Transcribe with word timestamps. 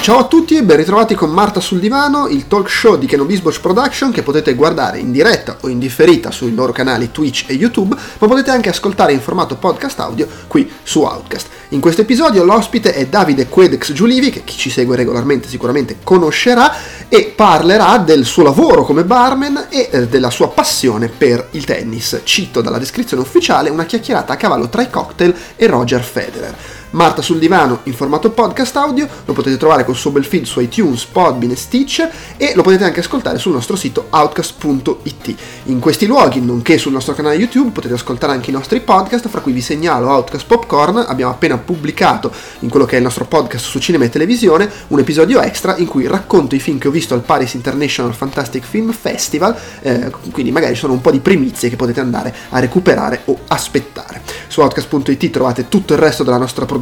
Ciao 0.00 0.20
a 0.20 0.24
tutti 0.26 0.56
e 0.56 0.62
ben 0.62 0.78
ritrovati 0.78 1.14
con 1.14 1.28
Marta 1.28 1.60
sul 1.60 1.80
divano, 1.80 2.28
il 2.28 2.46
talk 2.46 2.70
show 2.70 2.96
di 2.96 3.04
Kenobisboch 3.04 3.60
Production 3.60 4.10
che 4.10 4.22
potete 4.22 4.54
guardare 4.54 4.98
in 4.98 5.12
diretta 5.12 5.58
o 5.60 5.68
in 5.68 5.78
differita 5.78 6.30
sui 6.30 6.54
loro 6.54 6.72
canali 6.72 7.10
Twitch 7.10 7.44
e 7.46 7.52
YouTube, 7.52 7.94
ma 8.18 8.26
potete 8.26 8.50
anche 8.50 8.70
ascoltare 8.70 9.12
in 9.12 9.20
formato 9.20 9.56
podcast 9.56 10.00
audio 10.00 10.26
qui 10.46 10.70
su 10.82 11.02
Outcast. 11.02 11.48
In 11.70 11.80
questo 11.80 12.00
episodio 12.00 12.42
l'ospite 12.42 12.94
è 12.94 13.06
Davide 13.06 13.48
Quedex 13.48 13.92
Giulivi, 13.92 14.30
che 14.30 14.44
chi 14.44 14.56
ci 14.56 14.70
segue 14.70 14.96
regolarmente 14.96 15.46
sicuramente 15.46 15.98
conoscerà, 16.02 16.74
e 17.08 17.34
parlerà 17.36 17.98
del 17.98 18.24
suo 18.24 18.44
lavoro 18.44 18.84
come 18.84 19.04
barman 19.04 19.66
e 19.68 19.90
eh, 19.90 20.08
della 20.08 20.30
sua 20.30 20.48
passione 20.48 21.08
per 21.08 21.48
il 21.50 21.66
tennis. 21.66 22.22
Cito 22.24 22.62
dalla 22.62 22.78
descrizione 22.78 23.22
ufficiale 23.22 23.68
una 23.68 23.84
chiacchierata 23.84 24.32
a 24.32 24.36
cavallo 24.36 24.70
tra 24.70 24.80
i 24.80 24.88
cocktail 24.88 25.34
e 25.56 25.66
Roger 25.66 26.02
Federer. 26.02 26.77
Marta 26.90 27.20
sul 27.20 27.38
divano 27.38 27.80
in 27.82 27.92
formato 27.92 28.30
podcast 28.30 28.74
audio, 28.76 29.06
lo 29.26 29.34
potete 29.34 29.58
trovare 29.58 29.84
col 29.84 29.94
suo 29.94 30.10
bel 30.10 30.24
feed 30.24 30.44
su 30.44 30.60
iTunes, 30.60 31.04
Podbean 31.04 31.52
e 31.52 31.56
Stitch 31.56 32.08
e 32.38 32.52
lo 32.54 32.62
potete 32.62 32.84
anche 32.84 33.00
ascoltare 33.00 33.36
sul 33.36 33.52
nostro 33.52 33.76
sito 33.76 34.06
outcast.it. 34.08 35.34
In 35.64 35.80
questi 35.80 36.06
luoghi, 36.06 36.40
nonché 36.40 36.78
sul 36.78 36.92
nostro 36.92 37.12
canale 37.12 37.36
YouTube, 37.36 37.70
potete 37.72 37.92
ascoltare 37.92 38.32
anche 38.32 38.48
i 38.48 38.54
nostri 38.54 38.80
podcast, 38.80 39.28
fra 39.28 39.40
cui 39.40 39.52
vi 39.52 39.60
segnalo 39.60 40.08
Outcast 40.08 40.46
Popcorn, 40.46 41.04
abbiamo 41.06 41.30
appena 41.30 41.58
pubblicato 41.58 42.32
in 42.60 42.70
quello 42.70 42.86
che 42.86 42.94
è 42.94 42.96
il 42.96 43.04
nostro 43.04 43.26
podcast 43.26 43.66
su 43.66 43.78
cinema 43.80 44.04
e 44.04 44.08
televisione 44.08 44.70
un 44.88 44.98
episodio 44.98 45.42
extra 45.42 45.76
in 45.76 45.86
cui 45.86 46.06
racconto 46.06 46.54
i 46.54 46.58
film 46.58 46.78
che 46.78 46.88
ho 46.88 46.92
visto 46.92 47.12
al 47.12 47.20
Paris 47.20 47.52
International 47.52 48.14
Fantastic 48.14 48.64
Film 48.64 48.92
Festival, 48.92 49.54
eh, 49.82 50.10
quindi 50.30 50.50
magari 50.50 50.74
sono 50.74 50.94
un 50.94 51.02
po' 51.02 51.10
di 51.10 51.20
primizie 51.20 51.68
che 51.68 51.76
potete 51.76 52.00
andare 52.00 52.34
a 52.48 52.58
recuperare 52.60 53.22
o 53.26 53.40
aspettare. 53.48 54.22
Su 54.46 54.62
outcast.it 54.62 55.30
trovate 55.30 55.68
tutto 55.68 55.92
il 55.92 55.98
resto 55.98 56.24
della 56.24 56.38
nostra 56.38 56.64
produzione 56.64 56.76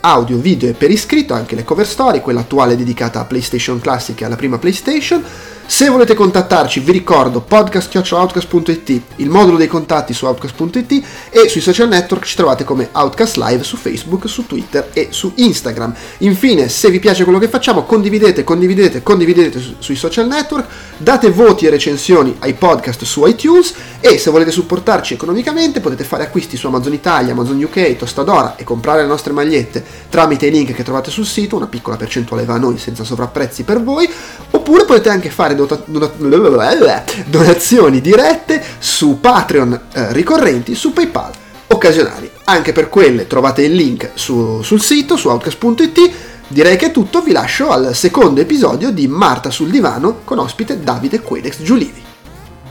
audio, 0.00 0.38
video 0.38 0.70
e 0.70 0.72
per 0.72 0.90
iscritto, 0.90 1.34
anche 1.34 1.54
le 1.54 1.64
cover 1.64 1.86
story, 1.86 2.20
quella 2.20 2.40
attuale 2.40 2.76
dedicata 2.76 3.20
a 3.20 3.24
PlayStation 3.24 3.80
Classic 3.80 4.20
e 4.20 4.24
alla 4.24 4.36
prima 4.36 4.58
PlayStation. 4.58 5.22
Se 5.68 5.88
volete 5.88 6.14
contattarci, 6.14 6.78
vi 6.78 6.92
ricordo 6.92 7.40
podcast.outcast.it, 7.40 9.00
il 9.16 9.28
modulo 9.28 9.56
dei 9.56 9.66
contatti 9.66 10.14
su 10.14 10.24
outcast.it 10.24 11.02
e 11.28 11.48
sui 11.48 11.60
social 11.60 11.88
network 11.88 12.24
ci 12.24 12.36
trovate 12.36 12.62
come 12.62 12.88
Outcast 12.92 13.36
Live 13.36 13.64
su 13.64 13.76
Facebook, 13.76 14.28
su 14.28 14.46
Twitter 14.46 14.90
e 14.92 15.08
su 15.10 15.32
Instagram. 15.34 15.92
Infine, 16.18 16.68
se 16.68 16.88
vi 16.88 17.00
piace 17.00 17.24
quello 17.24 17.40
che 17.40 17.48
facciamo, 17.48 17.82
condividete, 17.82 18.44
condividete, 18.44 19.02
condividete 19.02 19.58
su- 19.58 19.74
sui 19.80 19.96
social 19.96 20.28
network, 20.28 20.68
date 20.98 21.30
voti 21.30 21.66
e 21.66 21.70
recensioni 21.70 22.36
ai 22.38 22.54
podcast 22.54 23.02
su 23.02 23.26
iTunes 23.26 23.74
e 23.98 24.18
se 24.18 24.30
volete 24.30 24.52
supportarci 24.52 25.14
economicamente 25.14 25.80
potete 25.80 26.04
fare 26.04 26.22
acquisti 26.22 26.56
su 26.56 26.68
Amazon 26.68 26.92
Italia, 26.92 27.32
Amazon 27.32 27.60
UK, 27.60 27.96
Tostadora 27.96 28.54
e 28.54 28.62
comprare 28.62 29.02
le 29.02 29.08
nostre 29.08 29.32
magliette 29.36 29.84
tramite 30.08 30.46
i 30.46 30.50
link 30.50 30.72
che 30.72 30.82
trovate 30.82 31.10
sul 31.10 31.26
sito, 31.26 31.56
una 31.56 31.66
piccola 31.66 31.96
percentuale 31.96 32.44
va 32.44 32.54
a 32.54 32.58
noi 32.58 32.78
senza 32.78 33.04
sovrapprezzi 33.04 33.62
per 33.62 33.82
voi, 33.82 34.08
oppure 34.50 34.84
potete 34.84 35.10
anche 35.10 35.30
fare 35.30 35.54
dota- 35.54 35.82
dona- 35.84 36.10
donazioni 37.26 38.00
dirette 38.00 38.62
su 38.78 39.20
Patreon 39.20 39.80
eh, 39.92 40.12
ricorrenti, 40.12 40.74
su 40.74 40.92
PayPal 40.92 41.32
occasionali. 41.68 42.30
Anche 42.44 42.72
per 42.72 42.88
quelle 42.88 43.26
trovate 43.26 43.62
il 43.62 43.74
link 43.74 44.10
su- 44.14 44.62
sul 44.62 44.80
sito, 44.80 45.16
su 45.16 45.28
outcast.it. 45.28 46.10
Direi 46.48 46.76
che 46.76 46.86
è 46.86 46.90
tutto, 46.92 47.22
vi 47.22 47.32
lascio 47.32 47.70
al 47.70 47.94
secondo 47.94 48.40
episodio 48.40 48.90
di 48.92 49.08
Marta 49.08 49.50
sul 49.50 49.68
divano 49.68 50.20
con 50.22 50.38
ospite 50.38 50.80
Davide 50.80 51.20
Quedex 51.20 51.62
Giulivi. 51.62 52.02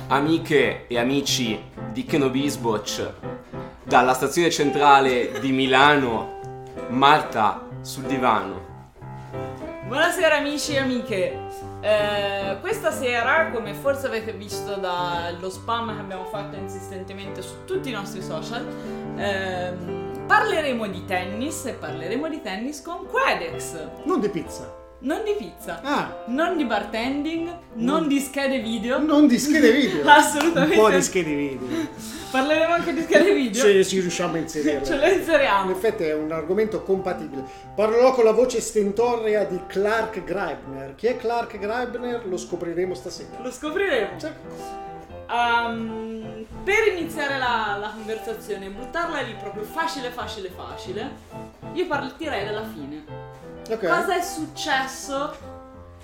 Amiche 0.08 0.86
e 0.88 0.98
amici 0.98 1.60
di 1.92 2.06
Kenobisboch, 2.06 3.12
dalla 3.84 4.14
stazione 4.14 4.50
centrale 4.50 5.32
di 5.42 5.52
Milano, 5.52 6.35
Marta 6.90 7.68
sul 7.82 8.04
divano. 8.04 8.74
Buonasera 9.88 10.38
amici 10.38 10.74
e 10.74 10.80
amiche. 10.80 11.40
Eh, 11.82 12.58
questa 12.62 12.92
sera, 12.92 13.50
come 13.52 13.74
forse 13.74 14.06
avete 14.08 14.34
visto 14.34 14.76
dallo 14.76 15.50
spam 15.50 15.94
che 15.94 16.00
abbiamo 16.00 16.26
fatto 16.26 16.56
insistentemente 16.56 17.42
su 17.42 17.66
tutti 17.66 17.90
i 17.90 17.92
nostri 17.92 18.22
social, 18.22 18.66
ehm, 19.16 20.26
parleremo 20.28 20.88
di 20.88 21.06
tennis 21.06 21.66
e 21.66 21.74
parleremo 21.74 22.30
di 22.30 22.42
tennis 22.42 22.82
con 22.82 23.08
Quedex. 23.08 24.04
Non 24.04 24.20
di 24.20 24.30
pizza. 24.30 24.85
Non 25.06 25.24
di 25.24 25.36
pizza, 25.38 25.82
Ah, 25.84 26.24
non 26.30 26.58
di 26.58 26.66
bartending, 26.66 27.56
non 27.74 28.08
di 28.08 28.20
schede 28.20 28.60
video. 28.60 28.98
non 29.00 29.28
di 29.28 29.38
schede 29.38 29.72
video. 29.72 30.02
Assolutamente. 30.10 30.76
Un 30.80 30.82
po' 30.82 30.90
di 30.90 31.02
schede 31.04 31.36
video. 31.36 31.68
Parleremo 32.32 32.74
anche 32.74 32.92
di 32.92 33.02
schede 33.04 33.32
video. 33.36 33.62
Se 33.62 33.86
ci 33.86 34.00
riusciamo 34.00 34.34
a 34.34 34.38
inserirle. 34.40 34.84
Ce 34.84 34.96
In 34.96 35.20
inseriamo. 35.20 35.70
effetti 35.70 36.04
è 36.06 36.16
un 36.16 36.32
argomento 36.32 36.82
compatibile. 36.82 37.44
Parlerò 37.76 38.14
con 38.16 38.24
la 38.24 38.32
voce 38.32 38.60
stentorea 38.60 39.44
di 39.44 39.60
Clark 39.68 40.24
Greibner. 40.24 40.96
Chi 40.96 41.06
è 41.06 41.18
Clark 41.18 41.60
Greibner? 41.60 42.26
Lo 42.26 42.38
scopriremo 42.38 42.96
stasera. 42.96 43.38
Lo 43.44 43.52
scopriremo. 43.52 44.18
Cioè, 44.20 44.34
Ehm, 45.28 46.46
per 46.64 46.88
iniziare 46.96 47.38
la, 47.40 47.78
la 47.80 47.92
conversazione, 47.94 48.70
buttarla 48.70 49.22
lì 49.22 49.36
proprio 49.40 49.64
facile, 49.64 50.10
facile, 50.12 50.50
facile, 50.56 51.10
io 51.74 51.88
partirei 51.88 52.46
dalla 52.46 52.64
fine. 52.64 53.25
Ok. 53.70 53.88
Cosa 53.88 54.18
è 54.18 54.22
successo 54.22 55.54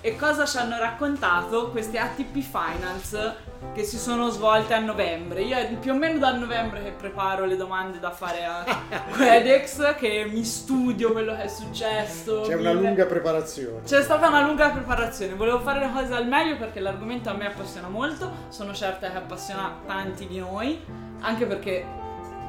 e 0.04 0.16
cosa 0.16 0.44
ci 0.46 0.56
hanno 0.56 0.78
raccontato 0.78 1.70
questi 1.70 1.96
ATP 1.96 2.40
Finals 2.40 3.34
che 3.72 3.84
si 3.84 3.96
sono 3.98 4.30
svolte 4.30 4.74
a 4.74 4.80
novembre? 4.80 5.42
Io 5.42 5.56
è 5.56 5.72
più 5.74 5.92
o 5.92 5.94
meno 5.94 6.18
da 6.18 6.32
novembre 6.32 6.82
che 6.82 6.90
preparo 6.90 7.44
le 7.44 7.56
domande 7.56 8.00
da 8.00 8.10
fare 8.10 8.44
a 8.44 8.64
Quedex, 9.14 9.94
che 9.94 10.28
mi 10.28 10.42
studio 10.42 11.12
quello 11.12 11.36
che 11.36 11.42
è 11.44 11.48
successo. 11.48 12.40
C'è 12.40 12.54
una 12.54 12.72
mi- 12.72 12.82
lunga 12.82 13.06
preparazione. 13.06 13.82
c'è 13.84 14.02
stata 14.02 14.26
una 14.26 14.44
lunga 14.44 14.70
preparazione, 14.70 15.34
volevo 15.34 15.60
fare 15.60 15.78
le 15.78 15.92
cose 15.92 16.12
al 16.14 16.26
meglio 16.26 16.56
perché 16.56 16.80
l'argomento 16.80 17.30
a 17.30 17.34
me 17.34 17.46
appassiona 17.46 17.86
molto, 17.88 18.28
sono 18.48 18.74
certa 18.74 19.08
che 19.08 19.16
appassiona 19.18 19.72
tanti 19.86 20.26
di 20.26 20.40
noi, 20.40 20.84
anche 21.20 21.46
perché 21.46 21.86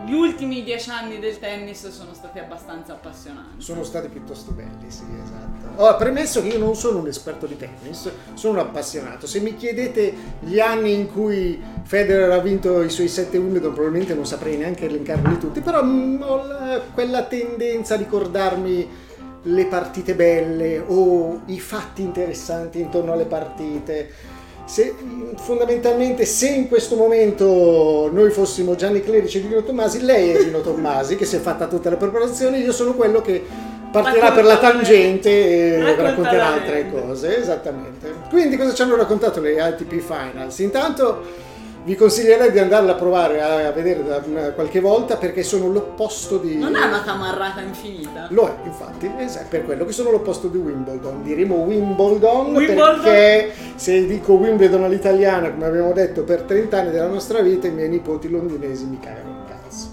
gli 0.06 0.14
ultimi 0.14 0.64
dieci 0.64 0.90
anni 0.90 1.20
del 1.20 1.40
tennis 1.40 1.88
sono 1.90 2.14
stati 2.14 2.40
abbastanza 2.40 2.94
appassionanti. 2.94 3.62
Sono 3.62 3.84
stati 3.84 4.08
piuttosto 4.10 4.52
belli, 4.52 4.90
sì, 4.90 5.04
esatto. 5.24 5.82
Ho 5.82 5.96
premesso 5.96 6.42
che 6.42 6.50
io 6.50 6.60
non 6.60 6.76
sono 6.76 7.00
un 7.00 7.08
esperto 7.08 7.46
di 7.46 7.56
tennis, 7.58 8.10
sono 8.34 8.54
un 8.54 8.60
appassionato. 8.68 9.28
Se 9.28 9.40
mi 9.40 9.56
chiedete 9.56 10.14
gli 10.42 10.60
anni 10.60 10.94
in 10.94 11.12
cui 11.12 11.62
Federer 11.84 12.32
ha 12.32 12.40
vinto 12.40 12.82
i 12.82 12.90
suoi 12.90 13.08
7 13.08 13.38
Wimbledon, 13.38 13.74
probabilmente 13.74 14.14
non 14.14 14.26
saprei 14.26 14.58
neanche 14.58 14.86
elencarli 14.86 15.38
tutti, 15.40 15.62
però 15.62 15.84
mm, 15.84 16.22
ho 16.22 16.36
la- 16.46 16.82
quella 16.94 17.24
tendenza 17.24 17.94
a 17.94 17.98
ricordarmi 17.98 19.02
le 19.46 19.66
partite 19.66 20.16
belle 20.16 20.82
o 20.86 21.42
i 21.48 21.60
fatti 21.60 22.02
interessanti 22.02 22.80
intorno 22.80 23.12
alle 23.14 23.26
partite. 23.26 24.32
Se, 24.66 24.96
fondamentalmente 25.36 26.26
se 26.26 26.48
in 26.48 26.68
questo 26.68 26.96
momento 26.96 28.10
noi 28.12 28.32
fossimo 28.32 28.76
Gianni 28.76 29.02
Clerici 29.02 29.40
e 29.40 29.42
Dino 29.42 29.64
Tommasi, 29.64 30.02
lei 30.02 30.32
è 30.32 30.44
Dino 30.44 30.62
Tommasi 30.62 31.16
che 31.16 31.26
si 31.26 31.36
è 31.36 31.40
fatta 31.40 31.68
tutte 31.68 31.90
le 31.90 31.98
preparazioni, 31.98 32.60
io 32.62 32.72
sono 32.72 32.94
quello 32.94 33.22
che 33.22 33.44
partirà 33.92 34.32
per 34.32 34.46
la 34.46 34.58
tangente 34.58 35.30
e 35.30 35.80
Racconta 35.80 36.02
racconterà 36.02 36.48
altre 36.54 36.90
cose, 36.92 37.38
esattamente. 37.38 38.12
Quindi 38.30 38.58
cosa 38.58 38.74
ci 38.74 38.82
hanno 38.82 38.96
raccontato 38.96 39.40
le 39.40 39.60
ATP 39.60 40.00
Finals? 40.00 40.58
Intanto 40.60 41.52
vi 41.86 41.96
consiglierei 41.96 42.52
di 42.52 42.60
andarla 42.60 42.94
a 42.94 42.96
provare 42.96 43.42
a, 43.42 43.68
a 43.68 43.72
vedere 43.72 44.04
da 44.04 44.22
una- 44.26 44.52
qualche 44.52 44.80
volta 44.80 45.18
perché 45.18 45.44
sono 45.44 45.68
l'opposto 45.68 46.38
di... 46.38 46.58
Non 46.58 46.76
è 46.76 46.84
una 46.86 47.02
tamarrata 47.02 47.62
infinita. 47.62 48.28
Lo 48.30 48.48
è, 48.48 48.54
infatti, 48.66 49.12
esatto, 49.18 49.48
per 49.50 49.66
quello 49.66 49.86
che 49.86 49.92
sono 49.92 50.10
l'opposto 50.12 50.48
di 50.48 50.58
Wimbledon. 50.58 51.24
Diremo 51.24 51.56
Wimbledon, 51.56 52.54
Wimbledon? 52.56 53.02
perché 53.02 53.52
se 53.76 54.06
dico 54.06 54.34
Wimbledon 54.34 54.84
all'italiana, 54.84 55.52
come 55.52 55.66
abbiamo 55.66 55.92
detto 55.92 56.24
per 56.24 56.44
30 56.44 56.78
anni 56.78 56.92
della 56.92 57.08
nostra 57.08 57.42
vita, 57.42 57.68
i 57.68 57.72
miei 57.72 57.90
nipoti 57.90 58.30
londinesi 58.30 58.86
mi 58.86 59.00
cagano 59.00 59.30
un 59.30 59.44
cazzo. 59.48 59.92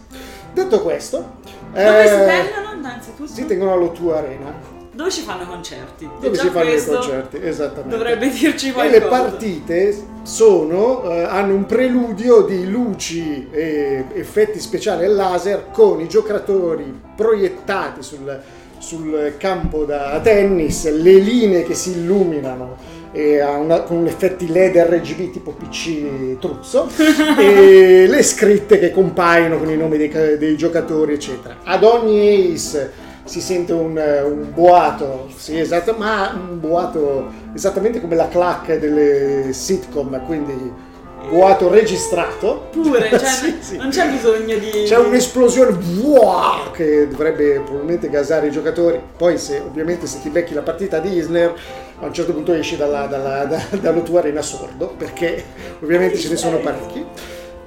Detto 0.52 0.82
questo, 0.82 1.38
Dove 1.72 2.02
eh, 2.02 2.06
si 2.06 2.14
tengono 2.14 2.76
innanzitutto? 2.76 3.32
si 3.32 3.46
tengono 3.46 3.74
all'O2 3.74 4.12
Arena, 4.14 4.52
Dove 5.00 5.12
ci 5.12 5.22
fanno 5.22 5.42
i 5.44 5.46
concerti? 5.46 6.04
E 6.04 6.08
dove 6.20 6.36
si 6.36 6.48
fanno 6.50 6.70
i 6.70 6.84
concerti, 6.84 7.38
esattamente. 7.42 7.96
Dovrebbe 7.96 8.28
dirci 8.28 8.68
E 8.68 8.72
qualcosa. 8.72 8.98
le 8.98 9.06
partite 9.06 9.96
sono, 10.24 11.10
eh, 11.10 11.22
hanno 11.22 11.54
un 11.54 11.64
preludio 11.64 12.42
di 12.42 12.68
luci 12.68 13.48
e 13.50 14.04
effetti 14.12 14.60
speciali 14.60 15.06
al 15.06 15.14
laser 15.14 15.68
con 15.72 16.00
i 16.00 16.06
giocatori 16.08 17.00
proiettati 17.16 18.02
sul, 18.02 18.40
sul 18.76 19.34
campo 19.38 19.84
da 19.86 20.20
tennis, 20.22 20.84
le 20.90 21.14
linee 21.14 21.62
che 21.62 21.72
si 21.72 21.92
illuminano 21.92 22.76
e 23.12 23.42
una- 23.42 23.80
con 23.80 24.06
effetti 24.06 24.48
LED 24.52 24.76
RGB 24.76 25.30
tipo 25.32 25.52
PC 25.52 26.38
truzzo 26.38 26.88
e 27.40 28.06
le 28.06 28.22
scritte 28.22 28.78
che 28.78 28.90
compaiono 28.92 29.56
con 29.58 29.70
i 29.70 29.76
nomi 29.78 29.96
dei, 29.96 30.10
dei 30.36 30.56
giocatori 30.58 31.14
eccetera. 31.14 31.56
Ad 31.64 31.84
ogni 31.84 32.52
ace 32.52 33.08
si 33.24 33.40
sente 33.40 33.72
un, 33.72 33.96
un 34.24 34.52
boato, 34.54 35.28
sì, 35.36 35.58
esatto, 35.58 35.94
ma 35.96 36.32
un 36.34 36.58
boato 36.60 37.30
esattamente 37.54 38.00
come 38.00 38.16
la 38.16 38.28
clac 38.28 38.76
delle 38.78 39.52
sitcom, 39.52 40.24
quindi 40.26 40.88
boato 41.28 41.68
registrato. 41.68 42.68
Pure, 42.72 43.08
cioè, 43.10 43.18
Sì, 43.18 43.56
sì. 43.60 43.76
non 43.76 43.90
c'è 43.90 44.08
bisogno 44.10 44.56
di... 44.56 44.82
C'è 44.84 44.96
un'esplosione 44.98 45.76
wow, 46.02 46.70
che 46.72 47.08
dovrebbe 47.08 47.60
probabilmente 47.60 48.08
gasare 48.08 48.48
i 48.48 48.50
giocatori. 48.50 49.00
Poi, 49.16 49.38
se 49.38 49.60
ovviamente 49.60 50.06
se 50.06 50.20
ti 50.20 50.28
becchi 50.30 50.54
la 50.54 50.62
partita 50.62 50.98
di 50.98 51.16
Isner, 51.16 51.54
a 52.00 52.06
un 52.06 52.12
certo 52.14 52.32
punto 52.32 52.52
esci 52.52 52.76
dalla, 52.76 53.06
dalla, 53.06 53.44
da- 53.44 53.62
dalla 53.80 54.00
tua 54.00 54.20
arena 54.20 54.42
sordo, 54.42 54.94
perché 54.96 55.44
ovviamente 55.82 56.16
ce 56.18 56.30
ne 56.30 56.36
sono 56.36 56.58
parecchi. 56.58 57.04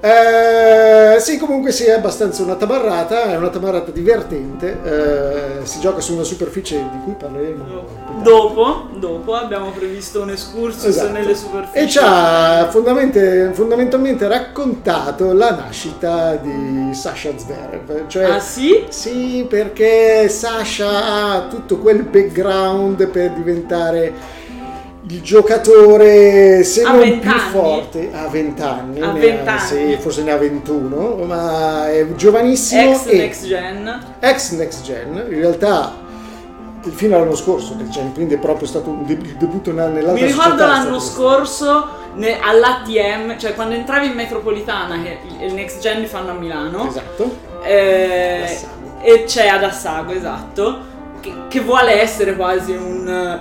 Eh, 0.06 1.18
sì, 1.18 1.38
comunque 1.38 1.72
sì, 1.72 1.84
è 1.84 1.92
abbastanza 1.92 2.42
una 2.42 2.56
tabarrata, 2.56 3.32
è 3.32 3.36
una 3.38 3.48
tabarata 3.48 3.90
divertente. 3.90 4.78
eh, 4.84 5.64
si 5.64 5.80
gioca 5.80 6.02
su 6.02 6.12
una 6.12 6.24
superficie 6.24 6.76
di 6.76 6.98
cui 7.04 7.14
parleremo. 7.18 7.86
Dopo, 8.22 8.88
dopo 8.98 9.34
abbiamo 9.34 9.70
previsto 9.70 10.20
un 10.20 10.28
excursus 10.28 10.84
Esatto. 10.84 11.10
nelle 11.10 11.34
superfici. 11.34 11.84
E 11.84 11.88
ci 11.88 11.98
ha 12.02 12.68
fondamentalmente 12.70 14.28
raccontato 14.28 15.32
la 15.32 15.52
nascita 15.52 16.34
di 16.34 16.90
Sasha 16.92 17.30
Zverev. 17.38 18.06
Cioè, 18.06 18.24
Ah 18.24 18.40
sì? 18.40 18.84
Sì, 18.90 19.46
perché 19.48 20.28
Sasha 20.28 21.32
ha 21.34 21.46
tutto 21.48 21.78
quel 21.78 22.02
background 22.02 23.06
per 23.06 23.30
diventare 23.30 24.42
il 25.08 25.20
giocatore, 25.22 26.62
se 26.64 26.82
A 26.82 26.90
non 26.92 27.00
20 27.00 27.18
più 27.18 27.30
anni? 27.30 27.50
forte, 27.50 28.10
a 28.12 28.26
20 28.28 28.62
anni. 28.62 29.00
A 29.00 29.12
ne 29.12 29.20
20 29.20 29.48
ha- 29.48 29.52
anni. 29.52 29.60
Sì, 29.60 29.96
forse 30.00 30.22
ne 30.22 30.32
ha 30.32 30.36
21, 30.38 31.24
ma 31.26 31.90
è 31.90 32.06
giovanissimo 32.14 32.92
Ex 32.92 33.06
e 33.06 33.16
next 33.16 33.46
gen. 33.46 34.04
ex 34.20 34.50
next 34.52 34.82
gen. 34.82 35.14
In 35.30 35.38
realtà 35.40 36.02
fino 36.90 37.16
all'anno 37.16 37.34
scorso, 37.34 37.76
che 37.76 37.90
cioè, 37.90 38.02
quindi 38.12 38.34
è 38.34 38.38
proprio 38.38 38.66
stato 38.68 38.90
un 38.90 39.06
deb- 39.06 39.24
il 39.24 39.36
debutto 39.36 39.70
nella- 39.72 39.88
nell'altra 39.88 40.22
Mi 40.24 40.30
ricordo 40.30 40.66
l'anno 40.66 41.00
scorso 41.00 41.88
ne- 42.14 42.38
all'ATM, 42.40 43.38
cioè 43.38 43.54
quando 43.54 43.74
entravi 43.74 44.06
in 44.06 44.12
metropolitana, 44.14 45.00
che 45.02 45.18
il- 45.44 45.54
next 45.54 45.80
gen 45.80 46.00
li 46.00 46.06
fanno 46.06 46.30
a 46.30 46.34
Milano. 46.34 46.86
Esatto. 46.88 47.52
eh, 47.62 48.58
e 49.00 49.24
c'è 49.24 49.46
ad 49.48 49.62
Assago, 49.64 50.12
esatto. 50.12 50.92
Che, 51.20 51.32
che 51.48 51.60
vuole 51.60 52.00
essere 52.02 52.36
quasi 52.36 52.72
un 52.72 53.40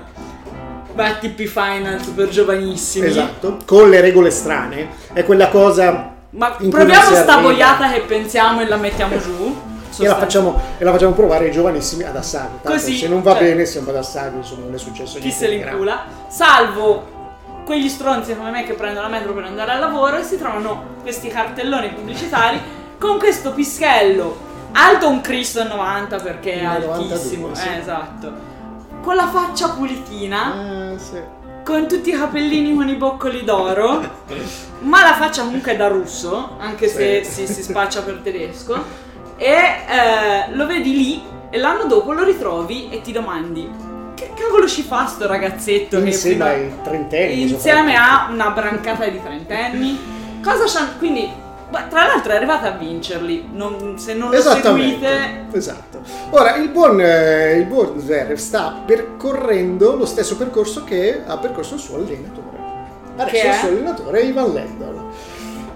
eh, 0.95 1.11
BTP 1.27 1.43
Finance 1.47 2.11
per 2.11 2.29
giovanissimi. 2.29 3.07
Esatto, 3.07 3.59
con 3.65 3.89
le 3.89 4.01
regole 4.01 4.29
strane. 4.31 4.89
È 5.13 5.23
quella 5.23 5.49
cosa 5.49 6.11
Ma 6.31 6.51
proviamo 6.51 7.15
sta 7.15 7.37
boiata 7.39 7.91
che 7.91 8.01
pensiamo 8.01 8.61
e 8.61 8.67
la 8.67 8.77
mettiamo 8.77 9.17
giù. 9.19 9.71
E 9.99 10.07
la, 10.07 10.17
facciamo, 10.17 10.59
e 10.79 10.83
la 10.83 10.91
facciamo 10.91 11.11
provare 11.11 11.45
ai 11.45 11.51
giovanissimi 11.51 12.03
ad 12.03 12.15
Assago. 12.15 12.59
Tanto 12.63 12.77
Così, 12.79 12.97
se 12.97 13.07
non 13.07 13.21
va 13.21 13.33
cioè- 13.33 13.43
bene, 13.43 13.65
siamo 13.65 13.89
ad 13.89 13.97
Assago, 13.97 14.37
insomma, 14.37 14.65
non 14.65 14.73
è 14.73 14.77
successo 14.79 15.15
Chi 15.19 15.25
niente. 15.25 15.37
se 15.37 15.45
di 15.45 15.51
li 15.53 15.59
grave. 15.59 15.71
incula. 15.77 16.05
Salvo 16.29 17.11
quegli 17.63 17.87
stronzi 17.87 18.35
come 18.35 18.49
me 18.49 18.63
che 18.63 18.73
prendono 18.73 19.07
la 19.07 19.11
metro 19.11 19.33
per 19.33 19.43
andare 19.43 19.71
al 19.71 19.79
lavoro 19.79 20.17
e 20.17 20.23
si 20.23 20.37
trovano 20.37 20.95
questi 21.01 21.29
cartelloni 21.29 21.89
pubblicitari 21.89 22.59
con 22.97 23.17
questo 23.19 23.51
pischello 23.51 24.51
alto 24.73 25.07
un 25.09 25.21
Cristo 25.21 25.61
a 25.61 25.65
90 25.65 26.17
perché 26.17 26.53
è 26.53 26.63
92, 26.63 27.13
altissimo. 27.13 27.53
sì. 27.53 27.67
Eh, 27.67 27.77
esatto. 27.77 28.31
Con 29.03 29.15
la 29.15 29.27
faccia 29.27 29.69
pulitina, 29.69 30.53
Ah, 30.93 30.97
sì. 30.97 31.19
con 31.63 31.87
tutti 31.87 32.09
i 32.09 32.13
capellini 32.17 32.73
con 32.73 32.87
i 32.87 32.95
boccoli 32.95 33.43
d'oro, 33.43 34.01
ma 34.79 35.03
la 35.03 35.13
faccia 35.15 35.43
comunque 35.43 35.73
è 35.73 35.75
da 35.75 35.87
russo, 35.89 36.55
anche 36.57 36.87
se 36.87 37.21
Sì. 37.23 37.45
si, 37.45 37.53
si 37.53 37.63
spaccia 37.63 38.01
per 38.01 38.21
tedesco. 38.23 38.81
E 39.35 39.49
eh, 39.49 40.53
lo 40.55 40.65
vedi 40.67 40.95
lì 40.95 41.21
e 41.49 41.57
l'anno 41.57 41.83
dopo 41.85 42.13
lo 42.13 42.23
ritrovi 42.23 42.89
e 42.89 43.01
ti 43.01 43.11
domandi 43.11 43.69
che 44.15 44.31
cavolo 44.35 44.67
ci 44.67 44.83
fa 44.83 45.05
sto 45.07 45.27
ragazzetto 45.27 45.99
che 46.01 46.05
Insieme 46.07 46.35
prima- 46.45 46.49
ai 46.51 46.71
trentenni. 46.83 47.41
insieme 47.51 47.93
soprattutto. 47.93 48.29
a 48.29 48.31
una 48.31 48.49
brancata 48.51 49.07
di 49.07 49.21
trentenni 49.21 49.99
cosa 50.43 50.63
c'ha 50.65 50.87
quindi 50.97 51.29
ma 51.71 51.81
tra 51.83 52.05
l'altro 52.05 52.31
è 52.31 52.35
arrivata 52.35 52.67
a 52.73 52.77
vincerli 52.77 53.49
non- 53.51 53.97
se 53.97 54.13
non 54.13 54.29
lo 54.31 54.39
seguite 54.39 55.45
Esatto. 55.51 55.92
Ora, 56.31 56.55
il 56.55 56.69
buon, 56.69 56.99
eh, 57.01 57.57
il 57.57 57.65
buon 57.65 57.99
Zverev 57.99 58.37
sta 58.37 58.81
percorrendo 58.85 59.95
lo 59.95 60.05
stesso 60.05 60.35
percorso 60.37 60.83
che 60.83 61.21
ha 61.25 61.37
percorso 61.37 61.75
il 61.75 61.79
suo 61.79 61.95
allenatore. 61.95 62.57
Adesso 63.15 63.47
il 63.47 63.53
suo 63.53 63.67
allenatore 63.69 64.19
è 64.19 64.23
Ivan 64.23 64.53
Lendl, 64.53 65.01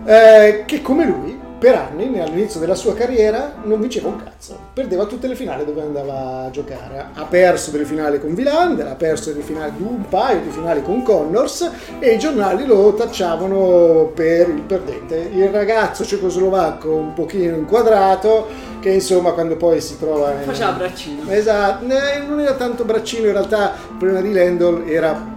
eh, 0.06 0.64
che 0.66 0.82
come 0.82 1.06
lui 1.06 1.46
per 1.60 1.74
anni 1.74 2.20
all'inizio 2.20 2.60
della 2.60 2.76
sua 2.76 2.94
carriera 2.94 3.56
non 3.64 3.80
vinceva 3.80 4.10
un 4.10 4.24
cazzo, 4.24 4.60
perdeva 4.74 5.06
tutte 5.06 5.28
le 5.28 5.34
finali 5.34 5.66
dove 5.66 5.82
andava 5.82 6.44
a 6.46 6.50
giocare. 6.52 7.08
Ha 7.14 7.24
perso 7.26 7.72
delle 7.72 7.86
finali 7.86 8.20
con 8.20 8.36
Vilander, 8.36 8.86
ha 8.86 8.94
perso 8.94 9.32
delle 9.32 9.42
finali, 9.42 9.72
un 9.80 10.08
paio 10.08 10.42
di 10.42 10.50
finali 10.50 10.84
con 10.84 11.02
Connors 11.02 11.72
e 11.98 12.14
i 12.14 12.20
giornali 12.20 12.66
lo 12.66 12.94
tacciavano 12.94 14.12
per 14.14 14.50
il 14.50 14.62
perdente. 14.62 15.30
Il 15.34 15.50
ragazzo 15.50 16.06
cecoslovacco 16.06 16.94
un 16.94 17.14
pochino 17.14 17.56
inquadrato 17.56 18.48
che 18.80 18.90
insomma 18.90 19.32
quando 19.32 19.56
poi 19.58 19.82
si 19.82 19.98
trova 19.98 20.32
in- 20.34 20.44
faceva 20.44 20.72
braccino. 20.72 21.30
Esatto, 21.30 21.86
non 21.86 22.40
era 22.40 22.54
tanto 22.54 22.84
braccino, 22.84 23.28
in 23.28 23.34
realtà 23.34 23.74
problema 23.98 24.22
di 24.22 24.32
Lendl 24.32 24.84
era 24.88 25.36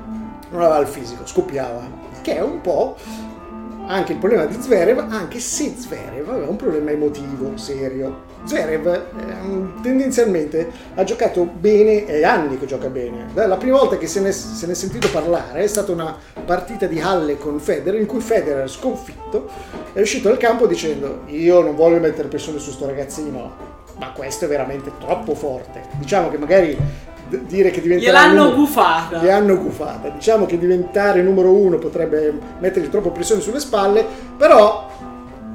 non 0.50 0.62
aveva 0.62 0.78
il 0.78 0.86
fisico, 0.86 1.24
scoppiava, 1.26 1.80
che 2.22 2.36
è 2.36 2.42
un 2.42 2.60
po' 2.60 2.96
anche 3.90 4.12
il 4.12 4.18
problema 4.18 4.44
di 4.44 4.56
Zverev, 4.60 4.98
anche 5.10 5.40
se 5.40 5.74
Zverev 5.76 6.28
aveva 6.28 6.48
un 6.48 6.56
problema 6.56 6.90
emotivo 6.90 7.56
serio. 7.56 8.28
Zverev 8.44 8.86
ehm, 8.86 9.82
tendenzialmente 9.82 10.70
ha 10.94 11.04
giocato 11.04 11.44
bene, 11.44 12.06
è 12.06 12.22
anni 12.22 12.58
che 12.58 12.66
gioca 12.66 12.88
bene. 12.88 13.26
La 13.34 13.56
prima 13.56 13.78
volta 13.78 13.98
che 13.98 14.06
se 14.06 14.20
ne, 14.20 14.32
se 14.32 14.66
ne 14.66 14.72
è 14.72 14.74
sentito 14.74 15.10
parlare 15.10 15.62
è 15.62 15.66
stata 15.66 15.90
una 15.92 16.16
partita 16.44 16.86
di 16.86 17.00
Halle 17.00 17.36
con 17.36 17.58
Federer 17.58 18.00
in 18.00 18.06
cui 18.06 18.20
Federer 18.20 18.70
sconfitto 18.70 19.48
è 19.92 20.00
uscito 20.00 20.28
dal 20.28 20.38
campo 20.38 20.66
dicendo 20.66 21.22
io 21.26 21.60
non 21.60 21.74
voglio 21.74 21.98
mettere 21.98 22.28
pressione 22.28 22.60
su 22.60 22.70
sto 22.70 22.86
ragazzino, 22.86 23.52
ma 23.98 24.12
questo 24.12 24.44
è 24.44 24.48
veramente 24.48 24.92
troppo 25.00 25.34
forte. 25.34 25.82
Diciamo 25.98 26.30
che 26.30 26.38
magari 26.38 26.78
dire 27.38 27.70
che 27.70 27.80
diventerà 27.80 28.10
gliel'hanno 28.26 28.42
numero- 28.44 28.56
gufata 28.56 29.18
gli 29.22 29.28
hanno 29.28 29.56
gufata. 29.58 30.08
Diciamo 30.08 30.46
che 30.46 30.58
diventare 30.58 31.22
numero 31.22 31.52
uno 31.52 31.78
potrebbe 31.78 32.32
mettergli 32.58 32.88
troppo 32.88 33.10
pressione 33.10 33.40
sulle 33.40 33.60
spalle, 33.60 34.04
però 34.36 34.88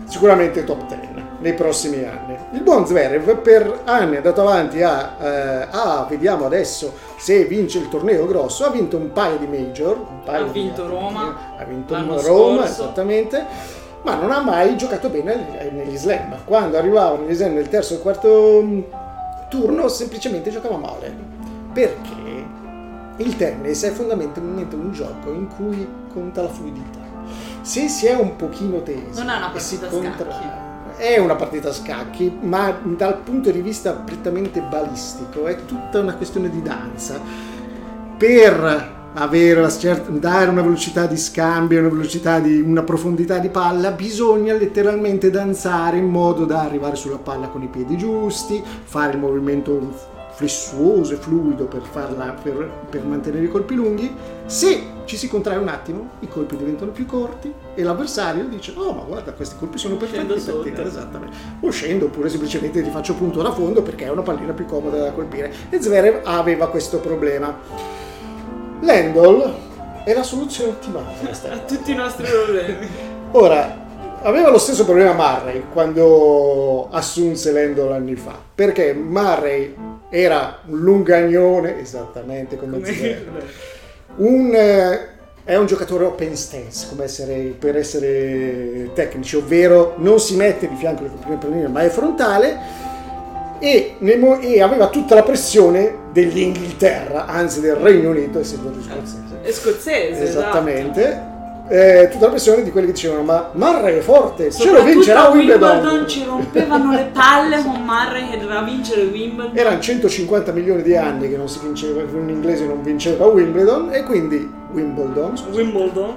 sicuramente 0.07 0.63
top 0.63 0.85
10 0.87 1.13
nei 1.39 1.53
prossimi 1.53 2.03
anni. 2.03 2.35
Il 2.53 2.61
buon 2.61 2.87
Zverev 2.87 3.37
per 3.37 3.81
anni 3.83 4.13
è 4.13 4.17
andato 4.17 4.41
avanti 4.41 4.81
a, 4.81 5.15
eh, 5.21 5.67
ah, 5.69 6.05
vediamo 6.09 6.45
adesso 6.45 6.93
se 7.17 7.43
vince 7.45 7.77
il 7.77 7.87
torneo 7.89 8.25
grosso, 8.25 8.65
ha 8.65 8.69
vinto 8.69 8.97
un 8.97 9.11
paio 9.11 9.37
di 9.37 9.45
major, 9.45 9.99
paio 10.23 10.45
Ha 10.45 10.47
di- 10.47 10.59
vinto 10.59 10.87
Roma 10.87 11.35
ha 11.57 11.63
vinto 11.65 11.93
Roma, 11.95 12.17
scorso. 12.19 12.63
esattamente, 12.63 13.45
ma 14.01 14.15
non 14.15 14.31
ha 14.31 14.41
mai 14.41 14.75
giocato 14.77 15.09
bene 15.09 15.69
negli 15.71 15.97
slam. 15.97 16.35
Quando 16.45 16.77
arrivava 16.77 17.17
negli 17.17 17.35
slam 17.35 17.53
nel 17.53 17.69
terzo 17.69 17.93
e 17.95 17.99
quarto 17.99 18.61
mm, 18.63 18.79
turno 19.49 19.87
semplicemente 19.87 20.49
giocava 20.49 20.77
male. 20.77 21.33
Perché 21.75 22.45
il 23.17 23.35
tennis 23.35 23.83
è 23.83 23.91
fondamentalmente 23.91 24.77
un 24.77 24.93
gioco 24.93 25.33
in 25.33 25.49
cui 25.49 25.85
conta 26.13 26.43
la 26.43 26.47
fluidità. 26.47 26.99
Se 27.63 27.89
si 27.89 28.05
è 28.05 28.15
un 28.15 28.37
pochino 28.37 28.81
tesi 28.81 29.19
Non 29.19 29.29
è 29.29 29.35
una 29.35 29.49
partita 29.49 29.87
a 29.87 29.89
contra- 29.89 30.31
scacchi. 30.31 31.03
È 31.03 31.19
una 31.19 31.35
partita 31.35 31.67
a 31.67 31.73
scacchi, 31.73 32.37
ma 32.43 32.73
dal 32.81 33.17
punto 33.17 33.51
di 33.51 33.59
vista 33.59 33.91
prettamente 33.91 34.61
balistico 34.61 35.47
è 35.47 35.65
tutta 35.65 35.99
una 35.99 36.15
questione 36.15 36.49
di 36.49 36.61
danza. 36.61 37.19
Per 38.17 38.93
avere 39.15 39.59
una 39.59 39.69
certa, 39.69 40.11
dare 40.11 40.49
una 40.49 40.61
velocità 40.61 41.07
di 41.07 41.17
scambio, 41.17 41.81
una 41.81 41.89
velocità 41.89 42.39
di 42.39 42.61
una 42.61 42.83
profondità 42.83 43.37
di 43.39 43.49
palla, 43.49 43.91
bisogna 43.91 44.53
letteralmente 44.53 45.29
danzare 45.29 45.97
in 45.97 46.07
modo 46.07 46.45
da 46.45 46.61
arrivare 46.61 46.95
sulla 46.95 47.17
palla 47.17 47.47
con 47.47 47.63
i 47.63 47.67
piedi 47.67 47.97
giusti, 47.97 48.63
fare 48.85 49.11
il 49.11 49.19
movimento 49.19 49.73
flessuoso 50.35 51.13
e 51.13 51.17
fluido 51.17 51.65
per, 51.65 51.81
farla, 51.81 52.35
per, 52.41 52.69
per 52.89 53.03
mantenere 53.03 53.45
i 53.45 53.49
colpi 53.49 53.75
lunghi. 53.75 54.13
Se 54.45 54.93
ci 55.05 55.17
si 55.17 55.27
contrae 55.27 55.57
un 55.57 55.67
attimo, 55.67 56.09
i 56.19 56.27
colpi 56.27 56.57
diventano 56.57 56.91
più 56.91 57.05
corti 57.05 57.53
e 57.73 57.83
l'avversario 57.83 58.45
dice: 58.45 58.73
Oh, 58.75 58.93
ma 58.93 59.03
guarda, 59.03 59.31
questi 59.33 59.55
colpi 59.57 59.77
sono 59.77 59.95
perfetti 59.95 60.25
per 60.25 60.39
sotto." 60.39 60.63
te. 60.63 60.81
Esattamente. 60.81 61.35
O 61.61 61.69
scendo 61.69 62.05
oppure 62.05 62.29
semplicemente 62.29 62.83
ti 62.83 62.89
faccio 62.89 63.15
punto 63.15 63.41
da 63.41 63.51
fondo 63.51 63.81
perché 63.81 64.05
è 64.05 64.09
una 64.09 64.21
pallina 64.21 64.53
più 64.53 64.65
comoda 64.65 64.97
da 64.97 65.11
colpire. 65.11 65.51
E 65.69 65.81
Zverev 65.81 66.21
aveva 66.23 66.69
questo 66.69 66.99
problema. 66.99 67.57
Lendl 68.81 69.53
è 70.03 70.13
la 70.13 70.23
soluzione 70.23 70.71
ottimale 70.71 71.31
a 71.49 71.57
tutti 71.59 71.91
i 71.91 71.95
nostri 71.95 72.27
problemi 72.27 72.87
Ora, 73.31 73.85
aveva 74.21 74.49
lo 74.49 74.57
stesso 74.57 74.85
problema 74.85 75.13
Murray 75.13 75.65
quando 75.73 76.87
assunse 76.89 77.51
Lendl 77.51 77.91
anni 77.91 78.15
fa, 78.15 78.37
perché 78.53 78.93
Murray 78.93 79.75
era 80.15 80.59
un 80.67 80.79
lungagnone, 80.79 81.81
esattamente 81.81 82.55
come 82.57 82.79
Come- 82.79 82.85
Zverev, 82.93 83.43
un, 84.17 84.51
eh, 84.55 85.07
è 85.43 85.55
un 85.57 85.65
giocatore 85.65 86.05
open 86.05 86.35
stance 86.35 86.87
come 86.89 87.03
essere- 87.03 87.53
per 87.59 87.75
essere 87.75 88.91
tecnici, 88.93 89.35
ovvero 89.35 89.95
non 89.97 90.19
si 90.19 90.35
mette 90.37 90.67
di 90.69 90.75
fianco 90.75 91.03
prime 91.19 91.35
palline 91.37 91.67
ma 91.67 91.81
è 91.81 91.89
frontale 91.89 92.57
e, 93.59 93.95
mo- 94.17 94.39
e 94.39 94.61
aveva 94.61 94.87
tutta 94.87 95.15
la 95.15 95.23
pressione 95.23 95.93
dell'Inghilterra, 96.13 97.25
anzi 97.25 97.59
del 97.59 97.75
Regno 97.75 98.09
Unito, 98.11 98.39
essendo 98.39 98.69
lui 98.69 98.81
scozzese. 98.83 99.41
è 99.41 99.51
scozzese 99.51 100.23
esatto. 100.23 100.57
Eh, 101.67 102.09
tutta 102.11 102.25
la 102.25 102.31
pressione 102.31 102.61
di 102.61 102.69
quelli 102.69 102.85
che 102.85 102.93
dicevano 102.93 103.23
ma 103.23 103.49
Murray 103.53 103.97
è 103.97 104.01
forte, 104.01 104.51
ce 104.51 104.71
lo 104.71 104.83
vincerà 104.83 105.29
Wimbledon. 105.29 105.77
Wimbledon 105.77 106.07
ci 106.07 106.23
rompevano 106.23 106.91
le 106.91 107.09
palle 107.11 107.63
con 107.63 107.81
Murray 107.83 108.29
che 108.29 108.37
doveva 108.37 108.61
vincere 108.61 109.03
Wimbledon. 109.05 109.57
Erano 109.57 109.79
150 109.79 110.51
milioni 110.51 110.83
di 110.83 110.95
anni 110.95 111.27
che 111.27 111.37
non 111.37 111.49
si 111.49 111.59
vinceva, 111.63 112.01
che 112.05 112.15
un 112.15 112.29
inglese 112.29 112.65
non 112.65 112.83
vinceva 112.83 113.25
Wimbledon 113.25 113.91
e 113.91 114.03
quindi 114.03 114.47
Wimbledon, 114.71 115.37
scusa. 115.37 115.59
Wimbledon. 115.59 116.15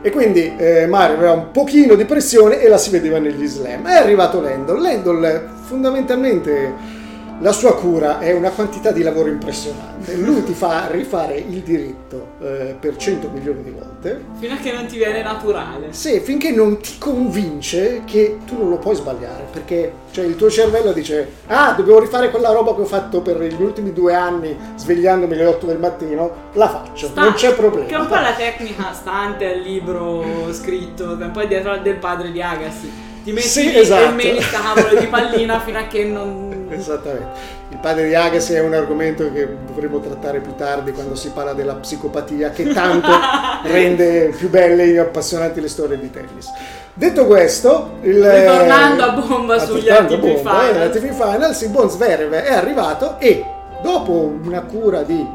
E 0.00 0.10
quindi 0.10 0.54
eh, 0.56 0.86
Mario 0.86 1.16
aveva 1.16 1.32
un 1.32 1.50
pochino 1.52 1.94
di 1.94 2.06
pressione 2.06 2.60
e 2.60 2.68
la 2.68 2.78
si 2.78 2.90
vedeva 2.90 3.18
negli 3.18 3.46
slam. 3.46 3.86
È 3.86 3.96
arrivato 3.96 4.40
Lendl. 4.40 4.80
Lendl 4.80 5.48
fondamentalmente 5.60 7.00
la 7.42 7.50
sua 7.50 7.74
cura 7.74 8.20
è 8.20 8.32
una 8.32 8.50
quantità 8.50 8.92
di 8.92 9.02
lavoro 9.02 9.28
impressionante. 9.28 10.14
Lui 10.14 10.44
ti 10.44 10.52
fa 10.54 10.86
rifare 10.88 11.38
il 11.38 11.60
diritto 11.60 12.34
eh, 12.40 12.76
per 12.78 12.96
100 12.96 13.28
milioni 13.30 13.64
di 13.64 13.70
volte. 13.70 14.24
Fino 14.38 14.54
a 14.54 14.56
che 14.58 14.70
non 14.70 14.86
ti 14.86 14.96
viene 14.96 15.22
naturale. 15.22 15.88
Sì, 15.90 16.20
finché 16.20 16.52
non 16.52 16.80
ti 16.80 16.98
convince 16.98 18.02
che 18.04 18.38
tu 18.46 18.56
non 18.56 18.68
lo 18.70 18.78
puoi 18.78 18.94
sbagliare, 18.94 19.46
perché 19.50 19.92
cioè, 20.12 20.24
il 20.24 20.36
tuo 20.36 20.48
cervello 20.48 20.92
dice 20.92 21.28
ah, 21.48 21.72
dobbiamo 21.72 21.98
rifare 21.98 22.30
quella 22.30 22.52
roba 22.52 22.76
che 22.76 22.82
ho 22.82 22.86
fatto 22.86 23.20
per 23.22 23.42
gli 23.42 23.60
ultimi 23.60 23.92
due 23.92 24.14
anni 24.14 24.56
svegliandomi 24.76 25.32
alle 25.34 25.46
8 25.46 25.66
del 25.66 25.78
mattino, 25.78 26.30
la 26.52 26.68
faccio, 26.68 27.08
Sta- 27.08 27.22
non 27.22 27.32
c'è 27.34 27.54
problema. 27.54 27.86
Che 27.86 27.94
è 27.94 27.98
un 27.98 28.06
po' 28.06 28.14
la 28.14 28.34
tecnica 28.36 28.92
stante 28.92 29.52
al 29.52 29.58
libro 29.60 30.24
scritto, 30.52 31.16
un 31.18 31.30
po' 31.32 31.42
dietro 31.44 31.76
del 31.78 31.96
padre 31.96 32.30
di 32.30 32.40
Agassi. 32.40 33.10
Ti 33.24 33.30
metti 33.32 33.46
Sì, 33.48 33.76
esatto. 33.76 34.10
e 34.10 34.12
meni 34.12 34.40
sta 34.40 34.60
cavolo 34.60 34.98
di 34.98 35.06
pallina 35.06 35.58
fino 35.64 35.78
a 35.78 35.82
che 35.86 36.04
non... 36.04 36.61
Esattamente. 36.78 37.30
Il 37.70 37.78
padre 37.78 38.08
di 38.08 38.14
Agassi 38.14 38.54
è 38.54 38.60
un 38.60 38.74
argomento 38.74 39.30
che 39.32 39.48
dovremo 39.66 40.00
trattare 40.00 40.40
più 40.40 40.54
tardi 40.54 40.92
quando 40.92 41.14
si 41.14 41.30
parla 41.30 41.52
della 41.52 41.74
psicopatia 41.74 42.50
che 42.50 42.72
tanto 42.72 43.08
rende 43.64 44.34
più 44.36 44.48
belle 44.48 44.84
e 44.84 44.98
appassionanti 44.98 45.60
le 45.60 45.68
storie 45.68 45.98
di 45.98 46.10
tennis. 46.10 46.50
Detto 46.94 47.26
questo, 47.26 47.92
il, 48.02 48.22
Ritornando 48.22 49.02
a 49.02 49.10
bomba 49.12 49.58
sugli 49.58 49.88
ATP 49.88 50.36
Finals. 50.38 50.96
eh, 50.96 51.12
Finals, 51.12 51.60
il 51.62 51.70
Bon 51.70 51.88
Zverev 51.88 52.32
è 52.32 52.52
arrivato 52.52 53.18
e 53.18 53.44
dopo 53.82 54.38
una 54.44 54.60
cura 54.62 55.02
di 55.02 55.26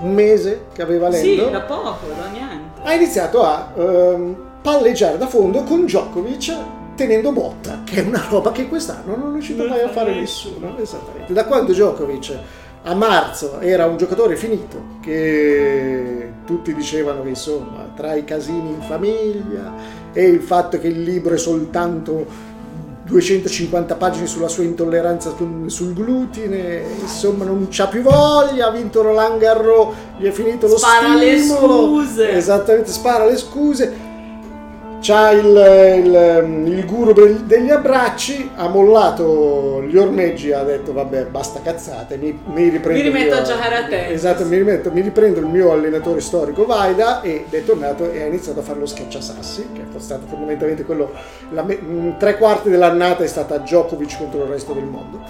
un 0.00 0.12
mese 0.12 0.66
che 0.72 0.82
aveva 0.82 1.10
Sì, 1.12 1.36
Lendo, 1.36 1.50
da 1.50 1.60
poco, 1.60 2.06
da 2.08 2.26
niente. 2.32 2.80
ha 2.82 2.94
iniziato 2.94 3.44
a 3.44 3.68
ehm, 3.76 4.36
palleggiare 4.62 5.18
da 5.18 5.26
fondo 5.26 5.62
con 5.62 5.84
Djokovic 5.84 6.56
tenendo 6.94 7.32
botta, 7.32 7.80
che 7.84 8.02
è 8.02 8.06
una 8.06 8.24
roba 8.28 8.52
che 8.52 8.68
quest'anno 8.68 9.16
non 9.16 9.30
è 9.30 9.32
riuscito 9.32 9.66
mai 9.66 9.80
a 9.80 9.88
fa 9.88 9.94
fare 9.94 10.14
nessuno. 10.14 10.76
Esattamente. 10.78 11.32
Da 11.32 11.44
quando 11.44 11.72
Djokovic 11.72 12.38
a 12.86 12.94
marzo 12.94 13.60
era 13.60 13.86
un 13.86 13.96
giocatore 13.96 14.36
finito, 14.36 14.82
che 15.00 16.32
tutti 16.44 16.74
dicevano 16.74 17.22
che 17.22 17.30
insomma 17.30 17.90
tra 17.94 18.14
i 18.14 18.24
casini 18.24 18.70
in 18.70 18.82
famiglia 18.82 19.72
e 20.12 20.24
il 20.26 20.40
fatto 20.40 20.78
che 20.78 20.88
il 20.88 21.02
libro 21.02 21.34
è 21.34 21.38
soltanto 21.38 22.52
250 23.04 23.94
pagine 23.96 24.26
sulla 24.26 24.48
sua 24.48 24.64
intolleranza 24.64 25.34
sul 25.66 25.92
glutine, 25.92 26.82
insomma 27.00 27.44
non 27.44 27.68
c'ha 27.70 27.86
più 27.86 28.00
voglia, 28.02 28.68
ha 28.68 28.70
vinto 28.70 29.02
Roland 29.02 29.38
Garros, 29.38 29.94
gli 30.18 30.24
è 30.26 30.30
finito 30.30 30.66
lo 30.66 30.78
Spara 30.78 31.14
le 31.14 31.38
stimolo. 31.38 31.86
scuse. 31.86 32.30
Esattamente, 32.30 32.90
spara 32.90 33.26
le 33.26 33.36
scuse. 33.36 34.03
C'ha 35.06 35.32
il, 35.32 35.44
il, 35.44 36.64
il 36.78 36.86
guru 36.86 37.12
degli 37.12 37.68
abbracci, 37.68 38.48
ha 38.54 38.68
mollato 38.68 39.82
gli 39.82 39.98
ormeggi, 39.98 40.50
ha 40.50 40.62
detto 40.62 40.94
vabbè 40.94 41.26
basta 41.26 41.60
cazzate, 41.62 42.16
mi, 42.16 42.40
mi 42.46 42.70
riprendo 42.70 43.02
Mi 43.02 43.08
rimetto 43.10 43.34
mio- 43.34 43.42
a 43.42 43.42
giocare 43.42 43.74
a 43.76 43.84
tennis." 43.84 44.12
Esatto, 44.12 44.46
mi, 44.46 44.56
rimetto- 44.56 44.90
mi 44.90 45.02
riprendo 45.02 45.40
il 45.40 45.46
mio 45.46 45.72
allenatore 45.72 46.20
storico 46.20 46.64
Vaida 46.64 47.20
ed 47.20 47.52
è 47.52 47.62
tornato 47.64 48.10
e 48.10 48.22
ha 48.22 48.26
iniziato 48.26 48.60
a 48.60 48.62
fare 48.62 48.78
lo 48.78 48.86
sketch 48.86 49.16
a 49.16 49.20
Sassi, 49.20 49.66
che 49.74 49.82
è 49.82 50.00
stato 50.00 50.24
fondamentalmente 50.26 50.84
quello, 50.86 51.12
la 51.50 51.62
mh, 51.64 52.16
tre 52.18 52.38
quarti 52.38 52.70
dell'annata 52.70 53.24
è 53.24 53.26
stata 53.26 53.58
Djokovic 53.58 54.16
contro 54.16 54.44
il 54.44 54.48
resto 54.48 54.72
del 54.72 54.84
mondo. 54.84 55.20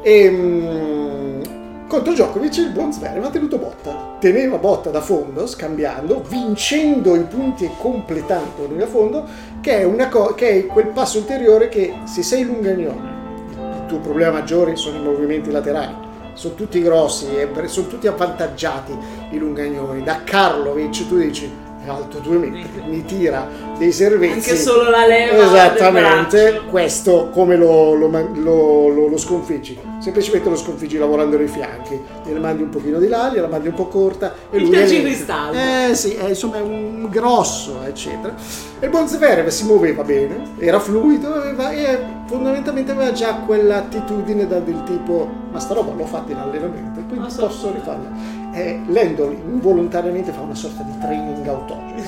E 0.00 0.30
mh, 0.30 1.59
contro 1.90 2.12
Djokovic 2.12 2.56
il 2.58 2.70
buon 2.70 2.92
Zverev 2.92 3.24
ha 3.24 3.30
tenuto 3.30 3.58
botta, 3.58 4.16
teneva 4.20 4.58
botta 4.58 4.90
da 4.90 5.00
fondo, 5.00 5.44
scambiando, 5.44 6.22
vincendo 6.28 7.16
i 7.16 7.24
punti 7.24 7.64
e 7.64 7.72
completando 7.76 8.68
lui 8.68 8.80
a 8.80 8.86
fondo, 8.86 9.26
che 9.60 9.80
è, 9.80 10.08
co- 10.08 10.32
che 10.34 10.50
è 10.50 10.66
quel 10.66 10.86
passo 10.86 11.18
ulteriore 11.18 11.68
che 11.68 11.92
se 12.04 12.22
sei 12.22 12.44
lungagnone, 12.44 13.08
il 13.56 13.84
tuo 13.88 13.98
problema 13.98 14.34
maggiore 14.34 14.76
sono 14.76 14.98
i 14.98 15.02
movimenti 15.02 15.50
laterali. 15.50 16.08
Sono 16.34 16.54
tutti 16.54 16.80
grossi 16.80 17.26
sono 17.66 17.88
tutti 17.88 18.06
avvantaggiati 18.06 18.96
i 19.30 19.38
lungagnoni. 19.38 20.04
Da 20.04 20.22
Karlovic 20.22 21.08
tu 21.08 21.18
dici 21.18 21.50
è 21.84 21.88
alto 21.88 22.18
due 22.18 22.36
metri, 22.36 22.68
mi 22.86 23.04
tira 23.04 23.48
dei 23.78 23.90
servizi. 23.92 24.50
Anche 24.50 24.56
solo 24.56 24.90
la 24.90 25.06
leva 25.06 25.42
Esattamente, 25.44 26.62
questo 26.68 27.30
come 27.32 27.56
lo, 27.56 27.94
lo, 27.94 28.08
lo- 28.34 28.88
lo- 29.08 29.16
sconfiggi? 29.16 29.78
Semplicemente 29.98 30.48
lo 30.48 30.56
sconfiggi 30.56 30.98
lavorando 30.98 31.36
nei 31.38 31.48
fianchi, 31.48 31.98
gliela 32.24 32.38
mandi 32.40 32.62
un 32.62 32.68
pochino 32.70 32.98
di 32.98 33.08
là, 33.08 33.30
gliela 33.32 33.48
mandi 33.48 33.68
un 33.68 33.74
po' 33.74 33.86
corta 33.86 34.34
e 34.50 34.58
Il 34.58 34.64
lui 34.64 34.74
è- 34.74 34.78
tergicristallo. 34.80 35.56
Eh 35.88 35.94
sì, 35.94 36.14
è, 36.14 36.28
insomma 36.28 36.56
è 36.58 36.60
un 36.60 37.06
grosso, 37.10 37.80
eccetera. 37.86 38.34
E 38.78 38.84
il 38.84 38.90
Bonzverev 38.90 39.46
si 39.48 39.64
muoveva 39.64 40.02
bene, 40.02 40.42
era 40.58 40.78
fluido 40.80 41.42
e 41.42 41.98
fondamentalmente 42.26 42.92
aveva 42.92 43.12
già 43.12 43.34
quell'attitudine 43.46 44.46
da- 44.46 44.60
del 44.60 44.82
tipo 44.84 45.28
ma 45.50 45.58
sta 45.58 45.74
roba 45.74 45.92
l'ho 45.92 46.04
fatta 46.06 46.30
in 46.32 46.38
allenamento, 46.38 47.00
quindi 47.08 47.26
posso 47.34 47.72
rifarla. 47.72 48.38
E 48.52 48.80
Lendl 48.88 49.32
involontariamente 49.32 50.32
fa 50.32 50.40
una 50.40 50.54
sorta 50.54 50.82
di 50.82 50.98
training 50.98 51.46
autogeno. 51.46 52.02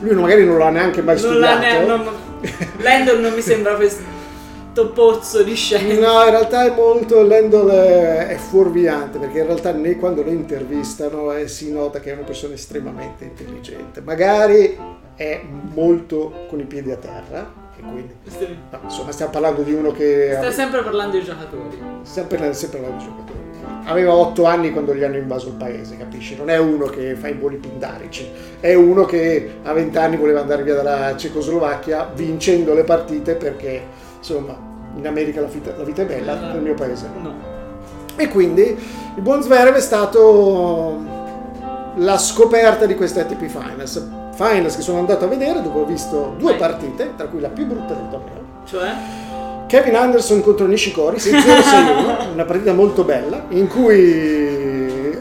Lui 0.00 0.14
magari 0.14 0.44
non 0.44 0.58
l'ha 0.58 0.70
neanche 0.70 1.02
mai 1.02 1.20
Non 1.20 1.24
studiato. 1.24 1.60
ne- 1.60 1.84
non- 1.86 2.08
Landon 2.78 3.20
non 3.20 3.32
mi 3.34 3.40
sembra 3.42 3.74
questo 3.74 4.02
pozzo 4.94 5.42
di 5.42 5.54
scienza. 5.54 6.00
No, 6.00 6.22
in 6.24 6.30
realtà 6.30 6.64
è 6.64 6.74
molto 6.74 7.22
Lendl 7.22 7.68
è, 7.68 8.26
è 8.28 8.36
fuorviante 8.36 9.18
perché 9.18 9.40
in 9.40 9.46
realtà 9.46 9.72
né 9.72 9.96
quando 9.96 10.22
lo 10.22 10.30
intervistano 10.30 11.32
eh, 11.32 11.48
si 11.48 11.70
nota 11.72 12.00
che 12.00 12.10
è 12.10 12.14
una 12.14 12.24
persona 12.24 12.54
estremamente 12.54 13.24
intelligente. 13.24 14.00
Magari 14.00 14.78
è 15.14 15.42
molto 15.74 16.44
con 16.48 16.60
i 16.60 16.64
piedi 16.64 16.90
a 16.92 16.96
terra 16.96 17.50
e 17.78 17.80
quindi 17.80 18.14
no, 18.70 18.78
insomma 18.84 19.12
stiamo 19.12 19.32
parlando 19.32 19.62
di 19.62 19.72
uno 19.72 19.90
che 19.92 20.34
Stai 20.36 20.52
sempre 20.52 20.82
parlando 20.82 21.16
di 21.18 21.24
giocatori. 21.24 21.76
parlando 21.78 22.04
sempre 22.04 22.78
parlando 22.78 22.96
di 22.98 23.04
giocatori. 23.04 23.44
Aveva 23.84 24.14
otto 24.14 24.44
anni 24.44 24.72
quando 24.72 24.94
gli 24.94 25.04
hanno 25.04 25.16
invaso 25.16 25.48
il 25.48 25.54
paese, 25.54 25.96
capisci? 25.96 26.36
Non 26.36 26.50
è 26.50 26.58
uno 26.58 26.86
che 26.86 27.14
fa 27.14 27.28
i 27.28 27.34
voli 27.34 27.56
pindarici, 27.56 28.28
è 28.58 28.74
uno 28.74 29.04
che 29.04 29.58
a 29.62 29.72
vent'anni 29.72 30.16
voleva 30.16 30.40
andare 30.40 30.64
via 30.64 30.74
dalla 30.74 31.16
Cecoslovacchia 31.16 32.10
vincendo 32.14 32.74
le 32.74 32.82
partite 32.82 33.34
perché 33.34 33.82
insomma 34.18 34.56
in 34.96 35.06
America 35.06 35.40
la 35.40 35.46
vita, 35.46 35.74
la 35.76 35.84
vita 35.84 36.02
è 36.02 36.06
bella, 36.06 36.52
nel 36.52 36.62
mio 36.62 36.74
paese 36.74 37.08
no. 37.20 37.34
E 38.16 38.28
quindi 38.28 38.62
il 38.62 39.22
buon 39.22 39.42
Zverev 39.42 39.74
è 39.74 39.80
stato 39.80 41.14
la 41.96 42.18
scoperta 42.18 42.86
di 42.86 42.94
queste 42.94 43.20
ATP 43.20 43.46
Finals. 43.46 44.08
Finals 44.32 44.76
che 44.76 44.82
sono 44.82 44.98
andato 44.98 45.24
a 45.24 45.28
vedere 45.28 45.62
dopo 45.62 45.80
ho 45.80 45.84
visto 45.84 46.34
due 46.38 46.54
partite, 46.56 47.12
tra 47.16 47.26
cui 47.26 47.40
la 47.40 47.48
più 47.48 47.66
brutta 47.66 47.94
del 47.94 48.08
torneo. 48.10 48.44
Cioè? 48.64 48.90
Kevin 49.66 49.96
Anderson 49.96 50.42
contro 50.42 50.66
Nishikori 50.66 51.16
6-0-6-1, 51.16 52.32
una 52.34 52.44
partita 52.44 52.72
molto 52.72 53.02
bella 53.04 53.46
in 53.50 53.66
cui 53.66 55.14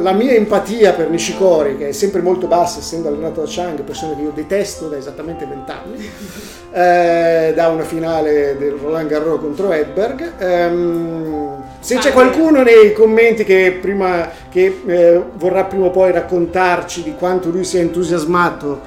la 0.00 0.12
mia 0.12 0.32
empatia 0.32 0.92
per 0.92 1.10
Nishikori, 1.10 1.76
che 1.76 1.88
è 1.88 1.92
sempre 1.92 2.22
molto 2.22 2.46
bassa 2.46 2.78
essendo 2.78 3.08
allenato 3.08 3.42
da 3.42 3.46
Chang, 3.48 3.80
persona 3.82 4.14
che 4.14 4.22
io 4.22 4.32
detesto 4.34 4.88
da 4.88 4.96
esattamente 4.96 5.46
vent'anni, 5.46 5.96
eh, 6.72 7.52
da 7.54 7.68
una 7.68 7.84
finale 7.84 8.56
del 8.58 8.72
Roland 8.72 9.08
Garros 9.08 9.40
contro 9.40 9.72
Edberg. 9.72 10.32
Ehm, 10.38 11.64
se 11.80 11.98
c'è 11.98 12.12
qualcuno 12.12 12.62
nei 12.62 12.92
commenti 12.92 13.44
che, 13.44 13.78
prima, 13.80 14.28
che 14.48 14.80
eh, 14.86 15.22
vorrà 15.34 15.64
prima 15.64 15.86
o 15.86 15.90
poi 15.90 16.10
raccontarci 16.10 17.02
di 17.02 17.14
quanto 17.14 17.50
lui 17.50 17.64
sia 17.64 17.80
entusiasmato 17.80 18.80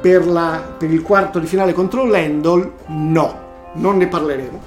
per, 0.00 0.26
la- 0.26 0.62
per 0.78 0.92
il 0.92 1.02
quarto 1.02 1.38
di 1.38 1.46
finale 1.46 1.72
contro 1.72 2.04
Lendl, 2.04 2.72
no, 2.86 3.44
non 3.76 3.96
ne 3.96 4.06
parleremo. 4.08 4.60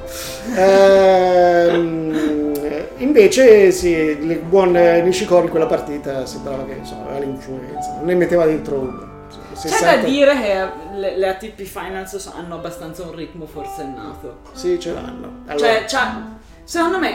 Ehm, 0.56 2.54
invece 2.98 3.72
sì, 3.72 3.90
il 3.90 4.38
buon 4.40 4.72
Nishikori 4.72 5.48
quella 5.50 5.66
partita 5.68 6.26
sembrava 6.26 6.66
che 6.66 6.74
insomma, 6.74 7.06
aveva 7.10 7.20
l'influenza, 7.26 7.96
non 7.98 8.06
ne 8.06 8.16
metteva 8.16 8.46
dentro 8.46 8.80
uno. 8.80 9.08
C'è 9.54 9.68
60 9.68 9.96
da 9.96 10.02
dire 10.08 10.34
che 10.42 10.70
le, 10.98 11.18
le 11.18 11.28
ATP 11.28 11.62
Finals 11.64 12.32
hanno 12.36 12.56
abbastanza 12.56 13.04
un 13.04 13.14
ritmo 13.16 13.46
forsennato. 13.46 14.38
Sì, 14.54 14.80
ce 14.80 14.94
l'hanno. 14.94 15.42
Allora, 15.48 15.68
Cioè, 15.68 15.84
c'ha- 15.86 16.38
secondo 16.64 16.98
me 17.00 17.10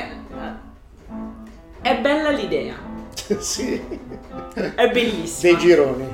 eh, 1.82 1.88
è 1.88 1.96
bella 2.00 2.30
l'idea. 2.30 2.74
sì, 3.38 3.80
È 4.54 4.90
bellissima. 4.90 5.52
dei 5.56 5.58
gironi. 5.66 6.06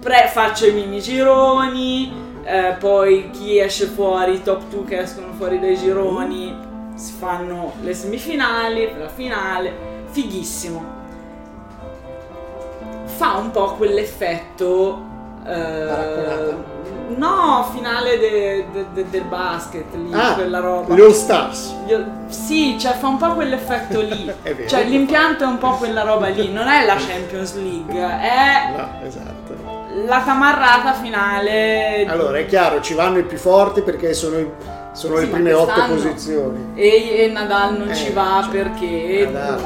Pre- 0.00 0.28
faccio 0.32 0.66
i 0.66 0.72
mini 0.72 1.00
gironi, 1.00 2.12
eh, 2.44 2.76
poi 2.78 3.30
chi 3.30 3.58
esce 3.58 3.86
fuori, 3.86 4.34
i 4.34 4.42
top 4.42 4.62
2 4.68 4.84
che 4.84 4.98
escono 5.00 5.32
fuori 5.36 5.58
dai 5.58 5.76
gironi, 5.76 6.54
si 6.94 7.12
fanno 7.12 7.72
le 7.82 7.94
semifinali, 7.94 8.92
la 8.98 9.08
finale, 9.08 9.72
fighissimo. 10.10 10.92
fa 13.06 13.34
un 13.36 13.50
po' 13.50 13.74
quell'effetto. 13.74 15.12
eh, 15.46 16.54
no, 17.16 17.68
finale 17.72 18.18
de- 18.18 18.64
de- 18.72 18.86
de- 18.94 19.10
del 19.10 19.24
basket, 19.24 19.94
lì, 19.94 20.10
Ah, 20.12 20.32
quella 20.34 20.58
roba. 20.58 20.94
gli 20.94 21.00
All 21.02 21.12
Stars. 21.12 21.74
Sì, 22.28 22.78
cioè 22.78 22.92
fa 22.94 23.08
un 23.08 23.18
po' 23.18 23.34
quell'effetto 23.34 24.00
lì. 24.00 24.24
Vero. 24.42 24.66
Cioè 24.66 24.84
l'impianto 24.84 25.44
è 25.44 25.46
un 25.46 25.58
po' 25.58 25.72
quella 25.76 26.02
roba 26.02 26.28
lì, 26.28 26.50
non 26.50 26.66
è 26.66 26.84
la 26.86 26.96
Champions 26.96 27.54
League, 27.56 27.94
è 28.00 28.74
No, 28.76 28.88
esatto. 29.06 29.73
La 30.06 30.22
tamarrata 30.24 30.92
finale. 30.94 32.04
Allora, 32.06 32.38
è 32.38 32.46
chiaro, 32.46 32.80
ci 32.80 32.94
vanno 32.94 33.18
i 33.18 33.24
più 33.24 33.38
forti 33.38 33.82
perché 33.82 34.12
sono, 34.14 34.38
i- 34.38 34.50
sono 34.92 35.16
Sì, 35.16 35.24
le 35.24 35.28
prime 35.28 35.52
otto 35.52 35.80
posizioni. 35.88 36.72
E, 36.74 37.24
e 37.24 37.28
Nadal 37.28 37.76
non 37.78 37.90
Eh, 37.90 37.94
ci 37.94 38.10
va 38.12 38.40
cioè, 38.42 38.50
perché 38.50 39.28
Nadal. 39.30 39.60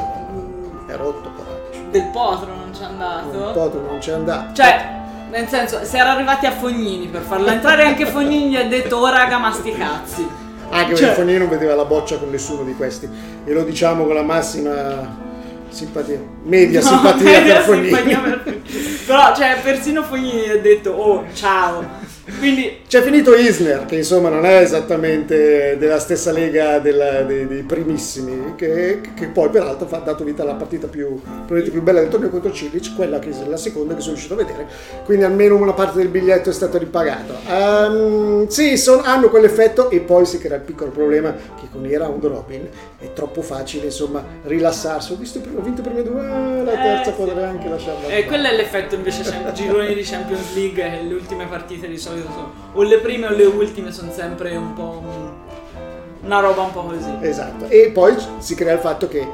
È 0.86 0.96
rotto, 0.96 1.30
coraggio. 1.36 1.90
del 1.90 2.08
Potro 2.12 2.54
non 2.54 2.70
c'è 2.72 2.84
andato. 2.84 3.50
po' 3.52 3.80
non 3.88 3.98
c'è 3.98 4.12
andato. 4.12 4.54
Cioè, 4.54 4.96
nel 5.30 5.46
senso, 5.48 5.80
si 5.84 5.96
era 5.96 6.12
arrivati 6.12 6.46
a 6.46 6.52
Fognini 6.52 7.06
per 7.08 7.20
farlo 7.22 7.48
entrare 7.48 7.84
anche 7.84 8.06
Fognini 8.06 8.50
gli 8.50 8.56
ha 8.56 8.64
detto 8.64 8.96
oh 8.96 9.10
raga 9.10 9.38
ma 9.38 9.52
sti 9.52 9.72
cazzi. 9.72 10.28
Anche 10.70 10.94
cioè- 10.94 11.06
perché 11.08 11.20
Fognini 11.22 11.38
non 11.38 11.48
vedeva 11.48 11.74
la 11.74 11.84
boccia 11.84 12.16
con 12.18 12.30
nessuno 12.30 12.62
di 12.62 12.74
questi. 12.74 13.08
E 13.44 13.52
lo 13.52 13.62
diciamo 13.64 14.04
con 14.04 14.14
la 14.14 14.22
massima 14.22 15.26
simpatia, 15.70 16.18
media 16.44 16.80
No, 16.82 16.86
simpatia 16.86 17.24
media 17.38 17.54
per 17.54 17.62
Fognini. 17.64 17.88
simpatia 17.88 18.18
per- 18.20 18.60
Però, 19.06 19.34
cioè, 19.34 19.58
persino 19.62 20.02
Fognini 20.02 20.48
ha 20.50 20.58
detto 20.58 20.90
oh 20.90 21.24
ciao. 21.34 21.84
Quindi 22.38 22.80
C'è 22.88 23.02
finito 23.02 23.34
Isner, 23.34 23.84
che 23.84 23.96
insomma 23.96 24.28
non 24.30 24.44
è 24.46 24.60
esattamente 24.62 25.76
della 25.78 25.98
stessa 25.98 26.32
lega 26.32 26.78
della- 26.78 27.22
dei, 27.22 27.46
dei 27.46 27.62
primissimi, 27.62 28.54
che, 28.56 29.00
che 29.14 29.26
poi 29.26 29.50
peraltro 29.50 29.86
ha 29.90 29.98
dato 29.98 30.24
vita 30.24 30.42
alla 30.42 30.54
partita 30.54 30.86
più, 30.86 31.20
più 31.46 31.82
bella 31.82 32.00
del 32.00 32.08
torneo 32.08 32.30
contro 32.30 32.50
Cilic, 32.52 32.94
quella 32.96 33.18
che 33.18 33.28
è 33.30 33.46
la 33.46 33.56
seconda 33.58 33.94
che 33.94 34.00
sono 34.00 34.12
riuscito 34.14 34.34
a 34.34 34.38
vedere, 34.38 34.66
quindi 35.04 35.24
almeno 35.24 35.56
una 35.56 35.74
parte 35.74 35.98
del 35.98 36.08
biglietto 36.08 36.48
è 36.48 36.52
stato 36.52 36.78
ripagato. 36.78 37.34
Ehm, 37.46 38.46
sì, 38.48 38.76
son- 38.78 39.02
hanno 39.04 39.28
quell'effetto 39.28 39.90
e 39.90 40.00
poi 40.00 40.24
si 40.24 40.38
crea 40.38 40.56
il 40.56 40.62
piccolo 40.62 40.90
problema 40.90 41.32
che 41.60 41.68
con 41.70 41.84
i 41.84 41.94
round 41.96 42.24
robin 42.24 42.68
è 42.98 43.12
troppo 43.12 43.42
facile 43.42 43.86
insomma 43.86 44.24
rilassarsi. 44.44 45.12
Ho 45.12 45.16
visto, 45.16 45.38
ho 45.40 45.60
vinto 45.60 45.82
le 45.82 45.88
prime 45.88 46.02
due, 46.02 46.20
eh, 46.22 46.64
la 46.64 46.72
terza 46.72 47.10
Eh, 47.10 47.12
potrei 47.12 47.44
anche 47.44 47.68
lasciarla. 47.68 48.08
Eh, 48.08 48.24
quello 48.24 48.48
è 48.48 48.56
l'effetto 48.56 48.94
invece 48.94 49.24
cioè, 49.24 49.52
gironi 49.52 49.94
di 49.94 50.02
Champions 50.02 50.54
League, 50.54 51.00
le 51.06 51.14
ultime 51.14 51.46
partite 51.46 51.86
di 51.86 51.96
solito 51.98 52.17
o 52.72 52.82
le 52.82 52.98
prime 52.98 53.26
o 53.26 53.30
le 53.30 53.44
ultime 53.44 53.92
sono 53.92 54.10
sempre 54.12 54.56
un 54.56 54.72
po' 54.74 55.02
un- 55.02 55.32
una 56.24 56.40
roba 56.40 56.62
un 56.62 56.72
po' 56.72 56.82
così. 56.82 57.10
Esatto, 57.20 57.66
e 57.68 57.90
poi 57.92 58.14
si 58.38 58.54
crea 58.54 58.74
il 58.74 58.80
fatto 58.80 59.08
che 59.08 59.26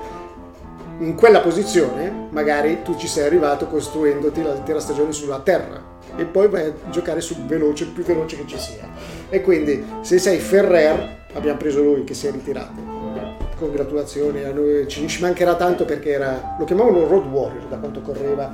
in 0.99 1.14
quella 1.17 1.41
posizione 1.41 2.29
magari 2.31 2.83
tu 2.83 2.97
ci 2.97 3.09
sei 3.09 3.26
arrivato 3.26 3.67
costruendoti 3.67 4.43
l'intera 4.43 4.79
stagione 4.79 5.12
sulla 5.12 5.41
terra 5.41 5.83
e 6.17 6.25
poi 6.25 6.49
vai 6.49 6.67
a 6.67 6.73
giocare 6.91 7.21
sul 7.21 7.38
veloce, 7.47 7.85
il 7.85 7.91
più 7.91 8.05
veloce 8.05 8.37
che 8.37 8.47
ci 8.47 8.59
sia. 8.59 8.87
E 9.29 9.41
quindi 9.41 9.85
se 10.03 10.19
sei 10.19 10.38
Ferrer, 10.38 11.23
abbiamo 11.35 11.59
preso 11.59 11.83
lui 11.83 12.05
che 12.05 12.14
si 12.14 12.29
è 12.29 12.31
ritirato. 12.31 13.03
Congratulazioni, 13.64 14.44
a 14.44 14.52
noi 14.52 14.87
ci, 14.88 15.06
ci 15.09 15.23
mancherà 15.23 15.54
tanto 15.54 15.87
perché 15.87 16.11
era, 16.11 16.56
lo 16.59 16.64
chiamavano 16.66 17.06
Road 17.06 17.26
Warrior 17.26 17.64
da 17.64 17.76
quanto 17.76 18.02
correva 18.02 18.50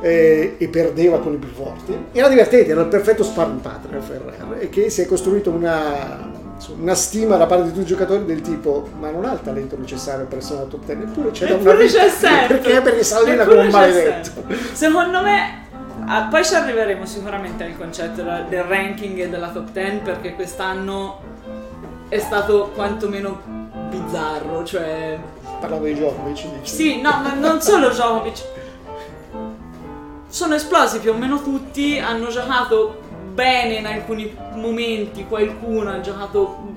eh, 0.00 0.54
e 0.58 0.68
perdeva 0.68 1.18
con 1.18 1.32
i 1.32 1.36
più 1.36 1.48
forti. 1.48 1.96
Era 2.12 2.28
divertente, 2.28 2.70
era 2.70 2.82
il 2.82 2.86
perfetto 2.86 3.24
sparring 3.24 3.60
partner 3.60 4.00
Ferrer 4.00 4.56
e 4.60 4.68
che 4.68 4.90
si 4.90 5.02
è 5.02 5.06
costruito 5.06 5.50
una, 5.50 6.30
una 6.78 6.94
stima 6.94 7.36
da 7.36 7.46
parte 7.46 7.64
di 7.64 7.70
tutti 7.70 7.82
i 7.82 7.86
giocatori 7.86 8.24
del 8.24 8.42
tipo 8.42 8.88
ma 8.98 9.10
non 9.10 9.24
ha 9.24 9.32
il 9.32 9.40
talento 9.42 9.76
necessario 9.76 10.24
per 10.26 10.38
essere 10.38 10.60
una 10.60 10.66
top 10.66 10.84
10 10.84 11.02
eppure 11.02 11.30
c'è 11.30 11.46
da 11.48 11.54
una 11.56 11.74
vita 11.74 12.08
sempre. 12.08 12.56
perché 12.58 12.80
perché 12.80 13.00
Eppure 13.00 13.44
come 13.44 13.60
un 13.60 13.68
maledetto. 13.70 14.30
Secondo 14.72 15.20
me, 15.22 15.66
ah, 16.06 16.28
poi 16.30 16.44
ci 16.44 16.54
arriveremo 16.54 17.04
sicuramente 17.04 17.64
al 17.64 17.76
concetto 17.76 18.22
del, 18.22 18.46
del 18.48 18.62
ranking 18.62 19.18
e 19.18 19.28
della 19.28 19.48
top 19.48 19.70
10 19.72 19.96
perché 20.04 20.34
quest'anno 20.34 21.20
è 22.08 22.18
stato 22.20 22.70
quantomeno 22.72 23.63
bizzarro, 23.94 24.64
cioè... 24.64 25.18
parlavo 25.60 25.84
di 25.84 25.94
Djokovic 25.94 26.46
dici 26.58 26.74
Sì, 26.74 27.00
no, 27.00 27.20
ma 27.22 27.34
non 27.34 27.60
solo 27.60 27.90
Djokovic. 27.90 28.44
Sono 30.28 30.54
esplosi 30.54 30.98
più 30.98 31.12
o 31.12 31.14
meno 31.14 31.40
tutti, 31.40 31.98
hanno 31.98 32.28
giocato 32.28 33.00
bene 33.32 33.74
in 33.74 33.86
alcuni 33.86 34.36
momenti, 34.54 35.26
qualcuno 35.26 35.90
ha 35.90 36.00
giocato... 36.00 36.72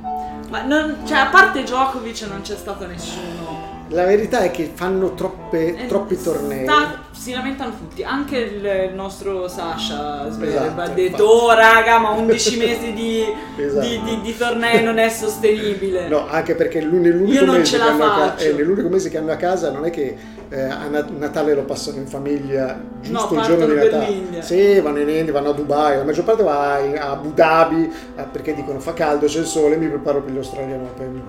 Ma 0.50 0.62
non, 0.62 1.00
cioè, 1.06 1.18
a 1.18 1.28
parte 1.28 1.64
Djokovic 1.64 2.22
non 2.30 2.42
c'è 2.42 2.56
stato 2.56 2.86
nessuno. 2.86 3.57
La 3.90 4.04
verità 4.04 4.40
è 4.42 4.52
che 4.52 4.72
fanno 4.74 5.14
troppe, 5.14 5.76
Eh, 5.84 5.86
troppi 5.88 6.22
tornei 6.22 6.64
sta- 6.66 7.06
si 7.12 7.32
lamentano 7.34 7.72
tutti, 7.78 8.04
anche 8.04 8.38
il, 8.38 8.94
nostro 8.94 9.48
Sasha 9.48 10.28
Esatto, 10.28 10.58
ha 10.60 10.66
infatti. 10.66 11.02
detto 11.10 11.24
oh 11.24 11.54
raga 11.54 11.98
ma 11.98 12.10
11 12.12 12.58
mesi 12.60 12.94
di, 12.94 13.24
Esatto. 13.58 13.88
di, 13.88 14.02
di- 14.04 14.22
di 14.22 14.38
tornei 14.38 14.84
non 14.84 14.98
è 15.00 15.10
sostenibile. 15.10 16.08
No, 16.10 16.28
anche 16.28 16.54
perché 16.56 16.82
l'un- 16.82 17.02
nell'unico, 17.02 17.46
mese 17.46 17.64
ce 17.66 17.72
che 17.78 17.84
la 17.84 17.90
hanno 17.92 18.04
a 18.06 18.34
ca- 18.36 18.38
eh, 18.38 18.54
nell'unico 18.54 18.90
mese 18.90 19.10
che 19.10 19.18
hanno 19.18 19.32
a 19.32 19.36
casa 19.36 19.72
non 19.72 19.86
è 19.86 19.90
che 19.90 20.16
eh, 20.50 20.62
a 20.62 20.88
Na- 20.88 21.06
Natale 21.18 21.54
lo 21.56 21.64
passano 21.64 21.98
in 21.98 22.08
famiglia 22.08 22.80
giusto 23.02 23.34
No, 23.34 23.40
il 23.42 23.46
giorno 23.48 23.66
di 23.66 23.74
Natale. 23.76 24.42
Sì, 24.42 24.80
vanno 24.80 25.00
in 25.00 25.10
India, 25.10 25.34
vanno 25.34 25.50
a 25.50 25.54
Dubai, 25.54 25.98
la 25.98 26.04
maggior 26.04 26.24
parte 26.24 26.44
va 26.44 26.76
a 26.76 27.10
Abu 27.12 27.34
Dhabi 27.34 27.92
eh, 28.18 28.24
perché 28.32 28.54
dicono 28.54 28.80
fa 28.80 28.94
caldo, 28.94 29.26
c'è 29.26 29.40
il 29.40 29.46
sole, 29.46 29.76
mi 29.78 29.88
preparo 29.88 30.22
per 30.22 30.34
gli 30.34 30.38
Australian 30.38 30.82
Open. 30.82 31.24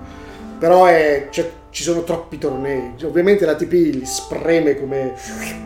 Però 0.59 0.85
è- 0.85 1.27
c'è- 1.29 1.49
ci 1.71 1.83
sono 1.83 2.03
troppi 2.03 2.37
tornei. 2.37 2.93
Ovviamente 3.03 3.45
la 3.45 3.55
TP 3.55 3.71
li 3.71 4.05
spreme 4.05 4.77
come 4.79 5.13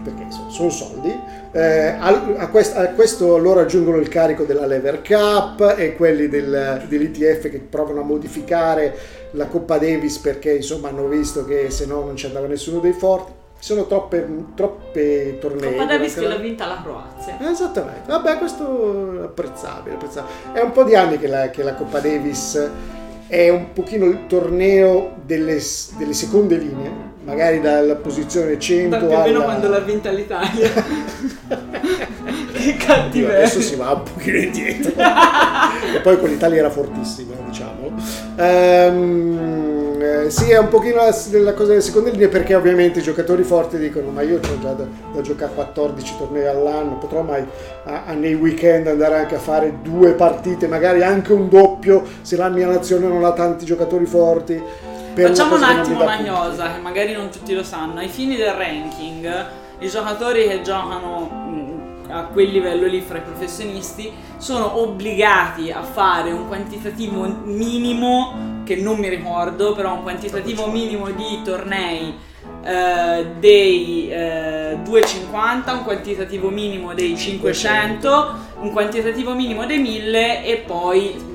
perché 0.03 0.25
sono, 0.49 0.69
soldi. 0.69 1.17
Eh, 1.51 1.95
al- 1.99 2.35
a, 2.37 2.47
quest- 2.49 2.75
a 2.77 2.89
questo 2.89 3.37
loro 3.37 3.61
aggiungono 3.61 3.97
il 3.97 4.07
carico 4.09 4.43
della 4.43 4.65
Lever 4.65 5.01
Cup 5.01 5.75
e 5.77 5.95
quelli 5.95 6.27
del- 6.27 6.83
dell'ITF 6.87 7.49
che 7.49 7.59
provano 7.59 8.01
a 8.01 8.03
modificare 8.03 8.95
la 9.31 9.45
Coppa 9.47 9.77
Davis 9.77 10.17
perché 10.19 10.53
insomma 10.55 10.89
hanno 10.89 11.07
visto 11.07 11.45
che 11.45 11.69
se 11.69 11.85
no 11.85 12.03
non 12.03 12.15
ci 12.15 12.25
andava 12.27 12.47
nessuno 12.47 12.79
dei 12.79 12.93
forti. 12.93 13.31
Ci 13.59 13.69
sono 13.71 13.85
troppe, 13.87 14.27
troppe 14.55 15.37
tornei. 15.39 15.71
Coppa 15.71 15.85
Davis 15.85 16.15
che 16.15 16.27
l'ha 16.27 16.35
vinta 16.35 16.65
la 16.65 16.81
Croazia. 16.83 17.37
la- 17.39 17.49
Esattamente, 17.51 18.01
vabbè 18.11 18.37
questo 18.37 19.21
è 19.21 19.23
apprezzabile, 19.23 19.95
apprezzabile. 19.95 20.59
È 20.59 20.61
un 20.61 20.71
po' 20.73 20.83
di 20.83 20.95
anni 20.95 21.17
che 21.17 21.27
la, 21.27 21.49
che 21.49 21.63
la 21.63 21.73
Coppa 21.75 21.99
Davis 21.99 22.69
è 23.33 23.49
un 23.49 23.73
pochino 23.73 24.05
il 24.05 24.27
torneo 24.27 25.15
delle, 25.25 25.59
delle 25.97 26.13
seconde 26.13 26.55
linee, 26.55 26.91
magari 27.23 27.59
dalla 27.61 27.95
posizione 27.95 28.59
100 28.59 28.95
più 28.95 29.07
meno 29.07 29.21
alla... 29.23 29.43
quando 29.43 29.69
l'ha 29.69 29.79
vinta 29.79 30.11
l'Italia. 30.11 30.69
che 32.53 32.75
cattiveria. 32.77 33.37
adesso 33.37 33.59
si 33.59 33.75
va 33.75 33.91
un 33.93 34.03
pochino 34.03 34.37
indietro. 34.37 34.93
e 35.95 35.99
poi 36.03 36.19
con 36.19 36.29
l'Italia 36.29 36.59
era 36.59 36.69
fortissima, 36.69 37.33
diciamo. 37.47 37.91
Ehm, 38.35 39.72
eh, 40.25 40.29
sì, 40.29 40.49
è 40.51 40.57
un 40.57 40.67
pochino 40.69 40.97
la, 40.97 41.15
la 41.39 41.53
cosa 41.53 41.69
delle 41.69 41.81
seconde 41.81 42.11
linee 42.11 42.27
perché 42.27 42.55
ovviamente 42.55 42.99
i 42.99 43.03
giocatori 43.03 43.43
forti 43.43 43.77
dicono 43.77 44.09
ma 44.09 44.21
io 44.21 44.37
ho 44.37 44.59
già 44.59 44.73
da, 44.73 44.85
da 45.13 45.21
giocare 45.21 45.53
14 45.53 46.17
tornei 46.17 46.45
all'anno, 46.45 46.97
potrò 46.97 47.21
mai 47.21 47.45
a- 47.85 48.03
a- 48.05 48.13
nei 48.13 48.33
weekend 48.33 48.87
andare 48.87 49.17
anche 49.17 49.35
a 49.35 49.39
fare 49.39 49.79
due 49.81 50.13
partite, 50.13 50.67
magari 50.67 51.03
anche 51.03 51.33
un 51.33 51.47
doppio 51.49 52.03
se 52.21 52.35
la 52.35 52.49
mia 52.49 52.67
nazione 52.67 53.07
non 53.07 53.23
ha 53.23 53.33
tanti 53.33 53.65
giocatori 53.65 54.05
forti. 54.05 54.61
Facciamo 55.15 55.55
un 55.55 55.61
cosa 55.61 55.79
attimo 55.79 56.01
una 56.03 56.19
gnosa, 56.21 56.73
che 56.73 56.79
magari 56.81 57.13
non 57.13 57.29
tutti 57.29 57.53
lo 57.53 57.63
sanno. 57.63 57.99
Ai 57.99 58.07
fini 58.07 58.35
del 58.35 58.53
ranking, 58.53 59.45
i 59.79 59.87
giocatori 59.87 60.47
che 60.47 60.61
giocano 60.63 61.19
mh, 61.29 62.09
a 62.09 62.23
quel 62.25 62.49
livello 62.49 62.87
lì 62.87 62.99
fra 63.01 63.19
i 63.19 63.21
professionisti 63.21 64.11
sono 64.37 64.79
obbligati 64.79 65.71
a 65.71 65.83
fare 65.83 66.31
un 66.31 66.47
quantitativo 66.47 67.25
minimo, 67.43 68.52
che 68.63 68.75
non 68.75 68.97
mi 68.97 69.09
ricordo, 69.09 69.73
però 69.73 69.93
un 69.93 70.03
quantitativo 70.03 70.67
minimo 70.67 71.09
di 71.09 71.41
tornei 71.43 72.15
eh, 72.63 73.25
dei 73.39 74.09
eh, 74.09 74.77
250, 74.83 75.71
un 75.73 75.83
quantitativo 75.83 76.49
minimo 76.49 76.93
dei 76.93 77.17
500, 77.17 78.35
un 78.61 78.71
quantitativo 78.71 79.33
minimo 79.33 79.65
dei 79.65 79.79
1000 79.79 80.45
e 80.45 80.57
poi 80.57 81.31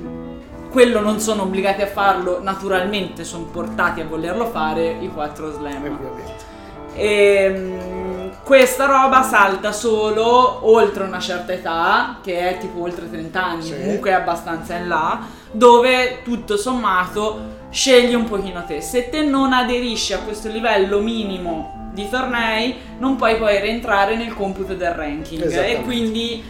quello 0.71 0.99
non 0.99 1.19
sono 1.19 1.43
obbligati 1.43 1.81
a 1.81 1.87
farlo, 1.87 2.41
naturalmente 2.41 3.23
sono 3.23 3.45
portati 3.45 4.01
a 4.01 4.05
volerlo 4.05 4.45
fare 4.47 4.97
i 4.99 5.09
4 5.11 5.49
Eh, 5.49 5.53
slam. 5.53 5.83
ovviamente. 5.83 6.47
E 6.93 8.29
questa 8.43 8.85
roba 8.85 9.21
salta 9.23 9.71
solo 9.71 10.59
oltre 10.69 11.03
una 11.03 11.19
certa 11.19 11.53
età, 11.53 12.17
che 12.21 12.49
è 12.49 12.57
tipo 12.59 12.81
oltre 12.81 13.09
30 13.09 13.43
anni, 13.43 13.61
Sì. 13.63 13.75
comunque 13.79 14.09
è 14.11 14.13
abbastanza 14.13 14.75
in 14.75 14.87
là, 14.87 15.19
dove 15.51 16.21
tutto 16.23 16.57
sommato 16.57 17.57
scegli 17.69 18.13
un 18.13 18.25
pochino 18.25 18.65
te. 18.65 18.81
Se 18.81 19.09
te 19.09 19.21
non 19.21 19.53
aderisci 19.53 20.13
a 20.13 20.19
questo 20.19 20.49
livello 20.49 20.99
minimo 20.99 21.89
di 21.93 22.07
tornei, 22.09 22.75
non 22.99 23.15
puoi 23.15 23.37
poi 23.37 23.59
rientrare 23.59 24.15
nel 24.15 24.33
computo 24.33 24.73
del 24.73 24.91
ranking. 24.91 25.43
E 25.51 25.81
quindi 25.83 26.43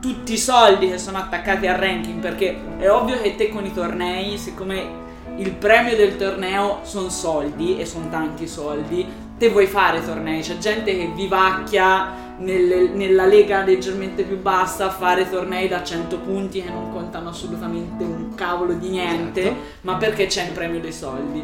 tutti 0.00 0.32
i 0.32 0.38
soldi 0.38 0.88
che 0.88 0.98
sono 0.98 1.18
attaccati 1.18 1.66
al 1.66 1.76
ranking, 1.76 2.20
perché 2.20 2.56
è 2.78 2.90
ovvio 2.90 3.20
che 3.20 3.36
te 3.36 3.48
con 3.50 3.64
i 3.64 3.72
tornei, 3.72 4.36
siccome 4.36 5.00
il 5.36 5.52
premio 5.52 5.96
del 5.96 6.16
torneo 6.16 6.80
sono 6.82 7.08
soldi 7.08 7.78
e 7.78 7.86
sono 7.86 8.08
tanti 8.10 8.46
soldi, 8.46 9.06
te 9.38 9.48
vuoi 9.48 9.66
fare 9.66 10.04
tornei, 10.04 10.42
c'è 10.42 10.58
gente 10.58 10.96
che 10.96 11.10
vivacchia 11.14 12.31
nelle- 12.42 12.88
nella 12.88 13.24
lega 13.26 13.62
leggermente 13.62 14.22
più 14.24 14.38
bassa 14.40 14.86
a 14.86 14.90
fare 14.90 15.28
tornei 15.30 15.68
da 15.68 15.82
100 15.82 16.18
punti 16.18 16.62
che 16.62 16.70
non 16.70 16.92
contano 16.92 17.30
assolutamente 17.30 18.02
un 18.04 18.34
cavolo 18.34 18.72
di 18.74 18.88
niente, 18.88 19.42
Certo. 19.42 19.58
ma 19.82 19.96
perché 19.96 20.26
c'è 20.26 20.44
in 20.46 20.52
premio 20.52 20.80
dei 20.80 20.92
soldi. 20.92 21.42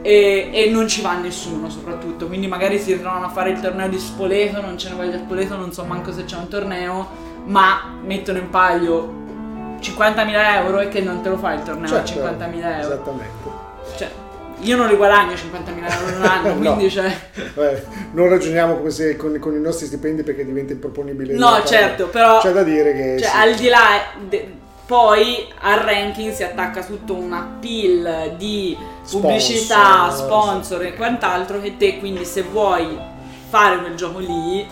E, 0.00 0.50
e 0.52 0.70
non 0.70 0.86
ci 0.88 1.02
va 1.02 1.18
nessuno 1.18 1.68
soprattutto, 1.68 2.26
quindi 2.28 2.46
magari 2.46 2.78
si 2.78 2.92
ritrovano 2.92 3.26
a 3.26 3.30
fare 3.30 3.50
il 3.50 3.60
torneo 3.60 3.88
di 3.88 3.98
Spoleto, 3.98 4.60
non 4.60 4.78
ce 4.78 4.90
ne 4.90 4.94
voglia 4.94 5.18
Spoleto, 5.18 5.56
non 5.56 5.72
so 5.72 5.84
manco 5.84 6.12
se 6.12 6.24
c'è 6.24 6.36
un 6.36 6.48
torneo, 6.48 7.08
ma 7.46 7.96
mettono 8.04 8.38
in 8.38 8.48
palio 8.48 9.16
50.000 9.80 10.62
euro 10.64 10.80
e 10.80 10.88
che 10.88 11.00
non 11.00 11.20
te 11.20 11.28
lo 11.28 11.36
fai 11.36 11.56
il 11.56 11.62
torneo 11.64 11.84
a 11.96 12.04
Certo, 12.04 12.12
50.000 12.12 12.80
euro. 12.80 12.80
Esattamente. 12.94 13.50
Cioè, 13.96 14.10
io 14.60 14.76
non 14.76 14.88
li 14.88 14.96
guadagno 14.96 15.32
50.000 15.32 15.36
euro 16.00 16.08
in 16.10 16.16
un 16.16 16.24
anno, 16.24 16.48
No. 16.54 16.58
quindi 16.74 16.90
cioè... 16.90 17.14
Eh, 17.56 17.82
non 18.12 18.28
ragioniamo 18.28 18.76
come 18.76 18.90
se 18.90 19.16
con, 19.16 19.38
con 19.38 19.54
i 19.54 19.60
nostri 19.60 19.86
stipendi 19.86 20.22
perché 20.22 20.44
diventa 20.44 20.72
improponibile. 20.72 21.34
No, 21.34 21.62
certo, 21.64 22.06
però... 22.08 22.40
C'è 22.40 22.52
da 22.52 22.62
dire 22.62 22.92
che. 22.94 23.16
Cioè, 23.20 23.28
sì. 23.28 23.36
al 23.36 23.54
di 23.54 23.68
là, 23.68 23.80
de- 24.28 24.56
poi 24.86 25.46
al 25.60 25.80
ranking 25.80 26.32
si 26.32 26.42
attacca 26.42 26.82
tutto 26.82 27.14
un 27.14 27.32
appeal 27.32 28.34
di 28.38 28.76
pubblicità, 29.10 30.10
Sponsor. 30.10 30.24
sponsor 30.26 30.82
e 30.84 30.94
quant'altro 30.94 31.60
che 31.60 31.76
te 31.76 31.98
quindi 31.98 32.24
se 32.24 32.40
vuoi 32.42 32.96
fare 33.50 33.78
quel 33.80 33.94
gioco 33.96 34.18
lì 34.18 34.66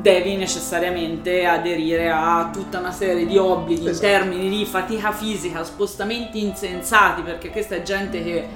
devi 0.00 0.36
necessariamente 0.36 1.44
aderire 1.46 2.10
a 2.10 2.50
tutta 2.52 2.78
una 2.78 2.92
serie 2.92 3.26
di 3.26 3.36
obblighi 3.38 3.88
Esatto. 3.88 4.06
in 4.06 4.12
termini 4.12 4.48
di 4.50 4.64
fatica 4.66 5.12
fisica, 5.12 5.64
spostamenti 5.64 6.42
insensati, 6.44 7.22
perché 7.22 7.50
questa 7.50 7.74
è 7.76 7.82
gente 7.82 8.22
che 8.22 8.46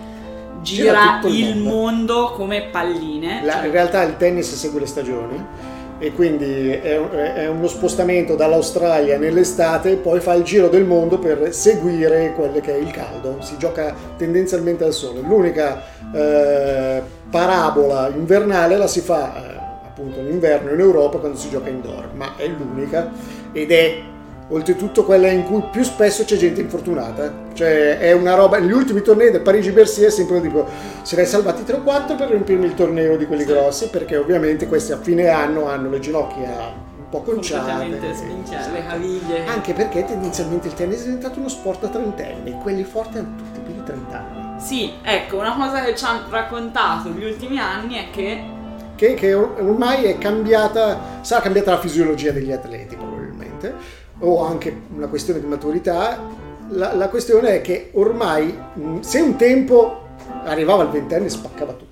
Gira 0.62 1.18
gira, 1.20 1.34
il 1.34 1.48
il 1.56 1.58
mondo. 1.58 2.32
come 2.34 2.68
palline. 2.70 3.42
La- 3.44 3.54
cioè- 3.54 3.66
in 3.66 3.72
realtà 3.72 4.02
il 4.02 4.16
tennis 4.16 4.54
segue 4.54 4.80
le 4.80 4.86
stagioni 4.86 5.44
e 5.98 6.12
quindi 6.12 6.68
è, 6.68 6.98
è 7.00 7.48
uno 7.48 7.68
spostamento 7.68 8.34
dall'Australia 8.34 9.18
nell'estate 9.18 9.94
poi 9.94 10.18
fa 10.18 10.34
il 10.34 10.42
giro 10.42 10.68
del 10.68 10.84
mondo 10.84 11.18
per 11.18 11.52
seguire 11.54 12.32
quello 12.34 12.58
che 12.60 12.74
è 12.74 12.78
il 12.78 12.90
caldo. 12.90 13.36
Si 13.40 13.56
gioca 13.58 13.94
tendenzialmente 14.16 14.82
al 14.84 14.92
sole. 14.92 15.20
L'unica 15.20 15.82
eh, 16.12 17.02
parabola 17.30 18.08
invernale 18.08 18.76
la 18.76 18.86
si 18.88 19.00
fa 19.00 19.34
eh, 19.36 19.56
appunto 19.86 20.18
in 20.18 20.26
inverno 20.26 20.72
in 20.72 20.80
Europa 20.80 21.18
quando 21.18 21.38
si 21.38 21.50
gioca 21.50 21.68
indoor, 21.68 22.08
ma 22.14 22.34
è 22.36 22.46
l'unica 22.48 23.10
ed 23.52 23.70
è 23.70 24.02
oltretutto 24.48 25.04
quella 25.04 25.28
in 25.28 25.44
cui 25.44 25.62
più 25.70 25.82
spesso 25.82 26.24
c'è 26.24 26.36
gente 26.36 26.60
infortunata. 26.60 27.32
Cioè 27.54 27.98
è 27.98 28.12
una 28.12 28.34
roba, 28.34 28.58
negli 28.58 28.72
ultimi 28.72 29.02
tornei 29.02 29.30
del 29.30 29.40
Parigi-Bercy 29.40 30.02
è 30.02 30.10
sempre 30.10 30.40
tipo 30.40 30.66
se 31.02 31.16
ne 31.16 31.22
hai 31.22 31.28
salvati 31.28 31.64
3 31.64 31.76
o 31.76 31.82
4 31.82 32.16
per 32.16 32.28
riempirmi 32.28 32.66
il 32.66 32.74
torneo 32.74 33.16
di 33.16 33.26
quelli 33.26 33.44
grossi 33.44 33.88
perché 33.88 34.16
ovviamente 34.16 34.66
questi 34.66 34.92
a 34.92 34.98
fine 34.98 35.28
anno 35.28 35.66
hanno 35.68 35.88
le 35.90 36.00
ginocchia 36.00 36.90
un 36.96 37.08
po' 37.08 37.22
conciate. 37.22 37.88
le 38.72 38.86
caviglie. 38.86 39.46
Anche 39.46 39.72
perché 39.74 40.04
tendenzialmente 40.04 40.68
il 40.68 40.74
tennis 40.74 41.00
è 41.00 41.04
diventato 41.04 41.38
uno 41.38 41.48
sport 41.48 41.80
da 41.82 41.88
trentenni, 41.88 42.58
quelli 42.62 42.84
forti 42.84 43.18
hanno 43.18 43.34
tutti 43.36 43.60
più 43.60 43.74
di 43.74 43.82
30 43.84 44.16
anni. 44.16 44.60
Sì, 44.60 44.92
ecco, 45.02 45.38
una 45.38 45.54
cosa 45.56 45.82
che 45.82 45.94
ci 45.96 46.04
hanno 46.04 46.22
raccontato 46.30 47.08
gli 47.10 47.24
ultimi 47.24 47.58
anni 47.58 47.94
è 47.96 48.10
che 48.10 48.40
Che, 48.94 49.14
che 49.14 49.34
or- 49.34 49.56
ormai 49.58 50.04
è 50.04 50.16
cambiata, 50.18 50.98
sarà 51.22 51.40
cambiata 51.40 51.72
la 51.72 51.78
fisiologia 51.80 52.30
degli 52.30 52.52
atleti 52.52 52.94
probabilmente, 52.94 53.74
o 54.22 54.44
anche 54.44 54.74
una 54.96 55.06
questione 55.06 55.40
di 55.40 55.46
maturità. 55.46 56.18
La, 56.68 56.94
la 56.94 57.08
questione 57.08 57.56
è 57.56 57.60
che 57.60 57.90
ormai, 57.94 58.56
mh, 58.74 59.00
se 59.00 59.20
un 59.20 59.36
tempo 59.36 60.00
arrivava 60.44 60.82
al 60.82 60.90
ventenne 60.90 61.26
e 61.26 61.30
spaccava 61.30 61.72
tutto, 61.72 61.90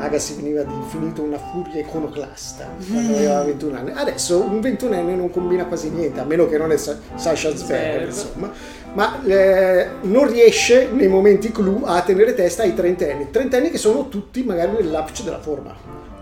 Agassi 0.00 0.34
veniva 0.34 0.62
definito 0.62 1.22
una 1.22 1.38
furia 1.38 1.80
iconoclasta 1.80 2.68
quando 2.88 3.16
aveva 3.16 3.42
21 3.42 3.76
anni. 3.76 3.90
Adesso 3.92 4.40
un 4.40 4.60
ventunenne 4.60 5.14
non 5.16 5.30
combina 5.30 5.64
quasi 5.66 5.90
niente, 5.90 6.20
a 6.20 6.24
meno 6.24 6.46
che 6.46 6.56
non 6.56 6.70
è 6.70 6.76
Sa- 6.76 6.96
Sasha 7.16 7.54
Zverev, 7.54 7.56
Zverev. 7.56 8.06
insomma. 8.06 8.52
Ma 8.94 9.20
eh, 9.24 9.88
non 10.02 10.30
riesce 10.30 10.88
nei 10.92 11.08
momenti 11.08 11.50
clou 11.50 11.82
a 11.84 12.00
tenere 12.02 12.34
testa 12.34 12.62
ai 12.62 12.74
trentenni. 12.74 13.30
Trentenni 13.30 13.70
che 13.70 13.78
sono 13.78 14.08
tutti 14.08 14.44
magari 14.44 14.72
nell'apice 14.72 15.24
della 15.24 15.40
forma. 15.40 15.74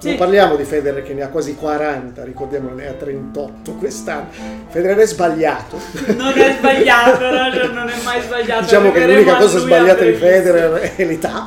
Sì. 0.07 0.13
Non 0.13 0.19
parliamo 0.19 0.55
di 0.55 0.63
Federer 0.63 1.03
che 1.03 1.15
ne 1.15 1.23
ha 1.23 1.29
quasi 1.29 1.57
40, 1.57 2.23
ricordiamo 2.23 2.73
ne 2.73 2.87
ha 2.87 2.93
38 2.93 3.73
quest'anno. 3.73 4.29
Federer 4.69 4.97
è 4.99 5.07
sbagliato. 5.07 5.81
non 6.17 6.33
è 6.33 6.55
sbagliato, 6.57 7.25
no, 7.29 7.73
non 7.75 7.89
è 7.89 8.03
mai 8.05 8.23
sbagliato. 8.23 8.63
diciamo 8.63 8.93
che 8.93 9.05
l'unica 9.05 9.37
cosa 9.37 9.59
sbagliata 9.59 10.05
di. 10.05 10.13
Federer 10.13 10.95
è 10.95 11.05
l'età, 11.05 11.45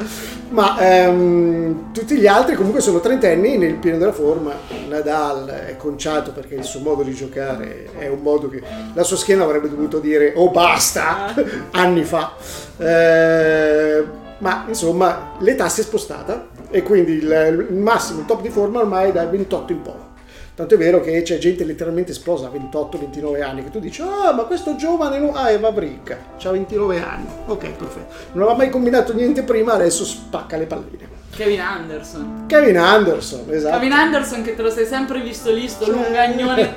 ma 0.49 0.77
ehm, 0.77 1.93
tutti 1.93 2.17
gli 2.17 2.27
altri 2.27 2.55
comunque 2.55 2.81
sono 2.81 2.99
trentenni 2.99 3.57
nel 3.57 3.75
pieno 3.75 3.97
della 3.97 4.11
forma. 4.11 4.51
Nadal 4.89 5.47
è 5.47 5.77
conciato 5.77 6.33
perché 6.33 6.55
il 6.55 6.65
suo 6.65 6.81
modo 6.81 7.01
di 7.01 7.13
giocare 7.13 7.87
è 7.97 8.09
un 8.09 8.19
modo 8.21 8.49
che 8.49 8.61
la 8.93 9.03
sua 9.03 9.15
schiena 9.15 9.45
avrebbe 9.45 9.69
dovuto 9.69 9.99
dire 9.99 10.33
oh 10.35 10.51
basta 10.51 11.33
anni 11.71 12.03
fa. 12.03 12.33
Eh, 12.77 14.03
ma 14.39 14.65
insomma 14.67 15.31
l'età 15.39 15.69
si 15.69 15.79
è 15.79 15.83
spostata 15.83 16.58
e 16.69 16.83
quindi 16.83 17.13
il, 17.13 17.67
il 17.69 17.75
massimo, 17.77 18.19
il 18.19 18.25
top 18.25 18.41
di 18.41 18.49
forma 18.49 18.79
ormai 18.79 19.09
è 19.09 19.11
dai 19.11 19.27
28 19.27 19.71
in 19.71 19.81
poi. 19.81 20.07
Tanto 20.55 20.73
è 20.73 20.77
vero 20.77 20.99
che 20.99 21.21
c'è 21.21 21.37
gente 21.37 21.63
letteralmente 21.63 22.11
esplosa 22.11 22.47
a 22.47 22.51
28-29 22.51 23.41
anni 23.41 23.63
che 23.63 23.69
tu 23.69 23.79
dici, 23.79 24.01
ah, 24.01 24.33
ma 24.33 24.43
questo 24.43 24.75
giovane, 24.75 25.17
no- 25.17 25.31
ah, 25.33 25.51
Eva 25.51 25.71
Brick, 25.71 26.17
ha 26.43 26.51
29 26.51 27.01
anni. 27.01 27.27
Ok, 27.45 27.69
perfetto. 27.69 28.13
Non 28.33 28.43
aveva 28.43 28.57
mai 28.57 28.69
combinato 28.69 29.13
niente 29.13 29.43
prima, 29.43 29.73
adesso 29.73 30.03
spacca 30.03 30.57
le 30.57 30.65
palline. 30.65 31.07
Kevin 31.33 31.61
Anderson. 31.61 32.43
Kevin 32.47 32.77
Anderson, 32.77 33.45
esatto. 33.51 33.77
Kevin 33.77 33.93
Anderson 33.93 34.41
che 34.41 34.55
te 34.55 34.61
lo 34.61 34.69
sei 34.69 34.85
sempre 34.85 35.21
visto 35.21 35.49
lì, 35.49 35.65
sto 35.69 35.85
Cioè- 35.85 35.95
lungagnone 35.95 36.75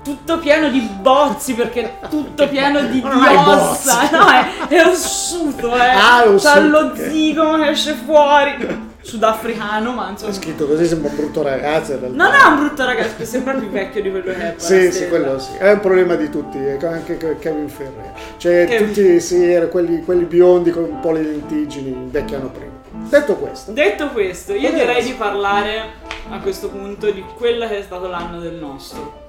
tutto 0.02 0.38
pieno 0.38 0.70
di 0.70 0.80
bozzi 1.02 1.52
perché 1.52 1.98
tutto 2.08 2.48
pieno 2.48 2.80
di, 2.86 3.02
di 3.02 3.06
ossa. 3.06 4.08
No, 4.10 4.26
è, 4.30 4.68
è 4.68 4.86
ossuto, 4.86 5.76
eh. 5.76 5.80
Ah, 5.80 6.22
è 6.24 6.28
ossuto, 6.28 6.50
C'ha 6.54 6.60
lo 6.60 6.92
zigomo 6.96 7.58
che 7.58 7.68
esce 7.68 7.92
fuori. 7.92 8.86
Sudafricano, 9.08 9.92
ma 9.92 10.08
È 10.08 10.10
insomma. 10.10 10.32
scritto 10.32 10.66
così, 10.66 10.86
sembra 10.86 11.08
un 11.10 11.16
brutto 11.16 11.42
ragazzo 11.42 11.92
in 11.92 12.00
realtà. 12.00 12.16
Non 12.16 12.32
è 12.34 12.42
un 12.46 12.66
brutto 12.66 12.84
ragazzo, 12.84 13.24
sembra 13.24 13.54
più 13.54 13.68
vecchio 13.70 14.02
di 14.02 14.10
quello 14.10 14.24
che 14.32 14.36
è. 14.36 14.54
Sì, 14.58 14.92
sì, 14.92 15.08
quello 15.08 15.38
sì. 15.38 15.56
È 15.58 15.70
un 15.72 15.80
problema 15.80 16.14
di 16.14 16.28
tutti, 16.28 16.58
anche 16.58 17.16
che- 17.16 17.36
Kevin 17.38 17.68
Ferrer. 17.68 18.12
Cioè, 18.36 18.66
Kevin. 18.68 18.86
tutti, 18.88 19.20
sì, 19.20 19.50
erano 19.50 19.70
quelli, 19.70 20.02
quelli 20.04 20.24
biondi 20.24 20.70
con 20.70 20.82
un 20.84 21.00
po' 21.00 21.12
le 21.12 21.22
lentiggini 21.22 21.88
invecchiano 21.90 22.50
prima. 22.50 22.76
Detto 23.08 23.36
questo, 23.36 23.72
Detto 23.72 24.08
questo, 24.10 24.52
io 24.52 24.72
direi 24.72 25.02
di 25.02 25.12
parlare 25.12 25.82
a 26.30 26.38
questo 26.40 26.68
punto 26.68 27.10
di 27.10 27.24
quello 27.36 27.66
che 27.66 27.78
è 27.78 27.82
stato 27.82 28.08
l'anno 28.08 28.40
del 28.40 28.54
nostro. 28.54 29.26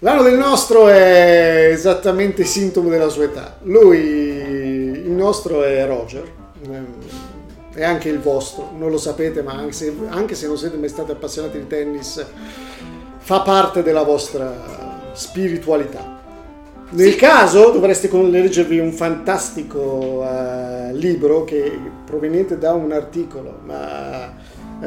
L'anno 0.00 0.22
del 0.22 0.36
nostro 0.36 0.88
è 0.88 1.68
esattamente 1.70 2.42
sintomo 2.44 2.88
della 2.88 3.08
sua 3.08 3.24
età. 3.24 3.58
Lui, 3.62 3.98
il 4.00 5.10
nostro 5.10 5.62
è 5.62 5.86
Roger, 5.86 6.24
è 7.74 7.84
anche 7.84 8.08
il 8.08 8.20
vostro, 8.20 8.70
non 8.76 8.90
lo 8.90 8.98
sapete, 8.98 9.42
ma 9.42 9.52
anche 9.52 9.72
se, 9.72 9.94
anche 10.08 10.34
se 10.34 10.46
non 10.46 10.58
siete 10.58 10.76
mai 10.76 10.88
stati 10.88 11.10
appassionati 11.10 11.58
di 11.58 11.66
tennis, 11.66 12.24
fa 13.18 13.40
parte 13.40 13.82
della 13.82 14.02
vostra 14.02 15.10
spiritualità. 15.12 16.20
Nel 16.90 17.16
caso 17.16 17.70
dovreste 17.70 18.10
leggervi 18.12 18.78
un 18.78 18.92
fantastico 18.92 20.22
eh, 20.26 20.92
libro 20.92 21.44
che 21.44 21.78
proveniente 22.04 22.58
da 22.58 22.74
un 22.74 22.92
articolo 22.92 23.60
ma, 23.64 24.30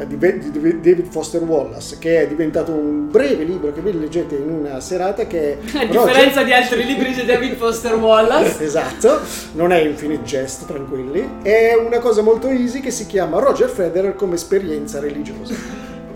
di, 0.04 0.16
Ve- 0.16 0.38
di 0.38 0.50
David 0.80 1.06
Foster 1.06 1.42
Wallace 1.42 1.96
che 1.98 2.22
è 2.22 2.26
diventato 2.26 2.72
un 2.72 3.10
breve 3.10 3.44
libro 3.44 3.72
che 3.72 3.80
voi 3.80 3.98
leggete 3.98 4.34
in 4.34 4.50
una 4.50 4.80
serata 4.80 5.26
che 5.26 5.56
A 5.74 5.80
Roger- 5.86 6.04
differenza 6.06 6.42
di 6.42 6.52
altri 6.52 6.84
libri 6.84 7.12
di 7.14 7.24
David 7.24 7.54
Foster 7.54 7.94
Wallace. 7.94 8.62
Esatto, 8.64 9.20
non 9.54 9.72
è 9.72 9.78
Infinite 9.78 10.22
Jest, 10.24 10.66
tranquilli. 10.66 11.26
È 11.42 11.74
una 11.74 11.98
cosa 11.98 12.20
molto 12.22 12.48
easy 12.48 12.80
che 12.80 12.90
si 12.90 13.06
chiama 13.06 13.38
Roger 13.38 13.68
Federer 13.68 14.14
come 14.14 14.34
esperienza 14.34 15.00
religiosa. 15.00 15.54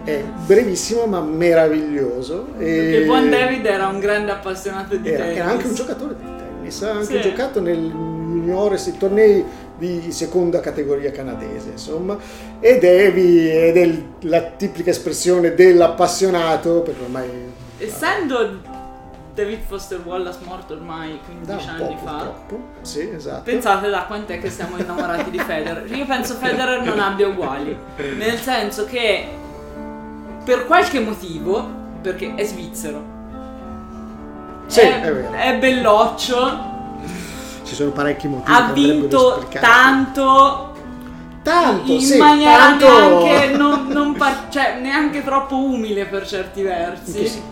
È 0.02 0.22
brevissimo 0.46 1.06
ma 1.06 1.20
meraviglioso. 1.20 2.48
E... 2.58 2.96
Il 3.00 3.04
buon 3.06 3.30
David 3.30 3.64
era 3.66 3.86
un 3.88 4.00
grande 4.00 4.32
appassionato 4.32 4.96
di 4.96 5.08
era, 5.08 5.24
tennis. 5.24 5.38
era 5.38 5.48
anche 5.50 5.66
un 5.66 5.74
giocatore 5.74 6.14
di 6.18 6.24
tennis, 6.24 6.82
ha 6.82 6.90
anche 6.92 7.04
Sì. 7.04 7.20
giocato 7.20 7.60
nel 7.60 7.78
juniores, 7.90 8.86
i 8.86 8.96
tornei 8.96 9.44
di 9.80 10.12
seconda 10.12 10.60
categoria 10.60 11.10
canadese, 11.10 11.70
insomma, 11.70 12.16
ed 12.60 12.84
è, 12.84 13.10
vi- 13.12 13.50
ed 13.50 13.76
è 13.76 14.02
la 14.28 14.42
tipica 14.42 14.90
espressione 14.90 15.54
dell'appassionato, 15.54 16.82
perché 16.82 17.02
ormai 17.02 17.28
Essendo 17.78 18.60
David 19.34 19.60
Foster 19.66 20.00
Wallace 20.04 20.38
morto 20.44 20.74
ormai 20.74 21.18
da 21.40 21.56
15 21.56 21.68
un 21.70 21.76
po' 21.78 21.84
anni 21.84 21.96
fa, 22.04 22.10
purtroppo, 22.12 22.60
sì, 22.82 23.08
esatto. 23.10 23.42
pensate 23.44 23.88
da 23.88 24.04
quant'è 24.04 24.38
che 24.38 24.50
siamo 24.50 24.76
innamorati 24.76 25.30
di 25.30 25.38
Federer. 25.38 25.90
Io 25.96 26.04
penso 26.04 26.34
Federer 26.34 26.82
non 26.82 26.98
abbia 27.00 27.26
uguali, 27.28 27.74
nel 28.18 28.38
senso 28.38 28.84
che 28.84 29.26
per 30.44 30.66
qualche 30.66 31.00
motivo, 31.00 31.66
perché 32.02 32.34
è 32.34 32.44
svizzero, 32.44 33.02
Sì, 34.66 34.80
è, 34.80 35.00
è 35.00 35.12
vero. 35.12 35.32
è 35.32 35.58
belloccio, 35.58 36.68
Ci 37.70 37.76
sono 37.76 37.90
parecchi 37.90 38.26
motivi. 38.28 38.56
ha 38.56 38.70
vinto 38.72 39.46
tanto 39.60 40.66
Tanto, 41.42 41.92
in 41.92 42.00
sì, 42.02 42.18
maniera 42.18 42.56
tanto- 42.58 43.22
neanche, 43.24 43.56
non, 43.56 43.86
non 43.88 44.12
par- 44.14 44.48
cioè, 44.50 44.76
neanche 44.80 45.24
troppo 45.24 45.56
umile 45.56 46.04
per 46.04 46.26
certi 46.26 46.60
In 46.60 46.66
versi. 46.66 47.42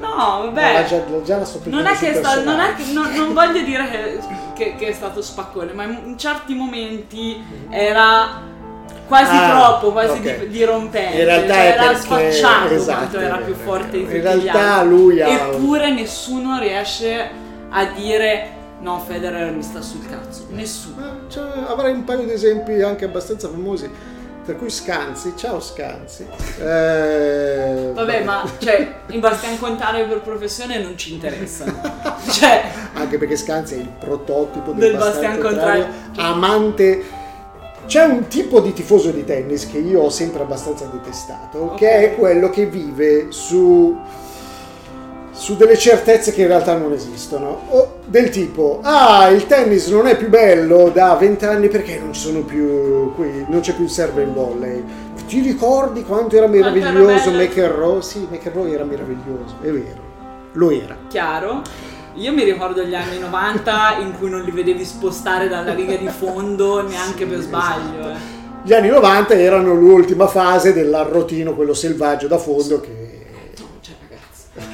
No, 0.00 0.40
vabbè. 0.52 0.84
già, 0.88 1.00
già 1.22 1.46
Non 1.64 1.86
è 1.86 1.96
che 1.96 2.14
stato, 2.14 2.42
non, 2.42 2.58
è 2.58 2.74
che, 2.74 2.84
non, 2.92 3.12
non 3.14 3.32
voglio 3.32 3.60
dire 3.62 3.88
che, 3.88 4.18
che- 4.54 4.74
che 4.76 4.88
è 4.88 4.92
stato 4.92 5.22
spaccone, 5.22 5.72
ma 5.72 5.84
in, 5.84 5.98
in 6.06 6.18
certi 6.18 6.54
momenti 6.54 7.40
era 7.68 8.40
quasi 9.06 9.36
Ah, 9.36 9.50
troppo, 9.50 9.92
quasi 9.92 10.18
ok. 10.18 10.38
di, 10.40 10.48
dirompente. 10.48 11.18
In 11.18 11.24
realtà 11.24 11.54
cioè, 11.54 11.62
era 11.66 11.82
perché- 11.82 11.98
sfacciato 12.00 12.74
esatto, 12.74 12.96
quanto 12.98 13.18
era 13.20 13.36
più 13.36 13.54
forte 13.54 13.90
di 13.90 13.98
In 13.98 14.04
tutti 14.06 14.18
gli 14.18 14.22
realtà 14.22 14.82
lui 14.82 15.20
ha- 15.22 15.28
Eppure 15.28 15.92
nessuno 15.92 16.58
riesce 16.58 17.30
a 17.70 17.84
dire 17.94 18.58
no, 18.80 18.98
Federer 19.06 19.52
mi 19.52 19.62
sta 19.62 19.80
sul 19.80 20.06
cazzo. 20.08 20.46
Nessuno. 20.50 21.20
Cioè, 21.28 21.48
avrei 21.66 21.92
un 21.92 22.04
paio 22.04 22.24
di 22.24 22.32
esempi 22.32 22.80
anche 22.82 23.04
abbastanza 23.04 23.48
famosi. 23.48 23.90
Per 24.42 24.56
cui 24.56 24.70
Scanzi, 24.70 25.34
ciao 25.36 25.60
Scanzi. 25.60 26.26
Eh, 26.58 27.90
Vabbè, 27.92 28.24
ma 28.24 28.42
cioè, 28.58 29.00
in 29.08 29.20
Bastian 29.20 29.58
Contare 29.58 30.04
per 30.06 30.22
professione 30.22 30.78
non 30.82 30.96
ci 30.96 31.12
interessa. 31.12 31.66
cioè, 32.30 32.64
Anche 32.94 33.18
perché 33.18 33.36
Scanzi 33.36 33.74
è 33.74 33.78
il 33.78 33.88
prototipo 33.88 34.72
Del 34.72 34.90
del, 34.90 34.96
Bastian 34.96 35.34
Bastian 35.34 35.40
Contrario. 35.40 35.86
Contrario, 36.06 36.32
amante. 36.34 37.04
C'è 37.86 38.04
un 38.04 38.28
tipo 38.28 38.60
di 38.60 38.72
tifoso 38.72 39.10
di 39.10 39.24
tennis 39.24 39.68
che 39.68 39.78
io 39.78 40.02
ho 40.02 40.10
sempre 40.10 40.42
abbastanza 40.42 40.86
detestato, 40.86 41.58
Ok. 41.58 41.76
che 41.78 41.90
è 41.90 42.14
quello 42.16 42.48
che 42.48 42.66
vive 42.66 43.26
su, 43.30 43.96
su 45.40 45.56
delle 45.56 45.78
certezze 45.78 46.32
che 46.32 46.42
in 46.42 46.48
realtà 46.48 46.76
non 46.76 46.92
esistono. 46.92 47.62
O 47.70 48.00
del 48.04 48.28
tipo, 48.28 48.80
ah, 48.82 49.28
il 49.30 49.46
tennis 49.46 49.86
non 49.88 50.06
è 50.06 50.14
più 50.14 50.28
bello 50.28 50.90
da 50.90 51.14
vent'anni 51.14 51.68
perché 51.68 51.98
non 51.98 52.12
ci 52.12 52.20
sono 52.20 52.40
più 52.40 53.14
qui, 53.14 53.46
non 53.48 53.60
c'è 53.60 53.72
più 53.74 53.84
il 53.84 53.90
serve 53.90 54.22
in 54.22 54.34
volley. 54.34 54.84
Ti 55.26 55.40
ricordi 55.40 56.04
quanto 56.04 56.36
era 56.36 56.46
Quanto 56.46 56.68
era 56.68 56.90
meraviglioso? 56.90 57.30
McEnroe? 57.30 58.02
Sì, 58.02 58.26
McEnroe 58.30 58.70
era 58.70 58.84
meraviglioso, 58.84 59.54
è 59.62 59.70
vero. 59.70 60.08
Lo 60.52 60.70
era. 60.70 60.94
chiaro. 61.08 61.62
Io 62.16 62.32
mi 62.34 62.44
ricordo 62.44 62.82
gli 62.82 62.94
anni 62.94 63.18
90 63.18 63.96
in 64.00 64.18
cui 64.18 64.28
non 64.28 64.42
li 64.42 64.50
vedevi 64.50 64.84
spostare 64.84 65.48
dalla 65.48 65.72
riga 65.72 65.96
di 65.96 66.08
fondo 66.08 66.82
neanche 66.86 67.24
per 67.24 67.38
sbaglio. 67.38 68.10
eh. 68.10 68.38
Gli 68.62 68.74
anni 68.74 68.88
90 68.88 69.32
erano 69.34 69.72
l'ultima 69.72 70.26
fase 70.26 70.74
dell'arrotino, 70.74 71.54
quello 71.54 71.72
selvaggio 71.72 72.26
da 72.26 72.36
fondo 72.36 72.78
che... 72.80 72.99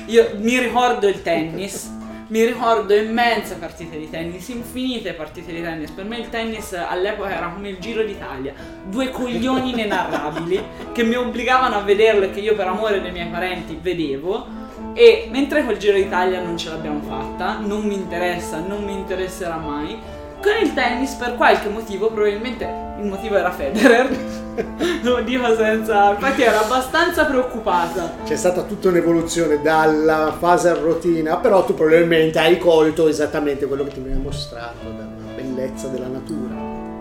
Io 0.06 0.34
mi 0.36 0.56
ricordo 0.58 1.08
il 1.08 1.20
tennis, 1.22 1.92
mi 2.28 2.44
ricordo 2.44 2.94
immense 2.94 3.56
partite 3.56 3.98
di 3.98 4.08
tennis, 4.08 4.46
infinite 4.48 5.14
partite 5.14 5.52
di 5.52 5.60
tennis. 5.60 5.90
Per 5.90 6.04
me 6.04 6.18
il 6.18 6.28
tennis 6.28 6.72
all'epoca 6.74 7.36
era 7.36 7.48
come 7.48 7.70
il 7.70 7.78
Giro 7.78 8.04
d'Italia, 8.04 8.54
due 8.84 9.10
coglioni 9.10 9.70
inenarrabili 9.70 10.62
che 10.92 11.02
mi 11.02 11.16
obbligavano 11.16 11.76
a 11.76 11.80
vederlo 11.80 12.26
e 12.26 12.30
che 12.30 12.38
io 12.38 12.54
per 12.54 12.68
amore 12.68 13.02
dei 13.02 13.10
miei 13.10 13.26
parenti 13.26 13.76
vedevo. 13.80 14.64
E 14.94 15.28
mentre 15.30 15.64
col 15.64 15.76
Giro 15.76 15.96
d'Italia 15.96 16.40
non 16.40 16.56
ce 16.56 16.68
l'abbiamo 16.68 17.00
fatta, 17.00 17.58
non 17.58 17.82
mi 17.82 17.94
interessa, 17.94 18.60
non 18.60 18.84
mi 18.84 18.92
interesserà 18.92 19.56
mai. 19.56 19.98
Con 20.46 20.62
il 20.62 20.74
tennis 20.74 21.14
per 21.14 21.34
qualche 21.34 21.68
motivo, 21.68 22.06
probabilmente 22.06 22.64
il 23.00 23.06
motivo 23.06 23.34
era 23.34 23.50
Federer, 23.50 24.08
lo 25.02 25.20
dico 25.22 25.56
senza... 25.56 26.10
infatti 26.10 26.42
ero 26.42 26.60
abbastanza 26.60 27.24
preoccupata. 27.24 28.14
C'è 28.24 28.36
stata 28.36 28.62
tutta 28.62 28.90
un'evoluzione 28.90 29.60
dalla 29.60 30.36
fase 30.38 30.68
arrotina, 30.68 31.38
però 31.38 31.64
tu 31.64 31.74
probabilmente 31.74 32.38
hai 32.38 32.58
colto 32.58 33.08
esattamente 33.08 33.66
quello 33.66 33.82
che 33.82 33.94
ti 33.94 34.00
viene 34.00 34.20
mostrato 34.20 34.88
dalla 34.88 35.34
bellezza 35.34 35.88
della 35.88 36.06
natura. 36.06 36.54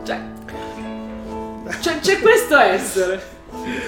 Cioè, 0.03 0.19
c'è, 1.81 1.99
c'è 1.99 2.19
questo 2.21 2.57
essere 2.57 3.21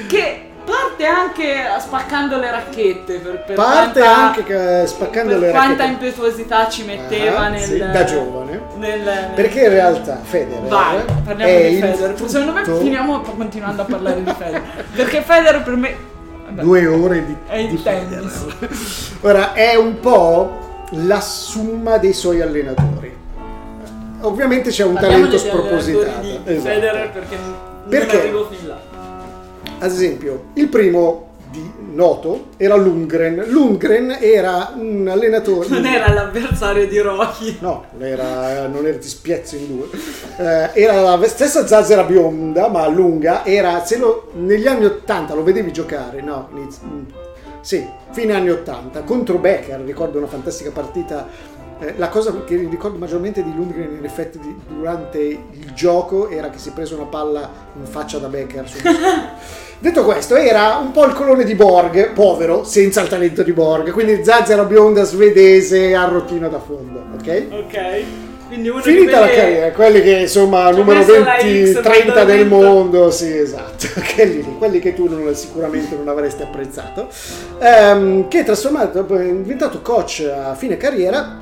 che 0.06 0.47
parte 0.68 1.06
anche 1.06 1.54
spaccando 1.80 2.38
le 2.38 2.52
racchette 2.52 3.20
per, 3.20 3.44
per 3.46 3.56
Parte 3.56 4.00
quanta- 4.00 4.18
anche 4.18 4.44
che- 4.44 4.84
spaccando 4.86 5.30
per 5.32 5.40
le 5.40 5.50
quanta 5.52 5.84
racchette. 5.84 6.06
impetuosità 6.06 6.68
ci 6.70 6.84
metteva 6.84 7.40
Ah, 7.40 7.48
nel, 7.50 7.62
sì, 7.62 7.78
da 7.78 8.04
giovane. 8.04 8.62
nel- 8.78 9.30
Perché 9.34 9.62
in 9.64 9.70
realtà 9.70 10.20
Federer 10.22 10.62
vai 10.68 10.98
parliamo 11.24 11.58
di 11.70 11.80
Federer 11.80 12.30
secondo 12.30 12.52
me 12.52 12.64
finiamo 12.66 13.22
continuando 13.22 13.82
a 13.82 13.86
parlare 13.86 14.24
di 14.24 14.34
Federer 14.38 14.62
perché 14.94 15.22
Federer 15.22 15.64
per 15.64 15.76
me 15.76 15.96
vabbè, 16.48 16.62
due 16.62 16.86
ore 16.88 17.26
di, 17.26 17.36
è 17.48 17.66
di 17.66 17.82
tennis 17.82 18.46
Federer. 18.60 18.70
Ora 19.22 19.54
è 19.54 19.76
un 19.76 20.00
po' 20.00 20.86
la 20.92 21.20
somma 21.22 21.98
dei 21.98 22.14
suoi 22.14 22.42
allenatori. 22.42 23.16
Ovviamente 24.22 24.70
c'è 24.72 24.84
un 24.84 24.94
Parliamo 24.94 25.16
talento 25.28 25.38
spropositato. 25.38 26.28
Esatto. 26.46 26.60
Federer 26.70 27.10
perché 27.12 27.36
non 27.36 27.56
Perché? 27.90 28.18
arrivo 28.20 28.48
fin 28.50 28.68
là 28.68 28.78
Ad 29.80 29.92
esempio, 29.92 30.46
il 30.54 30.68
primo 30.70 31.26
di 31.52 31.72
noto 31.94 32.48
era 32.58 32.76
Lundgren. 32.76 33.44
Lundgren 33.48 34.18
era 34.20 34.74
un 34.76 35.08
allenatore. 35.08 35.68
non 35.70 35.86
era 35.86 36.12
l'avversario 36.12 36.88
di 36.88 37.00
Rocky 37.00 37.58
No, 37.60 37.86
era- 38.00 38.68
non 38.68 38.86
era 38.86 38.98
di 38.98 39.08
spiezzo 39.08 39.56
in 39.56 39.68
due. 39.78 39.88
Eh, 40.38 40.82
era 40.84 41.02
la 41.02 41.20
stessa 41.28 41.66
zazzera 41.66 42.04
bionda, 42.04 42.68
ma 42.68 42.88
lunga. 42.88 43.46
Era, 43.46 43.84
se 43.86 43.98
lo, 43.98 44.32
negli 44.36 44.68
anni 44.68 44.86
80 44.86 45.34
lo 45.36 45.44
vedevi 45.44 45.72
giocare, 45.72 46.22
no? 46.22 46.50
iniz- 46.54 46.82
mm, 46.84 47.04
sì, 47.62 47.86
fine 48.12 48.34
anni 48.34 48.50
80, 48.50 49.02
contro 49.04 49.38
Becker. 49.38 49.80
Ricordo 49.82 50.18
una 50.18 50.28
fantastica 50.28 50.72
partita. 50.72 51.28
Eh, 51.80 51.94
la 51.98 52.10
cosa 52.10 52.34
che 52.46 52.56
ricordo 52.56 52.98
maggiormente 52.98 53.44
di 53.44 53.54
Lundgren 53.56 53.98
in 53.98 54.06
effetti 54.06 54.40
di- 54.40 54.56
durante 54.68 55.20
il 55.20 55.72
gioco 55.76 56.30
era 56.30 56.50
che 56.50 56.58
si 56.58 56.70
è 56.70 56.72
preso 56.72 56.96
una 56.96 57.06
palla 57.06 57.50
in 57.78 57.86
faccia 57.86 58.18
da 58.18 58.28
Becker. 58.28 58.66
Detto 59.80 60.04
questo, 60.04 60.36
era 60.36 60.78
un 60.78 60.92
po' 60.92 61.06
il 61.06 61.14
colone 61.14 61.44
di 61.44 61.54
Borg, 61.54 62.14
povero, 62.14 62.64
senza 62.64 63.02
il 63.02 63.10
talento 63.10 63.44
di 63.44 63.54
Borg, 63.54 63.92
quindi 63.92 64.24
zazzera 64.24 64.64
bionda 64.64 65.04
svedese 65.04 65.94
a 65.94 66.06
rottino 66.06 66.50
da 66.50 66.60
fondo, 66.60 67.04
ok? 67.14 67.46
ok 67.52 68.04
quindi 68.48 68.70
uno 68.70 68.82
Finita 68.82 69.20
la 69.20 69.28
carriera, 69.28 69.72
quelli 69.74 70.02
che 70.02 70.20
insomma 70.20 70.70
numero 70.72 71.00
messo 71.00 71.20
la 71.20 71.38
20, 71.42 71.74
X 71.74 71.82
30 71.82 72.24
del 72.24 72.48
mondo, 72.48 73.12
sì 73.12 73.38
esatto, 73.38 73.88
quelli 74.16 74.36
lì, 74.36 74.56
quelli 74.58 74.80
che 74.80 74.94
tu 74.94 75.08
non- 75.10 75.36
sicuramente 75.36 75.96
non 75.98 76.08
avresti 76.08 76.44
apprezzato, 76.44 77.10
ehm, 77.60 78.30
che 78.30 78.44
trasformato, 78.46 79.04
poi 79.04 79.28
è 79.28 79.34
diventato 79.34 79.82
coach 79.82 80.32
a 80.34 80.56
fine 80.56 80.78
carriera, 80.78 81.42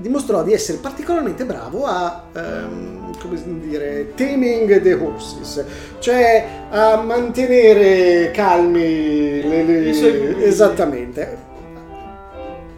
dimostrò 0.00 0.42
di 0.42 0.52
essere 0.52 0.78
particolarmente 0.78 1.44
bravo 1.44 1.84
a, 1.84 2.24
ehm, 2.34 3.18
come 3.20 3.38
dire, 3.68 4.12
taming 4.14 4.80
the 4.80 4.92
horses, 4.94 5.64
cioè 5.98 6.44
a 6.70 6.96
mantenere 7.02 8.30
calmi 8.32 9.42
le, 9.42 9.62
le- 9.64 10.44
esattamente, 10.44 11.48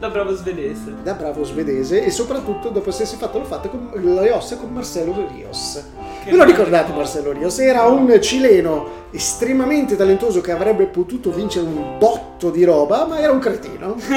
da 0.02 0.08
bravo 0.08 0.34
svedese 0.34 0.94
da 1.04 1.12
bravo 1.12 1.44
svedese 1.44 2.04
e 2.04 2.10
soprattutto 2.10 2.70
dopo 2.70 2.90
essersi 2.90 3.14
fatto 3.14 3.38
lo 3.38 3.44
fatto 3.44 3.68
con 3.68 3.92
le 3.94 4.32
ossa 4.32 4.56
con 4.56 4.72
Marcelo 4.72 5.28
Rios. 5.32 5.80
Che 6.24 6.30
Ve 6.32 6.36
lo 6.36 6.42
ricordate. 6.42 6.92
Marcelo 6.92 7.30
Rios? 7.30 7.56
Era 7.60 7.84
un 7.84 8.18
cileno 8.20 9.06
estremamente 9.12 9.94
talentuoso 9.94 10.40
che 10.40 10.50
avrebbe 10.50 10.86
potuto 10.86 11.30
vincere 11.30 11.66
un 11.66 11.98
botto 11.98 12.50
di 12.50 12.64
roba, 12.64 13.06
ma 13.06 13.20
era 13.20 13.30
un 13.30 13.38
cretino. 13.38 13.94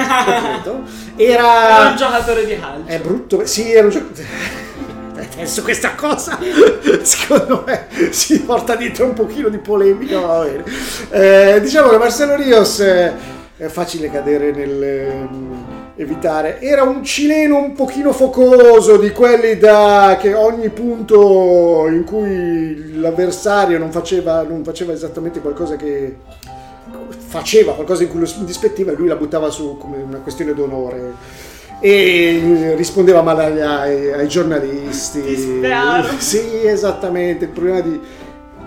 era 1.15 1.77
Era... 1.77 1.89
un 1.89 1.95
giocatore 1.95 2.45
di 2.47 2.59
calcio 2.59 2.87
È 2.87 2.99
brutto, 2.99 3.45
sì, 3.45 3.71
era 3.71 3.85
un 3.85 3.91
giocatore... 3.91 4.27
Adesso 5.35 5.61
questa 5.61 5.93
cosa, 5.93 6.39
secondo 7.03 7.63
me, 7.65 7.87
si 8.09 8.41
porta 8.41 8.75
dietro 8.75 9.05
un 9.05 9.13
pochino 9.13 9.49
di 9.49 9.59
polemica, 9.59 10.19
ma 10.19 10.25
va 10.25 10.43
bene. 10.45 10.63
Eh, 11.09 11.61
diciamo 11.61 11.89
che 11.89 11.97
Marcelo 11.97 12.35
Rios 12.35 12.79
è 12.79 13.67
facile 13.67 14.09
cadere 14.09 14.51
nel 14.51 15.74
evitare. 15.95 16.59
Era 16.61 16.83
un 16.83 17.03
cileno 17.03 17.57
un 17.57 17.73
pochino 17.73 18.11
focoso, 18.11 18.97
di 18.97 19.11
quelli 19.11 19.57
da 19.57 20.17
che 20.19 20.33
ogni 20.33 20.69
punto 20.69 21.87
in 21.89 22.03
cui 22.03 22.99
l'avversario 22.99 23.77
non 23.77 23.91
faceva, 23.91 24.43
non 24.43 24.63
faceva 24.63 24.93
esattamente 24.93 25.39
qualcosa 25.39 25.75
che 25.75 26.17
faceva 27.17 27.73
qualcosa 27.73 28.03
in 28.03 28.09
cui 28.09 28.19
lo 28.19 28.27
dispettiva 28.45 28.91
e 28.91 28.95
lui 28.95 29.07
la 29.07 29.15
buttava 29.15 29.49
su 29.49 29.77
come 29.77 29.97
una 29.97 30.19
questione 30.19 30.53
d'onore 30.53 31.13
e 31.79 32.73
rispondeva 32.77 33.21
male 33.21 33.43
agli- 33.43 33.59
ai, 33.59 34.11
ai 34.13 34.27
giornalisti. 34.27 35.59
Sì, 36.17 36.65
esattamente. 36.65 37.45
Il 37.45 37.51
problema 37.51 37.81
di 37.81 37.99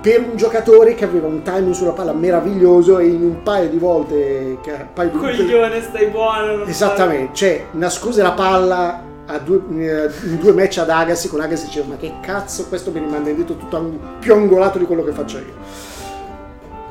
per 0.09 0.27
un 0.27 0.37
giocatore 0.37 0.94
che 0.94 1.05
aveva 1.05 1.27
un 1.27 1.42
timing 1.42 1.75
sulla 1.75 1.92
palla 1.92 2.14
meraviglioso 2.14 2.99
e 2.99 3.09
in 3.09 3.23
un 3.23 3.42
paio 3.42 3.68
di 3.68 3.77
volte 3.77 4.57
paio 4.94 5.11
di 5.11 5.18
coglione 5.18 5.83
stai 5.83 6.07
buono 6.07 6.64
Esattamente, 6.64 7.35
cioè 7.35 7.64
nascose 7.73 8.23
la 8.23 8.33
palla 8.33 9.03
a 9.27 9.38
due, 9.38 9.61
eh, 9.77 10.11
in 10.25 10.38
due 10.38 10.53
match 10.53 10.79
ad 10.79 10.88
Agassi 10.88 11.29
con 11.29 11.42
Agassi 11.42 11.66
diceva 11.66 11.88
ma 11.88 11.97
che 11.97 12.14
cazzo 12.23 12.68
questo 12.68 12.90
mi 12.90 13.01
rimanda 13.01 13.29
indietro 13.29 13.57
tutto 13.57 13.99
più 14.18 14.33
angolato 14.33 14.79
di 14.79 14.87
quello 14.87 15.05
che 15.05 15.12
faccio 15.12 15.37
io. 15.37 15.97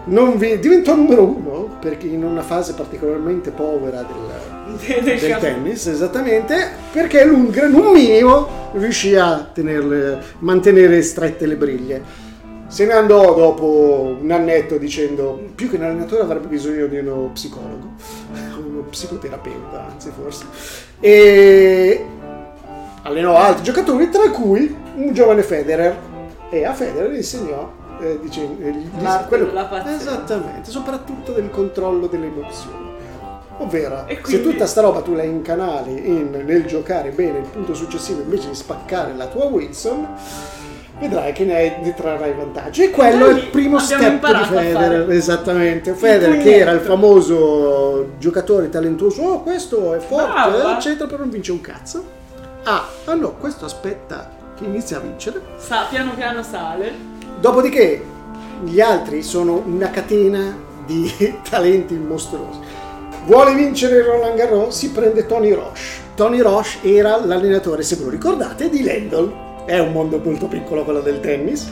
Non 0.06 0.38
vi, 0.38 0.60
diventò 0.60 0.96
numero 0.96 1.24
uno 1.24 1.78
perché 1.82 2.06
in 2.06 2.24
una 2.24 2.44
fase 2.44 2.74
particolarmente 2.74 3.50
povera 3.50 4.04
del. 4.04 4.46
Del 5.02 5.38
tennis, 5.40 5.88
esattamente, 5.88 6.56
perché 6.92 7.26
Lundgren 7.26 7.74
un 7.74 7.94
minimo 7.94 8.70
riuscì 8.74 9.16
a 9.16 9.50
tenerle, 9.52 10.22
mantenere 10.40 11.02
strette 11.02 11.48
le 11.48 11.56
briglie. 11.56 12.26
Se 12.68 12.86
ne 12.86 12.94
andò 12.94 13.34
dopo 13.34 14.18
un 14.20 14.30
annetto 14.30 14.78
dicendo 14.78 15.40
più 15.56 15.70
che 15.70 15.78
un 15.78 15.84
allenatore 15.84 16.22
avrebbe 16.24 16.48
bisogno 16.48 16.88
di 16.88 16.98
uno 16.98 17.30
psicologo, 17.34 17.92
uno 18.60 18.82
psicoterapeuta 18.90 19.88
anzi 19.92 20.12
forse, 20.20 20.46
e 21.00 22.06
allenò 23.04 23.38
altri 23.38 23.64
giocatori 23.64 24.10
tra 24.10 24.30
cui 24.32 24.76
un 24.96 25.14
giovane 25.14 25.44
Federer 25.44 25.96
e 26.50 26.66
a 26.66 26.74
Federer 26.74 27.14
insegnò 27.14 27.72
eh, 28.02 28.20
dice, 28.22 28.42
eh, 28.62 28.74
pazienza. 29.70 30.12
esattamente, 30.12 30.70
soprattutto 30.70 31.32
del 31.32 31.50
controllo 31.50 32.08
delle 32.08 32.26
emozioni. 32.28 32.86
Ovvero, 33.60 34.04
E 34.08 34.16
se 34.16 34.22
quindi- 34.22 34.44
tutta 34.52 34.68
sta 34.68 34.82
roba 34.82 35.02
tu 35.02 35.16
la 35.16 35.24
incanali 35.24 36.08
in- 36.08 36.44
nel 36.46 36.66
giocare 36.66 37.10
bene 37.10 37.40
il 37.40 37.46
punto 37.48 37.74
successivo 37.74 38.22
invece 38.22 38.50
di 38.50 38.56
spaccare 38.56 39.16
la 39.16 39.26
tua 39.28 39.46
Wilson, 39.46 40.06
vedrai 41.00 41.32
che 41.34 41.46
ne, 41.46 41.80
ne 41.82 41.94
trarrai 41.94 42.34
vantaggio. 42.34 42.84
E 42.84 42.92
quello 42.92 43.28
da 43.28 43.32
è 43.32 43.36
il 43.36 43.48
primo 43.48 43.80
step 43.80 44.26
di 44.26 44.44
Federer, 44.46 45.10
esattamente. 45.12 45.94
Federer 45.94 46.42
che 46.42 46.58
era 46.58 46.72
il 46.72 46.82
famoso 46.82 48.14
giocatore 48.18 48.70
talentuoso, 48.70 49.22
oh 49.22 49.44
questo 49.44 49.94
è 49.94 50.00
forte, 50.00 50.32
Brava. 50.32 50.78
eccetera, 50.78 51.06
però 51.08 51.20
non 51.20 51.30
vince 51.30 51.52
un 51.52 51.62
cazzo. 51.62 52.16
Ah, 52.64 52.86
ah 53.06 53.14
no, 53.14 53.34
questo 53.34 53.66
aspetta 53.66 54.30
che 54.58 54.66
inizia 54.66 54.98
a 54.98 55.00
vincere. 55.02 55.42
Sa, 55.58 55.86
piano 55.90 56.14
piano 56.14 56.44
sale. 56.44 56.92
Dopodiché 57.40 58.04
gli 58.64 58.82
altri 58.82 59.22
sono 59.22 59.62
una 59.66 59.90
catena 59.90 60.56
di 60.86 61.12
talenti 61.48 61.96
mostruosi. 61.96 62.60
Vuole 63.26 63.54
vincere 63.54 64.02
Roland 64.04 64.38
Garros? 64.38 64.76
Si 64.76 64.92
prende 64.92 65.26
Tony 65.26 65.52
Roche. 65.52 66.06
Tony 66.16 66.40
Roche 66.40 66.80
era 66.82 67.24
l'allenatore, 67.24 67.84
se 67.84 67.98
ve 67.98 68.06
lo 68.06 68.10
ricordate, 68.10 68.70
di 68.70 68.82
Lendl. 68.82 69.47
È 69.68 69.78
un 69.80 69.92
mondo 69.92 70.22
molto 70.24 70.46
piccolo 70.48 70.86
quello 70.86 71.02
del 71.02 71.20
tennis. 71.20 71.70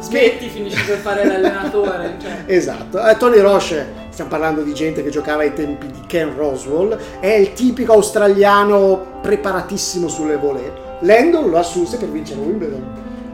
Smetti, 0.00 0.48
finisci 0.48 0.84
per 0.84 0.98
fare 0.98 1.24
l'allenatore. 1.24 2.16
Cioè. 2.20 2.42
Esatto, 2.46 3.00
Eh, 3.06 3.16
Tony 3.16 3.38
Roche, 3.38 3.86
stiamo 4.10 4.30
parlando 4.30 4.62
di 4.62 4.74
gente 4.74 5.00
che 5.04 5.10
giocava 5.10 5.42
ai 5.42 5.54
tempi 5.54 5.86
di 5.86 6.00
Ken 6.08 6.34
Roswell, 6.36 6.98
è 7.20 7.28
il 7.28 7.52
tipico 7.52 7.92
australiano 7.92 9.20
preparatissimo 9.22 10.08
sulle 10.08 10.36
volée. 10.36 10.72
Landon 11.02 11.48
lo 11.48 11.58
assunse 11.58 11.98
per 11.98 12.08
vincere 12.08 12.40
Wimbledon. 12.40 12.82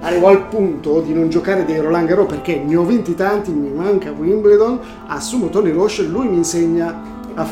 Arrivò 0.03 0.29
al 0.29 0.47
punto 0.49 1.01
di 1.01 1.15
non 1.15 1.31
giocare 1.31 1.65
dei 1.65 1.79
Roland 1.79 2.07
Garros 2.07 2.27
perché 2.29 2.57
ne 2.57 2.77
ho 2.77 2.85
vinti 2.85 3.15
tanti, 3.15 3.51
mi 3.51 3.71
manca 3.71 4.11
Wimbledon, 4.11 4.79
assumo 5.07 5.49
Tony 5.49 5.73
Roche, 5.73 6.03
lui 6.03 6.29
mi 6.29 6.37
insegna 6.37 6.95
a, 7.35 7.43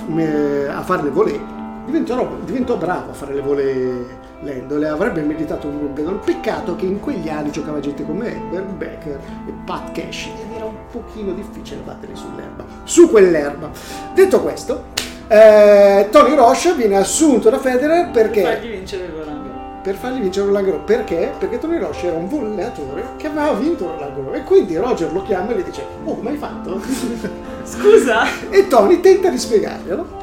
a 0.77 0.83
fare 0.83 1.05
le 1.05 1.11
volée. 1.11 1.40
Diventò, 1.87 2.37
diventò 2.44 2.77
bravo 2.77 3.12
a 3.12 3.14
fare 3.14 3.33
le 3.33 3.40
volée 3.40 4.18
Lendo, 4.42 4.79
le 4.79 4.88
avrebbe 4.88 5.20
meritato 5.20 5.66
un 5.66 5.76
Wimbledon. 5.76 6.20
Peccato 6.24 6.74
che 6.76 6.87
in 6.87 6.98
quegli 7.00 7.29
anni 7.29 7.50
giocava 7.50 7.79
gente 7.81 8.05
come 8.05 8.29
Edward 8.29 8.72
Becker 8.72 9.20
e 9.46 9.53
Pat 9.64 9.92
Cash 9.92 10.26
ed 10.26 10.57
era 10.57 10.64
un 10.64 10.76
pochino 10.90 11.33
difficile 11.33 11.83
battere 11.85 12.14
sull'erba, 12.14 12.64
su 12.85 13.11
quell'erba. 13.11 13.70
Detto 14.14 14.40
questo, 14.40 14.85
eh, 15.29 16.09
Tony 16.11 16.35
Roche 16.35 16.74
viene 16.74 16.96
assunto 16.96 17.50
da 17.50 17.59
Federer 17.59 18.11
perché 18.11 18.42
Fagli 18.42 18.70
vincere 18.70 19.05
il 19.05 19.11
Roland 19.11 19.38
per 19.83 19.94
fargli 19.94 20.20
vincere 20.20 20.46
Roland 20.46 20.66
Garros. 20.66 20.83
Perché? 20.85 21.33
Perché 21.38 21.59
Tony 21.59 21.79
Roche 21.79 22.07
era 22.07 22.16
un 22.16 22.29
volleatore 22.29 23.05
che 23.16 23.26
aveva 23.26 23.53
vinto 23.53 23.87
Roland 23.87 24.14
Garros 24.14 24.37
e 24.37 24.44
quindi 24.44 24.76
Roger 24.76 25.12
lo 25.12 25.22
chiama 25.22 25.53
e 25.53 25.59
gli 25.59 25.62
dice 25.62 25.85
"Oh, 26.05 26.16
come 26.16 26.31
hai 26.31 26.37
fatto?" 26.37 26.81
Scusa? 27.64 28.24
e 28.50 28.66
Tony 28.68 29.00
tenta 29.00 29.29
di 29.29 29.38
spiegarglielo. 29.38 30.18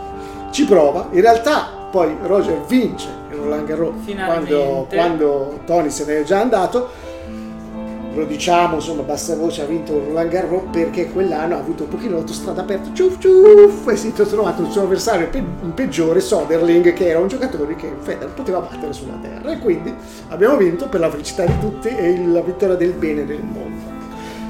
Ci 0.49 0.65
prova, 0.65 1.07
in 1.11 1.21
realtà 1.21 1.67
poi 1.91 2.15
Roger 2.23 2.61
vince 2.67 3.16
Roland 3.37 3.65
Garros 3.65 3.95
quando, 4.25 4.87
quando 4.89 5.59
Tony 5.65 5.89
se 5.89 6.05
ne 6.05 6.19
è 6.19 6.23
già 6.23 6.41
andato. 6.41 7.05
Lo 8.13 8.25
diciamo, 8.25 8.75
insomma, 8.75 9.03
bassa 9.03 9.35
voce 9.35 9.61
ha 9.61 9.65
vinto 9.65 9.93
Roland 9.93 10.29
Garros 10.31 10.63
perché 10.71 11.11
quell'anno 11.11 11.53
ha 11.53 11.59
avuto 11.59 11.83
un 11.83 11.89
pochino 11.89 12.15
l'autostrada 12.15 12.61
aperta, 12.61 12.89
ciuff 12.91 13.19
ciuff, 13.19 13.87
e 13.87 13.95
si 13.95 14.07
è 14.09 14.25
trovato 14.25 14.63
il 14.63 14.71
suo 14.71 14.81
avversario 14.81 15.29
pe- 15.29 15.43
peggiore, 15.75 16.19
Soderling, 16.19 16.93
che 16.93 17.09
era 17.09 17.19
un 17.19 17.27
giocatore 17.27 17.75
che 17.75 17.93
Federer 17.99 18.33
poteva 18.33 18.59
battere 18.59 18.91
sulla 18.91 19.19
terra. 19.21 19.51
E 19.51 19.59
quindi 19.59 19.93
abbiamo 20.29 20.57
vinto 20.57 20.89
per 20.89 20.99
la 20.99 21.11
felicità 21.11 21.45
di 21.45 21.59
tutti 21.59 21.89
e 21.89 22.25
la 22.25 22.41
vittoria 22.41 22.75
del 22.75 22.93
bene 22.93 23.23
del 23.23 23.43
mondo. 23.43 23.95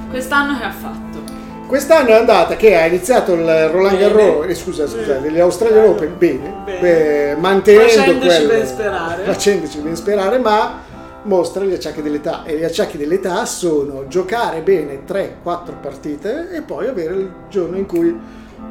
Quest'anno 0.09 0.57
che 0.57 0.63
ha 0.63 0.71
fatto? 0.71 1.46
Quest'anno 1.67 2.09
è 2.09 2.13
andata 2.13 2.55
che 2.55 2.75
ha 2.77 2.85
iniziato 2.85 3.33
il 3.33 3.67
Roland. 3.69 3.97
Garros, 3.99 4.45
eh, 4.47 4.55
scusa, 4.55 4.87
scusa, 4.87 5.13
Bene. 5.15 5.21
degli 5.21 5.39
Australian 5.39 5.85
Open 5.89 6.15
bene, 6.17 6.53
Bene. 6.63 6.79
beh, 6.79 7.35
mantenendo 7.39 7.89
Facendoci 7.91 8.27
quello, 8.35 8.47
ben 8.53 8.65
sperare. 8.67 9.23
facendoci 9.23 9.79
ben 9.79 9.95
sperare, 9.97 10.37
ma 10.39 10.81
mostra 11.23 11.65
gli 11.65 11.73
acciacchi 11.73 12.01
dell'età 12.01 12.43
e 12.45 12.55
gli 12.57 12.63
acciacchi 12.63 12.95
dell'età 12.97 13.43
sono 13.45 14.07
giocare 14.07 14.61
bene 14.61 15.01
3-4 15.05 15.73
partite 15.81 16.49
e 16.53 16.61
poi 16.61 16.87
avere 16.87 17.13
il 17.15 17.31
giorno 17.49 17.75
in 17.75 17.85
cui 17.85 18.17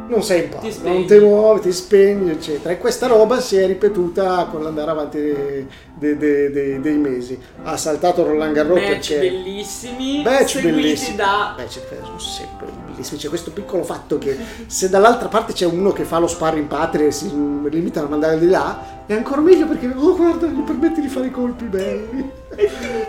non 0.08 0.22
sei 0.22 0.48
in 0.60 0.70
spegni. 0.72 0.92
non 0.98 1.06
ti 1.06 1.18
muovi, 1.18 1.60
ti 1.60 1.72
spegni, 1.72 2.30
eccetera. 2.30 2.72
E 2.74 2.78
questa 2.78 3.06
roba 3.06 3.40
si 3.40 3.56
è 3.56 3.66
ripetuta 3.66 4.46
con 4.50 4.62
l'andare 4.62 4.90
avanti 4.90 5.18
dei, 5.20 6.16
dei- 6.16 6.50
dei- 6.50 6.80
dei 6.80 6.96
mesi. 6.96 7.38
Ha 7.64 7.76
saltato 7.76 8.24
Roland 8.24 8.54
Garros 8.54 8.78
Match 8.80 9.08
perché 9.14 9.18
bellissimi, 9.28 10.22
Match 10.22 10.48
seguiti 10.50 10.74
bellissimi. 10.80 11.16
da... 11.16 11.54
C'è- 11.56 11.80
sono 12.02 12.18
sempre 12.18 12.66
bellissimi. 12.86 13.18
C'è 13.18 13.28
questo 13.28 13.50
piccolo 13.50 13.82
fatto 13.82 14.18
che 14.18 14.36
se 14.66 14.88
dall'altra 14.88 15.28
parte 15.28 15.52
c'è 15.52 15.66
uno 15.66 15.92
che 15.92 16.04
fa 16.04 16.18
lo 16.18 16.26
sparring 16.28 16.66
patria 16.66 17.06
e 17.06 17.10
si 17.12 17.28
limitano 17.68 18.06
a 18.06 18.10
mandare 18.10 18.38
di 18.38 18.48
là, 18.48 19.02
è 19.06 19.12
ancora 19.14 19.40
meglio 19.40 19.66
perché, 19.66 19.92
oh 19.94 20.16
guarda, 20.16 20.46
gli 20.46 20.60
permette 20.60 21.00
di 21.00 21.08
fare 21.08 21.26
i 21.26 21.30
colpi 21.30 21.64
belli. 21.64 22.30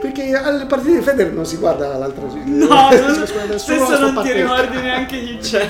perché 0.02 0.34
alle 0.36 0.66
partite 0.66 0.98
di 0.98 1.02
Federer 1.04 1.32
non 1.32 1.46
si 1.46 1.58
guarda 1.58 1.96
l'altra 1.98 2.24
No, 2.26 2.32
si 2.92 3.00
non- 3.00 3.28
guarda 3.32 3.58
solo 3.58 3.86
sua 3.86 3.98
non 4.00 4.24
ti 4.24 4.32
ricordi 4.34 4.78
neanche 4.78 5.20
chi 5.24 5.38
c'è. 5.38 5.70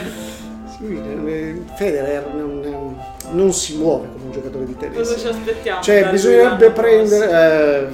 Eh, 0.79 1.63
Federer 1.75 2.27
non, 2.33 2.95
non 3.31 3.51
si 3.53 3.77
muove 3.77 4.07
come 4.11 4.25
un 4.25 4.31
giocatore 4.31 4.65
di 4.65 4.77
tennis. 4.77 4.97
Cosa 4.97 5.17
ci 5.17 5.27
aspettiamo? 5.27 5.81
Cioè, 5.81 6.09
bisognerebbe 6.09 6.69
prendere. 6.71 7.29
eh, 7.31 7.87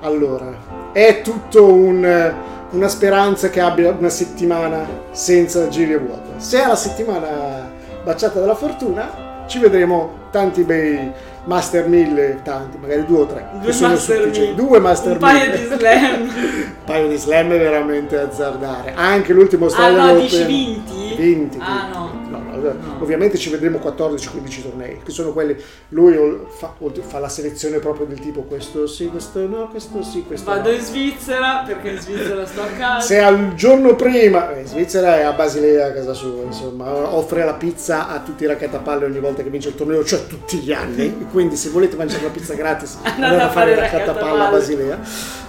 allora, 0.00 0.90
è 0.92 1.20
tutto 1.22 1.66
un- 1.72 2.34
una 2.70 2.88
speranza 2.88 3.48
che 3.50 3.60
abbia 3.60 3.90
una 3.98 4.08
settimana 4.08 4.86
senza 5.10 5.68
giri 5.68 5.94
a 5.94 5.98
vuoto. 5.98 6.32
Se 6.38 6.62
è 6.62 6.66
la 6.66 6.76
settimana 6.76 7.70
baciata 8.04 8.40
dalla 8.40 8.54
fortuna, 8.54 9.44
ci 9.46 9.58
vedremo 9.58 10.26
tanti 10.30 10.62
bei 10.62 11.10
Master 11.48 11.88
1000, 11.88 12.40
tanti, 12.44 12.76
magari 12.78 13.06
due 13.06 13.20
o 13.20 13.26
tre. 13.26 13.46
Due 13.54 13.72
Master 13.80 13.96
sufficienti. 13.96 14.40
Mille. 14.40 14.54
Due 14.54 14.78
Master 14.80 15.12
Un 15.12 15.18
paio 15.18 15.50
1000. 15.50 15.56
di 15.56 15.64
slam. 15.76 16.20
Un 16.28 16.74
paio 16.84 17.08
di 17.08 17.16
slam 17.16 17.52
è 17.52 17.58
veramente 17.58 18.18
azzardare. 18.18 18.92
Anche 18.94 19.32
l'ultimo 19.32 19.64
ah 19.64 19.68
Australian 19.68 20.06
no, 20.14 20.20
dici 20.20 20.44
vinti? 20.44 21.14
Vinti, 21.16 21.58
Ah 21.58 21.84
vinti. 21.84 21.96
no. 21.96 22.17
No, 22.60 23.00
Ovviamente 23.00 23.38
ci 23.38 23.50
vedremo 23.50 23.78
14-15 23.78 24.62
tornei, 24.62 25.00
che 25.04 25.10
sono 25.10 25.32
quelli. 25.32 25.56
Lui 25.90 26.16
fa, 26.48 26.74
fa 27.00 27.18
la 27.18 27.28
selezione 27.28 27.78
proprio 27.78 28.06
del 28.06 28.18
tipo 28.20 28.42
questo 28.42 28.86
sì, 28.86 29.06
questo 29.08 29.46
no, 29.46 29.68
questo 29.68 30.02
sì, 30.02 30.24
questo 30.26 30.50
Vado 30.50 30.70
no. 30.70 30.76
in 30.76 30.82
Svizzera 30.82 31.62
perché 31.66 31.90
in 31.90 31.98
Svizzera 31.98 32.46
sto 32.46 32.62
a 32.62 32.66
casa. 32.78 33.06
Se 33.06 33.18
al 33.18 33.54
giorno 33.54 33.94
prima, 33.94 34.54
eh, 34.54 34.60
in 34.60 34.66
Svizzera 34.66 35.18
è 35.18 35.22
a 35.22 35.32
Basilea 35.32 35.86
a 35.86 35.92
casa 35.92 36.12
sua, 36.12 36.42
insomma, 36.42 37.14
offre 37.14 37.44
la 37.44 37.54
pizza 37.54 38.08
a 38.08 38.20
tutti 38.20 38.44
i 38.44 38.46
raccattapalle 38.46 39.04
ogni 39.04 39.20
volta 39.20 39.42
che 39.42 39.50
vince 39.50 39.68
il 39.68 39.74
torneo, 39.74 40.04
cioè 40.04 40.26
tutti 40.26 40.58
gli 40.58 40.72
anni. 40.72 41.26
Quindi 41.30 41.56
se 41.56 41.70
volete 41.70 41.96
mangiare 41.96 42.24
la 42.24 42.30
pizza 42.30 42.54
gratis, 42.54 42.98
andate 43.02 43.42
a 43.42 43.50
fare 43.50 43.72
il 43.72 43.78
raccattapalle 43.78 44.42
a 44.42 44.50
Basilea. 44.50 45.00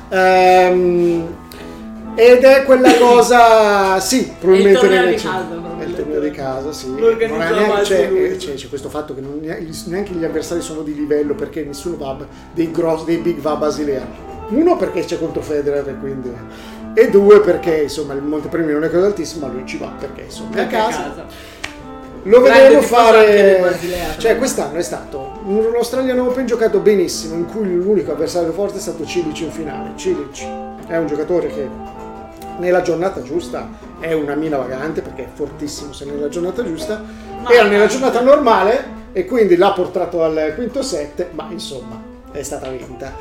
Ehm, 0.10 1.48
ed 2.16 2.44
è 2.44 2.64
quella 2.64 2.94
cosa, 2.96 4.00
sì, 4.02 4.32
probabilmente 4.40 4.80
torneo 4.80 5.00
nelle- 5.02 5.16
di 5.16 5.22
casa, 5.22 5.46
È 5.80 5.84
il 5.84 5.96
torneo 5.96 6.20
di 6.20 6.32
casa, 6.32 6.72
sì. 6.74 6.90
Neanche- 6.92 7.82
c'è, 7.84 8.08
lui. 8.10 8.24
eh, 8.26 8.36
c'è- 8.38 8.54
c'è 8.54 8.68
questo 8.70 8.90
fatto 8.90 9.16
che 9.16 9.22
neanche 9.22 10.12
gli 10.14 10.24
avversari 10.24 10.62
sono 10.62 10.82
di 10.82 10.94
livello 10.94 11.34
perché 11.36 11.64
nessuno 11.64 11.96
va 11.98 12.18
dei, 12.54 12.72
grossi, 12.72 13.06
dei 13.06 13.18
big 13.18 13.40
va 13.40 13.52
a 13.52 13.56
Basilea. 13.56 14.06
Uno 14.50 14.76
perché 14.78 15.06
c'è 15.06 15.18
contro 15.20 15.42
Federer 15.42 15.88
e 15.88 15.96
quindi... 16.00 16.32
E 16.96 17.10
due 17.12 17.40
perché 17.40 17.84
insomma 17.84 18.14
il 18.14 18.22
montepremi 18.24 18.74
non 18.74 18.84
è 18.84 18.90
cosa 18.90 19.06
altissima, 19.06 19.46
ma 19.48 19.54
lui 19.54 19.66
ci 19.66 19.78
va 19.78 19.94
perché 19.98 20.22
insomma 20.24 20.56
è 20.56 20.62
a 20.62 20.68
casa. 20.68 20.98
casa. 21.04 21.26
Lo 22.24 22.42
vedremo 22.42 22.82
fare. 22.82 23.78
Cioè, 24.18 24.38
quest'anno 24.38 24.78
è 24.78 24.82
stato 24.82 25.40
un 25.46 25.72
Australian 25.76 26.20
Open 26.20 26.46
giocato 26.48 26.80
benissimo, 26.80 27.36
in 27.36 27.46
cui 27.46 27.74
l'unico 27.74 28.12
avversario 28.12 28.52
forte 28.52 28.80
è 28.80 28.82
stato 28.82 29.06
Cilic 29.06 29.40
in 29.42 29.52
finale. 29.52 29.92
Cilic 29.96 30.46
è 30.88 30.98
un 30.98 31.06
giocatore 31.08 31.48
che 31.48 31.70
nella 32.60 32.82
giornata 32.82 33.22
giusta 33.22 33.68
è 34.00 34.14
una 34.14 34.36
mina 34.36 34.58
vagante 34.58 35.02
perché 35.02 35.24
è 35.24 35.28
fortissimo 35.34 35.92
se 35.94 36.06
nella 36.06 36.30
giornata 36.30 36.64
giusta. 36.64 37.02
Ma- 37.42 37.50
Era 37.50 37.68
nella 37.68 37.88
giornata 37.88 38.22
normale 38.22 38.98
e 39.12 39.26
quindi 39.26 39.56
l'ha 39.58 39.72
portato 39.72 40.24
al 40.24 40.54
quinto 40.56 40.82
set, 40.82 41.28
ma 41.32 41.48
insomma 41.50 42.02
è 42.32 42.42
stata 42.44 42.70
vinta. 42.70 43.14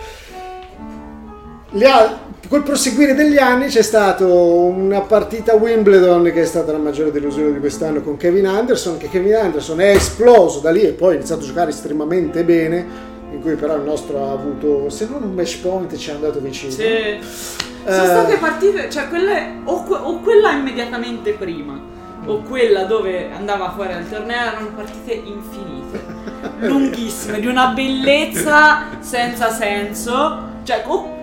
Al- 1.83 2.19
col 2.49 2.63
proseguire 2.63 3.15
degli 3.15 3.37
anni 3.37 3.67
c'è 3.67 3.83
stata 3.83 4.25
una 4.27 5.01
partita 5.03 5.53
a 5.53 5.57
Wimbledon 5.57 6.23
che 6.25 6.43
è 6.43 6.45
stata 6.47 6.73
la 6.73 6.79
maggiore 6.79 7.11
delusione 7.13 7.53
di 7.53 7.59
quest'anno 7.59 8.01
con 8.03 8.17
Kevin 8.17 8.47
Anderson, 8.47 8.97
che 8.97 9.09
Kevin 9.11 9.35
Anderson 9.35 9.81
è 9.81 9.91
esploso 9.91 10.61
da 10.61 10.71
lì 10.71 10.83
e 10.83 10.93
poi 10.93 11.13
ha 11.13 11.17
iniziato 11.17 11.43
a 11.43 11.47
giocare 11.47 11.71
estremamente 11.71 12.43
bene, 12.45 12.87
in 13.33 13.41
cui 13.43 13.55
però 13.57 13.77
il 13.77 13.83
nostro 13.83 14.25
ha 14.25 14.33
avuto, 14.33 14.89
se 14.89 15.07
non 15.11 15.23
un 15.23 15.35
match 15.35 15.61
point 15.61 15.95
ci 15.97 16.11
è 16.11 16.15
andato 16.15 16.41
vicino. 16.41 16.73
Sì. 16.73 17.19
Sono 17.91 18.03
Eh, 18.03 18.07
state 18.07 18.37
partite, 18.37 18.91
cioè 18.91 19.09
quelle, 19.09 19.61
o, 19.65 19.83
que- 19.85 19.97
o 19.97 20.19
quella 20.21 20.53
immediatamente 20.53 21.33
prima, 21.33 21.79
o 22.27 22.43
quella 22.43 22.85
dove 22.85 23.31
andava 23.33 23.71
fuori 23.73 23.93
al 23.95 24.09
torneo, 24.09 24.37
erano 24.37 24.69
partite 24.77 25.13
infinite, 25.15 26.05
lunghissime, 26.69 27.41
di 27.41 27.47
una 27.47 27.69
bellezza 27.69 28.83
senza 29.01 29.51
senso, 29.51 30.39
cioè 30.65 30.83
o 30.87 31.17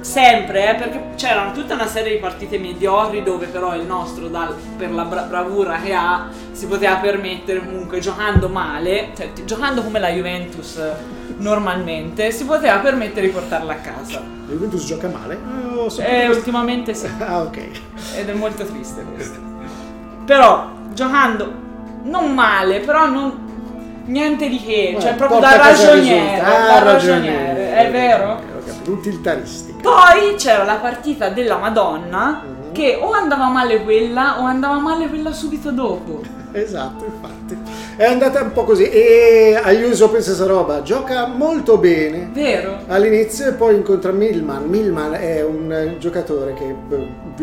sempre, 0.00 0.70
eh, 0.70 0.74
perché 0.74 1.02
c'erano 1.16 1.52
tutta 1.52 1.74
una 1.74 1.86
serie 1.86 2.12
di 2.14 2.18
partite 2.18 2.58
mediocri 2.58 3.22
dove 3.22 3.46
però 3.46 3.74
il 3.74 3.84
nostro, 3.84 4.28
dal- 4.28 4.54
per 4.76 4.90
la 4.92 5.04
bra- 5.04 5.22
bravura 5.22 5.78
che 5.82 5.92
ha, 5.92 6.28
si 6.52 6.66
poteva 6.66 6.96
permettere 6.96 7.60
comunque 7.64 7.98
giocando 8.00 8.48
male, 8.48 9.10
cioè 9.16 9.30
giocando 9.44 9.82
come 9.82 9.98
la 9.98 10.08
Juventus 10.08 10.76
eh, 10.76 10.92
normalmente, 11.38 12.30
si 12.30 12.44
poteva 12.44 12.78
permettere 12.78 13.26
di 13.26 13.32
portarla 13.32 13.72
a 13.72 13.76
casa. 13.76 14.18
La 14.20 14.52
Juventus 14.52 14.84
gioca 14.84 15.08
male? 15.08 15.38
Eh, 15.98 16.24
Eh, 16.24 16.28
ultimamente 16.28 16.94
sì, 16.94 17.08
Ah, 17.20 17.42
ok. 17.42 17.58
ed 18.16 18.28
è 18.28 18.32
molto 18.32 18.64
triste 18.64 19.04
questo. 19.14 19.38
Però, 20.24 20.70
giocando 20.94 21.68
non 22.04 22.32
male, 22.32 22.80
però 22.80 23.06
non 23.06 23.48
niente 24.06 24.48
di 24.48 24.58
che, 24.58 24.94
Eh, 24.96 25.00
cioè 25.00 25.14
proprio 25.14 25.38
porta 25.40 25.56
da 25.56 25.62
ragioniere, 25.68 26.40
da 26.40 26.76
Ah, 26.76 26.82
ragioniere, 26.82 27.72
è 27.76 27.90
vero? 27.90 28.40
Utilitaristica. 28.88 29.78
Poi 29.82 30.34
c'era 30.36 30.64
la 30.64 30.76
partita 30.76 31.28
della 31.28 31.56
Madonna 31.58 32.42
Mhm. 32.44 32.72
che 32.72 32.98
o 33.00 33.12
andava 33.12 33.48
male 33.48 33.82
quella 33.82 34.40
o 34.40 34.44
andava 34.44 34.78
male 34.78 35.08
quella 35.08 35.32
subito 35.32 35.70
dopo. 35.70 36.38
Esatto, 36.52 37.04
infatti. 37.04 37.56
È 37.96 38.04
andata 38.04 38.42
un 38.42 38.50
po' 38.52 38.64
così. 38.64 38.82
E 38.88 39.60
agli 39.62 39.84
US 39.84 40.00
Open 40.00 40.20
stessa 40.20 40.46
roba. 40.46 40.82
Gioca 40.82 41.26
molto 41.28 41.78
bene. 41.78 42.30
Vero? 42.32 42.78
All'inizio 42.88 43.46
e 43.46 43.52
poi 43.52 43.76
incontra 43.76 44.10
Milman. 44.10 44.64
Milman 44.64 45.14
è 45.14 45.44
un 45.44 45.72
eh, 45.72 45.96
giocatore 45.98 46.54
che 46.54 46.74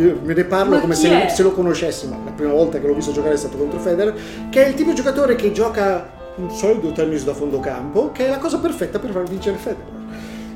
io 0.01 0.19
me 0.21 0.33
ne 0.33 0.43
parlo 0.43 0.75
Ma 0.75 0.81
come 0.81 0.95
se, 0.95 1.29
se 1.29 1.41
lo 1.41 1.53
conoscessimo. 1.53 2.19
La 2.25 2.31
prima 2.31 2.51
volta 2.51 2.79
che 2.79 2.88
l'ho 2.88 2.93
visto 2.95 3.13
giocare 3.13 3.35
è 3.35 3.38
stato 3.38 3.55
contro 3.55 3.79
Federer, 3.79 4.13
che 4.49 4.65
è 4.65 4.67
il 4.67 4.73
tipo 4.73 4.89
di 4.89 4.95
giocatore 4.97 5.35
che 5.35 5.53
gioca 5.53 6.09
un 6.35 6.51
solido 6.51 6.91
tennis 6.91 7.23
da 7.23 7.33
fondo 7.33 7.61
campo, 7.61 8.11
che 8.11 8.25
è 8.25 8.29
la 8.29 8.38
cosa 8.39 8.57
perfetta 8.59 8.99
per 8.99 9.11
far 9.11 9.23
vincere 9.23 9.55
Federer. 9.55 9.95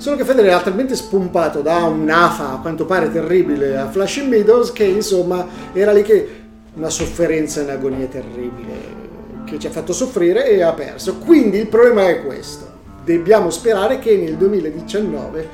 Solo 0.01 0.15
che 0.15 0.25
Federer 0.25 0.49
era 0.49 0.61
talmente 0.61 0.95
spompato 0.95 1.61
da 1.61 1.83
un'afa 1.83 2.53
a 2.53 2.57
quanto 2.57 2.85
pare 2.85 3.11
terribile 3.11 3.77
a 3.77 3.87
Flushing 3.87 4.29
Meadows 4.29 4.71
che 4.71 4.83
insomma 4.83 5.45
era 5.73 5.91
lì 5.91 6.01
che 6.01 6.27
una 6.73 6.89
sofferenza 6.89 7.61
un'agonia 7.61 8.07
terribile 8.07 8.73
che 9.45 9.59
ci 9.59 9.67
ha 9.67 9.69
fatto 9.69 9.93
soffrire 9.93 10.49
e 10.49 10.63
ha 10.63 10.73
perso. 10.73 11.17
Quindi 11.17 11.59
il 11.59 11.67
problema 11.67 12.07
è 12.07 12.25
questo. 12.25 12.67
Dobbiamo 13.05 13.51
sperare 13.51 13.99
che 13.99 14.17
nel 14.17 14.37
2019 14.37 15.47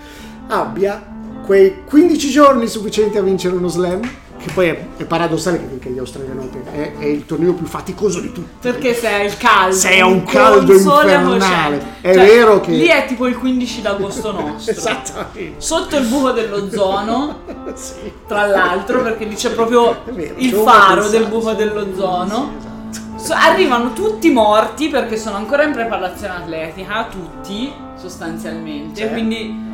abbia 0.48 1.06
quei 1.46 1.84
15 1.84 2.30
giorni 2.30 2.68
sufficienti 2.68 3.18
a 3.18 3.22
vincere 3.22 3.54
uno 3.54 3.68
slam, 3.68 4.00
che 4.38 4.52
poi 4.54 4.68
è, 4.68 4.86
è 4.98 5.04
paradossale 5.06 5.60
che 5.60 5.66
vinca 5.66 5.90
gli 5.90 5.98
Australian 5.98 6.38
Open, 6.40 6.62
è, 6.72 6.94
è 6.98 7.06
il 7.06 7.26
torneo 7.26 7.54
più 7.54 7.66
faticoso 7.66 8.20
di 8.20 8.32
tutti. 8.32 8.50
Perché 8.62 8.94
sei 8.94 9.26
il 9.26 9.38
caldo. 9.38 9.76
Sei 9.76 10.00
a 10.00 10.06
un 10.06 10.24
caldo 10.24 10.74
infernale. 10.74 11.96
È 12.02 12.14
Cioè, 12.14 12.26
vero 12.26 12.60
che- 12.60 12.72
Lì 12.72 12.86
è 12.88 13.06
tipo 13.08 13.28
il 13.28 13.38
15 13.38 13.82
d'agosto 13.82 14.32
nostro. 14.40 14.72
Esattamente. 14.72 15.54
Sotto 15.58 15.96
il 15.98 16.06
buco 16.08 16.32
dell'ozono, 16.32 17.40
Sì. 17.76 18.12
tra 18.28 18.46
l'altro, 18.46 19.02
perché 19.02 19.26
lì 19.26 19.36
c'è 19.36 19.52
proprio 19.52 20.06
È 20.06 20.12
vero, 20.12 20.34
il 20.38 20.54
faro 20.54 21.02
pensato. 21.02 21.10
del 21.18 21.28
buco 21.28 21.54
dell'ozono. 21.54 22.52
Sì, 22.92 22.98
esatto. 22.98 23.20
So- 23.20 23.34
arrivano 23.34 23.94
tutti 23.94 24.30
morti 24.30 24.90
perché 24.90 25.18
sono 25.18 25.38
ancora 25.38 25.64
in 25.64 25.72
preparazione 25.72 26.36
atletica, 26.36 27.08
tutti 27.10 27.72
sostanzialmente. 27.96 29.02
Sì. 29.08 29.10
Quindi 29.12 29.66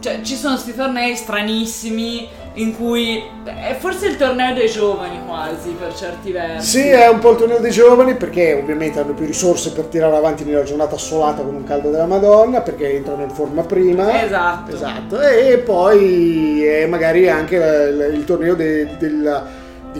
cioè, 0.00 0.20
ci 0.22 0.34
sono 0.36 0.54
questi 0.54 0.74
tornei 0.74 1.14
stranissimi 1.16 2.28
in 2.54 2.76
cui 2.76 3.22
è 3.44 3.74
forse 3.78 4.08
il 4.08 4.16
torneo 4.16 4.52
dei 4.52 4.68
giovani 4.68 5.20
quasi 5.26 5.70
per 5.70 5.94
certi 5.94 6.32
versi. 6.32 6.80
Sì, 6.80 6.88
è 6.88 7.08
un 7.08 7.18
po' 7.18 7.30
il 7.30 7.36
torneo 7.38 7.58
dei 7.58 7.70
giovani 7.70 8.14
perché 8.14 8.58
ovviamente 8.60 9.00
hanno 9.00 9.14
più 9.14 9.24
risorse 9.24 9.72
per 9.72 9.84
tirare 9.86 10.14
avanti 10.16 10.44
nella 10.44 10.62
giornata 10.62 10.96
assolata 10.96 11.42
con 11.42 11.54
un 11.54 11.64
caldo 11.64 11.90
della 11.90 12.04
Madonna 12.06 12.60
perché 12.60 12.94
entrano 12.94 13.22
in 13.22 13.30
forma 13.30 13.62
prima. 13.62 14.22
Esatto. 14.22 14.74
Esatto. 14.74 15.20
E 15.20 15.58
poi 15.58 16.64
è 16.64 16.86
magari 16.86 17.28
anche 17.28 17.56
il, 17.56 18.14
il 18.14 18.24
torneo 18.24 18.54
de- 18.54 18.96
del, 18.98 19.42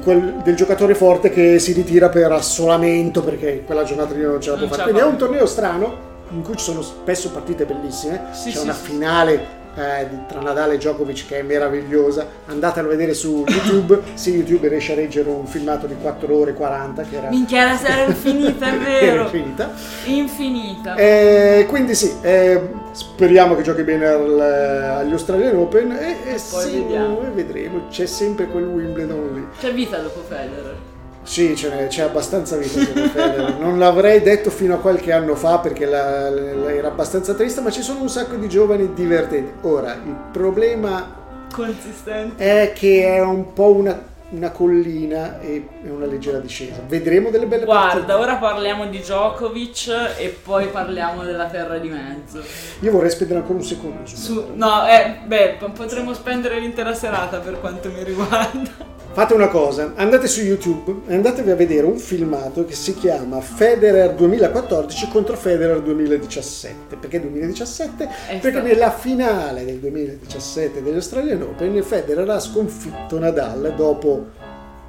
quel- 0.03 0.41
del 0.45 0.55
giocatore 0.55 0.95
forte 0.95 1.31
che 1.31 1.59
si 1.59 1.73
ritira 1.73 2.09
per 2.11 2.33
assolamento 2.33 3.23
perché 3.23 3.63
quella 3.65 3.85
giornata 3.85 4.13
lì 4.15 4.23
non 4.23 4.41
ce 4.41 4.51
la 4.51 4.57
può 4.59 4.67
fare. 4.67 4.83
Quindi 4.83 5.01
è 5.01 5.05
un 5.05 5.17
torneo 5.17 5.47
strano 5.47 6.11
in 6.31 6.43
cui 6.43 6.57
ci 6.57 6.65
sono 6.65 6.83
spesso 6.83 7.31
partite 7.31 7.65
bellissime. 7.65 8.27
Sì, 8.33 8.51
C'è 8.51 8.57
sì, 8.59 8.63
una 8.65 8.75
finale 8.75 9.61
eh, 9.75 10.07
tra 10.29 10.41
Nadal 10.41 10.73
e 10.73 10.77
Djokovic 10.77 11.27
che 11.27 11.39
è 11.39 11.43
meravigliosa. 11.43 12.27
Andatelo 12.47 12.89
a 12.89 12.91
vedere 12.91 13.15
su 13.15 13.45
YouTube. 13.49 14.01
sì, 14.15 14.35
YouTube 14.35 14.69
riesce 14.69 14.93
a 14.93 14.95
reggere 14.97 15.29
un 15.29 15.47
filmato 15.47 15.87
di 15.87 15.95
4 16.01 16.37
ore 16.37 16.51
e 16.51 16.55
40 16.55 17.03
che 17.03 17.17
era, 17.17 17.29
Minchia, 17.29 17.65
la 17.65 17.77
sera 17.77 18.05
è 18.05 18.09
infinita, 18.09 18.67
è 18.67 18.75
era 18.75 18.85
vero. 18.85 19.23
infinita. 19.25 19.71
Infinita. 20.05 20.95
Eh, 20.97 21.67
quindi 21.69 21.95
sì, 21.95 22.13
eh, 22.23 22.61
speriamo 22.93 23.55
che 23.57 23.63
giochi 23.63 23.83
bene 23.83 24.07
al- 24.07 24.41
agli 24.41 25.13
Australian 25.13 25.57
Open 25.57 25.91
e, 25.93 26.11
e 26.25 26.41
Poi 26.51 26.63
sì, 26.63 26.87
e 26.87 27.31
vedremo. 27.33 27.87
C'è 27.89 28.07
sempre 28.07 28.47
quel 28.47 28.65
Wimbledon 28.65 29.35
lì. 29.35 29.47
C'è 29.59 29.73
vita 29.73 29.99
dopo 29.99 30.21
Federer. 30.29 30.77
Sì, 31.25 31.55
ce 31.55 31.69
n'è, 31.71 31.87
c'è 31.87 32.03
abbastanza 32.03 32.57
vita 32.57 32.81
su 32.81 32.85
Federer. 33.09 33.55
Non 33.61 33.79
l'avrei 33.79 34.21
detto 34.23 34.51
fino 34.51 34.75
a 34.75 34.79
qualche 34.79 35.13
anno 35.13 35.35
fa 35.37 35.59
perché 35.59 35.87
la- 35.87 36.29
la- 36.31 36.73
era 36.73 36.89
abbastanza 36.89 37.35
triste, 37.35 37.61
ma 37.61 37.71
ci 37.71 37.83
sono 37.83 38.01
un 38.01 38.09
sacco 38.09 38.35
di 38.37 38.49
giovani 38.49 38.93
divertenti. 38.93 39.53
Ora, 39.67 39.93
il 39.93 40.17
problema 40.33 41.21
Consistente. 41.53 42.43
è 42.63 42.73
che 42.75 43.05
è 43.15 43.21
un 43.21 43.53
po' 43.53 43.73
una, 43.73 44.11
una 44.31 44.51
collina 44.51 45.39
e 45.41 45.65
una 45.85 46.07
leggera 46.07 46.39
discesa. 46.39 46.81
Vedremo 46.89 47.31
delle 47.31 47.47
belle 47.47 47.67
Guarda, 47.67 47.91
partite. 47.93 48.13
ora 48.15 48.35
parliamo 48.37 48.87
di 48.87 48.99
Djokovic 48.99 50.15
e 50.19 50.37
poi 50.43 50.67
parliamo 50.69 51.23
della 51.23 51.47
terra 51.47 51.79
di 51.79 51.89
mezzo. 51.89 52.43
Io 52.81 52.91
vorrei 52.91 53.11
spendere 53.11 53.39
ancora 53.41 53.59
un 53.59 53.65
secondo 53.65 54.01
su 54.07 54.17
Su, 54.17 54.45
no, 54.55 54.87
eh, 54.89 55.19
beh, 55.25 55.57
po- 55.59 55.71
potremmo 55.71 56.15
spendere 56.15 56.59
l'intera 56.59 56.93
serata 56.95 57.39
per 57.39 57.61
quanto 57.61 57.91
mi 57.91 58.03
riguarda. 58.03 58.91
Fate 59.15 59.35
una 59.35 59.49
cosa, 59.49 59.93
andate 59.97 60.27
su 60.27 60.41
YouTube 60.41 61.03
e 61.07 61.15
andatevi 61.15 61.51
a 61.51 61.55
vedere 61.55 61.85
un 61.85 61.99
filmato 61.99 62.65
che 62.65 62.75
si 62.75 62.95
chiama 62.95 63.43
Federer 63.43 64.15
2014 64.15 65.09
contro 65.11 65.37
Federer 65.37 65.83
2017. 65.83 66.97
Perché 66.97 67.21
2017? 67.21 68.05
È 68.05 68.09
Perché 68.39 68.51
stato- 68.51 68.67
nella 68.67 68.91
finale 68.91 69.67
del 69.67 69.77
2017 69.81 70.83
degli 70.83 70.95
Australian 70.95 71.43
Open 71.43 71.83
Federer 71.83 72.27
ha 72.31 72.41
sconfitto 72.41 73.19
Nadal 73.19 73.75
dopo, 73.77 74.29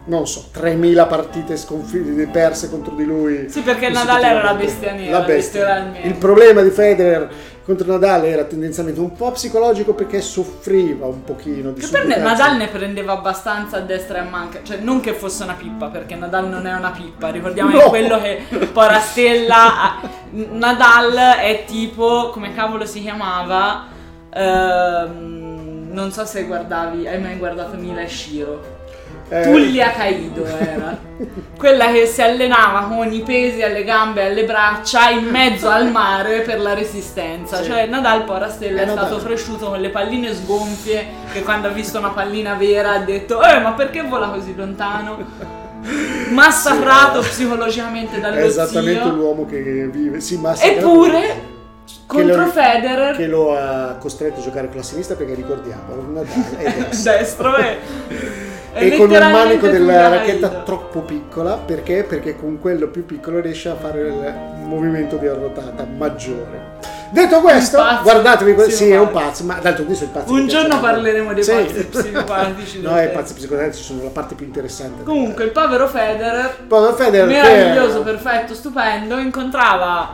non 0.06 0.28
so, 0.28 0.46
3000 0.52 1.06
partite 1.06 1.56
sconfitte 1.58 2.28
perse 2.28 2.70
contro 2.70 2.94
di 2.94 3.06
lui. 3.06 3.50
Sì, 3.50 3.62
perché 3.62 3.90
Nadal 3.90 4.24
era 4.24 4.44
la 4.44 4.54
bestia 4.54 4.92
nera, 4.94 5.20
La 5.20 5.24
bestia. 5.26 5.92
Il 6.04 6.16
problema 6.16 6.62
di 6.62 6.70
Federer 6.70 7.30
contro 7.64 7.90
Nadal 7.90 8.26
era 8.26 8.44
tendenzialmente 8.44 9.00
un 9.00 9.14
po' 9.14 9.32
psicologico 9.32 9.94
perché 9.94 10.20
soffriva 10.20 11.06
un 11.06 11.24
pochino 11.24 11.72
di 11.72 11.80
Che 11.80 11.86
subbuglazio. 11.86 12.22
Nadal 12.24 12.58
ne 12.58 12.68
prendeva 12.68 13.14
abbastanza 13.14 13.78
a 13.78 13.80
destra 13.80 14.18
e 14.18 14.22
a 14.22 14.30
manca, 14.30 14.60
cioè 14.64 14.78
non 14.80 15.00
che 15.00 15.14
fosse 15.14 15.44
una 15.44 15.54
pippa, 15.54 15.88
perché 15.88 16.16
Nadal 16.16 16.50
non 16.50 16.66
è 16.68 16.74
una 16.74 16.92
pippa, 16.92 17.30
ricordiamo 17.30 17.72
No. 17.72 17.90
quello 17.90 18.20
che 18.20 18.42
Porastella 18.74 20.02
Nadal 20.32 21.14
è 21.40 21.64
tipo, 21.66 22.30
come 22.32 22.54
cavolo 22.54 22.86
si 22.86 23.02
chiamava, 23.02 23.92
Ehm, 24.36 25.90
non 25.92 26.12
so 26.12 26.26
se 26.26 26.44
guardavi, 26.46 27.08
hai 27.08 27.22
mai 27.22 27.38
guardato 27.38 27.78
Mila 27.78 28.02
e 28.02 28.08
Shiro? 28.08 28.73
Eh, 29.36 29.42
Tullia 29.44 29.92
Kaido 29.92 30.46
era 30.46 30.96
quella 31.58 31.92
che 31.92 32.06
si 32.06 32.22
allenava 32.22 32.88
con 32.94 33.12
i 33.12 33.22
pesi 33.22 33.62
alle 33.64 33.84
gambe 33.84 34.22
e 34.22 34.26
alle 34.28 34.44
braccia 34.44 35.10
in 35.10 35.26
mezzo 35.26 35.70
al 35.70 35.90
mare 35.90 36.42
per 36.42 36.60
la 36.60 36.74
resistenza. 36.74 37.58
Sì. 37.58 37.64
Cioè, 37.72 37.88
Nadal 37.88 38.26
Porastella 38.26 38.82
È 38.82 38.84
è 38.86 38.90
stato 38.90 39.16
Nadal. 39.16 39.24
cresciuto 39.26 39.68
con 39.70 39.80
le 39.80 39.90
palline 39.90 40.34
sgonfie. 40.36 41.06
Che 41.32 41.42
quando 41.42 41.68
ha 41.68 41.72
visto 41.72 41.98
una 41.98 42.10
pallina 42.10 42.54
vera 42.54 42.92
ha 42.94 43.00
detto: 43.00 43.42
Eh, 43.42 43.60
ma 43.60 43.72
perché 43.74 44.04
vola 44.04 44.28
così 44.28 44.54
lontano? 44.56 45.18
Massacrato 46.32 47.22
psicologicamente 47.22 48.20
dallo 48.20 48.36
È 48.38 48.44
esattamente 48.44 49.02
zio. 49.02 49.12
l'uomo 49.14 49.46
che 49.46 49.88
vive. 49.92 50.20
Sì, 50.22 50.38
massacra- 50.38 50.74
Eppure, 50.78 51.42
contro 52.06 52.46
lo- 52.46 52.52
Federer, 52.52 53.16
Che 53.16 53.28
lo 53.28 53.58
ha 53.58 53.96
costretto 54.00 54.40
a 54.40 54.44
giocare 54.44 54.68
con 54.68 54.78
la 54.78 54.84
sinistra 54.84 55.16
perché 55.16 55.34
ricordiamo, 55.34 55.82
Nadal 56.14 56.28
è 56.58 56.74
destro. 56.90 57.12
destro 57.12 57.56
è. 57.56 57.78
è 58.74 58.86
e 58.86 58.98
con 58.98 59.10
un 59.12 59.32
manico 59.32 59.68
della 59.68 60.10
racchetta 60.10 60.50
troppo 60.64 61.02
piccola 61.02 61.54
perché? 61.58 62.04
Perché 62.04 62.36
con 62.36 62.60
quello 62.60 62.88
più 62.88 63.06
piccolo 63.06 63.40
riesce 63.40 63.70
a 63.70 63.76
fare 63.76 64.00
il 64.02 64.34
movimento 64.66 65.18
di 65.18 65.28
arrotata 65.28 65.86
maggiore. 65.86 66.72
Detto 67.12 67.42
questo, 67.42 67.78
guardatevi 68.02 68.56
questo. 68.56 68.72
Sì, 68.84 68.90
è 68.90 68.98
un 68.98 69.12
pazzo, 69.12 69.44
ma 69.44 69.60
d'altro 69.62 69.84
questo 69.86 70.06
il 70.06 70.10
pazzo. 70.10 70.34
Un 70.34 70.48
giorno 70.48 70.80
parleremo 70.80 71.32
dei 71.34 71.44
Sì. 71.44 71.52
pazzi 71.52 71.86
psicopatici 71.86 72.82
no, 72.82 73.00
i 73.00 73.10
pazzi 73.10 73.34
psicopatici 73.36 73.84
sono 73.84 74.02
la 74.04 74.10
parte 74.10 74.34
più 74.34 74.48
interessante. 74.48 75.04
Comunque, 75.04 75.44
il 75.44 75.52
povero 75.52 75.88
Federer, 75.88 76.56
Poi 76.68 76.92
Federer 76.96 77.28
che- 77.28 77.34
meraviglioso, 77.42 78.02
perfetto, 78.02 78.56
stupendo, 78.56 79.18
incontrava 79.20 80.10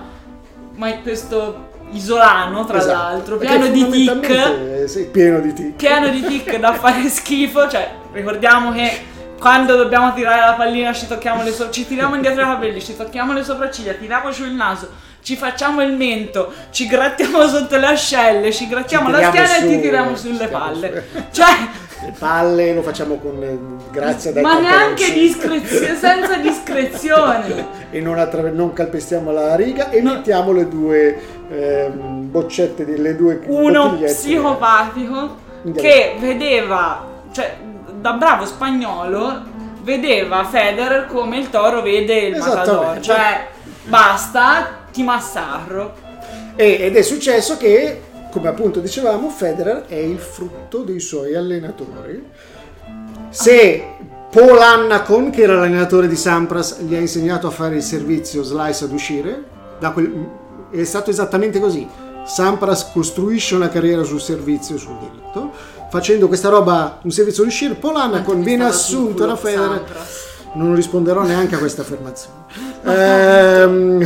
ma 0.76 0.94
questo 1.02 1.68
isolano, 1.92 2.66
tra 2.66 2.78
Esatto. 2.80 2.92
l'altro, 2.98 3.38
pieno 3.38 3.68
di 3.68 3.90
tic. 3.90 4.88
Sì, 4.90 5.06
pieno 5.06 5.40
di 5.40 5.54
tic. 5.54 5.76
pieno 5.76 6.10
di 6.10 6.22
tic 6.22 6.58
da 6.60 6.74
fare 6.74 7.08
schifo. 7.08 7.70
Cioè, 7.70 7.88
ricordiamo 8.12 8.72
che 8.72 9.18
quando 9.40 9.76
dobbiamo 9.76 10.14
tirare 10.14 10.42
la 10.42 10.54
pallina 10.54 10.92
ci 10.94 11.08
tocchiamo 11.08 11.44
le 11.44 11.52
so- 11.52 11.70
ci 11.70 11.88
tiriamo 11.88 12.16
indietro 12.16 12.42
i 12.42 12.46
capelli, 12.46 12.82
ci 12.82 12.96
tocchiamo 12.96 13.32
le 13.34 13.44
sopracciglia, 13.44 13.94
tiriamo 13.94 14.30
giù 14.32 14.44
il 14.44 14.52
naso, 14.54 14.90
ci 15.22 15.36
facciamo 15.38 15.82
il 15.82 15.94
mento, 15.94 16.52
ci 16.72 16.88
grattiamo 16.88 17.48
sotto 17.48 17.78
le 17.78 17.86
ascelle, 17.88 18.52
ci 18.52 18.68
grattiamo 18.68 19.06
Ci 19.06 19.12
la 19.12 19.28
schiena 19.28 19.56
e 19.58 19.68
ti 19.68 19.74
su, 19.76 19.80
tiriamo 19.82 20.16
sulle 20.16 20.48
palle. 20.48 21.06
su. 21.12 21.24
Cioè, 21.32 21.48
Le 22.02 22.14
palle 22.18 22.74
lo 22.74 22.82
facciamo 22.82 23.18
con 23.18 23.44
eh, 23.44 23.60
grazia 23.92 24.32
dai 24.32 24.42
ma 24.42 24.58
neanche 24.60 25.12
discrezio- 25.12 25.96
senza 25.98 26.36
discrezione. 26.38 27.68
e 27.92 28.00
non, 28.00 28.18
attraver- 28.18 28.54
non 28.56 28.72
calpestiamo 28.74 29.32
la 29.32 29.56
riga 29.56 29.90
e 29.90 30.02
mettiamo 30.02 30.54
le 30.54 30.68
due 30.70 31.20
ehm, 31.50 32.30
boccette 32.32 32.86
delle 32.86 33.16
due 33.18 33.42
Uno 33.48 33.98
psicopatico 34.02 35.36
che 35.76 36.16
vedeva, 36.20 37.06
cioè, 37.34 37.58
da 38.00 38.14
bravo 38.14 38.46
spagnolo, 38.46 39.42
vedeva 39.84 40.44
Federer 40.46 41.06
come 41.08 41.38
il 41.38 41.50
toro 41.50 41.82
vede 41.82 42.20
il 42.20 42.38
matador. 42.38 43.00
Cioè, 43.00 43.48
basta, 43.86 44.86
ti 44.92 45.04
massacro. 45.04 45.94
E- 46.56 46.78
ed 46.82 46.96
è 46.96 47.02
successo 47.02 47.58
che, 47.58 48.02
come 48.32 48.48
appunto 48.48 48.80
dicevamo, 48.80 49.30
Federer 49.30 49.86
è 49.88 49.96
il 49.96 50.20
frutto 50.20 50.80
dei 50.80 51.00
suoi 51.00 51.36
allenatori. 51.36 52.28
Se 53.30 53.84
Paul 54.32 54.60
Annacon, 54.60 55.30
che 55.30 55.44
era 55.44 55.56
l'allenatore 55.56 56.08
di 56.08 56.16
Sampras, 56.16 56.80
gli 56.82 56.96
ha 56.96 57.00
insegnato 57.00 57.48
a 57.48 57.52
fare 57.52 57.76
il 57.76 57.84
servizio 57.84 58.44
slice 58.44 58.86
ad 58.86 58.92
uscire, 58.92 59.44
quel- 59.94 60.28
è 60.72 60.84
stato 60.84 61.10
esattamente 61.10 61.60
così. 61.60 61.88
Sampras 62.26 62.92
costruisce 62.92 63.56
una 63.56 63.70
carriera 63.70 64.04
sul 64.04 64.22
servizio 64.22 64.76
e 64.76 64.78
sul 64.78 64.98
diritto. 65.00 65.52
Facendo 65.90 66.28
questa 66.28 66.50
roba, 66.50 67.00
un 67.02 67.10
servizio 67.10 67.42
ad 67.42 67.50
uscire, 67.50 67.74
Paul 67.74 67.96
Annacon 67.96 68.44
viene 68.44 68.66
assunto 68.66 69.26
da 69.26 69.36
Federer. 69.36 69.84
Non 70.54 70.76
risponderò 70.76 71.24
neanche 71.24 71.56
a 71.56 71.58
questa 71.58 71.82
affermazione. 71.82 72.38
Ehm, 72.82 74.06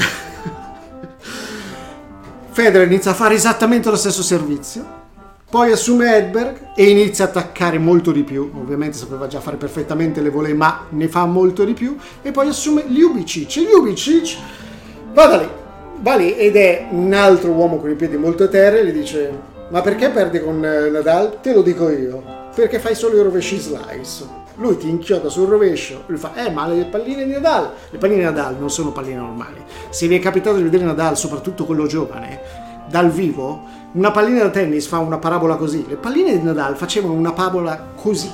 Federer 2.52 2.88
inizia 2.88 3.12
a 3.12 3.14
fare 3.14 3.36
esattamente 3.36 3.90
lo 3.90 3.96
stesso 3.96 4.24
servizio. 4.24 5.02
Poi 5.50 5.72
assume 5.72 6.16
Edberg 6.16 6.70
e 6.76 6.90
inizia 6.90 7.26
a 7.26 7.28
attaccare 7.28 7.78
molto 7.78 8.12
di 8.12 8.24
più. 8.24 8.50
Ovviamente 8.56 8.98
sapeva 8.98 9.28
già 9.28 9.40
fare 9.40 9.58
perfettamente 9.58 10.22
le 10.22 10.30
volée, 10.30 10.54
ma 10.54 10.86
ne 10.90 11.08
fa 11.08 11.26
molto 11.26 11.64
di 11.64 11.74
più. 11.74 11.96
E 12.22 12.32
poi 12.32 12.48
assume 12.48 12.86
Ljubicic. 12.88 13.58
E 13.58 13.62
Ljubicic 13.62 14.38
va 15.14 15.26
da 15.28 15.38
lì, 15.38 15.50
va 16.02 16.16
lì 16.16 16.36
ed 16.36 16.56
è 16.56 16.88
un 16.90 17.14
altro 17.14 17.52
uomo 17.52 17.78
con 17.78 17.92
i 17.92 17.96
piedi 17.96 18.18
molto 18.18 18.46
a 18.46 18.48
terra 18.48 18.78
e 18.78 18.86
gli 18.86 18.92
dice: 18.92 19.52
Ma 19.74 19.82
perché 19.82 20.12
perdi 20.12 20.40
con 20.40 20.64
eh, 20.64 20.92
Nadal? 20.92 21.40
Te 21.42 21.52
lo 21.52 21.64
dico 21.64 21.90
io. 21.90 22.22
Perché 22.54 22.78
fai 22.78 22.94
solo 22.94 23.18
i 23.18 23.24
rovesci 23.24 23.58
slice. 23.58 24.42
Lui 24.58 24.78
ti 24.78 24.88
inchioda 24.88 25.30
sul 25.30 25.48
rovescio, 25.48 26.04
lui 26.06 26.20
fa, 26.20 26.36
eh 26.36 26.52
ma 26.52 26.68
le 26.68 26.86
palline 26.86 27.26
di 27.26 27.32
Nadal, 27.32 27.72
le 27.90 27.98
palline 27.98 28.20
di 28.20 28.24
Nadal 28.24 28.56
non 28.60 28.70
sono 28.70 28.92
palline 28.92 29.16
normali. 29.16 29.64
Se 29.90 30.08
vi 30.08 30.16
è 30.16 30.20
capitato 30.20 30.58
di 30.58 30.62
vedere 30.62 30.84
Nadal, 30.84 31.18
soprattutto 31.18 31.66
quello 31.66 31.88
giovane, 31.88 32.40
dal 32.88 33.10
vivo, 33.10 33.64
una 33.94 34.12
pallina 34.12 34.44
da 34.44 34.52
tennis 34.52 34.86
fa 34.86 35.00
una 35.00 35.18
parabola 35.18 35.56
così, 35.56 35.84
le 35.88 35.96
palline 35.96 36.38
di 36.38 36.44
Nadal 36.44 36.78
facevano 36.78 37.14
una 37.14 37.32
parabola 37.32 37.94
così, 37.96 38.30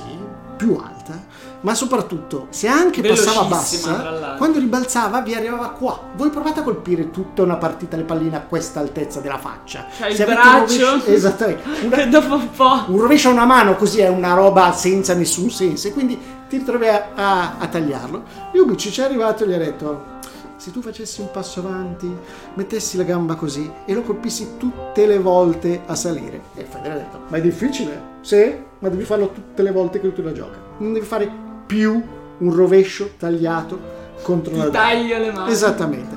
più 0.58 0.74
alta, 0.74 1.24
ma 1.62 1.74
soprattutto 1.74 2.46
se 2.50 2.68
anche 2.68 3.02
passava 3.02 3.44
bassa, 3.44 4.34
quando 4.38 4.58
ribalzava 4.58 5.20
vi 5.20 5.34
arrivava 5.34 5.68
qua. 5.70 6.00
Voi 6.16 6.30
provate 6.30 6.60
a 6.60 6.62
colpire 6.62 7.10
tutta 7.10 7.42
una 7.42 7.56
partita 7.56 7.96
le 7.96 8.04
palline 8.04 8.36
a 8.36 8.40
questa 8.40 8.80
altezza 8.80 9.20
della 9.20 9.38
faccia. 9.38 9.86
Cioè, 9.96 10.08
il 10.08 10.14
Se 10.16 10.22
avete 10.22 10.40
braccio. 10.40 10.86
rovesci- 10.90 11.12
esattamente. 11.12 11.62
Una- 11.84 11.96
Che 11.96 12.08
dopo 12.08 12.34
un 12.34 12.50
po'. 12.50 12.84
un 12.86 12.98
rovescio 13.00 13.28
a 13.28 13.32
una 13.32 13.44
mano 13.44 13.76
così 13.76 14.00
è 14.00 14.08
una 14.08 14.32
roba 14.34 14.72
senza 14.72 15.14
nessun 15.14 15.50
senso 15.50 15.88
e 15.88 15.92
quindi 15.92 16.18
ti 16.48 16.56
ritrovi 16.58 16.86
a, 16.88 17.08
a- 17.14 17.54
a 17.58 17.66
tagliarlo. 17.66 18.22
Ljubicic 18.52 18.98
è 19.00 19.04
arrivato 19.04 19.44
e 19.44 19.48
gli 19.48 19.52
ha 19.52 19.58
detto 19.58 20.18
se 20.56 20.70
tu 20.72 20.82
facessi 20.82 21.20
un 21.22 21.30
passo 21.30 21.60
avanti, 21.60 22.14
mettessi 22.54 22.96
la 22.98 23.02
gamba 23.04 23.34
così 23.34 23.70
e 23.86 23.94
lo 23.94 24.02
colpissi 24.02 24.56
tutte 24.58 25.06
le 25.06 25.18
volte 25.18 25.82
a 25.86 25.94
salire. 25.94 26.40
E 26.54 26.64
Federer 26.64 26.96
ha 26.96 26.98
detto 27.00 27.20
ma 27.28 27.36
è 27.36 27.40
difficile? 27.40 28.18
Sì, 28.20 28.54
ma 28.80 28.88
devi 28.88 29.04
farlo 29.04 29.30
tutte 29.30 29.62
le 29.62 29.70
volte 29.72 30.00
che 30.00 30.12
tu 30.12 30.20
la 30.22 30.32
gioca. 30.32 30.56
Non 30.78 30.92
devi 30.92 31.06
fare 31.06 31.48
più 31.70 32.02
un 32.38 32.52
rovescio 32.52 33.12
tagliato 33.16 33.78
contro 34.22 34.52
Ti 34.52 34.58
una 34.58 34.70
taglio 34.70 35.18
le 35.18 35.30
mani. 35.30 35.52
Esattamente. 35.52 36.16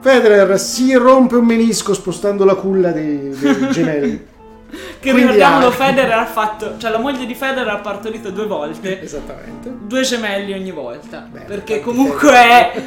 Federer 0.00 0.58
si 0.58 0.94
rompe 0.94 1.36
un 1.36 1.44
menisco 1.44 1.92
spostando 1.92 2.46
la 2.46 2.54
culla 2.54 2.92
dei, 2.92 3.28
dei 3.28 3.68
gemelli. 3.70 4.30
Che 4.70 5.10
Quindi 5.10 5.20
ricordiamolo, 5.20 5.66
ha- 5.66 5.70
Federer 5.70 6.18
ha 6.18 6.24
fatto. 6.24 6.78
Cioè, 6.78 6.90
la 6.90 6.98
moglie 6.98 7.26
di 7.26 7.34
Federer 7.34 7.68
ha 7.68 7.80
partorito 7.80 8.30
due 8.30 8.46
volte. 8.46 9.02
Esattamente. 9.04 9.70
Due 9.82 10.00
gemelli 10.00 10.54
ogni 10.54 10.70
volta. 10.70 11.28
Bene, 11.30 11.44
perché 11.44 11.82
comunque 11.82 12.32
è. 12.32 12.82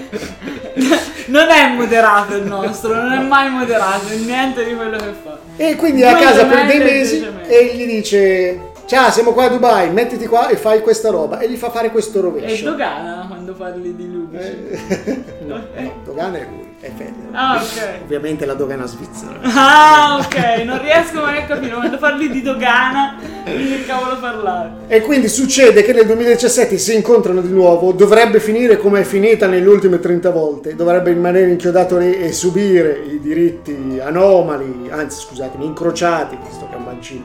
non 1.27 1.47
è 1.49 1.75
moderato 1.75 2.37
il 2.37 2.45
nostro, 2.45 2.95
non 2.95 3.11
è 3.11 3.21
mai 3.21 3.51
moderato 3.51 4.07
niente 4.17 4.65
di 4.65 4.73
quello 4.73 4.97
che 4.97 5.13
fa. 5.23 5.37
E 5.57 5.75
quindi 5.75 6.01
è 6.01 6.07
a 6.07 6.15
casa 6.15 6.45
per 6.45 6.65
dei 6.65 6.79
mesi 6.79 7.23
e 7.47 7.75
gli 7.75 7.85
dice 7.85 8.73
ciao 8.85 9.09
siamo 9.11 9.31
qua 9.31 9.45
a 9.45 9.49
Dubai, 9.49 9.91
mettiti 9.91 10.27
qua 10.27 10.47
e 10.47 10.57
fai 10.57 10.81
questa 10.81 11.09
roba 11.09 11.39
e 11.39 11.49
gli 11.49 11.55
fa 11.55 11.69
fare 11.71 11.89
questo 11.91 12.19
È 12.19 12.21
rovescio. 12.21 12.69
dogana 12.69 13.25
quando 13.27 13.53
parli 13.53 13.95
di 13.95 14.11
Lubic. 14.11 14.39
Eh, 14.41 15.23
no, 15.45 15.55
no, 15.55 15.93
Dogana 16.03 16.37
è 16.37 16.45
lui, 16.47 16.75
è 16.79 16.89
Federer. 16.95 17.29
Ah, 17.31 17.55
ok. 17.61 18.01
Ovviamente 18.03 18.45
la 18.45 18.53
dogana 18.53 18.85
svizzera. 18.85 19.39
Ah, 19.41 20.17
ok, 20.23 20.63
non 20.65 20.81
riesco 20.81 21.19
mai 21.21 21.39
a 21.39 21.45
capire. 21.45 21.73
Quando 21.73 21.97
parli 21.97 22.29
di 22.29 22.41
dogana, 22.41 23.17
di 23.43 23.67
che 23.67 23.85
cavolo 23.85 24.17
parlare. 24.19 24.71
E 24.87 25.01
quindi 25.01 25.27
succede 25.29 25.83
che 25.83 25.93
nel 25.93 26.05
2017 26.05 26.77
si 26.77 26.93
incontrano 26.95 27.41
di 27.41 27.51
nuovo, 27.51 27.91
dovrebbe 27.91 28.39
finire 28.39 28.77
come 28.77 29.01
è 29.01 29.03
finita 29.03 29.47
nelle 29.47 29.67
ultime 29.67 29.99
30 29.99 30.29
volte, 30.29 30.75
dovrebbe 30.75 31.11
rimanere 31.11 31.49
inchiodato 31.49 31.97
lì 31.97 32.13
e 32.15 32.31
subire 32.31 33.01
i 33.09 33.19
diritti 33.19 33.99
anomali, 34.03 34.89
anzi 34.91 35.21
scusatemi, 35.21 35.65
incrociati, 35.65 36.37
visto 36.47 36.67
che 36.69 36.73
è 36.75 36.77
un 36.77 36.83
mancino, 36.83 37.23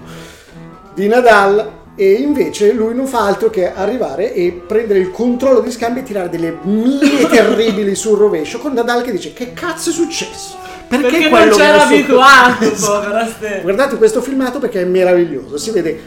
di 0.95 1.07
Nadal 1.07 1.78
e 1.95 2.12
invece 2.12 2.72
lui 2.72 2.95
non 2.95 3.07
fa 3.07 3.26
altro 3.26 3.51
che 3.51 3.72
arrivare 3.72 4.32
e 4.32 4.53
prendere 4.66 5.01
il 5.01 5.11
controllo 5.11 5.61
di 5.61 5.70
scambio 5.70 6.03
e 6.03 6.05
tirare 6.05 6.28
delle 6.28 6.57
mille 6.62 7.26
terribili 7.28 7.95
sul 7.95 8.16
rovescio 8.16 8.59
con 8.59 8.72
Nadal 8.72 9.03
che 9.03 9.12
dice 9.12 9.32
che 9.32 9.53
cazzo 9.53 9.91
è 9.91 9.93
successo? 9.93 10.57
Perché, 10.88 11.09
Perché 11.09 11.28
non 11.28 11.51
c'era 11.51 11.82
abituato, 11.84 12.70
povera. 12.84 13.28
Guardate 13.62 13.97
questo 13.97 14.20
filmato 14.20 14.59
perché 14.59 14.80
è 14.80 14.84
meraviglioso. 14.84 15.57
Si 15.57 15.70
vede 15.70 16.01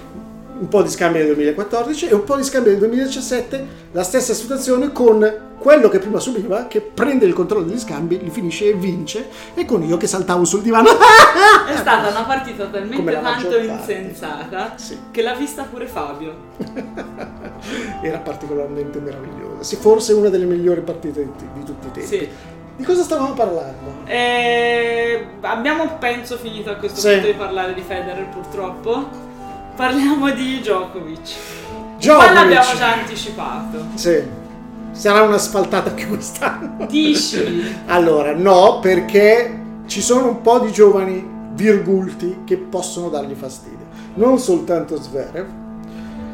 un 0.59 0.67
po' 0.67 0.81
di 0.81 0.89
scambio 0.89 1.19
del 1.19 1.33
2014 1.33 2.07
e 2.09 2.13
un 2.13 2.23
po' 2.23 2.35
di 2.35 2.43
scambio 2.43 2.71
del 2.71 2.79
2017, 2.79 3.67
la 3.91 4.03
stessa 4.03 4.33
situazione 4.33 4.91
con 4.91 5.51
quello 5.57 5.87
che 5.87 5.99
prima 5.99 6.19
subiva, 6.19 6.67
che 6.67 6.81
prende 6.81 7.25
il 7.25 7.33
controllo 7.33 7.63
degli 7.65 7.79
scambi, 7.79 8.19
li 8.21 8.29
finisce 8.29 8.69
e 8.69 8.73
vince, 8.73 9.29
e 9.53 9.65
con 9.65 9.81
io 9.83 9.95
che 9.97 10.07
saltavo 10.07 10.43
sul 10.43 10.61
divano. 10.61 10.89
È 11.67 11.75
stata 11.77 12.09
una 12.09 12.23
partita 12.23 12.65
talmente 12.65 13.11
tanto 13.21 13.57
insensata 13.57 14.73
Sì. 14.75 14.97
che 15.11 15.21
l'ha 15.21 15.33
vista 15.35 15.63
pure 15.63 15.87
Fabio. 15.87 16.33
Era 18.01 18.17
particolarmente 18.17 18.99
meravigliosa. 18.99 19.63
Sì, 19.63 19.77
forse 19.77 20.13
una 20.13 20.29
delle 20.29 20.45
migliori 20.45 20.81
partite 20.81 21.23
di, 21.23 21.45
di 21.53 21.63
tutti 21.63 21.87
i 21.87 21.91
tempi. 21.91 22.07
Sì. 22.07 22.29
Di 22.75 22.83
cosa 22.83 23.03
stavamo 23.03 23.33
parlando? 23.33 24.01
E 24.05 25.25
abbiamo 25.41 25.97
penso 25.99 26.37
finito 26.37 26.71
a 26.71 26.75
questo 26.75 26.99
Sì. 26.99 27.09
punto 27.11 27.27
di 27.27 27.33
parlare 27.33 27.73
di 27.73 27.81
Federer 27.81 28.27
purtroppo. 28.29 29.31
Parliamo 29.75 30.29
di 30.31 30.59
Djokovic. 30.59 31.33
Djokovic. 31.97 32.33
l'abbiamo 32.33 32.75
già 32.77 32.93
anticipato. 32.93 33.85
Sì. 33.95 34.21
Sarà 34.91 35.23
una 35.23 35.39
sfaltata 35.39 35.89
anche 35.89 36.05
quest'anno. 36.07 36.85
Dici? 36.87 37.75
Allora, 37.87 38.35
no, 38.35 38.79
perché 38.79 39.61
ci 39.87 40.01
sono 40.01 40.27
un 40.27 40.41
po' 40.41 40.59
di 40.59 40.71
giovani 40.71 41.27
virgulti 41.53 42.41
che 42.45 42.57
possono 42.57 43.09
dargli 43.09 43.33
fastidio. 43.33 43.85
Non 44.15 44.37
soltanto 44.37 45.01
Zverev, 45.01 45.47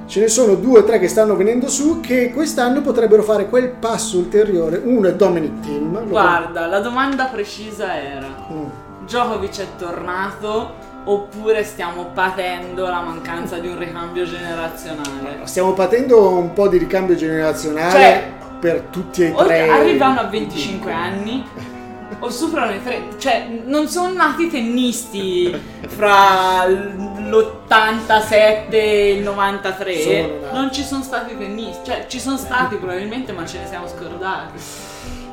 ce 0.08 0.20
ne 0.20 0.28
sono 0.28 0.56
due 0.56 0.80
o 0.80 0.84
tre 0.84 1.00
che 1.00 1.08
stanno 1.08 1.38
venendo 1.38 1.70
su 1.70 2.02
che 2.02 2.34
quest'anno 2.34 2.82
potrebbero 2.82 3.24
fare 3.24 3.48
quel 3.48 3.70
passo 3.70 4.18
ulteriore. 4.18 4.82
Uno 4.84 5.08
è 5.08 5.16
Dominic 5.16 5.66
lo- 5.66 6.04
Guarda, 6.06 6.66
la 6.66 6.80
domanda 6.82 7.26
precisa 7.26 7.96
era: 7.98 8.28
Mm. 8.52 8.66
Djokovic 9.06 9.60
è 9.62 9.66
tornato 9.78 10.74
oppure 11.06 11.64
stiamo 11.64 12.06
patendo 12.14 12.88
la 12.88 13.02
mancanza 13.02 13.58
di 13.58 13.68
un 13.68 13.78
ricambio 13.80 14.26
generazionale? 14.26 15.40
Stiamo 15.44 15.74
patendo 15.74 16.30
un 16.38 16.54
po' 16.54 16.68
di 16.68 16.78
ricambio 16.78 17.16
generazionale 17.16 17.92
Cioè, 17.92 18.32
per 18.60 18.82
tutti 18.92 19.24
e 19.24 19.34
tre. 19.34 19.70
arrivano 19.70 20.20
a 20.20 20.24
25 20.26 20.92
anni 20.92 21.44
o 22.22 22.30
superano 22.30 22.74
i 22.74 22.84
30, 22.84 23.18
cioè 23.18 23.48
non 23.66 23.88
sono 23.88 24.12
nati 24.14 24.50
tennisti 24.50 25.56
fra 25.88 26.66
l'87 26.68 28.66
e 28.72 29.12
il 29.14 29.24
93, 29.24 30.00
Sono 30.00 30.16
nati. 30.42 30.56
non 30.56 30.72
ci 30.74 30.84
sono 30.84 31.04
stati 31.04 31.38
tennisti, 31.38 31.80
cioè 31.86 32.06
ci 32.08 32.20
sono 32.20 32.38
stati 32.38 32.76
probabilmente 32.76 33.32
ma 33.32 33.46
ce 33.46 33.60
ne 33.60 33.68
siamo 33.68 33.88
scordati. 33.88 34.60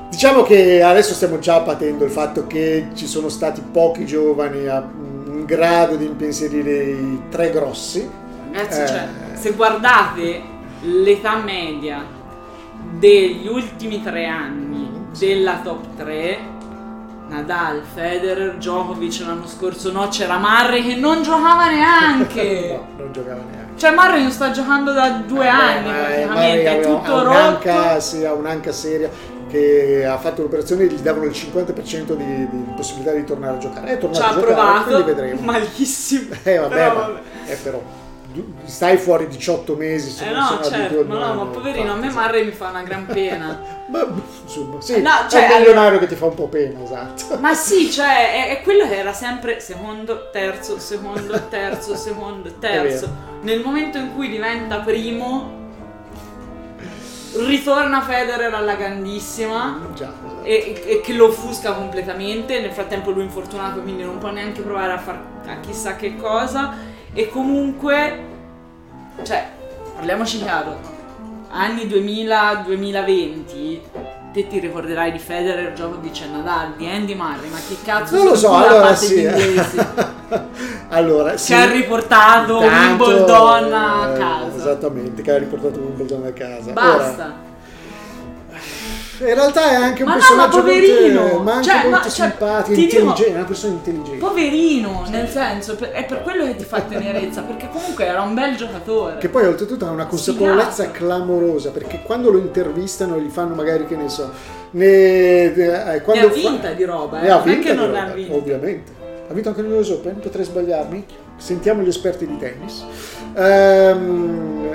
Diciamo 0.09 0.43
che 0.43 0.83
adesso 0.83 1.13
stiamo 1.15 1.39
già 1.41 1.61
patendo 1.61 2.05
il 2.05 2.11
fatto 2.11 2.47
che 2.47 2.89
ci 2.95 3.07
sono 3.07 3.29
stati 3.29 3.61
pochi 3.61 4.07
giovani 4.07 4.67
a- 4.69 4.89
in 5.37 5.45
grado 5.45 5.97
di 5.97 6.07
impensierire 6.07 6.85
i 6.85 7.23
tre 7.31 7.51
grossi. 7.51 8.09
Ragazzi, 8.53 8.81
Eh. 8.81 8.87
cioè, 8.87 9.09
se 9.35 9.51
guardate 9.53 10.43
l'età 10.83 11.37
media 11.37 12.05
degli 12.99 13.47
ultimi 13.47 14.03
tre 14.03 14.27
anni 14.27 15.09
della 15.19 15.61
top 15.63 15.85
3, 15.97 16.55
Nadal, 17.29 17.83
Federer, 17.93 18.55
Djokovic 18.57 19.21
l'anno 19.27 19.47
scorso 19.49 19.91
no, 19.91 20.07
c'era 20.09 20.39
Murray 20.39 20.87
che 20.87 20.95
non 20.95 21.23
giocava 21.23 21.69
neanche. 21.69 22.79
no, 22.97 23.03
non 23.03 23.13
giocava 23.13 23.41
neanche. 23.51 23.65
Cioè 23.77 23.91
Murray 23.91 24.23
non 24.23 24.31
sta 24.31 24.51
giocando 24.53 24.93
da 24.93 25.11
due 25.27 25.49
anni 25.49 25.89
Eh, 25.89 25.93
praticamente, 25.93 26.81
è 26.81 26.81
tutto 26.83 27.23
rotto. 27.25 27.29
un'anca, 27.29 28.01
sì, 28.01 28.25
ha 28.25 28.33
un'anca 28.33 28.73
seria 28.73 29.11
che 29.49 30.05
ha 30.05 30.19
fatto 30.19 30.43
l'operazione 30.43 30.85
e 30.85 30.87
gli 30.87 30.97
davano 31.01 31.25
il 31.25 31.31
50% 31.33 32.15
di, 32.15 32.49
di 32.49 32.65
possibilità 32.75 33.13
di 33.13 33.25
tornare 33.25 33.57
a 33.57 33.59
giocare. 33.59 33.91
È 33.93 33.99
tornato 33.99 34.19
Ci 34.21 34.23
ha 34.23 34.29
a 34.29 34.35
giocare, 34.35 34.55
provato, 34.55 35.05
vedremo. 35.05 35.41
malissimo. 35.47 36.35
Eh 36.43 36.59
vabbè, 36.59 36.75
Però 36.75 36.95
ma, 36.95 37.01
vabbè. 37.01 37.21
eh, 37.47 37.55
però 37.57 37.83
stai 38.67 38.99
fuori 38.99 39.29
18 39.29 39.75
mesi. 39.77 40.11
se 40.11 40.29
Eh 40.29 40.33
no, 40.33 40.61
certo, 40.63 41.05
ma 41.05 41.19
no, 41.29 41.45
ma 41.45 41.51
poverino, 41.51 41.93
a 41.93 41.97
me 41.97 42.11
Murray 42.11 42.45
mi 42.45 42.51
fa 42.51 42.69
una 42.69 42.83
gran 42.83 43.07
pena. 43.07 43.75
Ma 43.89 44.05
insomma, 44.45 44.81
sì, 44.81 45.01
No, 45.01 45.11
cioè, 45.31 45.39
un 45.39 45.45
allora- 45.45 45.59
milionario 45.61 45.99
che 46.01 46.07
ti 46.09 46.17
fa 46.17 46.27
un 46.27 46.35
po' 46.35 46.49
pena, 46.49 46.83
esatto. 46.83 47.37
Ma 47.41 47.55
sì, 47.55 47.89
cioè, 47.91 48.49
è, 48.49 48.59
è 48.59 48.63
quello 48.63 48.87
che 48.89 48.97
era 48.97 49.13
sempre 49.13 49.61
secondo, 49.61 50.29
terzo, 50.33 50.79
secondo, 50.81 51.41
terzo, 51.49 51.95
secondo, 51.95 52.53
terzo. 52.59 53.09
Nel 53.43 53.61
momento 53.61 53.97
in 53.99 54.13
cui 54.15 54.29
diventa 54.29 54.81
primo, 54.81 55.66
ritorna 57.45 58.03
Federer 58.03 58.53
alla 58.55 58.75
grandissima 58.75 59.81
Già, 59.95 60.13
esatto. 60.13 60.45
e, 60.45 60.83
e 60.87 61.01
che 61.01 61.13
lo 61.13 61.27
offusca 61.27 61.73
completamente. 61.73 62.61
Nel 62.61 62.73
frattempo 62.73 63.11
lui 63.11 63.23
è 63.23 63.25
infortunato, 63.25 63.81
quindi 63.81 64.03
non 64.03 64.19
può 64.19 64.31
neanche 64.31 64.63
provare 64.63 64.93
a 64.93 64.99
fare 64.99 65.35
chissà 65.61 65.97
che 65.97 66.17
cosa. 66.17 66.75
E 67.13 67.29
comunque, 67.29 68.25
cioè, 69.23 69.49
parliamoci 69.95 70.39
chiaro, 70.39 70.79
anni 71.51 71.85
2000-2020, 71.87 73.81
te 74.37 74.47
ti 74.49 74.59
ricorderai 74.59 75.13
di 75.13 75.19
Federer, 75.19 75.73
Djokovic 75.73 76.21
e 76.21 76.27
Nadal, 76.27 76.75
di 76.77 76.87
Andy 76.87 77.15
Murray, 77.15 77.49
ma 77.49 77.57
che 77.67 77.77
cazzo 77.83 78.17
non 78.17 78.27
lo 78.27 78.35
so, 78.35 78.53
allora 78.53 78.95
sì. 78.95 79.21
inglesi? 79.21 79.79
allora, 80.89 81.39
sì. 81.39 81.53
Che 81.53 81.59
ha 81.59 81.71
riportato 81.71 82.63
Intanto, 82.63 83.05
Wimbledon 83.05 83.73
a 83.73 84.13
eh, 84.13 84.19
casa. 84.19 84.57
Esattamente, 84.57 85.23
che 85.23 85.31
ha 85.31 85.39
riportato 85.39 85.81
Wimbledon 85.81 86.25
a 86.27 86.33
casa. 86.33 86.73
Basta. 86.73 87.25
Ora, 87.25 87.46
in 89.21 89.35
realtà 89.35 89.71
è 89.71 89.75
anche 89.75 90.03
un 90.03 90.09
Ma 90.09 90.15
no, 90.15 90.21
personaggio 90.21 90.57
ma 90.57 90.63
poverino! 90.63 91.21
molto, 91.21 91.39
ma 91.41 91.53
anche 91.55 91.69
Cioè, 91.69 91.83
molto 91.89 92.11
cioè, 92.11 92.11
simpatico, 92.29 92.75
ti 92.75 92.75
dico- 92.87 92.97
intelligente, 92.99 93.33
è 93.33 93.35
una 93.37 93.45
persona 93.45 93.73
intelligente. 93.73 94.17
Poverino, 94.19 95.05
nel 95.09 95.29
senso, 95.29 95.77
è 95.93 96.05
per 96.05 96.23
quello 96.23 96.45
che 96.45 96.57
ti 96.57 96.65
fa 96.65 96.81
tenerezza, 96.83 97.43
perché 97.43 97.69
comunque 97.73 98.05
era 98.07 98.21
un 98.23 98.35
bel 98.35 98.57
giocatore. 98.57 99.19
Che 99.19 99.29
poi 99.29 99.47
oltretutto 99.47 99.87
ha 99.87 99.91
una 99.91 100.07
consapevolezza 100.07 100.71
Sfigato. 100.85 100.93
clamorosa, 100.99 101.71
perché 101.71 102.03
quando 102.03 102.31
lo 102.31 102.39
intervistano 102.39 103.19
gli 103.19 103.29
fanno 103.31 103.55
magari, 103.55 103.87
che 103.87 103.97
ne 103.97 104.09
so, 104.09 104.31
ne, 104.71 104.87
eh, 104.87 105.53
Ne 105.55 106.01
quando 106.03 106.27
ha 106.27 106.31
vinta 106.31 106.69
fa- 106.69 106.75
di 106.75 106.85
roba, 106.85 107.19
eh. 107.21 107.23
Ne 107.23 107.29
non 107.29 107.49
è 107.49 107.59
che 107.59 107.73
non 107.73 107.91
ne 107.91 107.99
roba, 108.01 108.11
ha 108.11 108.15
vinta. 108.15 108.35
Ovviamente. 108.35 108.93
Ha 109.29 109.33
vinto 109.33 109.49
anche 109.49 109.63
l'Unione 109.63 109.89
Open, 109.91 110.19
potrei 110.21 110.45
sbagliarmi. 110.45 111.05
Sentiamo 111.37 111.83
gli 111.83 111.89
esperti 111.89 112.27
di 112.27 112.37
tennis. 112.39 112.85
Ehm, 113.35 114.69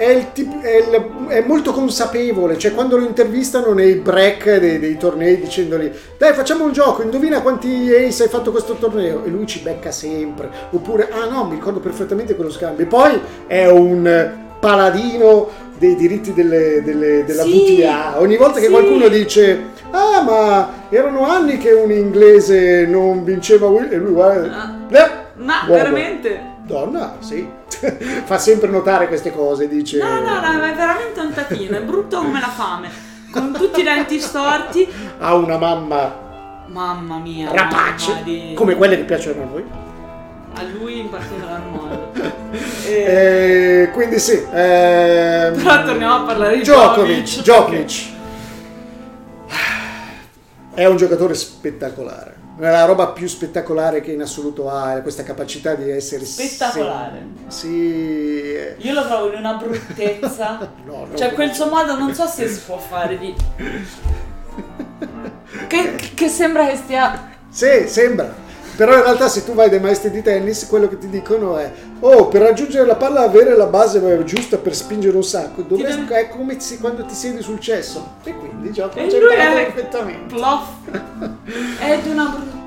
è, 0.00 0.26
tip- 0.32 0.62
è 0.62 0.76
il- 0.78 1.26
è 1.28 1.44
molto 1.46 1.72
consapevole, 1.72 2.56
cioè 2.56 2.72
quando 2.72 2.96
lo 2.96 3.04
intervistano 3.04 3.72
nei 3.74 3.96
break 3.96 4.56
dei, 4.58 4.78
dei 4.78 4.96
tornei 4.96 5.38
dicendogli 5.38 5.90
dai 6.16 6.32
facciamo 6.32 6.64
un 6.64 6.72
gioco, 6.72 7.02
indovina 7.02 7.42
quanti 7.42 7.92
ace 7.94 8.22
hai 8.24 8.28
fatto 8.30 8.50
questo 8.50 8.74
torneo 8.74 9.22
e 9.24 9.28
lui 9.28 9.46
ci 9.46 9.60
becca 9.60 9.90
sempre, 9.90 10.48
oppure 10.70 11.08
ah 11.10 11.28
no 11.28 11.44
mi 11.44 11.56
ricordo 11.56 11.80
perfettamente 11.80 12.34
quello 12.34 12.50
scambio, 12.50 12.84
e 12.84 12.88
poi 12.88 13.20
è 13.46 13.66
un 13.68 14.30
paladino 14.58 15.48
dei 15.78 15.94
diritti 15.96 16.32
delle- 16.32 16.82
delle- 16.82 17.24
della 17.24 17.42
Sì, 17.44 17.76
VTA, 17.78 18.20
ogni 18.20 18.36
volta 18.36 18.58
che 18.58 18.66
sì. 18.66 18.70
qualcuno 18.70 19.08
dice 19.08 19.58
ah 19.90 20.22
ma 20.22 20.72
erano 20.90 21.26
anni 21.26 21.56
che 21.58 21.72
un 21.72 21.90
inglese 21.90 22.86
non 22.86 23.24
vinceva 23.24 23.66
Will-" 23.68 23.92
e 23.92 23.96
lui 23.96 24.12
guarda 24.12 24.52
Ah. 24.54 24.76
"Eh, 24.96 25.10
Ma 25.36 25.62
uomo." 25.66 25.74
veramente? 25.74 26.40
donna 26.66 27.16
sì 27.20 27.46
fa 28.24 28.38
sempre 28.38 28.68
notare 28.68 29.06
queste 29.08 29.32
cose 29.32 29.68
dice 29.68 29.98
No, 29.98 30.20
no, 30.20 30.40
no, 30.40 30.62
è 30.64 30.74
veramente 30.74 31.20
un 31.20 31.32
tatino, 31.32 31.76
è 31.76 31.82
brutto 31.82 32.18
come 32.18 32.40
la 32.40 32.48
fame. 32.48 32.88
Con 33.32 33.52
tutti 33.52 33.80
i 33.80 33.82
denti 33.84 34.18
storti. 34.20 34.88
ha 35.18 35.34
una 35.34 35.56
mamma 35.56 36.28
Mamma 36.66 37.18
mia. 37.18 37.50
rapace 37.52 38.10
mamma 38.12 38.22
di- 38.22 38.52
come 38.54 38.74
quelle 38.76 38.96
che 38.96 39.04
piacciono 39.04 39.42
a 39.42 39.44
noi 39.46 39.64
A 40.54 40.62
lui 40.78 40.98
in 41.00 41.08
particolar 41.10 41.62
modo. 41.70 42.12
E... 42.86 42.92
Eh, 42.92 43.90
quindi 43.92 44.18
sì 44.18 44.32
ehm, 44.52 45.54
Però 45.62 45.84
torniamo 45.84 46.14
a 46.14 46.20
parlare 46.22 46.56
di 46.56 46.62
Djokovic 46.62 47.40
Djokovic. 47.40 47.42
Djokovic 47.42 48.08
è 50.74 50.86
un 50.86 50.96
giocatore 50.96 51.34
spettacolare 51.34 52.36
la 52.68 52.84
roba 52.84 53.08
più 53.08 53.26
spettacolare 53.26 54.02
che 54.02 54.12
in 54.12 54.20
assoluto 54.20 54.68
ha 54.68 55.00
questa 55.00 55.22
capacità 55.22 55.74
di 55.74 55.90
essere 55.90 56.26
Spettacolare. 56.26 57.22
sì 57.46 58.58
Io 58.76 58.92
lo 58.92 59.06
trovo 59.06 59.30
di 59.30 59.36
una 59.36 59.54
bruttezza. 59.54 60.58
No, 60.84 61.06
no. 61.06 61.16
Cioè, 61.16 61.32
quel 61.32 61.54
suo 61.54 61.68
modo 61.68 61.96
non 61.96 62.14
so 62.14 62.26
se 62.26 62.48
si 62.48 62.60
può 62.66 62.76
fare 62.78 63.16
di. 63.18 63.34
Che, 65.66 65.94
che 66.14 66.28
sembra 66.28 66.66
che 66.66 66.76
stia. 66.76 67.30
Sì, 67.48 67.88
sembra. 67.88 68.32
Però 68.80 68.94
in 68.96 69.02
realtà 69.02 69.28
se 69.28 69.44
tu 69.44 69.52
vai 69.52 69.68
dai 69.68 69.78
maestri 69.78 70.10
di 70.10 70.22
tennis, 70.22 70.66
quello 70.66 70.88
che 70.88 70.96
ti 70.96 71.10
dicono 71.10 71.58
è 71.58 71.70
Oh, 72.00 72.28
per 72.28 72.40
raggiungere 72.40 72.86
la 72.86 72.94
palla 72.94 73.20
avere 73.20 73.54
la 73.54 73.66
base 73.66 74.00
giusta 74.24 74.56
per 74.56 74.74
spingere 74.74 75.14
un 75.14 75.22
sacco, 75.22 75.60
dovresti- 75.60 76.10
è 76.10 76.28
come 76.30 76.58
se- 76.60 76.78
quando 76.78 77.04
ti 77.04 77.12
siedi 77.12 77.42
sul 77.42 77.60
cesso. 77.60 78.12
E 78.24 78.34
quindi 78.34 78.72
gioca 78.72 78.98
perfettamente. 78.98 80.34
Plof. 80.34 80.68
È 81.78 81.98
di 82.02 82.08
una 82.08 82.24
brutta. 82.24 82.58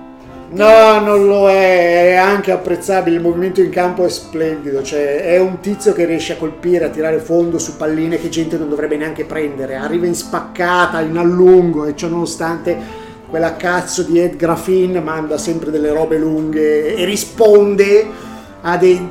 No, 0.50 1.00
non 1.00 1.26
lo 1.26 1.50
è, 1.50 2.12
è 2.12 2.14
anche 2.14 2.52
apprezzabile, 2.52 3.16
il 3.16 3.22
movimento 3.24 3.60
in 3.62 3.72
campo 3.72 4.06
è 4.06 4.10
splendido, 4.10 4.84
cioè 4.84 5.24
è 5.24 5.40
un 5.40 5.62
tizio 5.62 5.94
che 5.94 6.06
riesce 6.06 6.34
a 6.34 6.38
colpire, 6.38 6.86
a 6.86 6.90
tirare 6.90 7.18
fondo 7.18 7.58
su 7.58 7.76
palline 7.76 8.20
che 8.20 8.30
gente 8.30 8.56
non 8.60 8.70
dovrebbe 8.70 8.98
neanche 8.98 9.26
prendere, 9.26 9.78
arriva 9.78 10.06
in 10.06 10.14
spaccata, 10.14 11.02
in 11.02 11.18
allungo 11.18 11.86
e 11.86 11.96
ciò 11.96 12.08
nonostante 12.08 13.02
quella 13.34 13.56
cazzo 13.56 14.04
di 14.04 14.22
Ed 14.22 14.36
Grafin 14.36 15.02
manda 15.04 15.40
sempre 15.40 15.72
delle 15.72 15.92
robe 15.92 16.20
lunghe 16.20 16.94
e 16.94 17.04
risponde 17.04 18.08
a 18.62 18.78
dei 18.78 19.10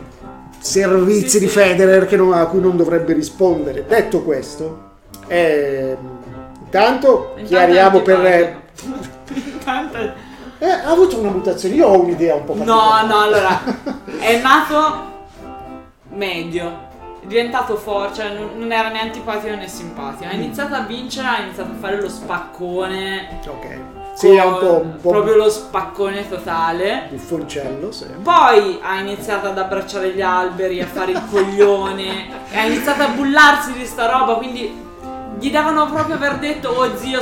servizi 0.60 1.40
di. 1.40 1.48
Federer 1.48 2.06
che 2.06 2.16
non- 2.16 2.32
a 2.32 2.46
cui 2.46 2.60
non 2.60 2.76
dovrebbe 2.76 3.14
rispondere. 3.14 3.84
Detto 3.84 4.22
questo, 4.22 4.90
ehm, 5.26 5.96
intanto 6.62 7.32
Intanto 7.36 7.42
chiariamo 7.48 8.00
per... 8.02 8.16
antipatico. 8.16 8.60
Intanto. 9.34 9.98
Eh, 10.60 10.70
ha 10.70 10.88
avuto 10.88 11.18
una 11.18 11.30
mutazione, 11.30 11.74
io 11.74 11.88
ho 11.88 12.00
un'idea 12.00 12.36
un 12.36 12.44
po' 12.44 12.54
No, 12.54 12.64
particolare. 12.64 13.06
no, 13.08 13.20
allora. 13.22 13.60
È 14.20 14.40
nato 14.40 15.02
medio. 16.10 16.90
È 17.20 17.26
diventato 17.26 17.74
forte, 17.74 18.20
cioè 18.20 18.34
non, 18.34 18.50
non 18.56 18.70
era 18.70 18.88
né 18.90 19.00
antipatico 19.00 19.52
né 19.56 19.66
simpatico. 19.66 20.30
Ha 20.30 20.34
iniziato 20.34 20.74
a 20.74 20.82
vincere, 20.82 21.26
ha 21.26 21.40
iniziato 21.42 21.70
a 21.72 21.76
fare 21.80 22.00
lo 22.00 22.08
spaccone. 22.08 23.40
Ok. 23.48 23.78
Sì, 24.14 24.28
è 24.28 24.44
un 24.44 24.58
po', 24.58 24.80
un 24.84 24.96
po' 25.00 25.10
Proprio 25.10 25.36
lo 25.36 25.50
spaccone 25.50 26.28
totale. 26.28 27.08
il 27.10 27.18
foncello, 27.18 27.90
sì. 27.90 28.06
Poi 28.22 28.78
ha 28.82 29.00
iniziato 29.00 29.48
ad 29.48 29.58
abbracciare 29.58 30.10
gli 30.10 30.20
alberi, 30.20 30.80
a 30.80 30.86
fare 30.86 31.12
il 31.12 31.22
coglione, 31.30 32.28
ha 32.54 32.64
iniziato 32.64 33.02
a 33.02 33.08
bullarsi 33.08 33.72
di 33.72 33.84
sta 33.86 34.10
roba, 34.10 34.34
quindi 34.34 34.90
gli 35.38 35.50
davano 35.50 35.86
proprio 35.90 36.18
per 36.18 36.36
detto, 36.38 36.68
oh 36.68 36.96
zio, 36.96 37.20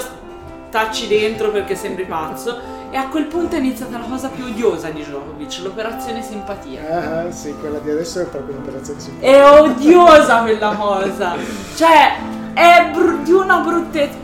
stacci 0.69 1.07
dentro 1.09 1.51
perché 1.51 1.75
sembri 1.75 2.05
pazzo. 2.05 2.79
E 2.93 2.97
a 2.97 3.07
quel 3.07 3.27
punto 3.27 3.55
è 3.55 3.61
iniziata 3.61 3.99
la 3.99 4.05
cosa 4.05 4.29
più 4.29 4.45
odiosa 4.47 4.89
di 4.89 5.05
Djokovic, 5.05 5.61
l'operazione 5.63 6.23
simpatia. 6.23 6.81
Ah, 7.27 7.31
sì, 7.31 7.55
quella 7.61 7.79
di 7.79 7.89
adesso 7.89 8.21
è 8.21 8.25
proprio 8.25 8.57
un'operazione 8.57 8.99
simpatica. 8.99 9.33
È 9.33 9.61
odiosa 9.61 10.41
quella 10.43 10.75
cosa. 10.75 11.37
Cioè, 11.77 12.17
è 12.53 12.91
bru- 12.93 13.23
di 13.23 13.31
una 13.31 13.59
bruttezza. 13.59 14.17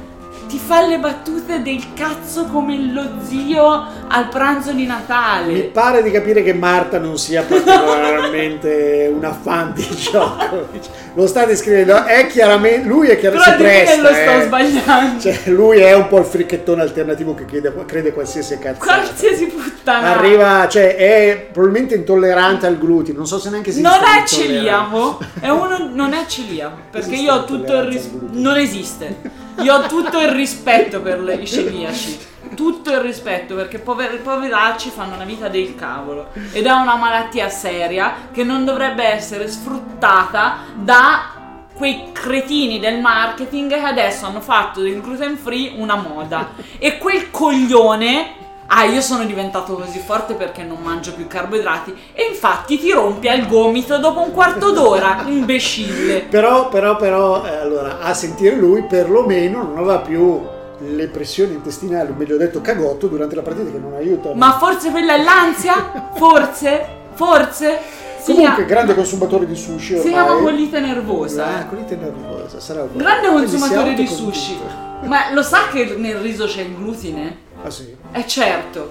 Ti 0.48 0.58
fa 0.58 0.86
le 0.86 0.98
battute 1.00 1.60
del 1.60 1.92
cazzo 1.92 2.44
come 2.44 2.78
lo 2.78 3.02
zio 3.24 3.84
al 4.06 4.28
pranzo 4.28 4.70
di 4.70 4.82
Mi 4.82 4.86
Natale. 4.86 5.62
pare 5.64 6.04
di 6.04 6.12
capire 6.12 6.44
che 6.44 6.52
Marta 6.54 6.98
non 7.00 7.18
sia 7.18 7.42
particolarmente 7.42 9.10
una 9.14 9.32
fan 9.32 9.72
di 9.74 9.82
Djokovic. 9.82 10.84
Lo 11.14 11.26
sta 11.26 11.44
descrivendo, 11.46 12.04
è 12.04 12.28
chiaramente, 12.28 12.86
lui 12.86 13.08
è 13.08 13.16
Però 13.16 13.36
chiaramente 13.36 13.64
che 13.64 14.00
presta, 14.00 14.02
lo 14.02 14.14
sto 14.14 14.30
eh. 14.30 14.44
sbagliando. 14.46 15.20
Cioè, 15.20 15.40
lui 15.46 15.78
è 15.80 15.94
un 15.94 16.06
po' 16.06 16.18
il 16.18 16.24
fricchettone 16.26 16.80
alternativo 16.82 17.34
che 17.34 17.44
crede, 17.44 17.74
crede 17.84 18.12
qualsiasi 18.12 18.56
cazzata. 18.58 18.84
Qualsiasi 18.84 19.46
puttana. 19.46 20.16
Arriva, 20.16 20.68
cioè, 20.68 20.94
è 20.94 21.48
probabilmente 21.50 21.96
intollerante 21.96 22.66
al 22.66 22.78
glutine. 22.78 23.16
Non 23.16 23.26
so 23.26 23.40
se 23.40 23.50
neanche 23.50 23.72
si 23.72 23.80
Non 23.80 23.94
è 23.94 24.24
celiaco, 24.24 25.18
è 25.40 25.48
uno 25.48 25.90
non 25.92 26.12
è 26.12 26.24
celiaco, 26.26 26.76
perché 26.90 27.08
Esiste 27.08 27.22
io 27.24 27.34
ho 27.34 27.44
tutto 27.44 27.74
il 27.74 27.82
rispetto. 27.82 28.28
Non 28.30 28.56
esiste. 28.56 29.44
Io 29.62 29.74
ho 29.74 29.86
tutto 29.86 30.20
il 30.20 30.28
rispetto 30.30 31.00
per 31.00 31.20
le- 31.20 31.34
i 31.34 31.46
celiaci. 31.46 32.18
Tutto 32.54 32.90
il 32.92 33.00
rispetto 33.00 33.54
perché 33.54 33.78
pover- 33.78 34.20
poveracci 34.20 34.90
fanno 34.90 35.14
una 35.16 35.24
vita 35.24 35.48
del 35.48 35.74
cavolo 35.74 36.28
ed 36.52 36.64
è 36.64 36.70
una 36.70 36.94
malattia 36.96 37.48
seria 37.48 38.28
che 38.32 38.44
non 38.44 38.64
dovrebbe 38.64 39.02
essere 39.04 39.48
sfruttata 39.48 40.58
da 40.74 41.34
quei 41.74 42.10
cretini 42.12 42.78
del 42.78 43.00
marketing 43.00 43.68
che 43.70 43.80
adesso 43.80 44.26
hanno 44.26 44.40
fatto 44.40 44.80
del 44.80 45.00
gluten 45.02 45.36
free 45.36 45.72
una 45.76 45.96
moda 45.96 46.50
e 46.78 46.96
quel 46.98 47.30
coglione 47.30 48.35
Ah, 48.68 48.84
io 48.84 49.00
sono 49.00 49.24
diventato 49.24 49.74
così 49.74 49.98
forte 49.98 50.34
perché 50.34 50.62
non 50.64 50.78
mangio 50.82 51.12
più 51.12 51.26
carboidrati. 51.26 51.94
E 52.12 52.24
infatti 52.30 52.78
ti 52.78 52.90
rompi 52.90 53.28
al 53.28 53.46
gomito 53.46 53.98
dopo 53.98 54.20
un 54.20 54.32
quarto 54.32 54.72
d'ora, 54.72 55.22
imbecille. 55.28 56.22
Però, 56.22 56.68
però, 56.68 56.96
però, 56.96 57.44
eh, 57.44 57.56
allora, 57.56 58.00
a 58.00 58.12
sentire 58.14 58.56
lui, 58.56 58.82
perlomeno 58.82 59.62
non 59.62 59.78
aveva 59.78 59.98
più 59.98 60.40
le 60.78 61.08
pressioni 61.08 61.54
intestinali, 61.54 62.10
o 62.10 62.14
meglio 62.16 62.36
detto 62.36 62.60
cagotto, 62.60 63.06
durante 63.06 63.34
la 63.34 63.42
partita 63.42 63.70
che 63.70 63.78
non 63.78 63.94
aiuta. 63.94 64.34
Ma 64.34 64.58
forse 64.58 64.90
quella 64.90 65.14
è 65.14 65.22
l'ansia? 65.22 66.10
Forse? 66.14 66.86
Forse? 67.14 67.78
Si, 68.20 68.32
Comunque, 68.32 68.64
grande 68.64 68.94
consumatore 68.94 69.46
di 69.46 69.54
sushi 69.54 69.98
si 69.98 70.08
ormai. 70.08 70.12
chiama 70.12 70.40
colite 70.40 70.80
nervosa. 70.80 71.46
Ah, 71.46 71.66
colite 71.66 71.94
nervosa, 71.94 72.58
sarà 72.58 72.82
un 72.82 72.88
Grande 72.96 73.28
si 73.28 73.32
consumatore 73.32 73.94
di 73.94 74.06
sushi. 74.06 74.58
Ma 75.04 75.32
lo 75.32 75.42
sa 75.42 75.68
che 75.70 75.94
nel 75.96 76.16
riso 76.16 76.46
c'è 76.46 76.62
il 76.62 76.74
glutine? 76.74 77.44
Ah 77.66 77.70
sì? 77.70 77.96
Eh 78.12 78.26
certo, 78.28 78.88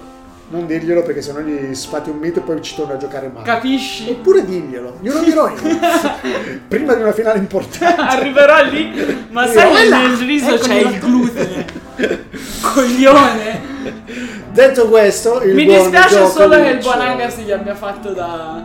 Non 0.50 0.66
dirglielo 0.66 1.02
perché 1.02 1.22
sennò 1.22 1.40
gli 1.40 1.74
sfati 1.74 2.10
un 2.10 2.18
mito 2.18 2.40
e 2.40 2.42
poi 2.42 2.60
ci 2.60 2.74
torna 2.74 2.92
a 2.92 2.96
giocare 2.98 3.28
male. 3.32 3.46
capisci? 3.46 4.10
Oppure 4.10 4.44
diglielo, 4.44 4.98
glielo 5.00 5.20
dirò 5.20 5.48
io. 5.48 5.56
Prima 6.68 6.92
di 6.92 7.00
una 7.00 7.12
finale 7.12 7.38
importante. 7.38 8.02
Arriverò 8.02 8.62
lì, 8.64 9.26
ma 9.30 9.46
sai 9.46 9.74
che 9.74 9.88
là, 9.88 10.00
nel 10.02 10.16
riso 10.18 10.54
eccomi 10.56 10.68
c'è 10.68 10.88
il 10.88 10.98
glutine. 10.98 11.66
Coglione. 12.60 13.60
Detto 14.50 14.88
questo, 14.88 15.40
il 15.40 15.54
Mi 15.54 15.64
dispiace 15.64 16.26
solo 16.28 16.56
che 16.62 16.68
il 16.68 16.78
buon 16.80 17.00
Agassi 17.00 17.42
gli 17.44 17.52
abbia 17.52 17.74
fatto 17.74 18.12
da, 18.12 18.62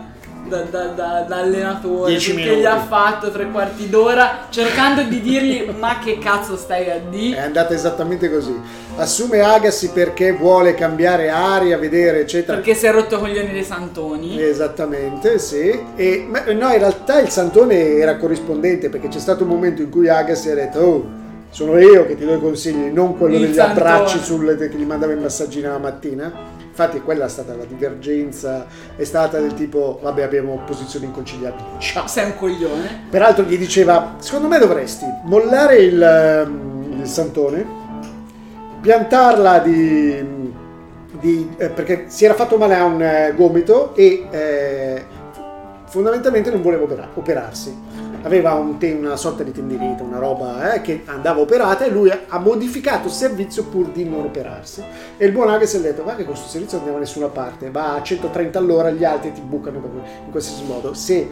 da, 0.48 0.62
da, 0.62 0.86
da- 0.88 1.24
da 1.28 1.36
allenatore. 1.36 2.10
Dieci 2.10 2.34
che 2.34 2.42
minuti. 2.42 2.60
gli 2.60 2.64
ha 2.64 2.78
fatto 2.80 3.30
tre 3.30 3.50
quarti 3.50 3.88
d'ora 3.88 4.46
cercando 4.50 5.02
di 5.02 5.20
dirgli 5.20 5.70
ma 5.78 5.98
che 5.98 6.18
cazzo 6.18 6.56
stai 6.56 6.90
a 6.90 6.94
È 6.94 7.00
dire? 7.10 7.40
andata 7.40 7.74
esattamente 7.74 8.30
così. 8.30 8.54
Assume 8.96 9.40
Agassi 9.40 9.90
perché 9.90 10.32
vuole 10.32 10.74
cambiare 10.74 11.30
aria, 11.30 11.78
vedere, 11.78 12.20
eccetera. 12.20 12.56
Perché 12.58 12.74
si 12.74 12.86
è 12.86 12.92
rotto 12.92 13.18
coglioni 13.18 13.50
dei 13.52 13.64
santoni. 13.64 14.40
Esattamente, 14.42 15.38
sì. 15.38 15.80
E, 15.96 16.26
ma, 16.28 16.42
no, 16.46 16.70
in 16.72 16.78
realtà 16.78 17.20
il 17.20 17.28
Santone 17.30 17.96
era 17.96 18.16
corrispondente 18.16 18.88
perché 18.90 19.08
c'è 19.08 19.18
stato 19.20 19.44
un 19.44 19.48
momento 19.50 19.80
in 19.82 19.88
cui 19.90 20.08
Agassi 20.08 20.50
ha 20.50 20.54
detto 20.54 20.78
Oh, 20.80 21.20
sono 21.50 21.78
io 21.78 22.06
che 22.06 22.16
ti 22.16 22.24
do 22.24 22.34
i 22.34 22.40
consigli, 22.40 22.90
non 22.92 23.16
quello 23.16 23.36
Il 23.36 23.42
degli 23.42 23.54
Santone. 23.54 23.80
abbracci 23.88 24.18
sulle, 24.18 24.56
che 24.56 24.68
gli 24.76 24.84
mandava 24.84 25.12
i 25.12 25.16
massaggi 25.18 25.60
la 25.60 25.78
mattina. 25.78 26.32
Infatti 26.72 27.02
quella 27.02 27.26
è 27.26 27.28
stata 27.28 27.54
la 27.54 27.66
divergenza, 27.66 28.64
è 28.96 29.04
stata 29.04 29.38
del 29.38 29.52
tipo, 29.52 29.98
vabbè 30.00 30.22
abbiamo 30.22 30.62
posizioni 30.64 31.04
inconciliabili, 31.04 31.64
ciao. 31.80 32.06
Sei 32.06 32.24
un 32.24 32.36
coglione. 32.38 33.08
Peraltro 33.10 33.44
gli 33.44 33.58
diceva, 33.58 34.14
secondo 34.20 34.48
me 34.48 34.58
dovresti 34.58 35.04
mollare 35.24 35.76
il, 35.76 36.02
ehm, 36.02 37.00
il 37.02 37.06
santone, 37.06 37.66
piantarla 38.80 39.58
di... 39.58 40.50
di- 41.20 41.50
eh, 41.58 41.68
perché 41.68 42.06
si 42.08 42.24
era 42.24 42.32
fatto 42.32 42.56
male 42.56 42.74
a 42.74 42.84
un 42.84 43.02
eh, 43.02 43.34
gomito 43.36 43.94
e 43.94 44.26
eh, 44.30 45.04
fondamentalmente 45.84 46.50
non 46.50 46.62
voleva 46.62 46.84
opera- 46.84 47.08
operarsi. 47.12 47.76
Aveva 48.22 48.54
un 48.54 48.78
una 48.80 49.16
sorta 49.16 49.42
di 49.42 49.52
tendinite, 49.52 50.02
una 50.02 50.18
roba 50.18 50.74
eh, 50.74 50.80
che 50.80 51.02
andava 51.06 51.40
operata 51.40 51.84
e 51.84 51.90
lui 51.90 52.10
ha- 52.10 52.38
modificato 52.38 53.08
il 53.08 53.12
servizio 53.12 53.64
pur 53.64 53.88
di 53.88 54.04
non 54.04 54.20
operarsi. 54.20 54.82
E 55.16 55.26
il 55.26 55.32
buon 55.32 55.48
Agnes 55.48 55.74
ha 55.74 55.78
detto, 55.78 56.04
va 56.04 56.14
che 56.14 56.24
questo 56.24 56.48
servizio 56.48 56.78
non 56.78 56.86
andiamo 56.86 56.98
da 56.98 57.04
nessuna 57.04 57.28
parte, 57.28 57.70
va 57.70 57.94
a 57.94 58.02
130 58.02 58.58
all'ora, 58.58 58.90
gli 58.90 59.04
altri 59.04 59.32
ti 59.32 59.40
bucano 59.40 59.78
in 60.24 60.30
qualsiasi 60.30 60.64
modo. 60.64 60.94
Se 60.94 61.28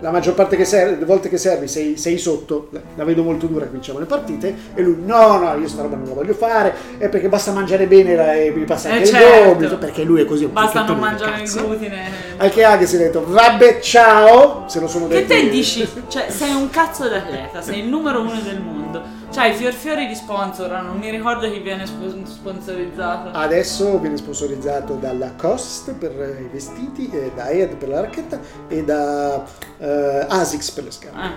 la 0.00 0.10
maggior 0.10 0.34
parte 0.34 0.56
che 0.56 0.64
serve, 0.64 0.94
delle 0.94 1.04
volte 1.04 1.28
che 1.28 1.36
servi 1.38 1.68
sei, 1.68 1.96
sei 1.96 2.18
sotto, 2.18 2.68
la- 2.70 2.80
la 2.96 3.04
vedo 3.04 3.22
molto 3.22 3.46
dura 3.46 3.64
che 3.66 3.70
vinciamo 3.72 3.98
le 3.98 4.06
partite, 4.06 4.54
e 4.74 4.82
lui 4.82 4.96
no, 5.04 5.38
no, 5.38 5.54
io 5.56 5.68
sta 5.68 5.82
roba 5.82 5.96
non 5.96 6.08
la 6.08 6.14
voglio 6.14 6.34
fare, 6.34 6.74
è 6.98 7.08
perché 7.08 7.28
basta 7.28 7.52
mangiare 7.52 7.86
bene 7.86 8.14
la- 8.16 8.34
e 8.34 8.50
mi 8.50 8.64
passa 8.64 8.88
Eh, 8.88 8.92
anche 8.92 9.02
il 9.04 9.08
certo. 9.10 9.52
gomito, 9.54 9.78
perché 9.78 10.02
lui 10.04 10.20
è 10.22 10.24
così 10.24 10.46
Basta 10.46 10.82
non 10.84 10.98
mangiare 10.98 11.42
il 11.42 11.50
glutine. 11.50 11.98
Al 12.38 12.50
che 12.50 12.64
Aghi 12.64 12.86
si 12.86 12.96
è 12.96 12.98
detto, 12.98 13.24
vabbè 13.26 13.80
ciao, 13.80 14.64
se 14.68 14.80
lo 14.80 14.88
sono 14.88 15.06
Che 15.06 15.14
detto 15.14 15.28
te 15.34 15.38
io. 15.38 15.50
dici? 15.50 15.88
Cioè, 16.08 16.26
sei 16.30 16.54
un 16.54 16.70
cazzo 16.70 17.08
d'atleta, 17.08 17.60
sei 17.60 17.80
il 17.80 17.86
numero 17.86 18.20
uno 18.20 18.40
del 18.42 18.60
mondo. 18.60 19.18
Cioè, 19.30 19.46
i 19.46 19.54
fior 19.54 19.72
fiori 19.72 20.08
di 20.08 20.14
sponsor, 20.16 20.82
non 20.82 20.98
mi 20.98 21.08
ricordo 21.08 21.48
chi 21.48 21.60
viene 21.60 21.86
sp- 21.86 22.24
sponsorizzato. 22.24 23.30
Adesso 23.32 24.00
viene 24.00 24.16
sponsorizzato 24.16 24.94
da 24.94 25.12
Lacoste 25.12 25.92
per 25.92 26.10
i 26.40 26.48
vestiti, 26.52 27.08
e 27.10 27.30
da 27.36 27.46
Ed 27.48 27.76
per 27.76 27.88
la 27.90 28.00
racchetta 28.00 28.40
e 28.66 28.82
da 28.82 29.44
eh, 29.78 30.26
Asics 30.28 30.72
per 30.72 30.84
le 30.84 30.90
scarpe. 30.90 31.20
Eh. 31.20 31.30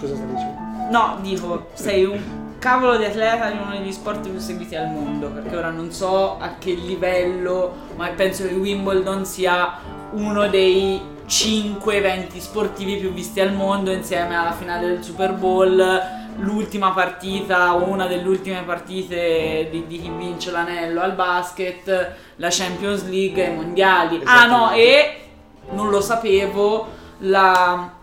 Cosa 0.00 0.14
stai 0.16 0.26
dicendo? 0.26 0.62
No, 0.90 1.18
dico, 1.22 1.66
sei 1.74 2.04
un 2.04 2.20
cavolo 2.58 2.96
di 2.96 3.04
atleta 3.04 3.50
di 3.50 3.56
uno 3.56 3.70
degli 3.76 3.92
sport 3.92 4.28
più 4.28 4.40
seguiti 4.40 4.74
al 4.74 4.90
mondo, 4.90 5.28
perché 5.28 5.54
ora 5.54 5.70
non 5.70 5.92
so 5.92 6.36
a 6.38 6.56
che 6.58 6.72
livello, 6.72 7.74
ma 7.94 8.08
penso 8.08 8.44
che 8.44 8.54
Wimbledon 8.54 9.24
sia 9.24 9.78
uno 10.14 10.48
dei 10.48 11.00
5 11.26 11.94
eventi 11.94 12.40
sportivi 12.40 12.96
più 12.96 13.12
visti 13.12 13.40
al 13.40 13.52
mondo 13.52 13.90
insieme 13.90 14.36
alla 14.36 14.52
finale 14.52 14.86
del 14.86 15.02
Super 15.02 15.32
Bowl, 15.32 16.02
l'ultima 16.36 16.90
partita 16.92 17.74
o 17.74 17.84
una 17.84 18.06
delle 18.06 18.28
ultime 18.28 18.62
partite 18.62 19.68
di, 19.70 19.86
di 19.86 20.00
chi 20.00 20.10
vince 20.10 20.50
l'anello 20.50 21.00
al 21.00 21.14
basket, 21.14 22.14
la 22.36 22.48
Champions 22.50 23.08
League 23.08 23.44
e 23.44 23.50
i 23.50 23.54
mondiali. 23.54 24.20
Ah 24.24 24.46
no, 24.46 24.72
e 24.72 25.20
non 25.70 25.90
lo 25.90 26.00
sapevo, 26.00 26.88
la... 27.18 27.93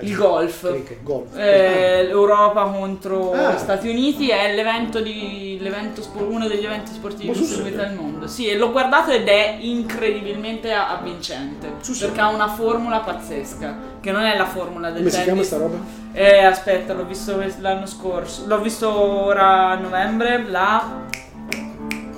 il 0.00 0.16
golf. 0.16 0.68
Cricket, 0.68 1.02
golf. 1.02 1.36
Eh, 1.36 2.04
L'Europa 2.06 2.64
contro 2.64 3.32
Ah. 3.32 3.52
gli 3.54 3.58
Stati 3.58 3.88
Uniti 3.88 4.28
è 4.28 4.54
l'evento 4.54 5.00
di, 5.00 5.58
l'evento 5.60 6.02
uno 6.18 6.46
degli 6.48 6.64
eventi 6.64 6.92
sportivi 6.92 7.30
più 7.32 7.44
sul 7.44 7.56
seguiti 7.56 7.78
al 7.78 7.94
mondo. 7.94 8.26
Sì, 8.26 8.48
e 8.48 8.56
l'ho 8.56 8.70
guardato 8.72 9.10
ed 9.10 9.28
è 9.28 9.56
incredibilmente 9.60 10.72
avvincente. 10.72 11.72
Serio? 11.80 12.06
perché 12.06 12.20
ha 12.20 12.28
una 12.28 12.48
formula 12.48 12.98
pazzesca. 13.00 13.92
Che 14.00 14.10
non 14.12 14.22
è 14.22 14.36
la 14.36 14.46
formula 14.46 14.88
del 14.90 14.98
Come 14.98 15.10
si 15.10 15.16
chiama 15.22 15.30
tennis. 15.40 15.46
sta 15.46 15.56
roba? 15.58 15.76
Eh, 16.12 16.44
aspetta, 16.44 16.92
l'ho 16.92 17.04
visto 17.06 17.42
l'anno 17.60 17.86
scorso. 17.86 18.44
L'ho 18.46 18.60
visto 18.60 18.92
ora 18.92 19.70
a 19.70 19.74
novembre. 19.76 20.44
La. 20.48 21.02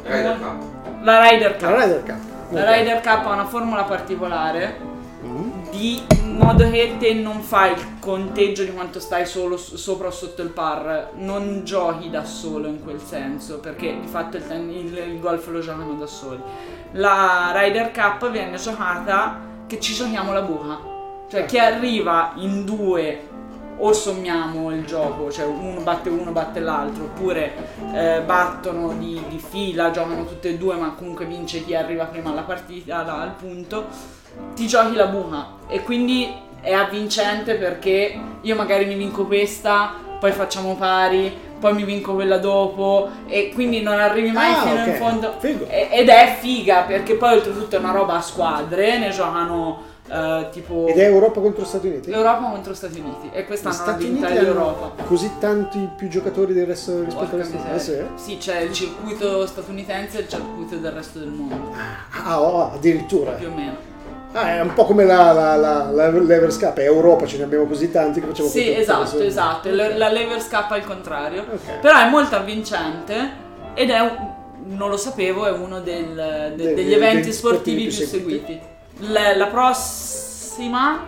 Ryder 0.05 0.39
Cup. 0.39 0.63
La 1.03 1.29
Ryder 1.29 1.53
Cup. 1.57 1.63
La 1.63 1.85
Ryder 1.85 2.03
Cup. 2.05 2.26
La 2.51 2.65
Ryder 2.73 3.01
Cup 3.01 3.27
ha 3.27 3.33
una 3.33 3.45
formula 3.47 3.83
particolare 3.85 4.95
Mm. 5.25 5.71
di 5.71 6.03
modo 6.25 6.71
che 6.71 6.97
te 6.99 7.15
non 7.15 7.41
fai 7.41 7.73
il 7.73 7.99
conteggio 7.99 8.63
di 8.63 8.73
quanto 8.73 9.01
stai 9.01 9.27
solo 9.27 9.57
sopra 9.57 10.09
o 10.09 10.11
sotto 10.11 10.43
il 10.43 10.51
par, 10.51 11.11
non 11.17 11.63
giochi 11.65 12.11
da 12.11 12.23
solo 12.25 12.69
in 12.69 12.85
quel 12.85 13.01
senso, 13.01 13.59
perché 13.59 13.99
di 14.01 14.07
fatto 14.07 14.37
il, 14.37 14.47
ten- 14.47 14.71
il- 14.71 14.97
il 14.97 15.19
golf 15.19 15.49
lo 15.49 15.59
giocano 15.61 15.95
da 15.95 16.07
soli. 16.07 16.41
La 16.93 17.51
Ryder 17.55 17.91
Cup 17.91 18.31
viene 18.31 18.57
giocata 18.57 19.39
che 19.67 19.81
ci 19.81 19.95
giochiamo 19.95 20.33
la 20.33 20.43
buca, 20.43 20.79
cioè 21.29 21.45
chi 21.47 21.59
arriva 21.59 22.33
in 22.37 22.65
due 22.65 23.29
o 23.79 23.93
sommiamo 23.93 24.71
il 24.73 24.85
gioco, 24.85 25.31
cioè 25.31 25.45
uno 25.45 25.81
batte 25.81 26.09
uno, 26.09 26.31
batte 26.33 26.61
l'altro, 26.61 27.05
oppure 27.05 27.53
eh, 27.93 28.21
battono 28.25 28.95
di, 28.99 29.23
di 29.29 29.39
fila, 29.39 29.91
giocano 29.91 30.25
tutte 30.25 30.51
e 30.51 30.57
due, 30.59 30.75
ma 30.77 30.95
comunque 30.97 31.25
vince 31.27 31.65
chi 31.65 31.75
arriva 31.75 32.05
prima 32.05 32.31
alla 32.31 32.43
partita, 32.43 32.99
alla- 32.99 33.21
al 33.21 33.33
punto, 33.33 33.87
ti 34.55 34.67
giochi 34.67 34.95
la 34.95 35.07
buca. 35.07 35.47
E 35.69 35.83
quindi 35.83 36.33
è 36.61 36.73
avvincente 36.73 37.55
perché 37.57 38.19
io 38.41 38.55
magari 38.57 38.87
mi 38.87 38.95
vinco 38.95 39.27
questa, 39.27 39.93
poi 40.19 40.33
facciamo 40.33 40.75
pari, 40.77 41.45
poi 41.61 41.75
mi 41.75 41.85
vinco 41.85 42.15
quella 42.15 42.39
dopo, 42.39 43.09
e 43.27 43.51
quindi 43.55 43.83
non 43.83 43.99
arrivi 43.99 44.31
mai 44.31 44.53
Ah, 44.53 44.63
fino 44.63 44.81
ok. 44.81 44.87
in 44.87 44.95
fondo. 44.95 45.35
Figo. 45.39 45.67
Ed 45.69 46.09
è 46.09 46.37
figa 46.41 46.83
perché 46.83 47.15
poi 47.15 47.35
oltretutto 47.35 47.77
è 47.77 47.79
una 47.79 47.93
roba 47.93 48.15
a 48.15 48.21
squadre, 48.23 48.99
ne 48.99 49.11
giocano 49.11 49.95
eh, 50.09 50.49
tipo 50.53 50.87
Ed 50.87 50.99
è 50.99 51.05
Europa 51.05 51.41
contro 51.41 51.65
Stati 51.65 51.89
Uniti? 51.89 52.11
l'Europa 52.11 52.49
contro 52.51 52.75
Stati 52.75 53.01
Uniti 53.01 53.31
e 53.33 53.45
quest'anno 53.47 53.75
Stati 53.75 54.05
Uniti 54.05 54.25
è 54.25 54.41
l'Europa. 54.43 55.03
così 55.05 55.31
tanti 55.41 55.89
più 55.97 56.09
giocatori 56.09 56.53
del 56.53 56.67
resto 56.67 57.03
rispetto 57.05 57.35
al 57.35 57.41
resto? 57.43 57.57
Eh, 57.75 57.79
sì? 57.79 57.97
Sì, 58.15 58.37
c'è 58.39 58.61
il 58.61 58.73
circuito 58.73 59.47
statunitense 59.47 60.19
e 60.19 60.21
il 60.23 60.29
circuito 60.29 60.77
del 60.77 60.93
resto 60.93 61.19
del 61.19 61.29
mondo, 61.29 61.73
Ah, 62.25 62.41
oh, 62.41 62.73
addirittura. 62.73 63.33
più 63.33 63.49
o 63.49 63.55
meno. 63.55 63.95
Ah, 64.33 64.57
è 64.57 64.61
un 64.61 64.75
po' 64.75 64.85
come 64.85 65.05
la, 65.05 65.33
la, 65.33 65.57
la, 65.57 65.91
la 65.91 66.11
Levers 66.11 66.59
Cup, 66.59 66.77
è 66.77 66.83
Europa, 66.85 67.25
ce 67.27 67.39
ne 67.39 67.45
abbiamo 67.45 67.65
così 67.65 67.91
tanti 67.91 68.21
che 68.21 68.27
facciamo 68.27 68.49
Sì, 68.49 68.71
esatto, 68.71 69.19
esatto. 69.21 69.71
La, 69.75 69.97
la 69.97 70.11
lever 70.11 70.43
scappa 70.43 70.75
al 70.75 70.85
contrario. 70.85 71.43
Ok. 71.51 71.79
Però 71.81 71.99
è 71.99 72.11
molto 72.11 72.37
avvincente 72.37 73.31
ed 73.73 73.89
è, 73.89 74.17
non 74.67 74.91
lo 74.91 74.99
sapevo, 74.99 75.47
è 75.47 75.53
uno 75.53 75.81
del- 75.81 76.53
de- 76.55 76.75
degli 76.75 76.93
eventi 76.93 77.33
sportivi 77.33 77.87
più 77.87 77.97
più 77.97 78.07
seguiti. 78.07 78.61
La, 79.01 79.37
la 79.37 79.47
prossima 79.49 81.05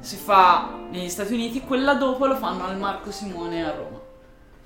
si 0.00 0.16
fa 0.16 0.70
negli 0.90 1.08
Stati 1.08 1.32
Uniti, 1.34 1.60
quella 1.62 1.94
dopo 1.94 2.26
lo 2.26 2.36
fanno 2.36 2.64
al 2.66 2.76
Marco 2.78 3.10
Simone 3.10 3.64
a 3.64 3.70
Roma. 3.74 4.00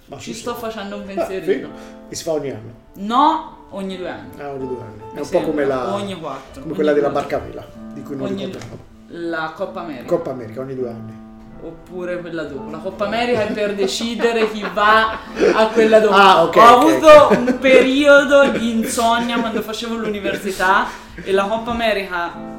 Ma 0.06 0.18
Ci 0.18 0.32
sì, 0.34 0.40
sto 0.40 0.54
sì. 0.54 0.60
facendo 0.60 0.96
un 0.96 1.02
Ah, 1.02 1.04
pensierino. 1.04 1.52
figo. 1.52 1.68
E 2.08 2.14
si 2.14 2.22
fa 2.22 2.32
ogni 2.32 2.50
anno. 2.50 2.72
No, 2.94 3.56
ogni 3.70 3.96
due 3.96 4.08
anni. 4.10 4.30
Ah, 4.40 4.50
ogni 4.50 4.66
due 4.68 4.80
anni. 4.80 4.98
È 4.98 5.02
Mi 5.02 5.10
un 5.12 5.16
po' 5.18 5.24
sembra. 5.24 5.48
come 5.50 5.64
la, 5.64 5.94
Ogni 5.94 6.18
quattro. 6.20 6.62
come 6.62 6.74
quella 6.74 6.92
della 6.92 7.08
barca 7.10 7.38
vela, 7.38 7.66
di 7.92 8.02
cui 8.02 8.16
non 8.16 8.26
Ogni- 8.26 8.44
ricordiamo. 8.44 8.78
La 9.08 9.52
Coppa 9.54 9.80
America. 9.80 10.04
Coppa 10.06 10.30
America, 10.30 10.60
ogni 10.60 10.74
due 10.74 10.88
anni. 10.88 11.24
Oppure 11.62 12.20
quella 12.20 12.44
dopo. 12.44 12.70
La 12.70 12.78
Coppa 12.78 13.06
America 13.06 13.46
è 13.46 13.52
per 13.52 13.74
decidere 13.74 14.50
chi 14.50 14.64
va 14.74 15.18
a 15.54 15.66
quella 15.68 16.00
dopo. 16.00 16.14
Ah, 16.14 16.42
ok, 16.44 16.56
Ho 16.56 16.60
ok, 16.60 16.66
avuto 16.66 17.38
un 17.38 17.58
periodo 17.58 18.48
di 18.50 18.70
insonnia 18.78 19.38
quando 19.40 19.62
facevo 19.62 19.94
l'università 19.96 20.86
e 21.22 21.32
la 21.32 21.44
Coppa 21.46 21.70
America 21.70 22.54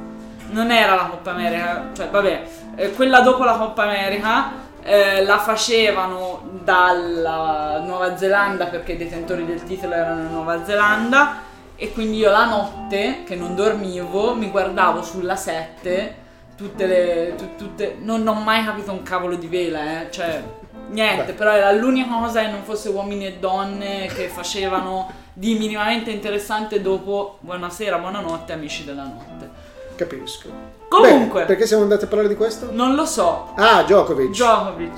non 0.49 0.71
era 0.71 0.95
la 0.95 1.05
Coppa 1.05 1.31
America, 1.31 1.89
cioè 1.93 2.09
vabbè, 2.09 2.43
eh, 2.75 2.91
quella 2.93 3.21
dopo 3.21 3.43
la 3.43 3.53
Coppa 3.53 3.83
America 3.83 4.65
eh, 4.83 5.23
la 5.23 5.37
facevano 5.37 6.41
dalla 6.63 7.81
Nuova 7.83 8.15
Zelanda 8.17 8.67
perché 8.67 8.93
i 8.93 8.97
detentori 8.97 9.45
del 9.45 9.63
titolo 9.63 9.93
erano 9.93 10.21
in 10.21 10.31
Nuova 10.31 10.63
Zelanda 10.65 11.41
e 11.75 11.91
quindi 11.91 12.17
io 12.17 12.31
la 12.31 12.45
notte 12.45 13.23
che 13.25 13.35
non 13.35 13.53
dormivo 13.53 14.33
mi 14.33 14.49
guardavo 14.49 15.03
sulla 15.03 15.35
7 15.35 16.25
tutte 16.55 16.85
le 16.87 17.33
tu- 17.37 17.55
tutte 17.55 17.97
non 17.99 18.25
ho 18.27 18.33
mai 18.33 18.63
capito 18.65 18.91
un 18.91 19.03
cavolo 19.03 19.35
di 19.35 19.47
vela 19.47 20.01
eh 20.01 20.11
cioè 20.11 20.41
niente 20.89 21.25
Beh. 21.25 21.33
però 21.33 21.51
era 21.51 21.71
l'unica 21.71 22.09
cosa 22.15 22.41
che 22.41 22.47
non 22.47 22.63
fosse 22.63 22.89
uomini 22.89 23.27
e 23.27 23.37
donne 23.37 24.07
che 24.07 24.27
facevano 24.27 25.11
di 25.33 25.55
minimamente 25.55 26.09
interessante 26.09 26.81
dopo 26.81 27.37
buonasera 27.41 27.97
buonanotte 27.99 28.53
amici 28.53 28.85
della 28.85 29.03
notte 29.03 29.49
Capisco. 29.97 30.47
comunque 30.87 31.41
Beh, 31.41 31.45
perché 31.47 31.65
siamo 31.67 31.83
andati 31.83 32.05
a 32.05 32.07
parlare 32.07 32.29
di 32.29 32.35
questo? 32.35 32.69
non 32.71 32.95
lo 32.95 33.05
so 33.05 33.51
Ah, 33.55 33.83
Djokovic. 33.83 34.29
Djokovic 34.29 34.91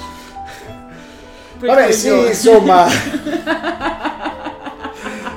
Vabbè, 1.65 1.91
sì, 1.91 2.09
insomma. 2.27 2.85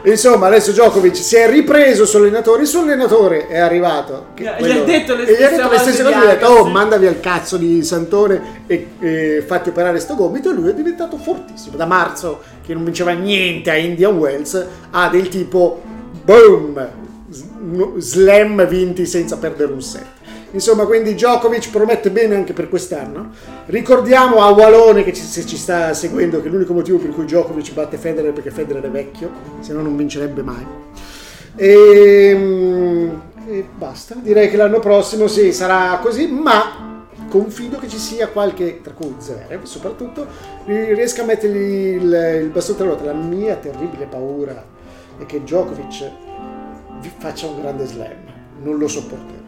Insomma, 0.05 0.49
adesso 0.49 0.73
Djokovic 0.73 1.15
si 1.17 1.37
è 1.37 1.49
ripreso 1.49 2.05
suo 2.07 2.19
allenatore, 2.19 2.63
il 2.63 2.67
suo 2.69 2.81
allenatore 2.81 3.47
è 3.47 3.59
arrivato. 3.59 4.27
che 4.35 4.43
Gli 4.43 4.47
ha 4.71 4.83
detto 4.83 5.15
le 5.15 5.27
e 5.27 5.33
gli 5.39 5.43
ha 5.43 5.47
stesse 5.47 5.57
detto 5.57 5.71
le 5.71 5.79
stesse 5.79 6.03
cose 6.03 6.15
gli 6.17 6.19
ha 6.23 6.27
detto, 6.27 6.47
oh, 6.47 6.53
Agassi." 6.59 6.71
mandavi 6.73 7.07
al 7.07 7.21
cazzo 7.21 7.57
di 7.57 7.85
Santone 7.85 8.63
e, 8.67 8.89
e 8.99 9.45
fatti 9.47 9.69
operare 9.69 10.01
sto 10.01 10.17
gomito 10.17 10.51
e 10.51 10.55
lui 10.55 10.71
è 10.71 10.75
diventato 10.75 11.17
fortissimo. 11.19 11.77
Da 11.77 11.87
marzo, 11.87 12.43
che 12.67 12.75
non 12.75 12.83
vinceva 12.83 13.13
niente 13.13 13.71
a 13.71 13.77
Indian 13.77 14.17
Wells, 14.19 14.67
ha 14.91 15.09
del 15.09 15.29
tipo, 15.29 15.81
boom, 16.25 16.89
slam 17.99 18.67
vinti 18.67 19.07
senza 19.07 19.37
perdere 19.39 19.73
un 19.73 19.83
set. 19.83 20.21
Insomma, 20.53 20.85
quindi 20.85 21.15
Djokovic 21.15 21.71
promette 21.71 22.11
bene 22.11 22.35
anche 22.35 22.53
per 22.53 22.69
quest'anno. 22.69 23.31
Ricordiamo 23.67 24.43
a 24.43 24.51
Walone 24.51 25.03
che 25.03 25.15
ci, 25.15 25.23
se 25.23 25.47
ci 25.47 25.57
sta 25.57 25.95
seguendo 25.95 26.43
che 26.43 26.49
l'unico 26.49 26.75
motivo 26.75 26.99
per 26.99 27.11
cui 27.11 27.25
Djokovic 27.25 27.73
batte 27.73 27.97
Federer 27.97 28.31
è 28.31 28.35
perché 28.35 28.51
Federer 28.51 28.83
è 28.83 28.91
vecchio, 28.91 29.31
se 29.61 29.73
no 29.73 29.81
non 29.81 29.97
vincerebbe 29.97 30.43
mai. 30.43 30.67
E, 31.57 33.11
e 33.49 33.67
basta, 33.77 34.15
direi 34.21 34.51
che 34.51 34.57
l'anno 34.57 34.79
prossimo 34.79 35.27
sì, 35.27 35.53
sarà 35.53 35.99
così, 36.03 36.27
ma 36.27 37.07
confido 37.29 37.79
che 37.79 37.89
ci 37.89 37.99
sia 37.99 38.29
qualche, 38.29 38.81
tra 38.83 38.93
cui 38.93 39.15
Zverev 39.17 39.63
soprattutto, 39.63 40.27
ri- 40.67 40.93
riesca 40.93 41.23
a 41.23 41.25
mettergli 41.25 41.95
il, 41.97 42.41
il 42.43 42.49
bastone 42.49 42.77
tra 42.77 42.87
ruote. 42.87 43.05
La 43.05 43.15
mia 43.15 43.55
terribile 43.55 44.05
paura 44.05 44.63
è 45.19 45.25
che 45.25 45.41
Djokovic 45.43 45.99
vi- 45.99 46.22
faccia 47.17 47.47
un 47.47 47.61
grande 47.61 47.87
slam, 47.87 48.17
non 48.63 48.79
lo 48.79 48.89
sopporterei. 48.89 49.41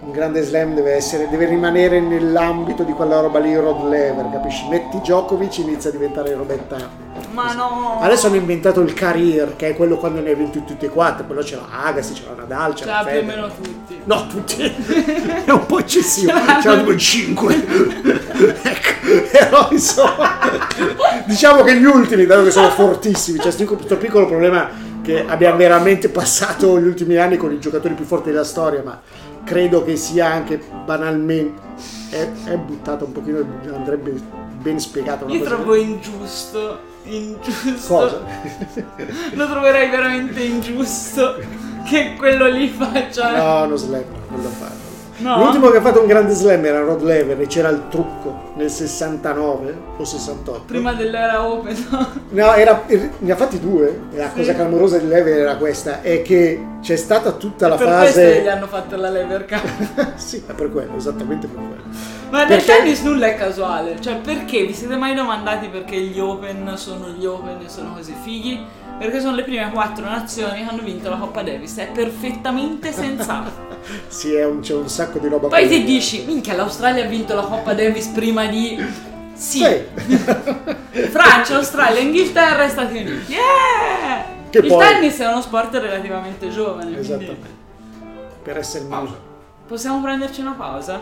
Un 0.00 0.10
grande 0.10 0.42
slam 0.42 0.74
deve, 0.74 0.92
essere, 0.92 1.28
deve 1.30 1.46
rimanere 1.46 1.98
nell'ambito 1.98 2.82
di 2.82 2.92
quella 2.92 3.20
roba 3.20 3.38
lì, 3.38 3.56
Rod 3.56 3.88
Lever, 3.88 4.28
capisci? 4.30 4.66
Metti 4.68 4.98
Djokovic 4.98 5.58
inizia 5.58 5.88
a 5.88 5.92
diventare 5.94 6.34
robetta. 6.34 6.76
ma 7.30 7.54
no 7.54 8.00
Adesso 8.00 8.26
hanno 8.26 8.36
inventato 8.36 8.80
il 8.82 8.92
career, 8.92 9.56
che 9.56 9.70
è 9.70 9.76
quello 9.76 9.96
quando 9.96 10.20
ne 10.20 10.28
hai 10.28 10.34
vinti 10.34 10.62
tutti 10.62 10.84
e 10.84 10.88
quattro, 10.90 11.24
c'è 11.38 11.56
la 11.56 11.84
Agassi, 11.84 12.12
c'è 12.12 12.24
la 12.26 12.34
Nadal, 12.42 12.74
c'è 12.74 12.80
ce 12.80 12.84
la 12.84 13.02
l'ha 13.02 13.10
più 13.10 13.18
o 13.18 13.22
meno 13.24 13.48
tutti 13.48 14.02
No, 14.04 14.26
tutti. 14.26 14.62
È 15.44 15.50
un 15.50 15.64
po' 15.64 15.78
eccessivo. 15.78 16.32
Ce 16.32 16.60
Ce 16.60 16.68
l'hanno 16.68 16.96
5. 16.96 17.54
ecco, 18.62 19.22
però 19.32 19.68
insomma. 19.70 20.38
Diciamo 21.24 21.62
che 21.62 21.78
gli 21.78 21.84
ultimi, 21.84 22.26
dato 22.26 22.44
che 22.44 22.50
sono 22.50 22.68
fortissimi, 22.68 23.38
c'è 23.38 23.44
questo 23.44 23.64
questo 23.64 23.96
piccolo 23.96 24.26
problema 24.26 24.68
che 25.04 25.24
abbiamo 25.26 25.58
veramente 25.58 26.08
passato 26.08 26.80
gli 26.80 26.86
ultimi 26.86 27.16
anni 27.16 27.36
con 27.36 27.52
i 27.52 27.60
giocatori 27.60 27.92
più 27.92 28.06
forti 28.06 28.30
della 28.30 28.42
storia, 28.42 28.82
ma 28.82 29.00
credo 29.44 29.84
che 29.84 29.96
sia 29.96 30.26
anche 30.26 30.58
banalmente. 30.84 31.60
È, 32.08 32.28
è 32.44 32.56
buttato 32.56 33.04
un 33.04 33.12
pochino, 33.12 33.44
andrebbe 33.72 34.14
ben 34.60 34.80
spiegato. 34.80 35.26
una 35.26 35.34
io 35.34 35.42
trovo 35.42 35.74
ingiusto 35.74 36.92
ingiusto 37.04 37.96
Cosa? 37.96 38.22
lo 39.34 39.46
troverei 39.46 39.90
veramente 39.90 40.42
ingiusto 40.42 41.36
che 41.86 42.14
quello 42.16 42.48
lì 42.48 42.68
faccia 42.68 43.36
No, 43.36 43.66
non 43.66 43.76
slam, 43.76 44.04
non 44.30 44.42
lo 44.42 44.48
fa. 44.48 44.83
No? 45.18 45.38
L'ultimo 45.38 45.70
che 45.70 45.76
ha 45.76 45.80
fatto 45.80 46.00
un 46.00 46.06
grande 46.06 46.32
slam 46.34 46.64
era 46.64 46.80
Rod 46.80 47.02
Lever 47.02 47.40
e 47.40 47.46
c'era 47.46 47.68
il 47.68 47.82
trucco 47.88 48.50
nel 48.56 48.68
69 48.68 49.78
o 49.98 50.04
68. 50.04 50.62
prima 50.66 50.92
dell'era 50.92 51.46
open 51.46 51.76
no? 52.30 52.52
Era, 52.54 52.82
ne 53.18 53.32
ha 53.32 53.36
fatti 53.36 53.60
due. 53.60 54.00
E 54.12 54.16
La 54.16 54.28
Sì. 54.30 54.34
cosa 54.40 54.54
clamorosa 54.54 54.98
di 54.98 55.06
Lever 55.06 55.38
era 55.38 55.56
questa: 55.56 56.02
è 56.02 56.22
che 56.22 56.64
c'è 56.80 56.96
stata 56.96 57.32
tutta 57.32 57.68
la 57.68 57.76
per 57.76 57.86
questo 57.86 58.20
fase. 58.20 58.42
gli 58.42 58.48
hanno 58.48 58.66
fatto 58.66 58.96
la 58.96 59.08
lever 59.08 59.44
cup 59.46 60.14
sì, 60.16 60.42
è 60.46 60.52
per 60.52 60.70
quello, 60.72 60.96
esattamente 60.96 61.46
per 61.46 61.56
quello. 61.64 61.82
ma 62.30 62.38
nel 62.40 62.48
Perché- 62.48 62.64
tennis 62.76 63.00
nulla 63.02 63.26
è 63.28 63.36
casuale 63.36 64.00
cioè 64.00 64.16
perché 64.16 64.64
vi 64.66 64.74
siete 64.74 64.96
mai 64.96 65.14
domandati 65.14 65.68
perché 65.68 65.96
gli 65.96 66.18
open 66.20 66.72
sono 66.76 67.08
gli 67.08 67.24
open 67.24 67.60
e 67.64 67.68
sono 67.68 67.94
così 67.94 68.14
fighi 68.22 68.60
perché 68.98 69.20
sono 69.20 69.34
le 69.34 69.42
prime 69.42 69.70
quattro 69.72 70.04
nazioni 70.04 70.64
che 70.64 70.70
hanno 70.70 70.82
vinto 70.82 71.10
la 71.10 71.16
Coppa 71.16 71.42
Davis 71.42 71.76
è 71.78 71.88
perfettamente 71.92 72.92
sensato 72.92 73.72
Sì, 74.08 74.34
è 74.34 74.44
un- 74.46 74.60
c'è 74.60 74.74
un 74.74 74.88
sacco 74.88 75.18
di 75.18 75.28
roba. 75.28 75.48
poi 75.48 75.68
ti 75.68 75.84
dici 75.84 76.24
minchia 76.26 76.54
l'Australia 76.54 77.04
ha 77.04 77.08
vinto 77.08 77.34
la 77.34 77.42
Coppa 77.42 77.74
Davis 77.74 78.06
prima 78.08 78.46
di 78.46 78.82
sì, 79.34 79.58
Sì. 79.58 79.82
Francia, 81.10 81.56
Australia, 81.56 82.00
Inghilterra 82.00 82.62
e 82.64 82.68
Stati 82.68 82.96
Uniti. 82.98 83.32
Yeah! 83.32 84.24
Che 84.48 84.58
Il 84.58 84.68
poi- 84.68 84.78
tennis 84.86 85.18
è 85.18 85.26
uno 85.26 85.40
sport 85.42 85.74
relativamente 85.74 86.48
giovane, 86.50 86.82
quindi 86.84 87.00
Esattamente. 87.00 87.48
Per 88.44 88.56
essere 88.58 88.84
Pausa. 88.84 89.14
possiamo 89.66 90.00
prenderci 90.00 90.40
una 90.40 90.52
pausa? 90.52 91.00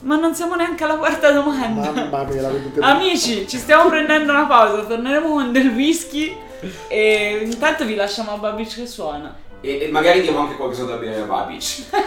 Ma 0.00 0.16
non 0.16 0.32
siamo 0.34 0.54
neanche 0.54 0.84
alla 0.84 0.94
quarta 0.96 1.32
domanda. 1.32 1.90
Mamma 1.90 2.22
mia, 2.24 2.42
la 2.42 2.48
vedete. 2.50 2.80
Amici, 2.80 3.48
ci 3.48 3.58
stiamo 3.58 3.88
prendendo 3.88 4.30
una 4.32 4.46
pausa, 4.46 4.82
torneremo 4.84 5.28
con 5.28 5.50
del 5.52 5.68
whisky 5.70 6.36
e 6.88 7.42
intanto 7.44 7.84
vi 7.84 7.94
lasciamo 7.94 8.32
a 8.32 8.36
Babic 8.36 8.74
che 8.74 8.86
suona. 8.86 9.34
E, 9.60 9.82
e 9.82 9.88
magari 9.90 10.22
diamo 10.22 10.40
anche 10.40 10.56
qualcosa 10.56 10.84
da 10.84 10.96
bere 10.96 11.20
a 11.20 11.24
Babic. 11.24 11.84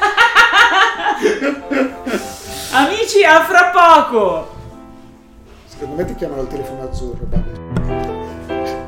Amici, 2.72 3.24
a 3.24 3.44
fra 3.46 3.72
poco! 3.72 4.54
Secondo 5.66 5.96
me 5.96 6.06
ti 6.06 6.16
chiamano 6.16 6.42
al 6.42 6.48
telefono 6.48 6.84
azzurro. 6.84 7.26
Babbo. 7.26 8.85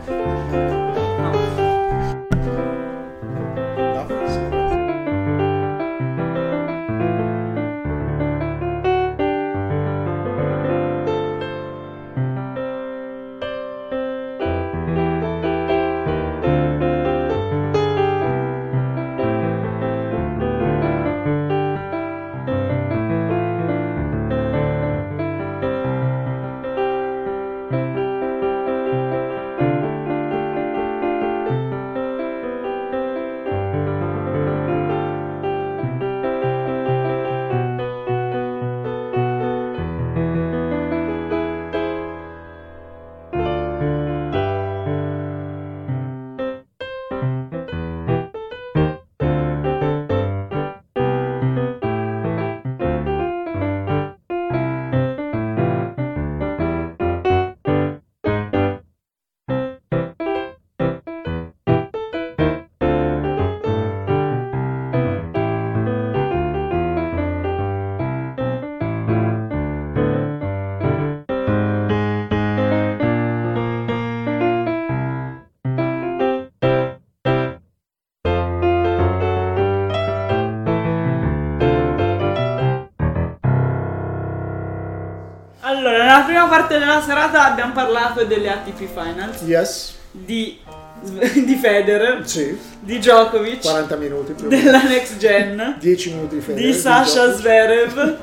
Parte 86.68 86.80
della 86.80 87.02
serata 87.02 87.46
abbiamo 87.46 87.72
parlato 87.74 88.26
delle 88.26 88.50
ATP 88.50 88.78
Finals, 88.88 89.42
Yes, 89.42 89.96
di, 90.12 90.60
di 91.02 91.56
Federer, 91.56 92.28
sì, 92.28 92.58
di 92.80 92.98
Djokovic, 93.00 93.62
40 93.62 93.96
minuti 93.96 94.34
più 94.34 94.48
della 94.50 94.84
Next 94.84 95.18
Gen, 95.18 95.78
10 95.80 96.14
minuti 96.14 96.36
di 96.36 96.42
Federer. 96.42 96.66
di 96.66 96.74
Sasha. 96.74 97.34
Zverev, 97.34 98.18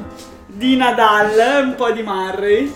di 0.46 0.76
Nadal, 0.76 1.64
un 1.64 1.74
po' 1.74 1.90
di 1.90 2.02
Murray. 2.02 2.72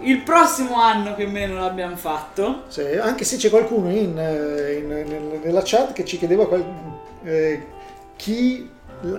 Il 0.00 0.20
prossimo 0.22 0.80
anno 0.80 1.14
o 1.18 1.26
meno 1.26 1.58
l'abbiamo 1.60 1.96
fatto. 1.96 2.62
Sì, 2.68 2.82
anche 2.96 3.24
se 3.24 3.36
c'è 3.36 3.50
qualcuno 3.50 3.90
in, 3.90 4.16
eh, 4.18 4.74
in- 4.74 4.86
nel- 4.88 5.40
nella 5.42 5.60
chat 5.64 5.92
che 5.92 6.04
ci 6.04 6.18
chiedeva 6.18 6.46
qual- 6.46 6.64
eh, 7.24 7.66
chi... 8.16 8.70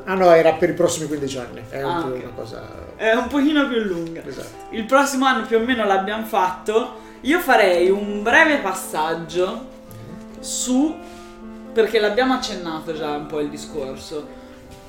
Ah 0.06 0.14
no, 0.16 0.32
era 0.34 0.54
per 0.54 0.70
i 0.70 0.74
prossimi 0.74 1.08
15 1.08 1.38
anni. 1.38 1.62
È 1.70 1.80
Ah, 1.82 2.02
po' 2.02 2.08
ok. 2.08 2.22
una 2.24 2.32
cosa... 2.34 2.62
È 3.00 3.14
un 3.14 3.28
pochino 3.28 3.66
più 3.70 3.82
lunga. 3.84 4.22
Esatto. 4.26 4.76
Il 4.76 4.84
prossimo 4.84 5.24
anno 5.24 5.46
più 5.46 5.56
o 5.56 5.62
meno 5.62 5.86
l'abbiamo 5.86 6.26
fatto. 6.26 6.98
Io 7.22 7.40
farei 7.40 7.90
un 7.90 8.22
breve 8.22 8.58
passaggio 8.58 9.68
su 10.42 10.94
perché 11.72 11.98
l'abbiamo 12.02 12.34
accennato 12.34 12.94
già 12.94 13.12
un 13.12 13.26
po' 13.28 13.40
il 13.40 13.50
discorso. 13.50 14.28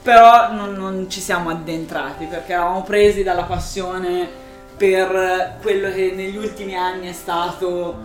Però 0.03 0.53
non, 0.53 0.73
non 0.73 1.09
ci 1.09 1.21
siamo 1.21 1.51
addentrati 1.51 2.25
perché 2.25 2.55
eravamo 2.55 2.83
presi 2.83 3.23
dalla 3.23 3.45
passione 3.45 4.29
per 4.77 5.59
quello 5.63 5.93
che 5.93 6.11
negli 6.13 6.37
ultimi 6.37 6.75
anni 6.75 7.07
è 7.07 7.13
stato 7.13 7.97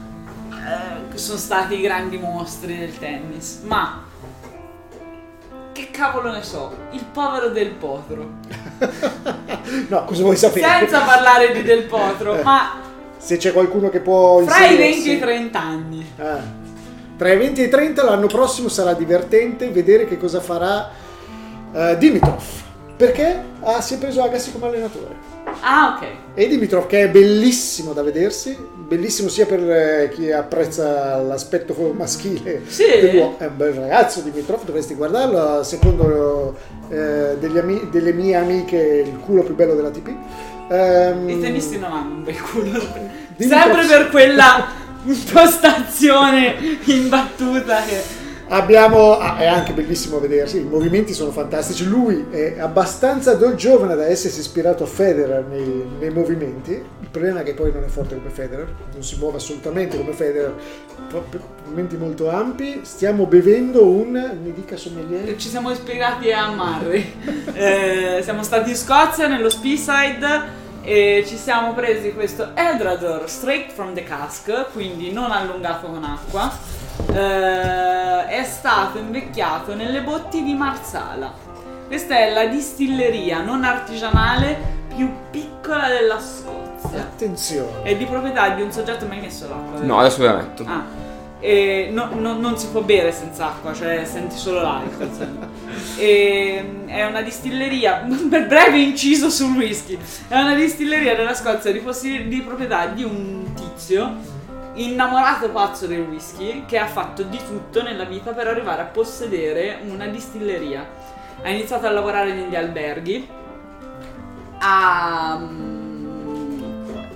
eh, 0.52 1.18
sono 1.18 1.40
stati 1.40 1.80
i 1.80 1.82
grandi 1.82 2.20
mostri 2.20 2.78
del 2.78 2.96
tennis. 3.00 3.62
Ma 3.64 4.04
che 5.76 5.92
cavolo 5.92 6.32
ne 6.32 6.42
so, 6.42 6.74
il 6.92 7.04
povero 7.12 7.50
del 7.50 7.72
potro. 7.72 8.44
No, 9.90 10.06
cosa 10.06 10.22
vuoi 10.22 10.38
sapere? 10.38 10.66
Senza 10.66 11.02
parlare 11.02 11.52
di 11.52 11.64
Del 11.64 11.84
Potro, 11.84 12.40
ma 12.44 12.82
Se 13.18 13.38
c'è 13.38 13.52
qualcuno 13.52 13.90
che 13.90 14.00
può 14.00 14.44
fra 14.44 14.66
i 14.66 14.72
inserirsi- 14.74 15.08
20 15.08 15.10
e 15.10 15.14
i 15.14 15.20
30 15.20 15.60
anni. 15.60 16.12
Ah. 16.20 16.40
Tra 17.18 17.32
i 17.32 17.38
20 17.38 17.62
e 17.62 17.66
i 17.66 17.70
30 17.70 18.04
l'anno 18.04 18.28
prossimo 18.28 18.68
sarà 18.68 18.94
divertente 18.94 19.70
vedere 19.70 20.06
che 20.08 20.18
cosa 20.18 20.40
farà 20.40 20.92
eh, 21.74 21.98
Dimitrov. 21.98 22.44
Perché 22.96 23.44
ah, 23.62 23.82
si 23.82 23.96
è 23.96 23.98
preso 23.98 24.22
Agassi 24.22 24.52
come 24.52 24.68
allenatore. 24.68 25.35
Ah, 25.62 25.96
ok. 25.98 26.08
E 26.34 26.48
Dimitrov 26.48 26.88
che 26.88 27.04
è 27.04 27.10
bellissimo 27.10 27.94
da 27.94 28.04
vedersi, 28.04 28.58
bellissimo 28.76 29.30
sia 29.30 29.46
per 29.46 29.60
eh, 29.62 30.12
chi 30.14 30.32
apprezza 30.32 31.18
l'aspetto 31.22 31.74
maschile 31.96 32.62
Sì. 32.68 32.84
dell'uomo. 33.02 33.38
È 33.38 33.46
un 33.46 33.58
bel 33.58 33.74
ragazzo 33.74 34.22
Dimitrov, 34.22 34.64
dovresti 34.66 34.94
guardarlo, 34.96 35.64
secondo 35.64 36.56
eh, 36.90 37.38
ami- 37.58 37.88
delle 37.90 38.12
mie 38.14 38.36
amiche 38.36 39.04
il 39.06 39.20
culo 39.20 39.44
più 39.44 39.56
bello 39.56 39.76
della 39.76 39.90
TP. 39.92 40.14
Ehm, 40.70 41.30
I 41.30 41.40
tennisti 41.40 41.78
non 41.78 41.92
hanno 41.92 42.16
un 42.16 42.24
bel 42.24 42.42
culo. 42.42 42.80
Dimitrov 43.38 43.62
Sempre 43.62 43.86
per 43.86 44.10
quella 44.10 44.68
impostazione 45.06 46.56
imbattuta 46.86 47.82
che... 47.86 48.24
Abbiamo, 48.48 49.18
ah, 49.18 49.38
è 49.38 49.48
anche 49.48 49.74
bellissimo 49.74 50.20
vedersi, 50.20 50.60
i 50.60 50.64
movimenti 50.64 51.14
sono 51.14 51.32
fantastici. 51.32 51.88
Lui 51.88 52.28
è 52.30 52.60
abbastanza 52.60 53.36
giovane 53.56 53.96
da 53.96 54.06
essersi 54.06 54.40
ispirato 54.40 54.84
a 54.84 54.88
Federer 54.88 55.44
nei, 55.46 55.84
nei 56.00 56.12
movimenti. 56.12 56.72
Il 56.72 57.10
problema 57.10 57.40
è 57.40 57.44
che 57.44 57.54
poi 57.54 57.72
non 57.72 57.84
è 57.84 57.88
forte 57.88 58.16
come 58.16 58.30
Federer, 58.30 58.68
non 58.94 59.02
si 59.04 59.18
muove 59.18 59.38
assolutamente 59.38 59.98
come 59.98 60.12
Federer, 60.12 60.54
movimenti 61.64 61.98
molto 61.98 62.30
ampi. 62.30 62.82
Stiamo 62.84 63.26
bevendo 63.26 63.86
un, 63.86 64.12
mi 64.42 64.54
dica 64.54 64.78
sommelier, 64.78 65.36
Ci 65.38 65.50
siamo 65.50 65.72
ispirati 65.72 66.32
a 66.32 66.50
Murray. 66.52 67.14
Eh, 67.54 68.20
siamo 68.22 68.44
stati 68.44 68.70
in 68.70 68.76
Scozia, 68.76 69.28
nello 69.28 69.50
Speyside, 69.50 70.64
e 70.84 71.24
ci 71.26 71.36
siamo 71.36 71.74
presi 71.74 72.14
questo 72.14 72.52
Eldrador 72.54 73.28
straight 73.28 73.72
from 73.72 73.96
the 73.96 74.04
cask, 74.04 74.72
quindi 74.72 75.12
non 75.12 75.32
allungato 75.32 75.88
con 75.88 76.04
acqua. 76.04 76.84
Eh, 77.14 78.28
è 78.28 78.44
stato 78.44 78.98
invecchiato 78.98 79.76
nelle 79.76 80.02
botti 80.02 80.44
di 80.44 80.54
Marsala. 80.54 81.34
Questa 81.88 82.18
è 82.18 82.34
la 82.34 82.46
distilleria 82.48 83.42
non 83.42 83.64
artigianale 83.64 84.58
più 84.96 85.10
piccola 85.30 85.88
della 85.88 86.20
Scozia. 86.20 87.02
attenzione. 87.02 87.84
È 87.84 87.96
di 87.96 88.06
proprietà 88.06 88.50
di 88.50 88.62
un 88.62 88.72
soggetto 88.72 89.06
mai 89.06 89.20
messo 89.20 89.48
l'acqua. 89.48 89.80
No, 89.82 90.00
adesso 90.00 90.20
ve 90.22 90.26
la 90.28 90.36
metto. 90.36 90.64
Ah, 90.68 90.84
e 91.40 91.90
no- 91.92 92.10
no- 92.14 92.38
non 92.40 92.58
si 92.58 92.68
può 92.68 92.82
bere 92.82 93.12
senza 93.12 93.48
acqua, 93.48 93.74
cioè 93.74 94.04
senti 94.06 94.36
solo 94.36 94.62
l'alcol. 94.62 95.10
E, 95.98 96.84
è 96.86 97.06
una 97.06 97.22
distilleria, 97.22 98.06
per 98.30 98.48
breve 98.48 98.80
inciso 98.80 99.30
sul 99.30 99.56
whisky, 99.56 99.98
è 100.28 100.38
una 100.40 100.56
distilleria 100.56 101.16
della 101.16 101.34
Scozia 101.34 101.72
di, 101.72 101.80
possi- 101.80 102.28
di 102.28 102.42
proprietà 102.42 102.88
di 102.88 103.04
un 103.04 103.54
tizio 103.54 104.16
innamorato 104.76 105.50
pazzo 105.50 105.88
del 105.88 106.02
whisky 106.02 106.66
che 106.66 106.78
ha 106.78 106.88
fatto 106.88 107.24
di 107.24 107.38
tutto 107.38 107.82
nella 107.82 108.04
vita 108.06 108.32
per 108.32 108.48
arrivare 108.48 108.82
a 108.82 108.86
possedere 108.86 109.80
una 109.88 110.08
distilleria. 110.08 110.88
Ha 111.42 111.50
iniziato 111.50 111.86
a 111.88 111.92
lavorare 111.92 112.34
negli 112.34 112.56
alberghi, 112.56 113.28
ha 114.60 115.38
mm, 115.40 116.64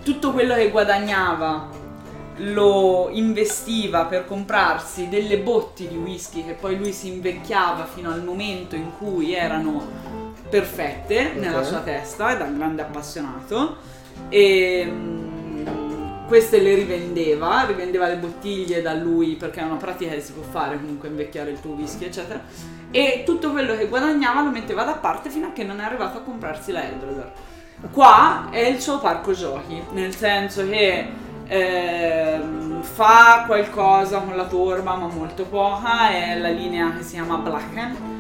tutto 0.04 0.32
quello 0.32 0.56
che 0.56 0.70
guadagnava 0.70 1.78
lo 2.42 3.10
investiva 3.12 4.06
per 4.06 4.26
comprarsi 4.26 5.10
delle 5.10 5.40
botti 5.40 5.88
di 5.88 5.98
whisky 5.98 6.46
che 6.46 6.54
poi 6.54 6.78
lui 6.78 6.94
si 6.94 7.10
invecchiava 7.10 7.86
fino 7.86 8.12
al 8.12 8.24
momento 8.24 8.76
in 8.76 8.92
cui 8.98 9.34
erano 9.34 9.84
perfette 10.50 11.34
nella 11.36 11.60
Ok. 11.60 11.66
sua 11.66 11.80
testa, 11.80 12.36
da 12.36 12.46
un 12.46 12.58
grande 12.58 12.82
appassionato. 12.82 13.78
E 14.30 14.86
mm, 14.90 15.29
queste 16.30 16.60
le 16.60 16.76
rivendeva, 16.76 17.66
rivendeva 17.66 18.08
le 18.08 18.18
bottiglie 18.18 18.84
da 18.84 18.94
lui 18.94 19.34
perché 19.34 19.62
è 19.62 19.64
una 19.64 19.78
pratica 19.78 20.12
che 20.12 20.22
si 20.22 20.32
può 20.32 20.44
fare 20.44 20.78
comunque 20.78 21.08
invecchiare 21.10 21.50
il 21.50 21.60
tuo 21.60 21.72
whisky, 21.72 22.06
eccetera. 22.06 22.40
E 22.92 23.24
tutto 23.26 23.50
quello 23.50 23.76
che 23.76 23.88
guadagnava 23.88 24.44
lo 24.44 24.52
metteva 24.52 24.84
da 24.84 24.94
parte 24.94 25.32
fino 25.32 25.48
a 25.48 25.52
che 25.52 25.64
non 25.64 25.80
è 25.80 25.84
arrivato 25.84 26.20
a 26.20 26.22
comprarsi 26.22 26.72
la 26.72 26.86
Eldrador. 26.86 27.32
Qua 27.92 28.50
è 28.52 28.60
il 28.60 28.80
suo 28.80 29.00
parco 29.00 29.34
giochi, 29.34 29.82
nel 29.94 30.16
senso 30.16 30.70
che 30.70 31.08
ehm, 31.48 32.84
fa 32.84 33.46
qualcosa 33.48 34.20
con 34.20 34.36
la 34.36 34.46
torba, 34.46 34.96
ma 34.96 35.08
molto 35.08 35.46
poca, 35.46 36.12
è 36.12 36.38
la 36.38 36.50
linea 36.50 36.94
che 36.96 37.02
si 37.02 37.14
chiama 37.14 37.38
Blacken. 37.38 38.18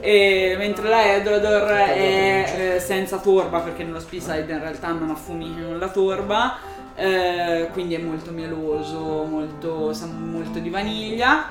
E 0.00 0.56
mentre 0.58 0.88
la 0.88 1.14
Edrador 1.14 1.68
è 1.70 2.74
eh, 2.74 2.80
senza 2.80 3.18
torba 3.18 3.60
perché 3.60 3.84
nello 3.84 4.00
Speyside 4.00 4.50
in 4.50 4.58
realtà 4.58 4.88
non 4.88 5.10
affumicano 5.10 5.68
con 5.68 5.78
la 5.78 5.88
torba 5.90 6.58
eh, 6.94 7.68
quindi 7.72 7.94
è 7.94 7.98
molto 7.98 8.30
mieloso 8.30 9.24
molto, 9.28 9.92
sa 9.92 10.06
molto 10.06 10.58
di 10.58 10.68
vaniglia 10.70 11.46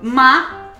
ma 0.00 0.72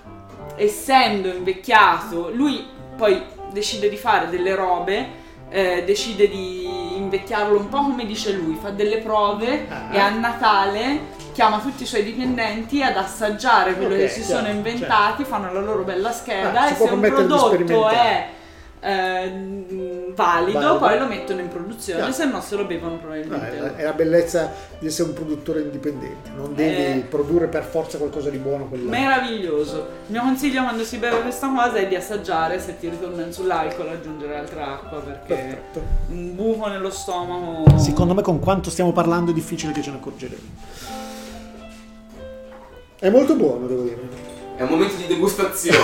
essendo 0.55 1.29
invecchiato 1.29 2.29
lui 2.33 2.65
poi 2.95 3.21
decide 3.51 3.89
di 3.89 3.97
fare 3.97 4.29
delle 4.29 4.55
robe 4.55 5.19
eh, 5.49 5.83
decide 5.85 6.29
di 6.29 6.97
invecchiarlo 6.97 7.57
un 7.57 7.67
po' 7.69 7.81
come 7.83 8.05
dice 8.05 8.31
lui 8.33 8.57
fa 8.61 8.69
delle 8.69 8.97
prove 8.99 9.67
Ah. 9.69 9.93
e 9.93 9.99
a 9.99 10.09
Natale 10.09 11.19
chiama 11.33 11.59
tutti 11.59 11.83
i 11.83 11.85
suoi 11.85 12.03
dipendenti 12.03 12.81
ad 12.83 12.95
assaggiare 12.97 13.75
quello 13.75 13.93
Ok, 13.95 13.99
che 14.01 14.07
si 14.09 14.21
chiaro, 14.21 14.41
sono 14.41 14.53
inventati 14.53 15.23
fanno 15.23 15.51
la 15.51 15.61
loro 15.61 15.83
bella 15.83 16.11
scheda 16.11 16.61
Ah, 16.61 16.69
e 16.69 16.75
se 16.75 16.83
un 16.83 16.99
prodotto 16.99 17.89
è 17.89 18.27
eh, 18.83 19.29
valido, 20.15 20.59
Valido. 20.59 20.77
poi 20.79 20.97
lo 20.97 21.05
mettono 21.05 21.39
in 21.39 21.49
produzione 21.49 21.99
Chiaro. 21.99 22.13
se 22.13 22.25
no 22.25 22.41
se 22.41 22.55
lo 22.55 22.65
bevono 22.65 22.93
No, 22.93 22.97
probabilmente 22.97 23.57
è, 23.57 23.75
è 23.75 23.83
la 23.83 23.93
bellezza 23.93 24.51
di 24.79 24.87
essere 24.87 25.09
un 25.09 25.13
produttore 25.13 25.61
indipendente, 25.61 26.31
non 26.35 26.55
devi 26.55 26.99
Eh. 26.99 27.05
produrre 27.07 27.45
per 27.47 27.63
forza 27.63 27.99
qualcosa 27.99 28.29
di 28.31 28.37
buono 28.37 28.65
quell'anno. 28.67 28.89
Meraviglioso. 28.89 29.77
Il 30.07 30.13
mio 30.13 30.21
consiglio 30.21 30.63
quando 30.63 30.83
si 30.83 30.97
beve 30.97 31.21
questa 31.21 31.47
cosa 31.47 31.75
è 31.75 31.87
di 31.87 31.95
assaggiare, 31.95 32.59
se 32.59 32.79
ti 32.79 32.89
ritorna 32.89 33.31
sull'alcol 33.31 33.87
aggiungere 33.89 34.35
altra 34.35 34.73
acqua 34.73 34.99
perché 34.99 35.33
Perfetto. 35.35 35.81
un 36.09 36.35
buco 36.35 36.67
nello 36.67 36.89
stomaco. 36.89 37.77
Secondo 37.77 38.15
me 38.15 38.23
con 38.23 38.39
quanto 38.39 38.69
stiamo 38.71 38.91
parlando 38.91 39.29
è 39.29 39.33
difficile 39.35 39.73
che 39.73 39.81
ce 39.83 39.91
ne 39.91 39.97
accorgeremo. 39.97 40.41
È 42.99 43.09
molto 43.09 43.35
buono, 43.35 43.67
devo 43.67 43.83
dire. 43.83 43.99
È 44.57 44.63
un 44.63 44.69
momento 44.69 44.95
di 44.95 45.05
degustazione. 45.07 45.79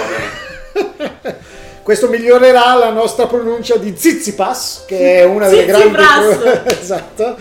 Questo 1.88 2.09
migliorerà 2.09 2.73
la 2.75 2.89
nostra 2.89 3.27
pronuncia 3.27 3.77
di 3.77 3.93
Zizipas, 3.95 4.83
che 4.85 5.19
è 5.19 5.23
una 5.23 5.47
delle 5.47 5.65
grandi... 5.65 5.95
Esatto. 6.81 7.38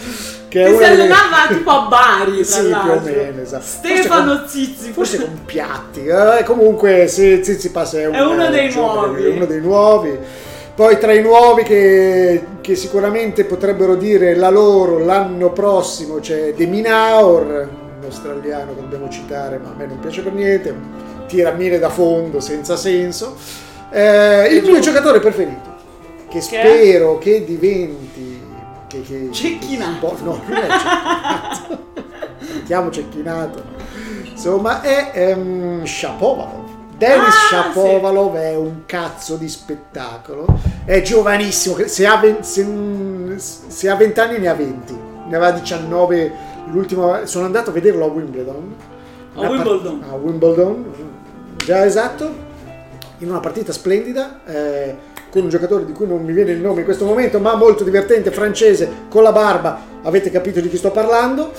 Che 0.48 0.62
Che 0.62 0.66
si 0.68 0.72
una 0.72 0.88
delle... 0.88 1.02
allenava 1.02 1.46
tipo 1.48 1.70
a 1.70 1.86
Bari, 1.88 2.44
Sì, 2.44 2.60
più 2.62 2.90
o 2.92 3.00
meno, 3.02 3.40
esatto. 3.42 3.64
Stefano 3.66 4.36
Forse 4.36 4.38
con- 4.38 4.48
Zizi. 4.48 4.92
Forse 4.92 5.18
con 5.18 5.40
piatti. 5.44 6.06
eh, 6.06 6.44
comunque 6.44 7.08
sì, 7.08 7.42
Zizipas 7.42 7.94
è, 7.94 8.06
un- 8.06 8.14
È 8.14 8.20
uno 8.24 8.48
dei 8.48 8.68
giovane, 8.70 9.06
nuovi. 9.08 9.24
è 9.24 9.28
uno 9.34 9.46
dei 9.46 9.60
nuovi. 9.60 10.18
Poi 10.76 10.96
tra 11.00 11.12
i 11.12 11.22
nuovi 11.22 11.64
che, 11.64 12.44
che 12.60 12.76
sicuramente 12.76 13.46
potrebbero 13.46 13.96
dire 13.96 14.36
la 14.36 14.50
loro 14.50 15.00
l'anno 15.04 15.50
prossimo 15.50 16.20
c'è 16.20 16.54
De 16.54 16.66
Minaur, 16.66 17.42
un 17.98 18.04
australiano 18.04 18.76
che 18.76 18.80
dobbiamo 18.80 19.08
citare, 19.08 19.58
ma 19.58 19.70
a 19.70 19.74
me 19.76 19.86
non 19.86 19.98
piace 19.98 20.22
per 20.22 20.34
niente, 20.34 20.72
tira 21.26 21.50
mire 21.50 21.80
da 21.80 21.88
fondo 21.88 22.38
senza 22.38 22.76
senso. 22.76 23.64
Eh, 23.90 24.48
il 24.56 24.62
mio 24.64 24.80
giocatore 24.80 25.20
preferito, 25.20 25.74
che 26.28 26.38
Che 26.38 26.38
è? 26.38 26.42
spero 26.42 27.18
che 27.18 27.44
diventi 27.44 28.40
che, 28.88 29.02
che 29.02 29.28
Cecchinato. 29.30 30.14
spo- 30.16 30.24
no, 30.24 30.40
non 30.46 30.56
è 30.58 30.68
cecchinato. 30.68 31.84
Chiamo 32.66 32.90
cecchinato. 32.90 33.62
Insomma, 34.30 34.80
è 34.82 35.10
ehm, 35.14 35.84
Shapovalov. 35.84 36.64
Dennis 36.98 37.26
Ah, 37.52 37.70
Shapovalov 37.72 38.34
è 38.36 38.54
un 38.56 38.82
cazzo 38.86 39.36
di 39.36 39.48
spettacolo. 39.48 40.46
È 40.84 41.00
giovanissimo, 41.02 41.76
se 41.86 42.06
ha, 42.06 42.16
ven- 42.16 42.42
se, 42.42 42.64
se 43.38 43.88
ha 43.90 43.94
20 43.96 44.20
anni 44.20 44.38
ne 44.38 44.48
ha 44.48 44.54
20. 44.54 44.94
Ne 45.28 45.36
aveva 45.36 45.50
19 45.52 46.32
l'ultimo. 46.70 47.24
Sono 47.26 47.44
andato 47.44 47.70
a 47.70 47.72
vederlo 47.72 48.04
a 48.04 48.08
Wimbledon. 48.08 48.74
A 49.34 49.40
Wimbledon. 49.48 50.04
a 50.10 50.14
Wimbledon, 50.14 50.84
già 51.64 51.84
esatto, 51.84 52.30
in 53.18 53.30
una 53.30 53.40
partita 53.40 53.72
splendida. 53.72 54.40
eh, 54.46 55.14
con 55.36 55.44
un 55.44 55.50
giocatore 55.50 55.84
di 55.84 55.92
cui 55.92 56.06
non 56.06 56.22
mi 56.22 56.32
viene 56.32 56.52
il 56.52 56.60
nome 56.60 56.78
in 56.78 56.84
questo 56.86 57.04
momento, 57.04 57.38
ma 57.38 57.56
molto 57.56 57.84
divertente, 57.84 58.30
francese, 58.30 58.88
con 59.10 59.22
la 59.22 59.32
barba, 59.32 59.78
avete 60.02 60.30
capito 60.30 60.60
di 60.60 60.70
chi 60.70 60.78
sto 60.78 60.90
parlando. 60.90 61.52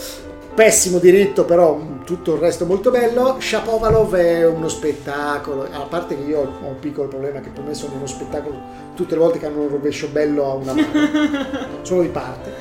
Pessimo 0.56 0.98
diritto, 0.98 1.46
però 1.46 1.80
tutto 2.04 2.34
il 2.34 2.40
resto 2.40 2.66
molto 2.66 2.90
bello. 2.90 3.38
Shapovalov 3.40 4.16
è 4.16 4.48
uno 4.48 4.68
spettacolo, 4.68 5.68
a 5.72 5.82
parte 5.82 6.18
che 6.18 6.24
io 6.24 6.40
ho 6.40 6.68
un 6.68 6.80
piccolo 6.80 7.08
problema 7.08 7.40
che 7.42 7.50
per 7.50 7.64
me 7.64 7.76
sono 7.76 7.94
uno 7.94 8.08
spettacolo 8.08 8.60
tutte 8.96 9.14
le 9.14 9.20
volte 9.20 9.38
che 9.38 9.46
hanno 9.46 9.62
un 9.62 9.70
rovescio 9.70 10.08
bello 10.08 10.50
a 10.50 10.54
una 10.54 10.74
mano. 10.74 11.46
sono 11.84 12.02
di 12.02 12.08
parte. 12.08 12.52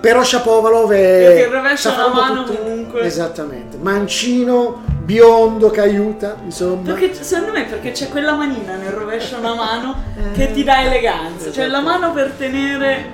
Però 0.00 0.24
Shapovalov 0.24 0.90
è... 0.90 1.24
Perché 1.26 1.42
il 1.42 1.52
rovescio 1.52 1.88
a 1.90 2.06
una 2.06 2.14
mano 2.14 2.44
tutto. 2.44 2.83
Comunque. 2.94 3.06
Esattamente. 3.06 3.76
Mancino, 3.76 4.82
biondo 5.02 5.70
che 5.70 5.80
aiuta, 5.80 6.36
insomma. 6.44 6.92
Perché 6.92 7.12
secondo 7.14 7.52
me 7.52 7.64
perché 7.64 7.90
c'è 7.90 8.08
quella 8.08 8.34
manina 8.34 8.76
nel 8.76 8.92
rovescio 8.92 9.38
una 9.38 9.54
mano 9.54 10.02
che 10.32 10.52
ti 10.52 10.62
dà 10.62 10.82
eleganza. 10.84 11.50
Cioè 11.50 11.66
la 11.66 11.80
mano 11.80 12.12
per 12.12 12.32
tenere, 12.32 13.04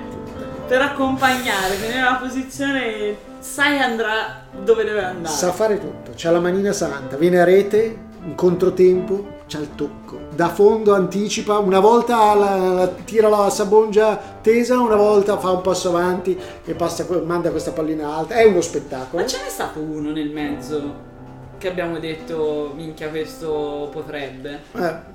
per 0.67 0.81
accompagnare, 0.81 1.79
tenere 1.79 2.01
la 2.01 2.19
posizione 2.21 3.29
sai 3.39 3.79
andrà 3.79 4.43
dove 4.63 4.83
deve 4.83 5.03
andare. 5.03 5.33
Sa 5.33 5.51
fare 5.51 5.79
tutto, 5.79 6.11
c'ha 6.15 6.31
la 6.31 6.39
manina 6.39 6.71
santa, 6.71 7.17
viene 7.17 7.39
a 7.39 7.43
rete, 7.43 7.97
in 8.23 8.35
controtempo, 8.35 9.39
c'ha 9.51 9.59
il 9.59 9.75
tocco. 9.75 10.19
Da 10.33 10.47
fondo 10.49 10.93
anticipa, 10.93 11.57
una 11.57 11.79
volta 11.79 12.33
la, 12.33 12.55
la- 12.55 12.87
tira 12.87 13.27
la 13.27 13.49
sabongia 13.49 14.17
tesa, 14.41 14.79
una 14.79 14.95
volta 14.95 15.37
fa 15.37 15.51
un 15.51 15.61
passo 15.61 15.89
avanti 15.89 16.39
e 16.63 16.73
passa, 16.73 17.05
manda 17.25 17.51
questa 17.51 17.71
pallina 17.71 18.15
alta. 18.15 18.35
È 18.35 18.45
uno 18.45 18.61
spettacolo. 18.61 19.21
Ma 19.21 19.27
ce 19.27 19.39
n'è 19.43 19.49
stato 19.49 19.79
uno 19.79 20.11
nel 20.11 20.29
mezzo 20.29 21.09
che 21.57 21.67
abbiamo 21.67 21.99
detto, 21.99 22.71
minchia, 22.75 23.09
questo 23.09 23.89
potrebbe. 23.91 24.61
Eh. 24.73 25.09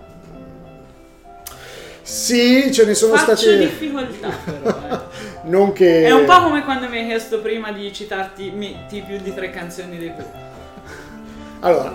Sì, 2.03 2.71
ce 2.73 2.85
ne 2.85 2.95
sono 2.95 3.17
Faccio 3.17 3.37
stati... 3.37 3.59
difficoltà 3.59 4.31
però, 4.45 4.69
eh. 4.93 4.99
Non 5.45 5.73
che... 5.73 6.05
È 6.05 6.13
un 6.13 6.25
po' 6.25 6.43
come 6.43 6.63
quando 6.63 6.89
mi 6.89 6.99
hai 6.99 7.07
chiesto 7.07 7.41
prima 7.41 7.73
di 7.73 7.93
citarti 7.93 8.51
metti 8.51 9.03
più 9.05 9.19
di 9.19 9.35
tre 9.35 9.51
canzoni 9.51 9.99
dei 9.99 10.11
Pooh. 10.11 10.45
Allora, 11.61 11.93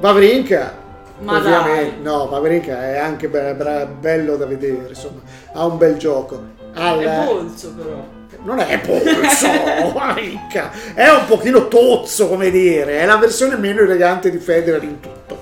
Vavrinka, 0.00 0.74
Ma 1.20 1.36
ovviamente, 1.36 1.94
dai. 1.96 2.02
no, 2.02 2.28
Vavrinka 2.28 2.82
è 2.92 2.98
anche 2.98 3.28
be- 3.28 3.54
bra- 3.54 3.86
bello 3.86 4.36
da 4.36 4.46
vedere, 4.46 4.86
insomma, 4.88 5.20
ha 5.52 5.64
un 5.66 5.76
bel 5.78 5.96
gioco. 5.96 6.40
Al- 6.74 6.98
È 7.00 7.24
bolso 7.26 7.74
però. 7.74 8.04
non 8.44 8.58
è 8.60 8.80
polso, 8.80 9.46
Vavrinka, 9.92 10.70
è 10.94 11.08
un 11.10 11.26
pochino 11.26 11.68
tozzo, 11.68 12.28
come 12.28 12.50
dire, 12.50 13.00
è 13.00 13.06
la 13.06 13.16
versione 13.16 13.56
meno 13.56 13.80
elegante 13.80 14.30
di 14.30 14.38
Federer 14.38 14.82
in 14.82 15.00
tutto. 15.00 15.38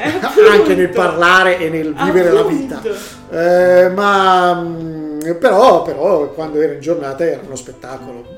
Eh, 0.00 0.18
anche 0.48 0.74
nel 0.74 0.84
appunto. 0.86 1.00
parlare 1.00 1.58
e 1.58 1.68
nel 1.68 1.92
vivere 1.94 2.30
la 2.30 2.42
vita. 2.42 2.76
Appunto. 2.76 2.96
Eh, 3.30 3.88
ma 3.90 4.54
mm, 4.54 5.20
però, 5.38 5.82
però 5.82 6.28
quando 6.30 6.60
era 6.60 6.72
in 6.72 6.80
giornata 6.80 7.26
era 7.26 7.40
uno 7.44 7.56
spettacolo. 7.56 8.36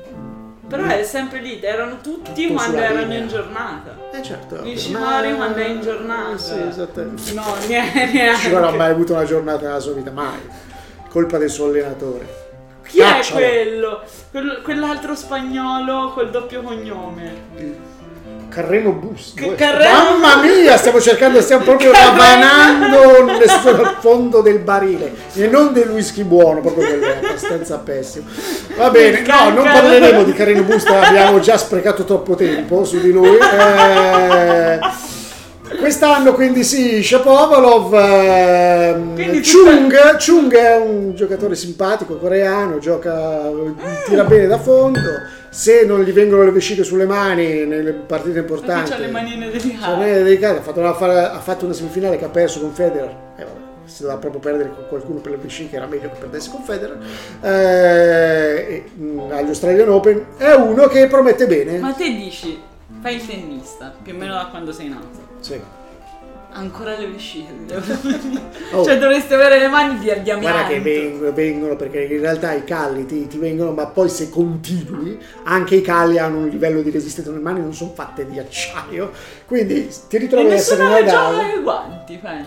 Però 0.71 0.85
è 0.85 1.03
sempre 1.03 1.39
lì, 1.41 1.59
erano 1.61 1.97
tutti 2.01 2.33
Tutto 2.45 2.53
quando 2.53 2.77
erano 2.77 3.01
linea. 3.01 3.17
in 3.19 3.27
giornata. 3.27 3.97
Eh 4.13 4.21
certo. 4.23 4.61
Nishimori 4.63 5.35
quando 5.35 5.57
è 5.57 5.67
in 5.67 5.81
giornata. 5.81 6.37
Sì, 6.37 6.59
esattamente. 6.67 7.33
No, 7.33 7.43
neanche. 7.67 8.35
Ci 8.37 8.49
non 8.49 8.63
ha 8.63 8.71
mai 8.71 8.89
avuto 8.91 9.13
una 9.13 9.25
giornata 9.25 9.67
nella 9.67 9.79
sua 9.79 9.93
vita, 9.93 10.11
mai. 10.11 10.39
Colpa 11.09 11.37
del 11.37 11.49
suo 11.49 11.65
allenatore. 11.65 12.39
Chi 12.87 12.99
è 12.99 13.03
Caccialo. 13.03 13.39
quello? 13.39 14.03
Quel- 14.31 14.61
quell'altro 14.63 15.15
spagnolo 15.15 16.11
col 16.13 16.29
doppio 16.31 16.61
cognome. 16.61 17.89
Carreno 18.51 18.91
Bus. 18.91 19.33
Carreno- 19.55 20.17
Mamma 20.17 20.41
mia, 20.41 20.75
stiamo 20.77 20.99
cercando, 20.99 21.39
stiamo 21.41 21.63
proprio 21.63 21.91
Carreno- 21.91 22.17
ravanando 22.17 23.47
sul 23.47 23.95
fondo 23.99 24.41
del 24.41 24.59
barile 24.59 25.13
e 25.33 25.47
non 25.47 25.71
del 25.71 25.89
whisky 25.89 26.23
buono, 26.23 26.59
proprio 26.59 26.85
quello 26.87 27.05
è 27.05 27.17
abbastanza 27.23 27.77
pessimo. 27.77 28.25
Va 28.75 28.89
bene, 28.89 29.21
no, 29.21 29.49
non 29.51 29.63
parleremo 29.63 30.23
di 30.23 30.33
Carreno 30.33 30.63
Busta, 30.63 31.07
abbiamo 31.07 31.39
già 31.39 31.57
sprecato 31.57 32.03
troppo 32.03 32.35
tempo 32.35 32.83
su 32.83 32.99
di 32.99 33.11
lui. 33.11 33.37
Eh, 33.37 34.79
Quest'anno 35.79 36.33
quindi 36.33 36.63
sì, 36.63 37.01
Shapovalov, 37.01 37.93
ehm, 37.93 39.41
Chung, 39.41 40.17
Chung 40.17 40.53
è 40.53 40.75
un 40.77 41.15
giocatore 41.15 41.55
simpatico, 41.55 42.17
coreano, 42.17 42.77
gioca, 42.79 43.49
tira 44.05 44.23
bene 44.23 44.47
da 44.47 44.59
fondo, 44.59 44.99
se 45.49 45.85
non 45.85 46.01
gli 46.01 46.11
vengono 46.11 46.43
le 46.43 46.51
vesciche 46.51 46.83
sulle 46.83 47.05
mani 47.05 47.65
nelle 47.65 47.93
partite 47.93 48.39
importanti. 48.39 48.91
C'ha 48.91 48.97
le 48.97 49.07
manine 49.07 49.49
delicate. 49.49 50.59
ha 50.59 50.61
fatto, 50.61 50.79
una, 50.79 51.31
ha 51.31 51.39
fatto 51.39 51.65
una 51.65 51.73
semifinale 51.73 52.17
che 52.17 52.25
ha 52.25 52.29
perso 52.29 52.59
con 52.59 52.71
Federer. 52.73 53.15
Eh, 53.37 53.43
vabbè, 53.43 53.59
se 53.85 54.03
doveva 54.03 54.19
proprio 54.19 54.39
perdere 54.41 54.69
con 54.69 54.85
qualcuno 54.87 55.19
per 55.19 55.31
le 55.31 55.37
vesciche 55.37 55.75
era 55.75 55.87
meglio 55.87 56.09
che 56.09 56.19
perdesse 56.19 56.49
con 56.51 56.63
Federer. 56.63 56.97
Eh, 57.41 57.49
e, 57.49 58.83
agli 59.31 59.47
Australian 59.47 59.89
Open 59.89 60.25
è 60.37 60.53
uno 60.53 60.87
che 60.87 61.07
promette 61.07 61.47
bene. 61.47 61.79
Ma 61.79 61.91
te 61.93 62.09
dici, 62.13 62.59
fai 63.01 63.15
il 63.15 63.25
tennista, 63.25 63.93
più 64.01 64.13
o 64.13 64.17
meno 64.17 64.33
da 64.33 64.47
quando 64.49 64.71
sei 64.71 64.89
nato. 64.89 65.30
Sì. 65.41 65.59
Ancora 66.53 66.97
le 66.97 67.07
vesciche. 67.07 67.49
Oh. 68.73 68.85
Cioè 68.85 68.97
dovresti 68.97 69.33
avere 69.33 69.59
le 69.59 69.67
mani 69.67 69.99
di, 69.99 70.05
di 70.21 70.31
amianto. 70.31 70.39
Guarda 70.39 70.67
che 70.67 70.79
vengono, 70.79 71.33
vengono, 71.33 71.75
perché 71.75 72.03
in 72.03 72.21
realtà 72.21 72.53
i 72.53 72.63
calli 72.63 73.05
ti, 73.05 73.27
ti 73.27 73.37
vengono, 73.37 73.71
ma 73.73 73.87
poi 73.87 74.07
se 74.07 74.29
continui, 74.29 75.19
anche 75.43 75.75
i 75.75 75.81
calli 75.81 76.17
hanno 76.17 76.37
un 76.37 76.47
livello 76.47 76.81
di 76.81 76.89
resistenza, 76.89 77.31
le 77.31 77.39
mani 77.39 77.59
non 77.59 77.73
sono 77.73 77.91
fatte 77.93 78.25
di 78.25 78.39
acciaio, 78.39 79.11
quindi 79.45 79.89
ti 80.07 80.15
E 80.15 80.19
ritrovi 80.19 80.51
a 80.51 80.53
essere 80.53 80.83
Nadal. 80.83 81.33
gioca 81.35 81.53
i 81.53 81.61
guanti, 81.61 82.19
fai. 82.21 82.45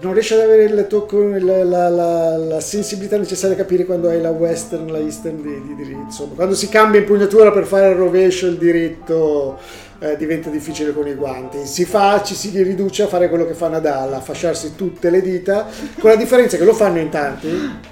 non 0.00 0.14
riesci 0.14 0.32
ad 0.32 0.40
avere 0.40 0.64
il 0.64 0.86
tocco, 0.88 1.20
la, 1.22 1.62
la- 1.64 1.88
la- 1.90 2.36
la 2.38 2.60
sensibilità 2.60 3.18
necessaria 3.18 3.54
a 3.54 3.58
capire 3.58 3.84
quando 3.84 4.08
hai 4.08 4.22
la 4.22 4.30
western, 4.30 4.90
la 4.90 5.00
eastern 5.00 5.42
di, 5.42 5.62
di 5.66 5.74
diritto. 5.74 6.00
Insomma, 6.00 6.34
quando 6.34 6.54
si 6.54 6.70
cambia 6.70 7.00
impugnatura 7.00 7.52
per 7.52 7.66
fare 7.66 7.90
il 7.90 7.96
rovescio, 7.96 8.46
il 8.46 8.56
diritto 8.56 9.58
eh, 10.02 10.16
diventa 10.16 10.50
difficile 10.50 10.92
con 10.92 11.06
i 11.06 11.14
guanti. 11.14 11.64
Si 11.64 11.84
fa, 11.84 12.22
ci 12.24 12.34
si 12.34 12.50
riduce 12.62 13.04
a 13.04 13.06
fare 13.06 13.28
quello 13.28 13.46
che 13.46 13.54
fa 13.54 13.68
Nadal, 13.68 14.12
a 14.12 14.20
fasciarsi 14.20 14.74
tutte 14.74 15.10
le 15.10 15.22
dita, 15.22 15.66
con 16.00 16.10
la 16.10 16.16
differenza 16.16 16.56
che 16.56 16.64
lo 16.64 16.74
fanno 16.74 16.98
in 16.98 17.08
tanti. 17.08 17.48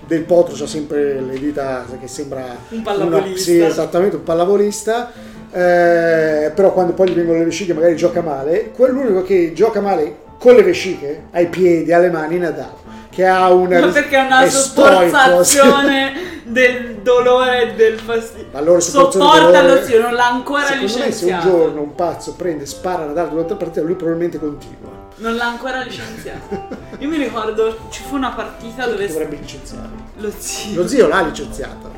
Del 0.06 0.22
potro 0.24 0.54
c'ha 0.56 0.66
sempre 0.66 1.20
le 1.20 1.38
dita 1.38 1.84
che 2.00 2.08
sembra 2.08 2.44
Un 2.70 2.82
pallavolista. 2.82 3.28
una- 3.28 3.36
sì, 3.38 3.60
esattamente, 3.60 4.16
un 4.16 4.22
pallavolista. 4.24 5.12
eh, 5.52 6.52
però 6.54 6.72
quando 6.72 6.92
poi 6.92 7.10
gli 7.10 7.14
vengono 7.14 7.38
le 7.38 7.44
vesciche 7.44 7.72
magari 7.74 7.96
gioca 7.96 8.20
male. 8.22 8.70
Quell'unico 8.74 9.22
che 9.22 9.52
gioca 9.54 9.80
male 9.80 10.28
con 10.38 10.54
le 10.54 10.62
vesciche, 10.62 11.24
ai 11.32 11.46
piedi, 11.48 11.92
alle 11.92 12.08
mani, 12.10 12.38
Nadal. 12.38 12.70
Che 13.10 13.26
ha 13.26 13.50
una. 13.52 13.80
Ma 13.80 13.88
perché 13.88 14.16
è 14.16 14.24
una 14.26 14.46
sforzazione 14.48 16.12
del 16.44 16.96
dolore 17.02 17.62
e 17.72 17.74
del 17.74 17.98
fastidio. 17.98 18.46
Sopportano 18.80 18.80
Sopporta 18.80 19.62
lo 19.62 19.82
zio, 19.84 20.00
non 20.00 20.14
l'ha 20.14 20.26
ancora 20.28 20.64
Secondo 20.64 20.82
me 20.84 20.88
se 20.88 20.98
un 20.98 21.04
licenziato. 21.06 21.48
giorno 21.48 21.80
un 21.82 21.94
pazzo 21.94 22.34
prende 22.34 22.64
e 22.64 22.66
spara 22.66 23.02
a 23.02 23.06
Nadal 23.06 23.28
durante 23.30 23.50
la 23.52 23.58
partita, 23.58 23.82
lui 23.82 23.94
probabilmente 23.94 24.38
continua. 24.38 24.98
Non 25.16 25.34
l'ha 25.36 25.46
ancora 25.46 25.82
licenziato. 25.82 26.68
Io 26.98 27.08
mi 27.08 27.16
ricordo 27.18 27.76
ci 27.90 28.02
fu 28.02 28.14
una 28.16 28.30
partita 28.30 28.86
dove 28.86 29.06
Dovrebbe 29.06 29.36
licenziarlo. 29.36 29.88
lo 30.16 30.32
zio. 30.36 30.80
Lo 30.80 30.88
zio 30.88 31.08
l'ha 31.08 31.20
licenziato. 31.22 31.90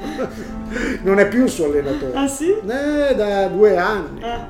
non 1.02 1.18
è 1.18 1.28
più 1.28 1.44
il 1.44 1.50
suo 1.50 1.66
allenatore. 1.66 2.12
Ah 2.14 2.26
sì? 2.26 2.50
Eh, 2.50 3.14
da 3.14 3.46
due 3.46 3.76
anni. 3.76 4.22
Ah, 4.24 4.48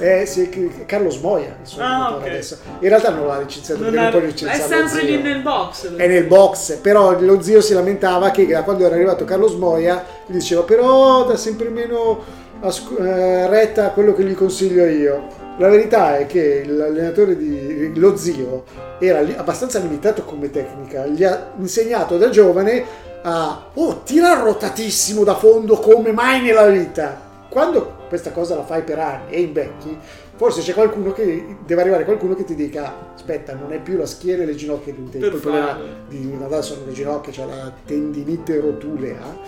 Eh, 0.00 0.26
sì, 0.26 0.48
che- 0.48 0.84
Carlo 0.86 1.10
Smoia, 1.10 1.56
il 1.60 1.66
suo 1.66 1.82
Ah, 1.82 1.86
allenatore 2.06 2.22
ok. 2.24 2.28
adesso. 2.30 2.58
In 2.80 2.88
realtà 2.88 3.10
non 3.10 3.26
l'ha 3.26 3.38
licenziato 3.38 3.82
non 3.82 3.92
perché 3.92 4.10
non 4.44 4.52
è, 4.52 4.56
sempre 4.56 5.02
lì 5.02 5.22
nel 5.22 5.42
box. 5.42 5.94
è 5.96 6.06
nel 6.06 6.24
box, 6.24 6.76
però 6.76 7.20
lo 7.20 7.40
zio 7.42 7.60
si 7.60 7.74
lamentava 7.74 8.30
che 8.30 8.46
quando 8.64 8.84
era 8.86 8.94
arrivato 8.94 9.24
Carlo 9.24 9.46
Smoia 9.46 10.04
gli 10.26 10.32
diceva 10.32 10.62
però 10.62 11.24
dà 11.26 11.36
sempre 11.36 11.68
meno 11.68 12.18
asco- 12.60 12.96
eh, 12.98 13.46
retta 13.48 13.86
a 13.86 13.90
quello 13.90 14.14
che 14.14 14.24
gli 14.24 14.34
consiglio 14.34 14.84
io. 14.86 15.26
La 15.58 15.68
verità 15.68 16.16
è 16.16 16.26
che 16.26 16.64
l'allenatore 16.66 17.36
di 17.36 17.92
lo 17.96 18.16
zio 18.16 18.64
era 18.98 19.18
abbastanza 19.36 19.78
limitato 19.78 20.24
come 20.24 20.50
tecnica, 20.50 21.04
gli 21.06 21.22
ha 21.24 21.52
insegnato 21.58 22.16
da 22.16 22.30
giovane 22.30 22.82
a 23.22 23.64
oh, 23.74 24.00
tira 24.02 24.40
rotatissimo 24.40 25.24
da 25.24 25.34
fondo 25.34 25.76
come 25.78 26.12
mai 26.12 26.40
nella 26.40 26.66
vita. 26.68 27.20
Quando 27.50 27.98
questa 28.10 28.32
cosa 28.32 28.56
la 28.56 28.64
fai 28.64 28.82
per 28.82 28.98
anni 28.98 29.30
e 29.30 29.40
invecchi, 29.40 29.96
forse 30.34 30.60
c'è 30.60 30.74
qualcuno 30.74 31.12
che 31.12 31.56
deve 31.64 31.80
arrivare 31.80 32.04
qualcuno 32.04 32.34
che 32.34 32.44
ti 32.44 32.54
dica 32.56 32.92
aspetta, 33.14 33.54
non 33.54 33.72
è 33.72 33.78
più 33.78 33.96
la 33.96 34.04
schiena 34.04 34.42
e 34.42 34.46
le 34.46 34.56
ginocchia 34.56 34.92
di 34.92 35.00
un 35.00 35.08
tempo, 35.08 35.26
Per 35.26 35.34
il 35.36 35.40
problema 35.40 35.78
di 36.08 36.36
Nadal 36.38 36.64
sono 36.64 36.80
le 36.86 36.92
ginocchia, 36.92 37.32
c'è 37.32 37.46
la 37.46 37.72
tendinite 37.86 38.60
rotulea. 38.60 39.38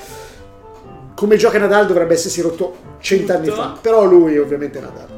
come 1.14 1.36
gioca 1.36 1.58
Nadal 1.58 1.86
dovrebbe 1.86 2.14
essersi 2.14 2.40
rotto 2.40 2.74
cent'anni 2.98 3.48
fa, 3.48 3.76
però 3.80 4.04
lui 4.04 4.38
ovviamente 4.38 4.78
è 4.78 4.82
Nadal. 4.82 5.10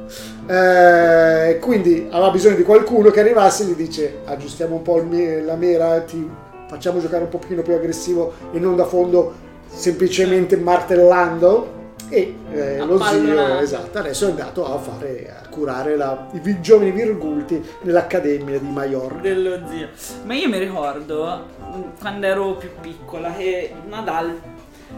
Eh, 0.46 1.58
quindi 1.58 2.06
aveva 2.10 2.30
bisogno 2.30 2.56
di 2.56 2.62
qualcuno 2.62 3.10
che 3.10 3.20
arrivasse 3.20 3.62
e 3.62 3.66
gli 3.66 3.74
dice 3.74 4.18
aggiustiamo 4.24 4.74
un 4.76 4.82
po' 4.82 5.02
me- 5.02 5.42
la 5.42 5.54
mera, 5.56 6.00
ti 6.00 6.28
facciamo 6.68 7.00
giocare 7.00 7.24
un 7.24 7.30
pochino 7.30 7.62
più 7.62 7.74
aggressivo 7.74 8.32
e 8.52 8.58
non 8.58 8.74
da 8.76 8.84
fondo 8.84 9.32
semplicemente 9.66 10.56
martellando 10.56 11.82
e 12.08 12.36
eh, 12.52 12.78
lo 12.84 13.02
zio 13.02 13.58
esatto 13.58 13.98
adesso 13.98 14.26
è 14.26 14.30
andato 14.30 14.72
a 14.72 14.78
fare 14.78 15.34
a 15.42 15.48
curare 15.48 15.96
la- 15.96 16.28
i 16.32 16.60
giovani 16.60 16.90
virgulti 16.90 17.62
nell'accademia 17.82 18.58
di 18.58 18.68
Maior 18.68 19.20
dello 19.20 19.66
zio. 19.68 19.88
Ma 20.24 20.34
io 20.34 20.48
mi 20.48 20.58
ricordo 20.58 21.46
mm, 21.74 21.82
quando 21.98 22.26
ero 22.26 22.54
più 22.54 22.70
piccola 22.80 23.32
che 23.32 23.72
Nadal 23.88 24.38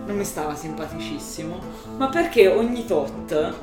non 0.06 0.16
mi 0.16 0.24
stava 0.24 0.54
simpaticissimo, 0.54 1.58
ma 1.96 2.08
perché 2.08 2.48
ogni 2.48 2.84
tot 2.86 3.54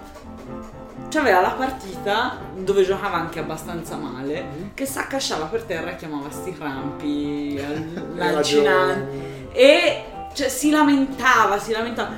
c'aveva 1.09 1.41
la 1.41 1.51
partita 1.51 2.37
dove 2.55 2.83
giocava 2.83 3.17
anche 3.17 3.39
abbastanza 3.39 3.95
male, 3.95 4.71
che 4.73 4.85
si 4.85 4.97
accasciava 4.97 5.45
per 5.45 5.63
terra 5.63 5.91
e 5.91 5.95
chiamava 5.95 6.31
sti 6.31 6.53
crampi 6.53 7.61
lancinanti 8.15 9.47
e 9.51 10.03
cioè, 10.33 10.47
si 10.49 10.71
lamentava, 10.71 11.59
si 11.59 11.71
lamentava. 11.71 12.09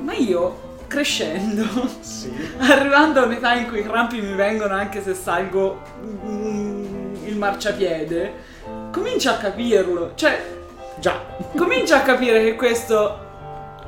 Ma 0.00 0.14
io 0.14 0.67
crescendo 0.88 1.64
sì. 2.00 2.34
Arrivando 2.58 3.20
a 3.20 3.24
un'età 3.26 3.54
in 3.54 3.68
cui 3.68 3.80
i 3.80 3.84
crampi 3.84 4.20
mi 4.20 4.34
vengono 4.34 4.74
anche 4.74 5.02
se 5.02 5.14
salgo 5.14 5.82
mm, 6.02 7.26
il 7.26 7.36
marciapiede, 7.36 8.34
comincio 8.90 9.30
a 9.30 9.34
capirlo. 9.34 10.12
Cioè, 10.14 10.56
già 10.98 11.20
comincio 11.56 11.94
a 11.94 12.00
capire 12.00 12.42
che 12.42 12.56
questo 12.56 13.26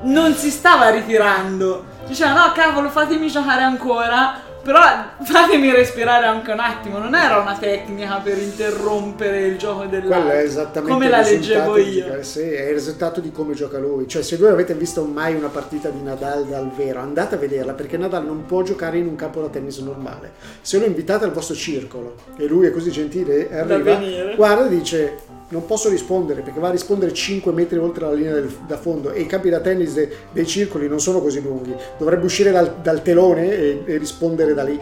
non 0.03 0.35
si 0.35 0.51
stava 0.51 0.91
ritirando. 0.91 1.87
Diceva, 2.07 2.47
no, 2.47 2.53
cavolo, 2.53 2.89
fatemi 2.91 3.29
giocare 3.29 3.63
ancora. 3.63 4.49
Però 4.63 4.81
fatemi 5.23 5.71
respirare 5.71 6.27
anche 6.27 6.53
un 6.53 6.61
attimo. 6.61 6.99
Non 6.99 7.15
era 7.15 7.39
una 7.39 7.57
tecnica 7.57 8.21
per 8.23 8.39
interrompere 8.39 9.47
il 9.47 9.57
gioco 9.57 9.87
dell'altro. 9.87 10.21
Quello 10.21 10.31
è 10.31 10.43
esattamente 10.43 10.93
come 10.93 11.09
la 11.09 11.23
leggevo 11.23 11.75
di- 11.77 11.83
io. 11.83 12.23
sì, 12.23 12.41
è 12.41 12.69
il 12.69 12.75
risultato 12.75 13.21
di 13.21 13.33
come 13.33 13.55
gioca 13.55 13.79
lui. 13.79 14.07
Cioè, 14.07 14.23
se 14.23 14.37
voi 14.37 14.51
avete 14.51 14.75
visto 14.75 15.03
mai 15.05 15.35
una 15.35 15.49
partita 15.49 15.89
di 15.89 16.03
Nadal 16.03 16.45
dal 16.47 16.71
vero, 16.77 17.01
andate 17.01 17.37
a 17.37 17.39
vederla 17.39 17.73
perché 17.73 17.97
Nadal 17.97 18.25
non 18.25 18.45
può 18.45 18.63
giocare 18.63 18.99
in 18.99 19.07
un 19.07 19.17
campo 19.17 19.41
da 19.41 19.49
tennis 19.49 19.79
normale. 19.79 20.33
Se 20.61 20.79
lo 20.79 20.85
invitate 20.85 21.25
al 21.25 21.33
vostro 21.33 21.55
circolo 21.55 22.15
e 22.37 22.47
lui 22.47 22.67
è 22.67 22.71
così 22.71 22.91
gentile 22.91 23.49
e 23.49 23.57
arriva, 23.59 23.99
guarda 24.37 24.67
e 24.67 24.69
dice 24.69 25.17
non 25.51 25.67
posso 25.67 25.89
rispondere 25.89 26.43
perché 26.43 26.59
va 26.59 26.69
a 26.69 26.73
rispondere 26.73 27.13
5 27.13 27.53
metri 27.53 27.79
oltre 27.79 28.05
la 28.07 28.13
linea 28.13 28.35
del- 28.35 28.57
da 28.67 28.77
fondo 28.77 29.13
e 29.13 29.21
i 29.21 29.27
campi 29.27 29.51
da 29.51 29.61
tennis 29.61 29.93
de- 29.95 30.11
dei 30.33 30.47
circoli 30.47 30.89
non 30.89 31.01
sono 31.01 31.21
così 31.21 31.41
lunghi. 31.43 31.75
Dovrebbe 31.99 32.25
uscire 32.25 32.51
dal, 32.51 32.77
dal 32.83 33.03
telone 33.03 33.51
e- 33.53 33.83
e 33.85 33.97
rispondere 33.99 34.55
da 34.55 34.63
lì. 34.65 34.81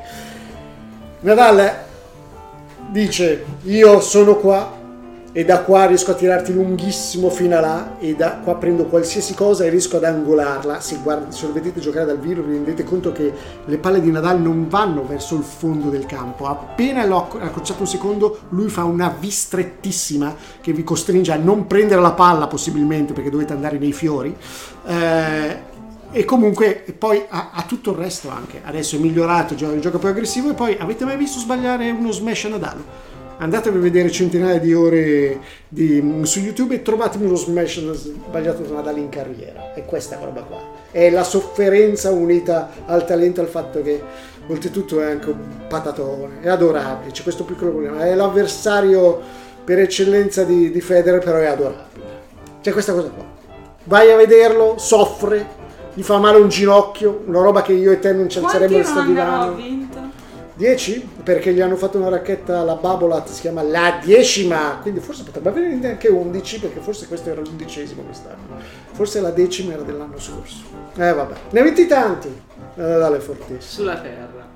Nadal 1.21 1.75
dice 2.91 3.45
io 3.65 4.01
sono 4.01 4.37
qua 4.37 4.78
e 5.31 5.45
da 5.45 5.61
qua 5.61 5.87
riesco 5.87 6.11
a 6.11 6.15
tirarti 6.15 6.55
lunghissimo 6.55 7.29
fino 7.29 7.57
a 7.57 7.61
là 7.61 7.99
e 7.99 8.15
da 8.15 8.39
qua 8.43 8.57
prendo 8.57 8.87
qualsiasi 8.87 9.35
cosa 9.35 9.65
e 9.65 9.69
riesco 9.69 9.97
ad 9.97 10.05
angolarla 10.05 10.81
se, 10.81 10.99
guarda, 11.03 11.31
se 11.31 11.47
lo 11.47 11.53
vedete 11.53 11.81
giocare 11.81 12.07
dal 12.07 12.19
vivo 12.19 12.43
vi 12.43 12.53
rendete 12.55 12.83
conto 12.83 13.13
che 13.13 13.33
le 13.65 13.79
palle 13.79 14.01
di 14.01 14.11
Nadal 14.11 14.41
non 14.41 14.69
vanno 14.69 15.05
verso 15.07 15.35
il 15.37 15.43
fondo 15.43 15.91
del 15.91 16.07
campo 16.07 16.47
appena 16.47 17.05
l'ho 17.05 17.19
acc- 17.19 17.43
accorciato 17.43 17.83
un 17.83 17.87
secondo 17.87 18.39
lui 18.51 18.69
fa 18.69 18.85
una 18.85 19.09
V 19.09 19.27
strettissima 19.27 20.35
che 20.61 20.73
vi 20.73 20.83
costringe 20.83 21.33
a 21.33 21.37
non 21.37 21.67
prendere 21.67 22.01
la 22.01 22.13
palla 22.13 22.47
possibilmente 22.47 23.13
perché 23.13 23.31
dovete 23.31 23.53
andare 23.53 23.79
nei 23.79 23.93
fiori 23.93 24.35
Eh, 24.87 25.77
e 26.11 26.25
comunque 26.25 26.87
e 26.87 26.93
poi 26.93 27.23
ha 27.29 27.63
tutto 27.67 27.91
il 27.91 27.99
resto 27.99 28.31
anche. 28.31 28.63
Adesso 28.65 28.97
è 28.97 28.99
migliorato, 28.99 29.55
gioca, 29.55 29.79
gioca 29.79 29.99
più 29.99 30.09
aggressivo 30.09 30.51
e 30.51 30.55
poi 30.55 30.75
avete 30.79 31.05
mai 31.05 31.19
visto 31.19 31.39
sbagliare 31.39 31.91
uno 31.91 32.11
smash 32.13 32.45
a 32.47 32.49
Nadal? 32.49 32.85
Andatevi 33.41 33.77
a 33.79 33.81
vedere 33.81 34.11
centinaia 34.11 34.59
di 34.59 34.75
ore 34.75 35.39
di- 35.69 36.21
su 36.23 36.41
YouTube 36.41 36.75
e 36.75 36.83
trovatemi 36.83 37.27
uno 37.27 37.37
smash 37.37 37.93
sbagliato 37.93 38.63
da 38.63 38.75
Nadal 38.75 38.99
in 38.99 39.09
carriera. 39.09 39.75
E 39.75 39.85
questa 39.85 40.19
roba 40.21 40.43
qua. 40.43 40.59
È 40.91 41.09
la 41.11 41.23
sofferenza 41.23 42.11
unita 42.11 42.71
al 42.87 43.07
talento, 43.07 43.41
al 43.41 43.47
fatto 43.47 43.81
che 43.81 44.03
oltretutto 44.49 45.01
è 45.01 45.11
anche 45.11 45.29
un 45.31 45.39
patatone, 45.69 46.41
è 46.41 46.49
adorabile, 46.49 47.13
c'è 47.13 47.23
questo 47.23 47.45
piccolo 47.45 47.71
problema. 47.71 48.05
È 48.05 48.15
l'avversario 48.15 49.21
per 49.63 49.79
eccellenza 49.79 50.43
di, 50.43 50.71
di 50.73 50.81
Federer, 50.81 51.23
però 51.23 51.39
è 51.39 51.47
adorabile. 51.47 52.07
C'è 52.61 52.73
questa 52.73 52.93
cosa 52.93 53.09
qua. 53.09 53.25
Vai 53.85 54.11
a 54.11 54.17
vederlo, 54.17 54.75
soffre, 54.79 55.47
gli 55.95 56.03
fa 56.03 56.19
male 56.19 56.39
un 56.39 56.49
ginocchio, 56.49 57.23
una 57.27 57.41
roba 57.41 57.63
che 57.63 57.73
io 57.73 57.93
e 57.93 58.01
te 58.01 58.13
non 58.13 58.29
ci 58.29 58.41
Quanti 58.41 58.57
alzeremo 58.65 58.83
da 58.83 58.89
sto 58.89 58.99
round 58.99 59.09
ha 59.19 59.23
divano. 59.23 59.55
vinto? 59.55 59.99
10? 60.59 61.09
Perché 61.23 61.53
gli 61.55 61.61
hanno 61.61 61.77
fatto 61.77 61.99
una 61.99 62.09
racchetta 62.09 62.59
alla 62.59 62.75
Babolat, 62.75 63.29
si 63.29 63.43
chiama 63.43 63.63
la 63.63 64.01
decima, 64.05 64.79
quindi 64.83 64.99
forse 64.99 65.23
potrebbe 65.23 65.51
avere 65.51 65.79
anche 65.89 66.09
11 66.09 66.59
perché 66.59 66.81
forse 66.81 67.07
questo 67.07 67.31
era 67.31 67.41
l'undicesimo 67.41 68.03
quest'anno. 68.03 68.59
Forse 68.93 69.21
la 69.21 69.31
decima 69.31 69.75
era 69.75 69.83
dell'anno 69.83 70.19
scorso. 70.19 70.57
Eh 70.97 71.13
vabbè, 71.13 71.35
ne 71.51 71.61
ha 71.61 71.63
vinti 71.63 71.87
tanti. 71.87 72.29
Eh, 72.29 72.81
dalle 72.83 73.21
fortissime. 73.21 73.61
Sulla 73.61 74.01
terra. 74.01 74.47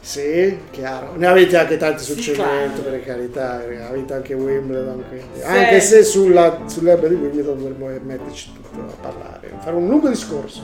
Sì, 0.00 0.58
chiaro. 0.72 1.12
Ne 1.14 1.28
avete 1.28 1.56
anche 1.56 1.76
tanti 1.76 2.02
sul 2.02 2.16
Sì, 2.16 2.34
cemento, 2.34 2.82
per 2.82 3.04
carità, 3.04 3.62
ha 3.88 3.92
vinto 3.92 4.14
anche 4.14 4.34
Wimbledon. 4.34 5.04
quindi. 5.08 5.38
Sì. 5.38 5.42
Anche 5.44 5.78
se 5.80 6.02
sulla, 6.02 6.62
sull'erba 6.66 7.06
di 7.06 7.14
Wimbledon 7.14 7.58
dovremmo 7.58 7.86
metterci 8.04 8.52
tutto 8.52 8.80
a 8.80 9.00
parlare, 9.00 9.52
fare 9.60 9.76
un 9.76 9.86
lungo 9.86 10.08
discorso. 10.08 10.60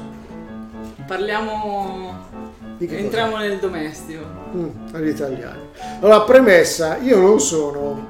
Parliamo. 1.06 2.37
Che 2.78 2.86
cosa? 2.86 2.98
Entriamo 2.98 3.36
nel 3.38 3.58
domestico. 3.58 4.24
Mm, 4.54 4.68
agli 4.92 5.08
italiani. 5.08 5.60
Allora, 6.00 6.20
premessa, 6.22 6.98
io 6.98 7.18
non 7.18 7.40
sono 7.40 8.06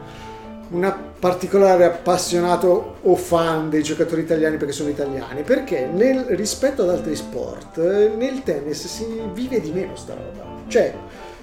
un 0.71 0.95
particolare 1.19 1.85
appassionato 1.85 2.97
o 3.03 3.17
fan 3.17 3.71
dei 3.71 3.83
giocatori 3.83 4.21
italiani 4.21 4.59
perché 4.59 4.73
sono 4.73 4.91
italiani, 4.91 5.43
perché 5.43 5.87
nel, 5.87 6.25
rispetto 6.29 6.83
ad 6.83 6.91
altri 6.91 7.17
sport, 7.17 7.79
nel 7.79 8.43
tennis 8.43 8.87
si 8.87 9.07
vive 9.33 9.61
di 9.61 9.73
meno 9.73 9.97
sta 9.97 10.15
roba. 10.15 10.45
Cioè, 10.69 10.95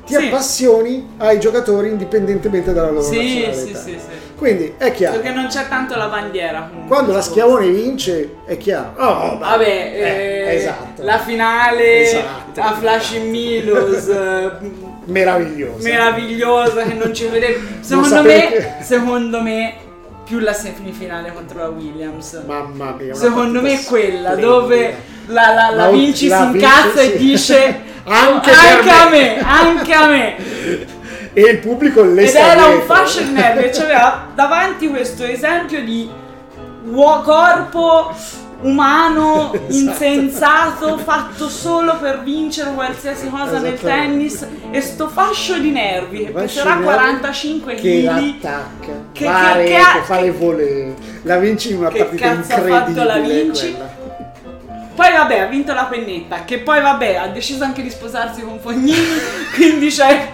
ti 0.06 0.14
Sì. 0.14 0.26
appassioni 0.28 1.14
ai 1.18 1.40
giocatori 1.40 1.90
indipendentemente 1.90 2.74
dalla 2.74 2.92
loro 2.92 3.04
Sì, 3.04 3.16
sì, 3.16 3.46
nazionalità. 3.46 3.80
sì, 3.80 3.90
sì. 3.92 4.24
Quindi 4.38 4.74
è 4.78 4.92
chiaro, 4.92 5.20
Perché 5.20 5.34
non 5.34 5.48
c'è 5.48 5.68
tanto 5.70 5.96
la 5.96 6.08
bandiera. 6.08 6.68
comunque. 6.70 6.94
quando 6.94 7.14
la 7.14 7.22
Schiavone 7.22 7.70
vince 7.70 8.36
è 8.46 8.58
chiaro. 8.58 8.92
Oh, 8.98 9.38
Vabbè, 9.38 9.64
eh, 9.66 10.50
eh, 10.52 10.56
esatto. 10.56 11.04
la 11.04 11.20
finale 11.20 12.02
Esatto. 12.04 12.60
a 12.62 12.74
Flushing 12.76 13.30
Meadows 13.32 14.08
eh, 14.10 14.52
Meraviglioso. 15.06 15.84
meravigliosa 15.84 16.84
che 16.84 16.94
non 16.94 17.14
ci 17.14 17.28
vedevo. 17.28 17.60
Secondo 17.80 18.22
me, 18.24 18.48
che- 18.50 18.74
secondo 18.82 19.42
me 19.42 19.74
più 20.26 20.40
la 20.40 20.54
semifinale 20.54 21.32
contro 21.34 21.60
la 21.60 21.70
Williams. 21.70 22.42
Mamma 22.46 22.96
mia. 23.00 23.14
Secondo 23.14 23.62
me 23.62 23.84
quella 23.86 24.32
splendida. 24.32 24.48
dove 24.48 24.96
la, 25.28 25.54
la, 25.54 25.70
la 25.72 25.90
Vinci 25.90 26.28
la 26.28 26.38
si 26.38 26.44
Vinci, 26.52 26.66
incazza 26.66 27.00
sì. 27.02 27.12
e 27.14 27.18
dice 27.18 27.82
Anche 28.08 28.52
anche, 28.52 28.90
a 28.90 29.10
me." 29.10 29.20
me, 29.20 29.40
anche 29.44 29.94
a 29.94 30.08
me. 30.08 30.36
E 31.34 31.42
il 31.42 31.58
pubblico 31.60 32.04
le 32.04 32.24
Ed 32.24 32.36
era 32.36 32.66
un 32.68 32.82
fashion 32.86 33.34
nerd 33.34 33.58
e 33.64 33.70
c'aveva 33.70 34.28
davanti 34.36 34.88
questo 34.88 35.24
esempio 35.26 35.84
di 35.84 36.10
uo- 36.86 37.22
corpo 37.22 38.14
umano 38.62 39.52
Esatto. 39.68 39.74
insensato 39.74 40.98
fatto 40.98 41.50
solo 41.50 41.98
per 41.98 42.22
vincere 42.24 42.72
qualsiasi 42.74 43.28
cosa 43.30 43.60
nel 43.60 43.78
tennis 43.80 44.48
e 44.72 44.80
sto 44.82 45.08
fascio 45.10 45.58
di 45.60 45.72
nervi 45.72 46.26
che 46.26 46.32
peserà 46.32 46.76
di 46.76 46.80
nervi 46.80 46.86
45 46.86 47.74
che 47.76 47.82
kg 47.82 48.04
l'attacca 48.06 48.92
Che- 49.12 49.26
va 49.26 49.34
che- 49.52 49.58
rete, 49.58 49.70
che 49.72 49.76
ha- 49.78 50.02
fa 50.04 50.22
le 50.22 50.32
volée 50.32 50.94
la 51.24 51.38
vinci 51.38 51.72
in 51.72 51.78
una 51.80 51.90
Che 51.90 51.98
partita 51.98 52.28
cazzo 52.28 52.54
ha 52.54 52.58
incredibile 52.60 52.96
fatto 52.96 53.04
la 53.04 53.18
Vinci? 53.28 53.72
quella. 53.72 53.95
Poi 54.96 55.12
vabbè 55.12 55.40
ha 55.40 55.46
vinto 55.46 55.74
la 55.74 55.86
pennetta 55.86 56.46
che 56.46 56.60
poi 56.60 56.82
vabbè 56.82 57.16
ha 57.16 57.28
deciso 57.28 57.64
anche 57.64 57.82
di 57.82 57.90
sposarsi 57.90 58.42
con 58.42 58.60
Fognini 58.60 58.96
quindi 59.54 59.90
c'è 59.90 60.34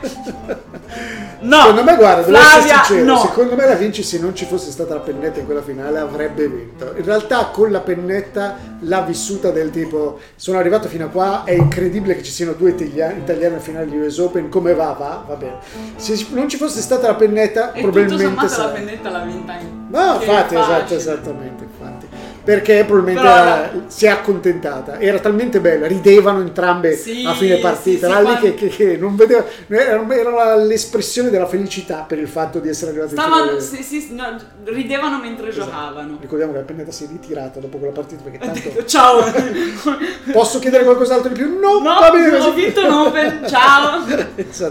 no. 1.40 1.60
Secondo 1.60 1.84
me 1.84 1.96
guarda 1.96 2.22
devo 2.22 2.38
essere 2.38 2.62
Flavia 2.62 2.84
sincero 2.84 3.06
no. 3.06 3.18
secondo 3.20 3.56
me 3.56 3.68
la 3.68 3.74
Vinci 3.76 4.04
se 4.04 4.20
non 4.20 4.36
ci 4.36 4.46
fosse 4.46 4.72
stata 4.72 4.94
la 4.94 5.00
pennetta 5.00 5.40
in 5.40 5.46
quella 5.46 5.62
finale 5.62 6.00
avrebbe 6.00 6.48
vinto. 6.48 6.94
In 6.96 7.04
realtà 7.04 7.46
con 7.46 7.72
la 7.72 7.80
pennetta 7.80 8.58
l'ha 8.82 9.02
vissuta 9.02 9.52
del 9.52 9.72
tipo 9.72 10.20
sono 10.36 10.58
arrivato 10.58 10.88
fino 10.88 11.06
a 11.06 11.10
qua 11.10 11.44
è 11.44 11.52
incredibile 11.52 12.16
che 12.16 12.24
ci 12.24 12.32
siano 12.32 12.54
due 12.54 12.70
italiani, 12.72 13.20
italiani 13.20 13.56
al 13.56 13.62
finale 13.62 13.88
di 13.88 13.98
US 13.98 14.18
Open 14.20 14.50
come 14.50 14.74
va 14.74 14.92
va 14.94 15.24
va 15.28 15.36
bene. 15.36 15.58
Se 15.96 16.28
non 16.32 16.48
ci 16.48 16.58
fosse 16.58 16.82
stata 16.82 17.08
la 17.08 17.16
pennetta 17.16 17.72
e 17.72 17.82
tutto 17.82 17.92
probabilmente 17.92 18.24
sommato 18.24 18.48
la 18.48 18.54
sarebbe 18.54 18.86
pennetta 18.86 19.10
l'ha 19.10 19.24
vinta 19.24 19.54
in 19.54 19.82
No, 19.92 20.14
infatti, 20.14 20.56
esatto, 20.56 20.96
esattamente, 20.96 21.64
infatti. 21.66 22.01
Perché 22.44 22.84
probabilmente 22.86 23.28
era- 23.28 23.72
si 23.88 24.06
è 24.06 24.10
accontentata. 24.10 25.00
Era 25.00 25.20
talmente 25.20 25.60
bella, 25.60 25.88
ridevano 25.88 26.42
entrambe 26.42 26.96
Sì, 26.96 27.24
a 27.26 27.34
fine 27.34 27.58
partita. 27.58 28.08
sì, 28.08 28.14
sì, 28.14 28.20
lì 28.22 28.34
che, 28.34 28.40
quando- 28.40 28.56
che- 28.58 28.68
che 28.70 28.98
non 28.98 29.16
vedeva, 29.16 29.46
era, 29.68 30.56
l'espressione 30.56 31.30
della 31.30 31.46
felicità 31.48 32.04
per 32.08 32.18
il 32.20 32.28
fatto 32.28 32.60
di 32.60 32.70
essere 32.70 32.92
arrivati 32.92 33.14
in 33.16 33.20
Stavano, 33.20 33.60
sì, 33.60 34.08
no, 34.14 34.36
ridevano 34.66 35.20
mentre 35.20 35.50
Esatto. 35.50 35.66
giocavano. 35.66 36.18
Ricordiamo 36.20 36.52
che 36.54 36.58
la 36.60 36.64
pennetta 36.66 36.92
si 36.92 37.04
è 37.04 37.08
ritirata 37.08 37.60
dopo 37.60 37.78
quella 37.78 37.94
partita 37.94 38.24
perché 38.24 38.38
tanto 38.44 38.60
detto 38.64 38.86
ciao. 38.86 39.24
posso 40.34 40.60
chiedere 40.60 40.84
qualcos'altro 40.84 41.30
di 41.30 41.36
più? 41.40 41.60
No, 41.60 41.80
No, 41.80 42.00
va 42.00 42.10
bene 42.12 42.38
ho 42.38 42.54
vinto 42.54 42.82
un 42.86 42.92
Open, 43.08 43.44
ciao. 43.48 44.04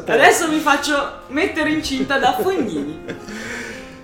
Adesso 0.07 0.49
mi 0.49 0.59
faccio 0.59 0.95
mettere 1.29 1.71
incinta 1.71 2.19
da 2.19 2.37
Fognini. 2.41 2.99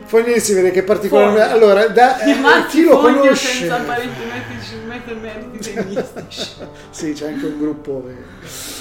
Fognini 0.06 0.38
si 0.40 0.54
vede 0.54 0.70
che 0.70 0.80
è 0.80 0.82
particolarmente. 0.84 1.48
Fogni. 1.48 1.52
Allora, 1.52 1.88
da, 1.88 2.18
eh, 2.20 2.66
chi 2.68 2.84
lo 2.84 2.98
conosce? 2.98 3.34
senza 3.34 3.76
apparentemente 3.76 4.54
mettere 4.86 5.18
meriti 5.20 5.72
tennistici. 5.74 6.50
Sì, 6.90 7.12
c'è 7.12 7.28
anche 7.28 7.44
un 7.46 7.58
gruppo. 7.58 8.04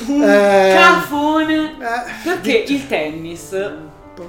Un 0.07 0.23
Eh, 0.23 0.73
cafone. 0.77 1.71
eh, 1.79 2.11
Perché 2.23 2.63
il 2.67 2.87
tennis, 2.87 3.49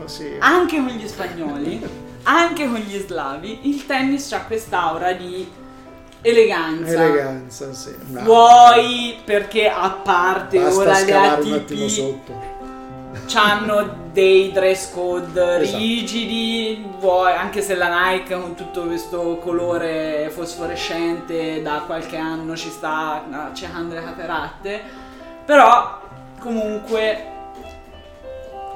sì. 0.07 0.33
anche 0.39 0.77
con 0.77 0.87
gli 0.89 1.07
spagnoli, 1.07 1.87
anche 2.25 2.67
con 2.67 2.77
gli 2.79 2.99
slavi, 2.99 3.61
il 3.69 3.87
tennis 3.87 4.33
ha 4.33 4.41
quest'aura 4.41 5.13
di 5.13 5.49
eleganza. 6.23 6.93
Eleganza, 7.05 7.73
sì. 7.73 7.95
Vuoi 8.09 9.17
perché 9.25 9.69
a 9.69 9.91
parte 10.03 10.59
Basta 10.59 10.81
ora 10.81 11.01
gli 11.01 11.07
scalare 11.07 11.43
un 11.43 11.53
attimo 11.53 11.85
ATP 11.85 11.89
sotto. 11.91 12.55
Hanno 13.35 14.05
dei 14.13 14.51
dress 14.53 14.93
code 14.93 15.61
Esatto. 15.61 15.79
rigidi, 15.79 16.85
vuoi, 16.99 17.33
anche 17.33 17.61
se 17.61 17.75
la 17.75 18.11
Nike 18.11 18.41
con 18.41 18.55
tutto 18.55 18.83
questo 18.83 19.37
colore 19.43 20.31
fosforescente 20.33 21.61
da 21.63 21.83
qualche 21.87 22.17
anno 22.17 22.57
ci 22.57 22.71
sta 22.71 23.25
cercando 23.53 23.95
le 23.95 24.03
cataratte, 24.03 24.81
però 25.45 26.01
comunque 26.41 27.35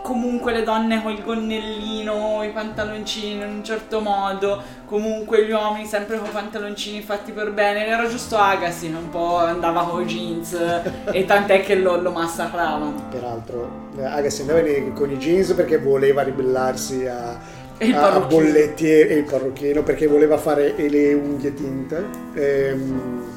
comunque 0.02 0.52
le 0.52 0.62
donne 0.62 1.02
col 1.02 1.22
gonnellino, 1.22 2.42
i 2.42 2.50
pantaloncini 2.50 3.42
in 3.42 3.48
un 3.56 3.64
certo 3.64 4.00
modo, 4.00 4.62
comunque 4.86 5.44
gli 5.46 5.50
uomini 5.52 5.86
sempre 5.86 6.18
con 6.18 6.26
i 6.28 6.30
pantaloncini 6.32 7.00
fatti 7.02 7.32
per 7.32 7.52
bene, 7.52 7.86
era 7.86 8.08
giusto 8.08 8.36
Agassi 8.36 8.88
che 8.90 8.96
un 8.96 9.08
po' 9.10 9.36
andava 9.38 9.84
con 9.84 10.02
i 10.02 10.06
jeans 10.06 10.56
e 11.12 11.24
tant'è 11.24 11.62
che 11.62 11.74
lo, 11.76 12.00
lo 12.00 12.10
massacravano. 12.10 12.94
Peraltro, 13.10 13.88
eh, 13.98 14.04
Agassi 14.04 14.40
andava 14.42 14.60
con 14.94 15.10
i 15.10 15.18
jeans 15.18 15.52
perché 15.52 15.78
voleva 15.78 16.22
ribellarsi 16.22 17.06
a, 17.06 17.38
E 17.78 17.86
il 17.86 17.94
a- 17.94 18.00
parrucchino. 18.00 18.42
bollettieri 18.42 19.08
e 19.10 19.14
il 19.18 19.24
parrucchiero 19.24 19.82
perché 19.82 20.06
voleva 20.06 20.38
fare 20.38 20.74
le 20.76 21.12
unghie 21.14 21.54
tinte. 21.54 22.04
ehm, 22.34 23.28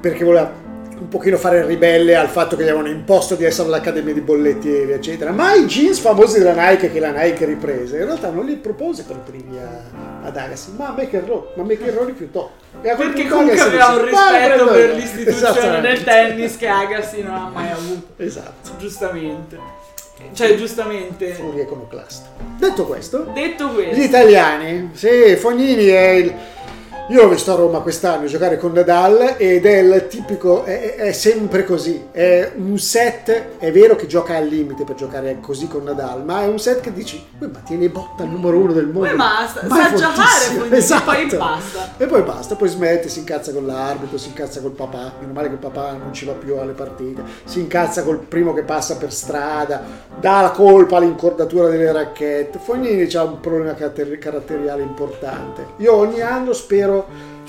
perché 0.00 0.22
voleva 0.24 0.48
un 1.00 1.08
pochino 1.08 1.36
fare 1.36 1.58
il 1.58 1.64
ribelle 1.64 2.16
al 2.16 2.28
fatto 2.28 2.56
che 2.56 2.62
gli 2.64 2.68
avevano 2.68 2.88
imposto 2.88 3.34
di 3.34 3.44
essere 3.44 3.68
all'Accademia 3.68 4.12
di 4.12 4.20
Bollettieri, 4.20 4.92
eccetera. 4.92 5.30
Ma 5.32 5.54
i 5.54 5.64
jeans 5.66 5.98
famosi 5.98 6.38
della 6.38 6.54
Nike 6.70 6.90
che 6.92 7.00
la 7.00 7.10
Nike 7.10 7.44
riprese, 7.44 7.98
in 7.98 8.04
realtà 8.04 8.30
non 8.30 8.44
li 8.44 8.56
propose 8.56 9.04
per 9.04 9.16
primi 9.18 9.58
a- 9.58 10.26
ad 10.26 10.36
Agassi, 10.36 10.72
ma 10.76 10.88
a 10.88 10.94
McEnroe, 10.96 11.48
ma 11.54 11.62
McEnroe 11.62 12.06
rifiutò. 12.06 12.50
Perché 12.80 13.26
comunque 13.28 13.52
Agassi 13.52 13.66
aveva 13.68 13.86
un 13.88 14.04
disse, 14.04 14.10
"Vai, 14.12 14.38
rispetto 14.48 14.66
per 14.70 14.88
io." 14.88 14.94
l'istituzione 14.96 15.80
del 15.80 16.04
tennis 16.04 16.56
che 16.56 16.66
Agassi 16.66 17.22
non 17.22 17.34
ha 17.34 17.50
mai 17.52 17.70
avuto. 17.70 18.06
Esatto, 18.22 18.70
Giustamente. 18.78 19.86
Cioè, 20.32 20.56
giustamente. 20.56 21.32
furia 21.32 21.62
iconoclasta. 21.62 22.28
Detto 22.58 22.86
questo, 22.86 23.30
Detto 23.32 23.68
Gli 23.70 23.84
questo, 23.84 24.00
italiani, 24.02 24.90
sì, 24.92 25.36
Fognini 25.36 25.86
è 25.86 26.08
il... 26.10 26.34
Io 27.10 27.22
l'ho 27.22 27.28
visto 27.30 27.50
a 27.52 27.56
Roma 27.56 27.78
quest'anno 27.80 28.26
giocare 28.26 28.58
con 28.58 28.72
Nadal 28.72 29.36
ed 29.38 29.64
è 29.64 29.78
il 29.78 30.06
tipico, 30.08 30.64
è, 30.64 30.94
è 30.96 31.12
sempre 31.12 31.64
così, 31.64 32.08
è 32.10 32.52
un 32.56 32.78
set, 32.78 33.56
è 33.56 33.72
vero 33.72 33.96
che 33.96 34.06
gioca 34.06 34.36
al 34.36 34.44
limite 34.46 34.84
per 34.84 34.94
giocare 34.94 35.38
così 35.40 35.68
con 35.68 35.84
Nadal, 35.84 36.22
ma 36.26 36.42
è 36.42 36.46
un 36.46 36.58
set 36.58 36.80
che 36.80 36.92
dici, 36.92 37.24
"Uè, 37.38 37.48
ma 37.50 37.60
tiene 37.60 37.88
botta 37.88 38.24
al 38.24 38.28
numero 38.28 38.58
uno 38.58 38.74
del 38.74 38.88
mondo. 38.88 39.08
Poi 39.08 39.16
basta, 39.16 39.62
Ma 39.66 39.86
è 39.86 39.88
sa 39.88 39.94
giocare, 39.94 40.12
fortissimo." 40.18 40.58
Fognini, 40.58 40.76
Esatto. 40.76 41.04
poi 41.10 41.26
basta. 41.38 41.88
E 41.96 42.06
poi 42.06 42.22
basta, 42.22 42.54
poi 42.56 42.68
smette, 42.68 43.08
si 43.08 43.18
incazza 43.20 43.52
con 43.54 43.64
l'arbitro, 43.64 44.18
si 44.18 44.28
incazza 44.28 44.60
col 44.60 44.72
papà, 44.72 45.12
meno 45.20 45.32
male 45.32 45.46
che 45.48 45.54
il 45.54 45.60
papà 45.60 45.92
non 45.92 46.12
ci 46.12 46.26
va 46.26 46.32
più 46.32 46.56
alle 46.58 46.72
partite, 46.72 47.22
si 47.44 47.58
incazza 47.60 48.02
col 48.02 48.18
primo 48.18 48.52
che 48.52 48.64
passa 48.64 48.96
per 48.96 49.14
strada, 49.14 49.82
dà 50.20 50.42
la 50.42 50.50
colpa 50.50 50.98
all'incordatura 50.98 51.68
delle 51.68 51.90
racchette. 51.90 52.58
Fognini 52.58 53.10
ha 53.14 53.22
un 53.22 53.40
problema 53.40 53.72
caratter- 53.72 54.18
caratteriale 54.18 54.82
importante. 54.82 55.68
Io 55.78 55.94
ogni 55.94 56.20
anno 56.20 56.52
spero 56.52 56.96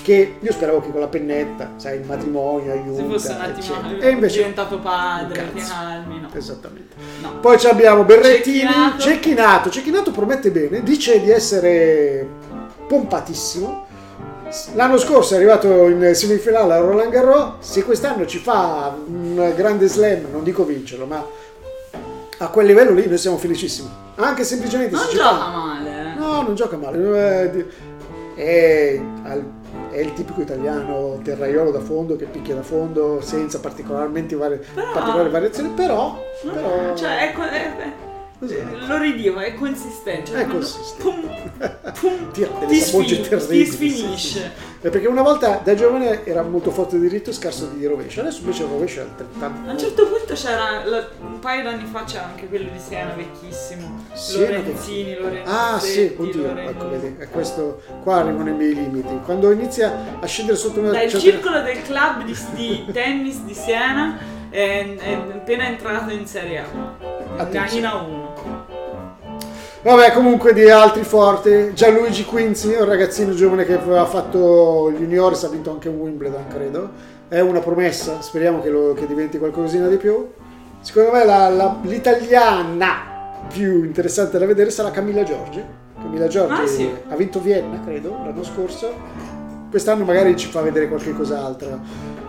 che, 0.02 0.36
io 0.40 0.52
speravo 0.52 0.80
che 0.80 0.90
con 0.90 1.00
la 1.00 1.08
pennetta, 1.08 1.72
sai, 1.76 1.98
il 2.00 2.06
matrimonio 2.06 2.72
aiuta, 2.72 3.02
Se 3.02 3.08
fosse 3.08 3.32
un 3.32 3.40
attimo. 3.40 4.00
E 4.00 4.08
invece 4.10 4.36
diventato 4.38 4.78
padre, 4.78 5.40
un 5.42 5.52
che 5.52 5.60
cazzo. 5.60 5.72
calmi, 5.74 6.20
no. 6.20 6.28
Esattamente. 6.32 6.94
No. 7.22 7.38
Poi 7.40 7.58
ci 7.58 7.66
abbiamo 7.66 8.04
Berrettini, 8.04 8.68
Cecchinato. 8.98 9.70
Cecchinato. 9.70 10.10
Promette 10.10 10.50
bene, 10.50 10.82
dice 10.82 11.20
di 11.20 11.30
essere 11.30 12.26
pompatissimo. 12.88 13.86
L'anno 14.74 14.98
scorso 14.98 15.34
è 15.34 15.36
arrivato 15.36 15.86
in 15.88 16.10
semifinale 16.14 16.72
a 16.72 16.78
Roland 16.78 17.10
Garros. 17.12 17.52
Se 17.60 17.84
quest'anno 17.84 18.26
ci 18.26 18.38
fa 18.38 18.92
un 19.06 19.52
grande 19.54 19.86
slam, 19.86 20.26
non 20.32 20.42
dico 20.42 20.64
vincerlo, 20.64 21.06
ma 21.06 21.24
a 22.38 22.48
quel 22.48 22.66
livello 22.66 22.92
lì 22.92 23.06
noi 23.06 23.18
siamo 23.18 23.36
felicissimi. 23.36 23.88
Anche 24.16 24.42
semplicemente 24.44 24.96
Non 24.96 25.04
se 25.04 25.14
gioca 25.14 25.28
fa- 25.28 25.48
male, 25.50 25.90
eh. 25.90 26.18
No, 26.18 26.42
non 26.42 26.54
gioca 26.56 26.76
male. 26.76 27.66
È, 28.40 28.98
al- 29.24 29.44
è 29.90 29.98
il 29.98 30.14
tipico 30.14 30.40
italiano 30.40 31.20
terraiolo 31.22 31.70
da 31.70 31.80
fondo 31.80 32.16
che 32.16 32.24
picchia 32.24 32.54
da 32.54 32.62
fondo 32.62 33.20
senza 33.20 33.60
particolarmente 33.60 34.34
vari- 34.34 34.58
Però- 34.74 34.92
particolari 34.92 35.28
variazioni, 35.28 35.68
però, 35.70 36.18
Non- 36.44 36.54
però 36.54 36.96
Cioè, 36.96 37.30
è, 37.30 37.32
co- 37.34 37.42
è- 37.44 37.72
Esatto. 38.42 38.86
lo 38.86 38.98
ridico, 38.98 39.38
è 39.40 39.52
consistente. 39.54 40.30
Cioè, 40.30 40.40
È 40.40 40.46
consistente. 40.46 41.02
Pum, 41.02 41.28
pum, 42.00 42.30
ti, 42.32 42.76
sabogge 42.76 43.22
sfin- 43.22 43.38
ti 43.46 43.64
sì, 43.64 43.64
sì, 43.66 43.72
sfinisce. 43.90 44.38
sì. 44.40 44.69
Eh, 44.82 44.88
Perché 44.88 45.08
una 45.08 45.20
volta 45.20 45.60
da 45.62 45.74
giovane 45.74 46.24
era 46.24 46.42
molto 46.42 46.70
forte 46.70 46.98
di 46.98 47.06
diritto 47.06 47.28
e 47.28 47.32
scarso 47.34 47.66
di 47.74 47.84
rovescio, 47.86 48.20
adesso 48.20 48.40
invece 48.40 48.62
il 48.62 48.68
rovescio 48.70 49.00
è 49.00 49.02
altrettanto. 49.02 49.68
A 49.68 49.72
un 49.72 49.78
certo 49.78 50.06
punto 50.06 50.32
c'era, 50.32 50.84
la- 50.86 51.06
un 51.20 51.38
paio 51.38 51.62
d'anni 51.64 51.84
fa 51.84 52.04
c'era 52.04 52.24
anche 52.24 52.48
quello 52.48 52.70
di 52.72 52.78
Siena 52.78 53.12
vecchissimo. 53.14 54.04
Siena 54.14 54.56
Lorenzini, 54.56 55.14
Lorenzetti. 55.16 55.48
Ah 55.50 55.78
sì, 55.78 56.14
oddio, 56.16 56.42
Loren- 56.46 56.68
ecco 56.68 56.88
vedi, 56.88 57.14
è 57.18 57.28
questo 57.28 57.82
qua 58.02 58.16
arrivano 58.20 58.48
i 58.48 58.52
miei 58.54 58.74
limiti. 58.74 59.18
Quando 59.22 59.50
inizia 59.52 59.92
a 60.18 60.26
scendere 60.26 60.56
sotto 60.56 60.80
una 60.80 60.90
Dal 60.92 61.00
certa- 61.02 61.18
circolo 61.18 61.60
del 61.60 61.82
club 61.82 62.24
di, 62.24 62.36
di 62.54 62.86
tennis 62.92 63.40
di 63.42 63.52
Siena 63.54 64.18
è, 64.48 64.94
è 64.98 65.12
appena 65.12 65.66
entrato 65.66 66.10
in 66.10 66.26
Serie 66.26 66.58
A. 66.58 66.68
In 67.42 67.84
A1. 67.84 68.29
Vabbè, 69.82 70.12
comunque 70.12 70.52
di 70.52 70.68
altri 70.68 71.04
forti, 71.04 71.72
Gianluigi 71.72 72.26
Quinzi, 72.26 72.74
un 72.74 72.84
ragazzino 72.84 73.32
giovane 73.32 73.64
che 73.64 73.78
aveva 73.78 74.04
fatto 74.04 74.92
juniores, 74.94 75.42
ha 75.44 75.48
vinto 75.48 75.70
anche 75.70 75.88
un 75.88 75.96
Wimbledon, 75.98 76.44
credo. 76.48 76.90
È 77.28 77.40
una 77.40 77.60
promessa, 77.60 78.20
speriamo 78.20 78.60
che, 78.60 78.68
lo- 78.68 78.92
che 78.92 79.06
diventi 79.06 79.38
qualcosina 79.38 79.86
di 79.88 79.96
più. 79.96 80.28
Secondo 80.80 81.12
me 81.12 81.24
la- 81.24 81.48
la- 81.48 81.76
l'italiana 81.82 83.44
più 83.48 83.82
interessante 83.84 84.38
da 84.38 84.44
vedere 84.44 84.68
sarà 84.70 84.90
Camilla 84.90 85.22
Giorgi. 85.22 85.62
Camilla 85.98 86.26
Giorgi 86.28 86.60
Ah, 86.60 86.66
sì. 86.66 86.90
ha 87.08 87.16
vinto 87.16 87.40
Vienna, 87.40 87.80
credo, 87.82 88.10
l'anno 88.22 88.42
scorso. 88.44 88.92
Quest'anno 89.70 90.04
magari 90.04 90.36
ci 90.36 90.48
fa 90.50 90.60
vedere 90.60 90.88
qualche 90.88 91.12
cos'altro. 91.14 91.78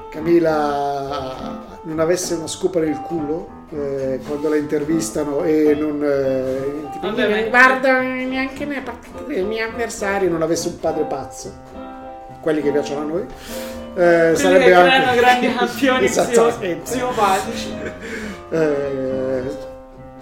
Camilla 0.09 1.59
non 1.83 1.99
avesse 1.99 2.33
una 2.35 2.47
scopa 2.47 2.79
nel 2.79 2.99
culo 3.01 3.59
eh, 3.73 4.19
quando 4.27 4.49
la 4.49 4.57
intervistano 4.57 5.43
e 5.43 5.75
non 5.75 6.03
eh, 6.03 6.89
tipo, 6.91 7.07
Vabbè, 7.07 7.49
guarda 7.49 8.01
neanche 8.01 8.65
partite 8.83 9.25
dei 9.25 9.43
miei 9.43 9.67
avversari 9.67 10.27
non 10.29 10.41
avesse 10.41 10.67
un 10.67 10.79
padre 10.79 11.03
pazzo. 11.03 11.53
Quelli 12.41 12.61
che 12.61 12.71
piacciono 12.71 13.01
a 13.01 13.03
noi 13.03 13.25
eh, 13.95 14.33
sarebbe 14.35 14.65
che 14.65 14.73
anche 14.73 15.19
grandi 15.19 15.53
campioni 15.53 16.07
psicopatici. 16.81 17.73
Eh, 18.53 19.43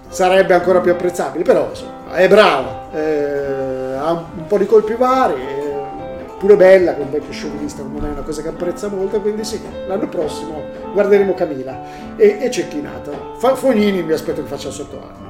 sarebbe 0.10 0.54
ancora 0.54 0.82
più 0.82 0.92
apprezzabile 0.92 1.44
però 1.44 1.68
insomma 1.68 2.14
è 2.14 2.28
brava 2.28 2.92
eh, 2.94 3.96
ha 3.96 4.12
un, 4.12 4.46
po' 4.48 4.60
di 4.60 4.68
colpi 4.68 4.94
vari 4.94 5.59
pure 6.40 6.56
bella 6.56 6.94
che 6.96 7.02
è 7.02 7.04
un 7.04 7.12
vecchio 7.12 7.32
sciovinista 7.34 7.84
non 7.84 8.04
è 8.06 8.10
una 8.12 8.22
cosa 8.22 8.42
che 8.42 8.48
apprezza 8.48 8.88
molto 8.88 9.20
quindi 9.22 9.44
sì 9.44 9.62
l'anno 9.88 10.08
prossimo 10.08 10.62
guarderemo 10.94 11.34
Camila 11.34 11.82
e, 12.16 12.38
e 12.40 12.50
Cecchinato 12.50 13.36
Fa- 13.38 13.56
Fognini 13.56 14.02
mi 14.02 14.14
aspetto 14.14 14.42
che 14.42 14.48
faccia 14.48 14.72
sotto 14.72 14.98
anni. 14.98 15.28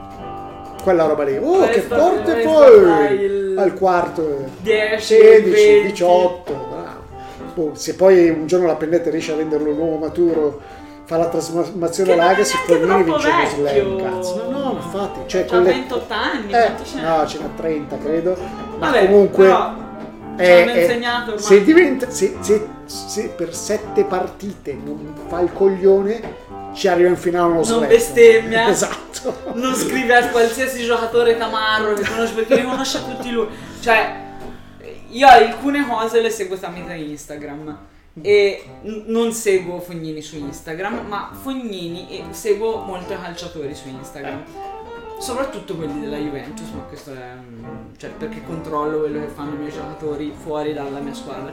Quella 0.82 1.06
roba 1.08 1.26
lì. 1.26 1.38
Oh 1.38 1.68
che 1.68 1.82
forte 1.82 2.36
poi! 2.36 3.20
il- 3.20 3.56
al 3.58 3.74
quarto 3.74 4.46
10, 4.62 5.04
16 5.04 5.50
20. 5.52 5.88
18 5.92 6.54
bravo. 6.54 6.98
Boh, 7.54 7.72
se 7.76 7.96
poi 7.96 8.30
un 8.30 8.48
giorno 8.48 8.66
la 8.68 8.76
pennetta 8.76 9.10
riesce 9.10 9.34
a 9.34 9.36
venderlo 9.36 9.74
nuovo 9.74 9.98
maturo 9.98 10.62
fa 11.04 11.18
la 11.18 11.28
trasformazione 11.28 12.14
all'Agassi 12.14 12.56
neanche 12.86 13.12
Fognini 13.12 13.20
vince 13.20 13.28
lo 13.62 13.68
slam 13.70 14.12
cazzo. 14.12 14.50
No 14.52 14.58
no 14.60 14.72
infatti 14.82 15.20
cioè 15.26 15.46
con 15.46 15.64
le- 15.64 15.72
28 15.72 16.14
anni, 16.14 16.52
eh, 16.54 16.72
no 17.02 17.26
ce 17.28 17.40
n'ha 17.40 17.50
30 17.58 17.98
credo. 17.98 18.38
Ma 18.78 18.86
Vabbè, 18.92 19.06
comunque 19.08 19.46
però 19.48 19.74
Ci 20.46 20.52
hanno 20.52 20.72
insegnato 20.80 21.32
ormai. 21.34 21.44
se, 21.46 21.64
diventa, 21.64 22.10
se, 22.10 22.36
se- 22.40 22.68
se 22.86 23.28
per 23.30 23.54
sette 23.54 24.04
partite 24.06 24.74
non 24.74 25.14
fa 25.28 25.40
il 25.42 25.52
coglione, 25.54 26.48
ci 26.74 26.88
arriva 26.88 27.10
in 27.10 27.18
finale 27.18 27.46
uno 27.48 27.56
Non 27.56 27.64
slam. 27.66 27.88
bestemmia. 27.88 28.68
Esatto. 28.70 29.52
non 29.54 29.74
scrive 29.76 30.16
a 30.16 30.28
qualsiasi 30.30 30.84
giocatore 30.84 31.36
tamarro 31.38 31.94
che 31.94 32.08
conosce 32.08 32.34
perché 32.36 32.56
riconosce 32.56 33.00
tutti 33.04 33.30
lui. 33.32 33.48
Cioè, 33.82 34.16
io 35.10 35.28
alcune 35.28 35.86
cose 35.88 36.22
le 36.22 36.30
seguo 36.30 36.58
tramite 36.58 36.94
Instagram. 36.94 37.78
E 38.22 38.64
n- 38.84 39.04
non 39.08 39.32
seguo 39.32 39.80
Fognini 39.80 40.22
su 40.22 40.36
Instagram, 40.38 41.06
ma 41.08 41.32
Fognini 41.42 42.08
e 42.10 42.24
seguo 42.32 42.78
molti 42.84 43.14
calciatori 43.14 43.74
su 43.74 43.88
Instagram. 43.88 44.44
Soprattutto 45.20 45.76
quelli 45.76 46.00
della 46.00 46.18
Juventus, 46.18 46.70
ma 46.70 46.82
questo 46.84 47.12
è. 47.12 47.34
mm, 47.36 47.66
cioè, 47.98 48.10
perché 48.12 48.42
controllo 48.44 49.00
quello 49.00 49.20
che 49.20 49.28
fanno 49.28 49.56
i 49.56 49.58
miei 49.58 49.72
giocatori 49.72 50.34
fuori 50.36 50.74
dalla 50.74 51.00
mia 51.00 51.14
squadra. 51.14 51.52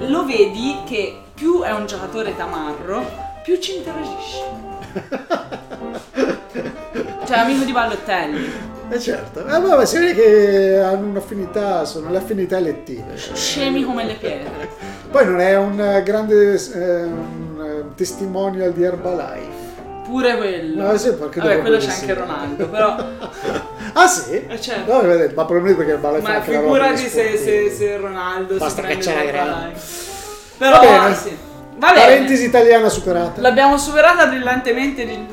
Lo 0.00 0.24
vedi 0.24 0.76
che 0.86 1.18
più 1.34 1.62
è 1.62 1.72
un 1.72 1.86
giocatore 1.86 2.36
tamarro, 2.36 3.04
più 3.42 3.58
ci 3.58 3.76
interagisce. 3.76 4.66
Cioè, 7.28 7.40
amico 7.40 7.64
di 7.64 7.72
Ballotelli. 7.72 8.50
Eh 8.88 8.98
certo. 8.98 9.40
Eh, 9.40 9.60
vabbè, 9.60 9.84
si 9.84 9.98
vede 9.98 10.14
che 10.14 10.78
hanno 10.80 11.08
un'affinità, 11.08 11.84
sono 11.84 12.10
le 12.10 12.16
affinità 12.16 12.56
elettive. 12.56 13.16
Scemi 13.16 13.84
come 13.84 14.04
le 14.06 14.14
pietre. 14.14 14.70
Poi 15.10 15.26
non 15.26 15.40
è 15.40 15.58
un 15.58 16.00
grande 16.04 16.54
eh, 16.54 17.02
un, 17.02 17.62
eh, 17.62 17.94
testimonial 17.94 18.72
di 18.72 18.82
Herbalife. 18.82 19.67
Pure 20.08 20.36
quello. 20.38 20.86
No, 20.86 20.96
sì, 20.96 21.12
perché 21.12 21.38
Vabbè, 21.40 21.60
quello 21.60 21.76
c'è 21.76 21.90
anche 21.90 22.14
Ronaldo, 22.14 22.68
però. 22.68 22.96
Ah 23.92 24.06
sì? 24.06 24.46
Eh, 24.46 24.60
certo. 24.60 24.92
No, 24.92 25.00
vedete, 25.00 25.34
ma 25.34 25.44
probabilmente 25.44 25.76
perché 25.84 25.92
Herbalife 25.92 26.22
fa 26.22 26.28
Ma 26.30 26.34
anche 26.36 26.52
la 26.52 26.60
roba 26.60 26.72
figurati 26.74 27.08
se, 27.08 27.36
se, 27.36 27.70
se 27.70 27.96
Ronaldo 27.96 28.56
Basta 28.56 28.68
si 28.68 28.86
prende 28.86 29.04
cacciare 29.04 29.18
il 29.20 29.24
la 29.26 29.32
grana. 29.32 29.56
Herbalife. 29.56 30.06
Però, 30.58 30.70
Va 30.70 30.80
bene. 30.80 31.14
sì. 31.14 31.36
Va 31.76 31.92
bene. 31.92 32.00
Parentesi 32.00 32.44
italiana 32.44 32.88
superata. 32.88 33.40
L'abbiamo 33.40 33.76
superata 33.78 34.26
brillantemente 34.26 35.04
di- 35.06 35.26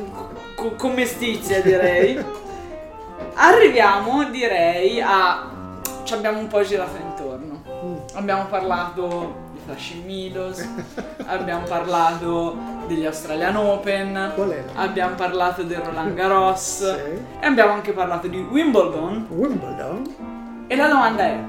co- 0.56 0.74
con 0.76 0.94
mestizia, 0.94 1.62
direi. 1.62 2.18
Arriviamo, 3.36 4.24
direi, 4.26 5.02
a... 5.02 5.50
Ci 6.04 6.14
abbiamo 6.14 6.40
un 6.40 6.48
po' 6.48 6.64
girato 6.64 6.96
intorno. 6.98 7.62
Mm. 7.86 7.96
Abbiamo 8.14 8.46
parlato 8.48 9.44
Flushing 9.66 10.06
Meadows, 10.06 10.68
abbiamo 11.26 11.66
parlato 11.66 12.56
degli 12.88 13.06
Australian 13.06 13.56
Open, 13.56 14.32
abbiamo 14.76 15.16
parlato 15.16 15.64
del 15.64 15.80
Roland 15.80 16.14
Garros 16.14 16.78
Sì. 16.94 17.20
e 17.40 17.46
abbiamo 17.48 17.74
anche 17.74 17.92
parlato 17.92 18.28
di 18.28 18.38
Wimbledon. 18.38 19.26
Wimbledon? 19.30 20.66
E 20.68 20.76
la 20.76 20.88
domanda 20.88 21.24
è, 21.24 21.40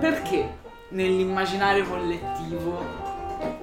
perché 0.00 0.56
nell'immaginario 0.90 1.84
collettivo 1.86 2.84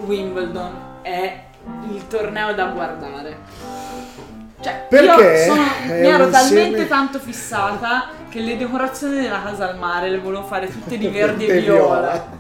Wimbledon 0.06 0.72
è 1.04 1.44
il 1.92 2.08
torneo 2.08 2.54
da 2.56 2.66
guardare? 2.66 3.38
Cioè, 4.60 4.86
Perché 4.90 5.06
io 5.46 5.54
sono- 5.54 5.64
è 5.88 6.02
mi 6.02 6.08
ero 6.08 6.30
talmente 6.30 6.62
insieme- 6.68 6.88
tanto 6.88 7.18
fissata 7.20 8.10
che 8.30 8.40
le 8.42 8.58
decorazioni 8.58 9.20
della 9.20 9.42
casa 9.42 9.68
al 9.70 9.78
mare 9.78 10.10
le 10.10 10.20
volevo 10.20 10.44
fare 10.44 10.68
tutte 10.68 10.98
di 11.00 11.08
Verde 11.08 11.46
e 11.48 11.60
viola. 11.62 12.40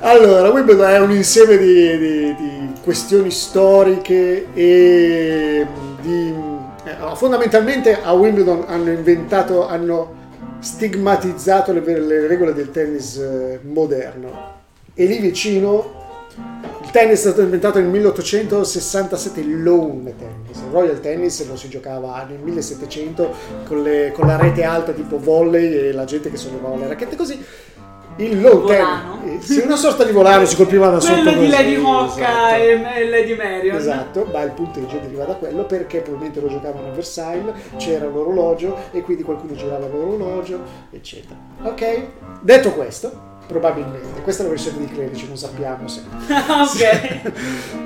Allora, 0.00 0.50
Wimbledon 0.50 0.90
è 0.90 0.98
un 1.00 1.12
insieme 1.12 1.56
di, 1.56 1.98
di- 1.98 2.34
di 2.34 2.72
questioni 2.82 3.30
storiche 3.30 4.46
e 4.52 5.66
di... 6.00 6.34
eh, 6.84 7.14
fondamentalmente 7.14 7.98
a 8.02 8.12
Wimbledon 8.12 8.64
hanno 8.66 8.90
inventato, 8.90 9.68
hanno 9.68 10.20
stigmatizzato 10.58 11.72
le, 11.72 11.80
le 12.00 12.26
regole 12.26 12.52
del 12.54 12.70
tennis 12.70 13.16
eh, 13.16 13.60
moderno. 13.62 14.60
E 14.94 15.04
lì 15.06 15.18
vicino 15.18 16.00
il 16.82 16.90
tennis 16.90 17.18
è 17.18 17.20
stato 17.22 17.40
inventato 17.42 17.78
nel 17.78 17.88
1867, 17.88 19.40
il 19.40 19.62
lawn 19.62 20.12
tennis. 20.18 20.56
Il 20.58 20.70
Royal 20.72 21.00
tennis 21.00 21.46
lo 21.48 21.56
si 21.56 21.68
giocava 21.68 22.26
nel 22.28 22.38
1700 22.40 23.34
con, 23.66 23.82
le- 23.82 24.10
con 24.12 24.26
la 24.26 24.36
rete 24.36 24.64
alta 24.64 24.92
tipo 24.92 25.18
volley 25.18 25.72
e 25.88 25.92
la 25.92 26.04
gente 26.04 26.30
che 26.30 26.36
sollevava 26.36 26.76
le 26.76 26.88
racchette 26.88 27.16
così. 27.16 27.42
Il 28.24 28.40
lawn 28.40 28.60
Volano? 28.60 29.12
tennis, 29.22 29.44
sì, 29.44 29.60
una 29.60 29.76
sorta 29.76 30.04
di 30.04 30.12
volano, 30.12 30.44
si 30.44 30.56
colpiva 30.56 30.88
da 30.88 31.00
sotto. 31.00 31.22
Quello 31.22 31.40
di 31.40 31.48
Lady 31.48 31.76
Hocca 31.76 32.58
esatto. 32.58 32.94
e, 32.96 33.08
Lady 33.08 33.34
Marion. 33.34 33.76
Esatto, 33.76 34.28
ma 34.30 34.42
il 34.42 34.50
punteggio 34.50 34.98
deriva 34.98 35.24
da 35.24 35.34
quello 35.34 35.64
perché 35.64 36.00
probabilmente 36.00 36.40
lo 36.40 36.48
giocavano 36.48 36.88
a 36.88 36.90
Versailles, 36.90 37.54
c'era 37.76 38.06
l'orologio 38.06 38.76
e 38.90 39.02
quindi 39.02 39.22
qualcuno 39.22 39.54
girava 39.54 39.86
l'orologio, 39.86 40.60
eccetera. 40.90 41.36
Ok? 41.62 42.00
Detto 42.40 42.72
questo, 42.72 43.10
probabilmente, 43.46 44.20
questa 44.22 44.42
è 44.42 44.46
la 44.46 44.52
versione 44.52 44.78
di 44.78 44.86
Clerici, 44.86 45.26
non 45.26 45.36
sappiamo 45.36 45.88
se. 45.88 46.02
ok. 46.28 47.20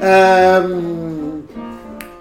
Ehm, 0.01 1.47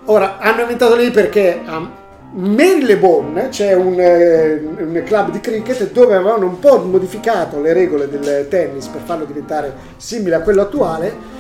ora, 0.06 0.38
hanno 0.38 0.62
inventato 0.62 0.96
lì 0.96 1.12
perché 1.12 1.62
a 1.66 2.04
Marylebone 2.38 3.48
c'è 3.48 3.74
un, 3.74 3.98
eh, 3.98 4.56
un 4.56 5.02
club 5.06 5.32
di 5.32 5.40
cricket 5.40 5.92
dove 5.92 6.16
avevano 6.16 6.46
un 6.48 6.60
po' 6.60 6.80
modificato 6.80 7.62
le 7.62 7.72
regole 7.72 8.10
del 8.10 8.48
tennis 8.50 8.88
per 8.88 9.02
farlo 9.06 9.24
diventare 9.24 9.74
simile 9.96 10.36
a 10.36 10.42
quello 10.42 10.62
attuale. 10.64 11.34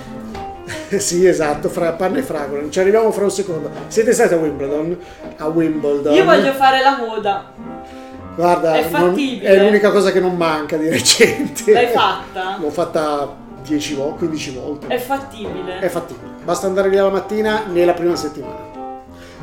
sì, 0.98 1.28
esatto, 1.28 1.68
fra 1.68 1.92
panne 1.92 2.20
e 2.20 2.22
fragole. 2.22 2.72
Ci 2.72 2.80
arriviamo 2.80 3.12
fra 3.12 3.26
un 3.26 3.32
secondo. 3.32 3.70
Siete 3.88 4.14
stati 4.14 4.36
a 4.36 4.38
Wimbledon? 4.38 4.98
A 5.38 5.48
Wimbledon. 5.48 6.14
Io 6.14 6.24
voglio 6.24 6.54
fare 6.54 6.82
la 6.82 6.98
coda. 6.98 7.52
Guarda, 8.34 8.76
È 8.76 8.90
non- 8.90 9.18
è 9.42 9.64
l'unica 9.64 9.92
cosa 9.92 10.14
che 10.14 10.22
non 10.22 10.38
manca 10.38 10.78
di 10.78 10.88
recente. 10.88 11.74
L'hai 11.74 11.88
fatta? 11.88 12.56
L'ho 12.62 12.70
fatta 12.70 13.36
10 13.66 13.96
volte, 13.96 14.18
15 14.20 14.52
volte. 14.58 14.88
È 14.88 14.98
fattibile. 14.98 15.80
È 15.80 15.90
fattibile. 15.90 16.32
Basta 16.42 16.68
andare 16.68 16.88
via 16.88 17.04
la 17.04 17.10
mattina 17.10 17.64
nella 17.70 17.94
prima 17.94 18.16
settimana. 18.16 18.65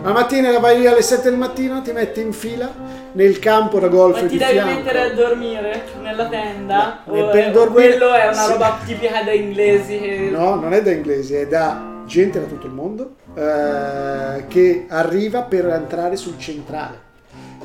La 0.03 0.11
mattina 0.11 0.59
vai 0.59 0.81
via 0.81 0.91
alle 0.91 1.01
7 1.01 1.29
del 1.31 1.39
mattino, 1.39 1.81
ti 1.81 1.93
metti 1.93 2.20
in 2.20 2.33
fila 2.33 2.69
nel 3.12 3.39
campo 3.39 3.79
da 3.79 3.87
golf 3.87 4.20
Ma 4.20 4.27
ti 4.27 4.37
devi 4.37 4.51
fianco. 4.51 4.74
mettere 4.74 5.01
a 5.01 5.15
dormire 5.15 5.83
nella 6.03 6.27
tenda? 6.27 7.03
No, 7.05 7.12
o 7.12 7.29
per 7.29 7.53
dormire- 7.53 7.97
quello 7.97 8.12
è 8.12 8.27
una 8.27 8.33
sì. 8.33 8.51
roba 8.51 8.79
tipica 8.85 9.23
da 9.23 9.31
inglesi 9.31 10.01
che... 10.01 10.29
No, 10.33 10.57
non 10.57 10.73
è 10.73 10.83
da 10.83 10.91
inglesi, 10.91 11.35
è 11.35 11.47
da 11.47 12.01
gente 12.05 12.41
da 12.41 12.47
tutto 12.47 12.66
il 12.66 12.73
mondo 12.73 13.15
eh, 13.37 14.45
che 14.49 14.87
arriva 14.89 15.43
per 15.43 15.66
entrare 15.69 16.16
sul 16.16 16.37
centrale. 16.37 17.11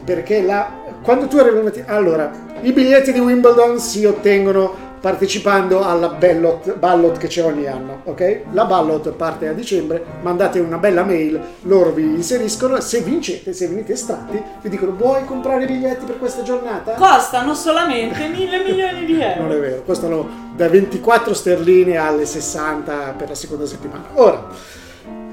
Perché 0.05 0.43
la, 0.43 0.71
quando 1.01 1.25
tu 1.25 1.37
arrivi 1.37 1.55
la 1.55 1.63
mattina... 1.63 1.85
Allora, 1.87 2.31
i 2.61 2.71
biglietti 2.71 3.11
di 3.11 3.19
Wimbledon 3.19 3.79
si 3.79 4.05
ottengono 4.05 4.86
partecipando 4.99 5.83
alla 5.83 6.09
ballot, 6.09 6.75
ballot 6.77 7.17
che 7.17 7.27
c'è 7.27 7.43
ogni 7.43 7.67
anno, 7.67 8.01
ok? 8.05 8.41
La 8.51 8.65
ballot 8.65 9.11
parte 9.11 9.47
a 9.47 9.53
dicembre, 9.53 10.03
mandate 10.21 10.59
una 10.59 10.77
bella 10.77 11.03
mail, 11.03 11.39
loro 11.63 11.91
vi 11.91 12.03
inseriscono, 12.03 12.79
se 12.81 13.01
vincete, 13.01 13.53
se 13.53 13.67
venite 13.67 13.93
estratti, 13.93 14.41
vi 14.61 14.69
dicono 14.69 14.93
vuoi 14.95 15.23
comprare 15.25 15.63
i 15.63 15.67
biglietti 15.67 16.05
per 16.05 16.17
questa 16.17 16.41
giornata? 16.41 16.93
Costano 16.93 17.53
solamente 17.53 18.27
mille 18.27 18.63
milioni 18.63 19.05
di 19.05 19.19
euro. 19.21 19.41
Non 19.41 19.51
è 19.51 19.59
vero, 19.59 19.83
costano 19.83 20.45
da 20.55 20.67
24 20.67 21.33
sterline 21.33 21.97
alle 21.97 22.25
60 22.25 23.13
per 23.17 23.29
la 23.29 23.35
seconda 23.35 23.65
settimana. 23.65 24.05
Ora, 24.13 24.47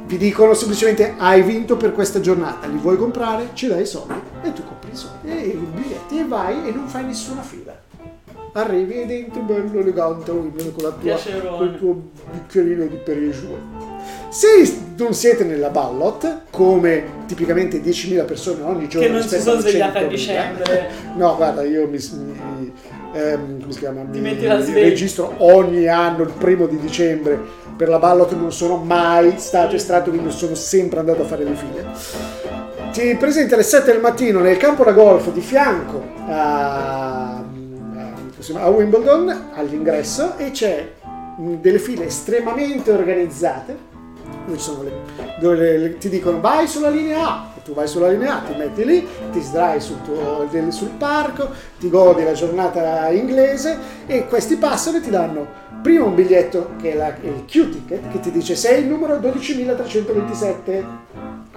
vi 0.06 0.18
dicono 0.18 0.52
semplicemente 0.52 1.14
hai 1.16 1.42
vinto 1.42 1.76
per 1.76 1.92
questa 1.92 2.20
giornata, 2.20 2.66
li 2.66 2.76
vuoi 2.76 2.98
comprare? 2.98 3.50
Ci 3.54 3.68
dai 3.68 3.82
i 3.82 3.86
soldi 3.86 4.20
e 4.42 4.52
tu 4.52 4.62
compri 4.64 4.90
i 4.92 4.96
soldi 4.96 5.30
e 5.30 5.46
i 5.46 5.68
biglietti 5.72 6.18
e 6.18 6.24
vai 6.26 6.68
e 6.68 6.72
non 6.72 6.86
fai 6.86 7.04
nessuna 7.04 7.40
fila. 7.40 7.83
Arrivi 8.56 9.02
e 9.02 9.06
dentro 9.06 9.40
bello 9.42 9.80
elegante 9.80 10.30
con 10.30 10.52
la 10.76 10.90
tua, 10.90 11.18
col 11.56 11.76
tuo 11.76 12.02
bicchierino 12.30 12.86
di 12.86 12.96
Perrier 13.04 13.34
Se 14.28 14.78
non 14.96 15.12
siete 15.12 15.42
nella 15.42 15.70
ballot, 15.70 16.42
come 16.50 17.02
tipicamente 17.26 17.82
10.000 17.82 18.24
persone 18.24 18.62
ogni 18.62 18.86
giorno 18.86 19.08
Che 19.08 19.12
non 19.12 19.22
si 19.22 19.40
sono 19.40 19.60
svegliate 19.60 19.98
a 19.98 20.02
100.000, 20.02 20.08
dicembre. 20.08 20.88
No, 21.16 21.34
guarda, 21.34 21.62
io 21.64 21.88
mi, 21.88 21.98
mi- 21.98 22.72
ehm, 23.12 23.60
come 23.60 23.72
si 23.72 23.78
chiama? 23.80 24.02
Mi 24.02 24.20
sveglia. 24.36 24.56
registro 24.72 25.34
ogni 25.38 25.88
anno 25.88 26.22
il 26.22 26.32
primo 26.38 26.66
di 26.66 26.78
dicembre 26.78 27.36
per 27.76 27.88
la 27.88 27.98
ballot, 27.98 28.34
non 28.34 28.52
sono 28.52 28.76
mai 28.76 29.34
stato 29.36 29.74
estratto, 29.74 30.10
quindi 30.10 30.30
sono 30.30 30.54
sempre 30.54 31.00
andato 31.00 31.22
a 31.22 31.24
fare 31.24 31.42
le 31.42 31.54
file. 31.54 31.86
Ti 32.92 33.16
presenti 33.16 33.54
alle 33.54 33.64
7 33.64 33.90
del 33.90 34.00
mattino 34.00 34.38
nel 34.38 34.56
campo 34.56 34.84
da 34.84 34.92
golf 34.92 35.32
di 35.32 35.40
fianco 35.40 36.00
a, 36.28 37.03
a- 38.52 38.68
Wimbledon 38.68 39.50
all'ingresso 39.54 40.36
e 40.36 40.50
c'è 40.50 40.92
mh, 41.36 41.54
delle 41.54 41.78
file 41.78 42.06
estremamente 42.06 42.90
organizzate 42.92 43.92
dove, 44.46 44.84
le- 44.84 45.36
dove 45.40 45.56
le- 45.56 45.78
le- 45.78 45.98
ti 45.98 46.08
dicono 46.08 46.40
vai 46.40 46.66
sulla 46.68 46.90
linea 46.90 47.26
A 47.28 47.52
tu 47.64 47.72
vai 47.72 47.88
sulla 47.88 48.08
linea 48.10 48.42
A, 48.42 48.46
ti 48.46 48.54
metti 48.58 48.84
lì, 48.84 49.06
ti 49.32 49.40
sdrai 49.40 49.80
sul, 49.80 50.02
tuo- 50.02 50.46
del- 50.50 50.70
sul 50.70 50.90
parco, 50.98 51.48
ti 51.78 51.88
godi 51.88 52.22
la 52.22 52.32
giornata 52.34 53.08
inglese 53.08 53.78
e 54.06 54.26
questi 54.28 54.56
passano 54.56 54.98
e 54.98 55.00
ti 55.00 55.08
danno 55.08 55.46
prima 55.82 56.04
un 56.04 56.14
biglietto 56.14 56.72
che 56.80 56.92
è 56.92 56.94
la- 56.94 57.14
il 57.22 57.44
Q-ticket 57.46 58.08
che 58.10 58.20
ti 58.20 58.30
dice 58.30 58.54
sei 58.54 58.82
il 58.82 58.86
numero 58.88 59.16
12327 59.18 60.84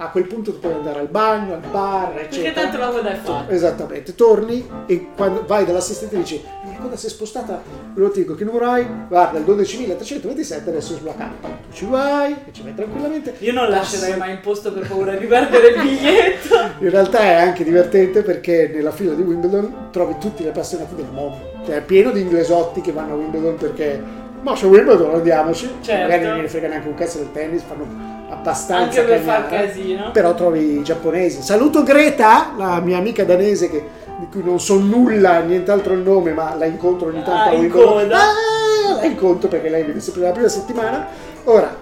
a 0.00 0.10
quel 0.10 0.26
punto 0.26 0.52
tu 0.52 0.60
puoi 0.60 0.74
andare 0.74 1.00
al 1.00 1.08
bagno, 1.08 1.54
al 1.54 1.60
bar, 1.70 2.12
Perché 2.12 2.40
eccetera. 2.40 2.60
tanto 2.68 2.78
la 2.78 2.88
coda 2.88 3.10
è 3.10 3.16
fatta. 3.16 3.52
Esattamente, 3.52 4.14
torni 4.14 4.68
e 4.86 5.08
quando 5.16 5.44
vai 5.44 5.64
dall'assistente 5.64 6.14
e 6.14 6.18
dici 6.18 6.42
la 6.64 6.78
coda 6.80 6.96
si 6.96 7.06
è 7.06 7.08
spostata, 7.08 7.60
lo 7.94 8.10
ti 8.10 8.20
dico 8.20 8.34
che 8.34 8.44
numero 8.44 8.66
hai? 8.66 8.86
Guarda, 9.08 9.38
il 9.38 9.44
12.327 9.44 10.68
adesso 10.68 10.94
è 10.94 10.96
sulla 10.96 11.14
campa. 11.14 11.48
Tu 11.48 11.72
ci 11.72 11.86
vai, 11.86 12.32
e 12.32 12.52
ci 12.52 12.62
vai 12.62 12.74
tranquillamente. 12.74 13.34
Io 13.40 13.52
non 13.52 13.68
lascerei 13.68 14.16
mai 14.16 14.30
in 14.32 14.40
posto 14.40 14.72
per 14.72 14.86
paura 14.86 15.14
di 15.16 15.26
perdere 15.26 15.68
il 15.68 15.82
biglietto. 15.82 16.56
In 16.78 16.90
realtà 16.90 17.18
è 17.20 17.34
anche 17.34 17.64
divertente 17.64 18.22
perché 18.22 18.70
nella 18.72 18.92
fila 18.92 19.14
di 19.14 19.22
Wimbledon 19.22 19.88
trovi 19.90 20.16
tutti 20.20 20.44
gli 20.44 20.48
appassionati 20.48 20.94
del 20.94 21.08
mondo. 21.12 21.56
Cioè 21.66 21.76
è 21.76 21.82
pieno 21.82 22.12
di 22.12 22.20
inglesotti 22.20 22.80
che 22.80 22.92
vanno 22.92 23.14
a 23.14 23.16
Wimbledon 23.16 23.56
perché 23.56 24.00
ma 24.42 24.54
se 24.54 24.66
Wimbledon 24.66 25.16
andiamoci. 25.16 25.68
Certo. 25.80 26.02
Magari 26.02 26.24
non 26.24 26.40
ne 26.40 26.48
frega 26.48 26.68
neanche 26.68 26.86
un 26.88 26.94
cazzo 26.94 27.18
del 27.18 27.32
tennis, 27.32 27.62
fanno 27.62 28.16
abbastanza 28.38 29.00
Anche 29.00 29.12
per 29.12 29.20
far 29.20 29.48
casino. 29.48 30.10
Però 30.12 30.34
trovi 30.34 30.78
i 30.78 30.82
giapponesi. 30.82 31.42
Saluto 31.42 31.82
Greta, 31.82 32.52
la 32.56 32.80
mia 32.80 32.98
amica 32.98 33.24
danese 33.24 33.68
che, 33.68 33.84
di 34.18 34.26
cui 34.30 34.42
non 34.42 34.60
so 34.60 34.78
nulla, 34.78 35.40
nient'altro 35.40 35.94
il 35.94 36.00
nome, 36.00 36.32
ma 36.32 36.54
la 36.54 36.64
incontro 36.64 37.08
ogni 37.08 37.22
tanto 37.22 37.56
Ah, 37.56 37.60
in 37.60 37.68
coda. 37.68 38.18
Ah, 38.18 38.94
la 38.96 39.04
incontro 39.04 39.48
perché 39.48 39.68
lei 39.68 39.84
viene 39.84 40.00
sempre 40.00 40.22
la 40.22 40.30
prima 40.30 40.48
settimana. 40.48 41.06
Ora, 41.44 41.76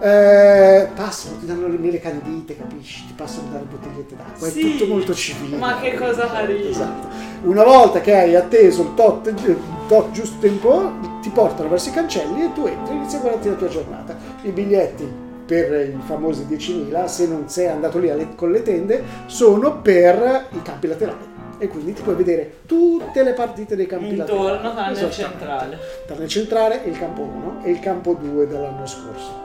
eh, 0.00 0.88
passano, 0.94 1.36
ti 1.38 1.46
danno 1.46 1.68
le 1.68 1.78
mele 1.78 2.00
candite, 2.00 2.56
capisci? 2.56 3.06
Ti 3.06 3.12
passano 3.14 3.48
dalle 3.52 3.66
bottigliette 3.70 4.16
d'acqua. 4.16 4.48
Sì. 4.48 4.60
È 4.60 4.70
tutto 4.72 4.86
molto 4.86 5.14
civile. 5.14 5.56
Ma 5.56 5.78
che 5.80 5.94
cosa 5.94 6.26
carina. 6.26 6.68
Esatto. 6.68 7.08
Una 7.42 7.64
volta 7.64 8.00
che 8.00 8.14
hai 8.14 8.36
atteso 8.36 8.82
il 8.82 8.94
tot, 8.94 9.26
il 9.26 9.58
tot 9.88 10.10
giusto 10.12 10.38
tempo, 10.40 10.92
ti 11.20 11.30
portano 11.30 11.68
verso 11.68 11.88
i 11.88 11.92
cancelli 11.92 12.44
e 12.44 12.52
tu 12.52 12.66
entri 12.66 12.92
e 12.94 12.96
inizi 12.96 13.16
a 13.16 13.18
guardarti 13.20 13.48
la 13.48 13.54
tua 13.54 13.68
giornata. 13.68 14.16
I 14.42 14.50
biglietti 14.50 15.30
per 15.52 15.88
i 15.88 15.98
famosi 16.06 16.46
10.000, 16.48 17.04
se 17.06 17.26
non 17.26 17.46
sei 17.48 17.66
andato 17.66 17.98
lì 17.98 18.08
alle- 18.08 18.34
con 18.34 18.50
le 18.50 18.62
tende, 18.62 19.02
sono 19.26 19.80
per 19.82 20.46
i 20.50 20.62
campi 20.62 20.86
laterali. 20.86 21.30
E 21.58 21.68
quindi 21.68 21.92
ti 21.92 22.00
puoi 22.00 22.14
vedere 22.14 22.60
tutte 22.64 23.22
le 23.22 23.34
partite 23.34 23.76
dei 23.76 23.86
campi 23.86 24.16
laterali. 24.16 24.44
Intorno, 24.46 24.72
tranne 24.72 24.92
il 24.92 25.04
Esattamente. 25.04 25.38
centrale. 25.38 25.78
Tra 26.06 26.22
il 26.22 26.28
centrale 26.28 26.84
e 26.84 26.88
il 26.88 26.98
campo 26.98 27.20
1 27.22 27.60
e 27.64 27.70
il 27.70 27.80
campo 27.80 28.14
2 28.18 28.46
dell'anno 28.48 28.86
scorso. 28.86 29.40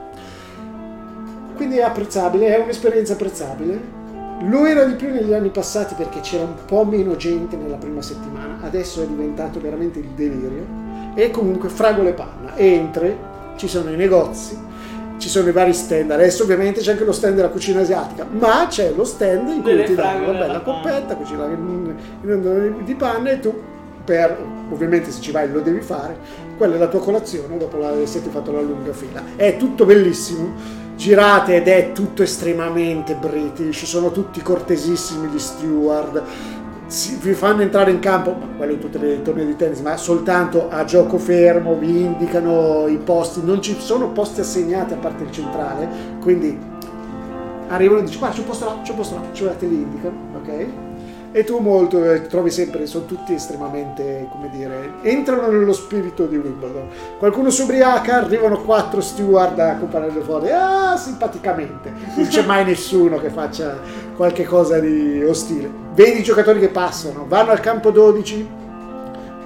Quindi 1.55 1.77
è 1.77 1.81
apprezzabile, 1.81 2.55
è 2.55 2.59
un'esperienza 2.59 3.13
apprezzabile. 3.13 3.95
Lo 4.47 4.65
era 4.65 4.83
di 4.85 4.93
più 4.93 5.09
negli 5.09 5.33
anni 5.33 5.49
passati 5.49 5.93
perché 5.95 6.21
c'era 6.21 6.43
un 6.43 6.53
po' 6.65 6.85
meno 6.85 7.15
gente 7.17 7.57
nella 7.57 7.75
prima 7.77 8.01
settimana, 8.01 8.59
adesso 8.61 9.01
è 9.01 9.07
diventato 9.07 9.59
veramente 9.59 9.99
il 9.99 10.09
delirio. 10.15 10.65
E 11.15 11.31
comunque 11.31 11.67
fragole 11.69 12.13
panna, 12.13 12.55
entri, 12.55 13.15
ci 13.57 13.67
sono 13.67 13.89
i 13.91 13.95
negozi, 13.95 14.57
ci 15.17 15.29
sono 15.29 15.47
i 15.49 15.51
vari 15.51 15.73
stand, 15.73 16.11
adesso 16.11 16.43
ovviamente 16.43 16.81
c'è 16.81 16.91
anche 16.91 17.03
lo 17.03 17.11
stand 17.11 17.35
della 17.35 17.49
cucina 17.49 17.81
asiatica, 17.81 18.25
ma 18.29 18.67
c'è 18.69 18.93
lo 18.95 19.03
stand 19.03 19.47
in 19.49 19.61
cui 19.61 19.71
Delle 19.71 19.83
ti 19.85 19.95
danno 19.95 20.29
una 20.29 20.39
bella 20.39 20.59
coppetta, 20.61 21.15
cucina 21.15 21.45
in- 21.45 21.95
in- 22.23 22.83
di 22.83 22.95
panna 22.95 23.31
e 23.31 23.39
tu 23.39 23.53
per, 24.05 24.37
ovviamente 24.71 25.11
se 25.11 25.19
ci 25.21 25.31
vai 25.31 25.51
lo 25.51 25.59
devi 25.59 25.81
fare, 25.81 26.17
quella 26.57 26.75
è 26.75 26.77
la 26.77 26.87
tua 26.87 26.99
colazione 27.01 27.57
dopo 27.57 27.77
la, 27.77 27.93
se 28.05 28.21
ti 28.21 28.27
hai 28.27 28.33
fatto 28.33 28.51
la 28.51 28.61
lunga 28.61 28.93
fila. 28.93 29.21
È 29.35 29.57
tutto 29.57 29.85
bellissimo, 29.85 30.53
girate 30.95 31.57
ed 31.57 31.67
è 31.67 31.91
tutto 31.91 32.23
estremamente 32.23 33.15
british, 33.15 33.83
sono 33.83 34.11
tutti 34.11 34.41
cortesissimi 34.41 35.27
gli 35.27 35.39
steward, 35.39 36.21
si- 36.87 37.17
vi 37.21 37.33
fanno 37.33 37.61
entrare 37.61 37.91
in 37.91 37.99
campo, 37.99 38.31
ma 38.39 38.47
quello 38.57 38.73
in 38.73 38.79
tutte 38.79 38.97
le 38.97 39.21
tornei 39.21 39.45
di 39.45 39.55
tennis, 39.55 39.79
ma 39.79 39.97
soltanto 39.97 40.69
a 40.69 40.83
gioco 40.85 41.17
fermo, 41.17 41.75
vi 41.75 42.01
indicano 42.01 42.87
i 42.87 42.97
posti, 42.97 43.41
non 43.43 43.61
ci 43.61 43.75
sono 43.79 44.09
posti 44.11 44.39
assegnati 44.41 44.93
a 44.93 44.97
parte 44.97 45.23
il 45.23 45.31
centrale, 45.31 45.87
quindi 46.21 46.57
arrivano 47.69 47.99
e 47.99 48.03
dici 48.03 48.17
guarda 48.17 48.35
c'è 48.35 48.41
un 48.41 48.47
posto 48.47 48.65
là, 48.65 48.77
c'è 48.81 48.91
un 48.91 48.97
posto 48.97 49.15
là, 49.15 49.21
cioè 49.33 49.55
te 49.57 49.65
li 49.65 49.75
indicano, 49.75 50.15
ok? 50.37 50.65
E 51.33 51.43
tu 51.43 51.59
molto, 51.59 52.03
eh, 52.03 52.25
trovi 52.25 52.49
sempre, 52.49 52.87
sono 52.87 53.05
tutti 53.05 53.33
estremamente, 53.33 54.27
come 54.31 54.49
dire, 54.49 54.93
entrano 55.01 55.47
nello 55.51 55.73
spirito 55.73 56.25
di 56.25 56.37
Wimbledon. 56.37 56.87
Qualcuno 57.19 57.49
si 57.49 57.61
ubriaca, 57.61 58.15
arrivano 58.23 58.61
quattro 58.61 59.01
steward 59.01 59.59
a 59.59 59.71
accompagnarlo 59.71 60.21
fuori, 60.21 60.49
ah, 60.49 60.95
simpaticamente. 60.97 61.91
Non 62.15 62.27
c'è 62.27 62.43
mai 62.45 62.63
nessuno 62.65 63.19
che 63.19 63.29
faccia 63.29 63.77
qualche 64.17 64.43
cosa 64.43 64.79
di 64.79 65.23
ostile. 65.23 65.69
Vedi 65.93 66.19
i 66.19 66.23
giocatori 66.23 66.59
che 66.59 66.67
passano, 66.69 67.25
vanno 67.27 67.51
al 67.51 67.59
campo 67.61 67.91
12, 67.91 68.47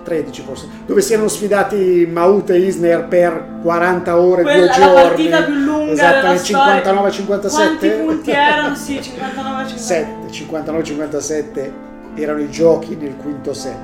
13 0.03 0.41
forse, 0.41 0.67
dove 0.87 1.01
si 1.01 1.13
erano 1.13 1.27
sfidati 1.27 2.09
Maut 2.11 2.49
e 2.49 2.57
Isner 2.57 3.05
per 3.07 3.59
40 3.61 4.19
ore, 4.19 4.41
Quella 4.41 4.57
due 4.57 4.65
la 4.67 4.73
giorni. 4.73 4.93
partita 5.03 5.43
più 5.43 5.53
lunga 5.53 5.91
Esattamente, 5.91 6.51
della 6.51 6.81
storia. 6.81 7.01
59-57. 7.11 7.49
Quanti 7.51 7.89
punti 7.89 8.31
erano? 8.31 8.75
Sì, 8.75 8.99
59-57. 8.99 9.75
7, 9.75 10.07
59-57 10.31 11.71
erano 12.15 12.39
i 12.39 12.49
giochi 12.49 12.95
nel 12.95 13.15
quinto 13.15 13.53
set, 13.53 13.77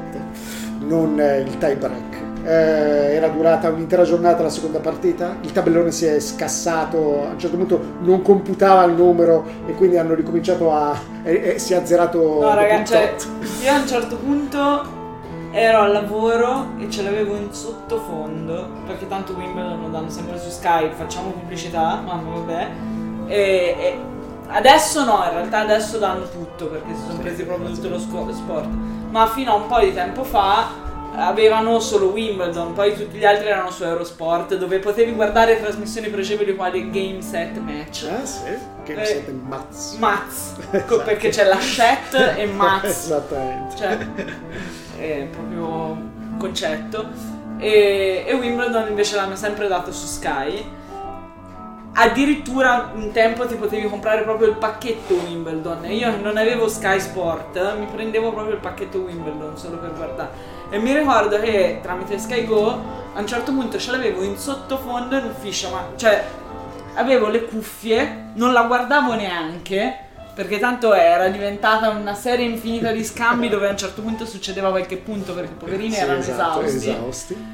non 0.79 1.19
il 1.45 1.57
tie 1.59 1.75
break. 1.75 2.06
Eh, 2.47 3.13
era 3.13 3.27
durata 3.27 3.67
un'intera 3.67 4.03
giornata 4.03 4.41
la 4.41 4.49
seconda 4.49 4.79
partita, 4.79 5.35
il 5.41 5.51
tabellone 5.51 5.91
si 5.91 6.05
è 6.05 6.17
scassato, 6.17 7.25
a 7.27 7.31
un 7.31 7.39
certo 7.39 7.57
punto 7.57 7.81
non 7.99 8.21
computava 8.21 8.85
il 8.85 8.93
numero 8.93 9.43
e 9.65 9.73
quindi 9.73 9.97
hanno 9.97 10.13
ricominciato 10.13 10.71
a... 10.73 10.97
e- 11.23 11.55
e 11.55 11.59
si 11.59 11.73
è 11.73 11.75
azzerato... 11.75 12.19
No, 12.19 12.39
dopo 12.39 12.53
raga, 12.53 12.77
un 12.77 12.85
cioè, 12.85 13.13
io 13.63 13.69
a 13.73 13.79
un 13.79 13.85
certo 13.85 14.15
punto 14.15 14.95
ero 15.51 15.81
al 15.81 15.91
lavoro 15.91 16.67
e 16.77 16.89
ce 16.89 17.03
l'avevo 17.03 17.35
in 17.35 17.51
sottofondo, 17.51 18.69
perché 18.85 19.09
tanto 19.09 19.33
Wimbledon 19.33 19.81
lo 19.81 19.89
danno 19.89 20.09
sempre 20.09 20.39
su 20.39 20.49
Skype, 20.49 20.95
facciamo 20.95 21.31
pubblicità, 21.31 22.01
ma 22.05 22.21
vabbè. 22.23 22.67
E, 23.27 23.75
e 23.77 23.99
adesso 24.47 25.03
no, 25.03 25.21
in 25.25 25.31
realtà 25.31 25.59
adesso 25.59 25.97
danno 25.97 26.29
tutto, 26.29 26.67
perché 26.67 26.93
si 26.95 27.01
sono 27.09 27.19
presi 27.19 27.43
proprio 27.43 27.71
tutto 27.71 27.89
lo 27.89 27.99
sport. 27.99 28.69
Ma 29.09 29.27
fino 29.27 29.51
a 29.51 29.55
un 29.55 29.67
po' 29.67 29.79
di 29.79 29.93
tempo 29.93 30.23
fa 30.23 30.85
avevano 31.19 31.79
solo 31.79 32.07
Wimbledon, 32.07 32.73
poi 32.73 32.93
tutti 32.95 33.17
gli 33.17 33.25
altri 33.25 33.47
erano 33.47 33.71
su 33.71 33.83
Eurosport, 33.83 34.55
dove 34.55 34.77
potevi 34.79 35.11
guardare 35.13 35.59
trasmissioni 35.59 36.09
precevoli 36.09 36.55
quali 36.55 36.89
Game 36.91 37.21
Set 37.21 37.57
Match. 37.57 38.07
Ah 38.09 38.23
sì, 38.25 38.43
che 38.83 38.93
Eh, 38.93 39.05
siete 39.05 39.31
mazzi. 39.31 39.97
Maz, 39.97 40.55
Esatto. 40.71 41.01
perché 41.01 41.29
c'è 41.29 41.43
la 41.45 41.57
Chat 41.59 42.35
e 42.37 42.45
Maz. 42.53 42.83
Esattamente. 42.83 43.75
Cioè, 43.75 43.97
è 44.97 45.27
proprio 45.31 45.97
concetto. 46.37 47.07
E, 47.57 48.23
e 48.27 48.33
Wimbledon 48.35 48.87
invece 48.89 49.15
l'hanno 49.15 49.35
sempre 49.35 49.67
dato 49.67 49.91
su 49.91 50.05
Sky. 50.05 50.63
Addirittura 51.99 52.91
un 52.93 53.11
tempo 53.11 53.47
ti 53.47 53.55
potevi 53.55 53.87
comprare 53.89 54.21
proprio 54.21 54.49
il 54.49 54.55
pacchetto 54.57 55.15
Wimbledon. 55.15 55.83
E 55.85 55.95
io 55.95 56.15
non 56.21 56.37
avevo 56.37 56.67
Sky 56.67 56.99
Sport, 56.99 57.75
mi 57.79 57.87
prendevo 57.87 58.31
proprio 58.31 58.53
il 58.53 58.59
pacchetto 58.61 58.99
Wimbledon 58.99 59.57
solo 59.57 59.77
per 59.79 59.93
guardare. 59.95 60.55
E 60.69 60.77
mi 60.79 60.93
ricordo 60.95 61.39
che 61.39 61.79
tramite 61.81 62.17
Sky 62.19 62.45
Go 62.45 62.95
a 63.13 63.19
un 63.19 63.25
certo 63.27 63.51
punto 63.53 63.77
ce 63.77 63.91
l'avevo 63.91 64.21
in 64.23 64.37
sottofondo 64.37 65.17
in 65.17 65.25
ufficio, 65.25 65.69
ma 65.69 65.87
cioè 65.95 66.23
avevo 66.95 67.29
le 67.29 67.45
cuffie, 67.45 68.31
non 68.35 68.51
la 68.53 68.63
guardavo 68.63 69.13
neanche. 69.15 70.01
Perché 70.37 70.59
tanto 70.59 70.93
era 70.93 71.29
diventata 71.29 71.89
una 71.89 72.13
serie 72.13 72.45
infinita 72.45 72.91
di 72.91 73.03
scambi 73.03 73.49
dove 73.49 73.67
a 73.67 73.71
un 73.71 73.77
certo 73.77 74.03
punto 74.03 74.23
succedeva 74.23 74.69
qualche 74.69 74.97
punto 74.97 75.33
perché 75.33 75.49
i 75.53 75.55
poverini 75.57 75.93
Sì, 75.93 75.99
erano 75.99 76.19
esatto, 76.19 76.61
esausti. 76.61 76.89
esausti. 76.89 77.45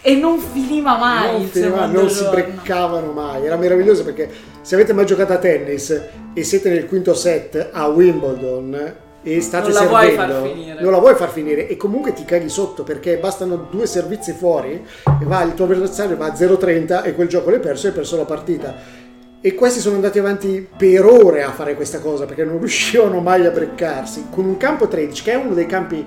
E 0.00 0.14
non 0.14 0.38
finiva 0.38 0.96
mai 0.98 1.32
non, 1.32 1.46
finiva- 1.48 1.86
non 1.86 2.08
si 2.08 2.24
breccavano 2.28 3.10
mai, 3.10 3.44
era 3.44 3.56
meraviglioso 3.56 4.04
perché 4.04 4.30
se 4.60 4.74
avete 4.76 4.92
mai 4.92 5.04
giocato 5.06 5.32
a 5.32 5.38
tennis 5.38 6.02
e 6.34 6.42
siete 6.44 6.68
nel 6.70 6.86
quinto 6.86 7.14
set 7.14 7.70
a 7.72 7.86
Wimbledon 7.88 8.94
e 9.22 9.40
state 9.40 9.70
Non 9.70 9.74
la 9.74 9.88
vuoi 9.88 10.06
servendo, 10.08 10.32
far 10.34 10.50
finire. 10.50 10.80
non 10.80 10.92
la 10.92 10.98
vuoi 10.98 11.14
far 11.14 11.30
finire 11.30 11.68
e 11.68 11.76
comunque 11.76 12.12
ti 12.12 12.24
caghi 12.24 12.48
sotto 12.48 12.82
perché 12.82 13.18
bastano 13.18 13.68
due 13.70 13.86
servizi 13.86 14.32
fuori 14.32 14.84
e 15.20 15.24
va 15.24 15.42
il 15.42 15.54
tuo 15.54 15.64
avversario 15.64 16.16
va 16.16 16.26
a 16.26 16.34
0,30 16.34 17.04
e 17.04 17.14
quel 17.14 17.28
gioco 17.28 17.50
l'hai 17.50 17.60
perso 17.60 17.86
e 17.86 17.90
hai 17.90 17.94
perso 17.94 18.16
la 18.16 18.24
partita. 18.24 19.00
E 19.44 19.54
questi 19.54 19.80
sono 19.80 19.96
andati 19.96 20.20
avanti 20.20 20.68
per 20.76 21.04
ore 21.04 21.42
a 21.42 21.50
fare 21.50 21.74
questa 21.74 21.98
cosa 21.98 22.26
perché 22.26 22.44
non 22.44 22.58
riuscivano 22.60 23.20
mai 23.20 23.44
a 23.46 23.50
breccarsi. 23.50 24.26
Con 24.30 24.44
un 24.44 24.56
campo 24.56 24.86
13, 24.86 25.22
che 25.22 25.32
è 25.32 25.34
uno 25.36 25.54
dei 25.54 25.66
campi 25.66 26.04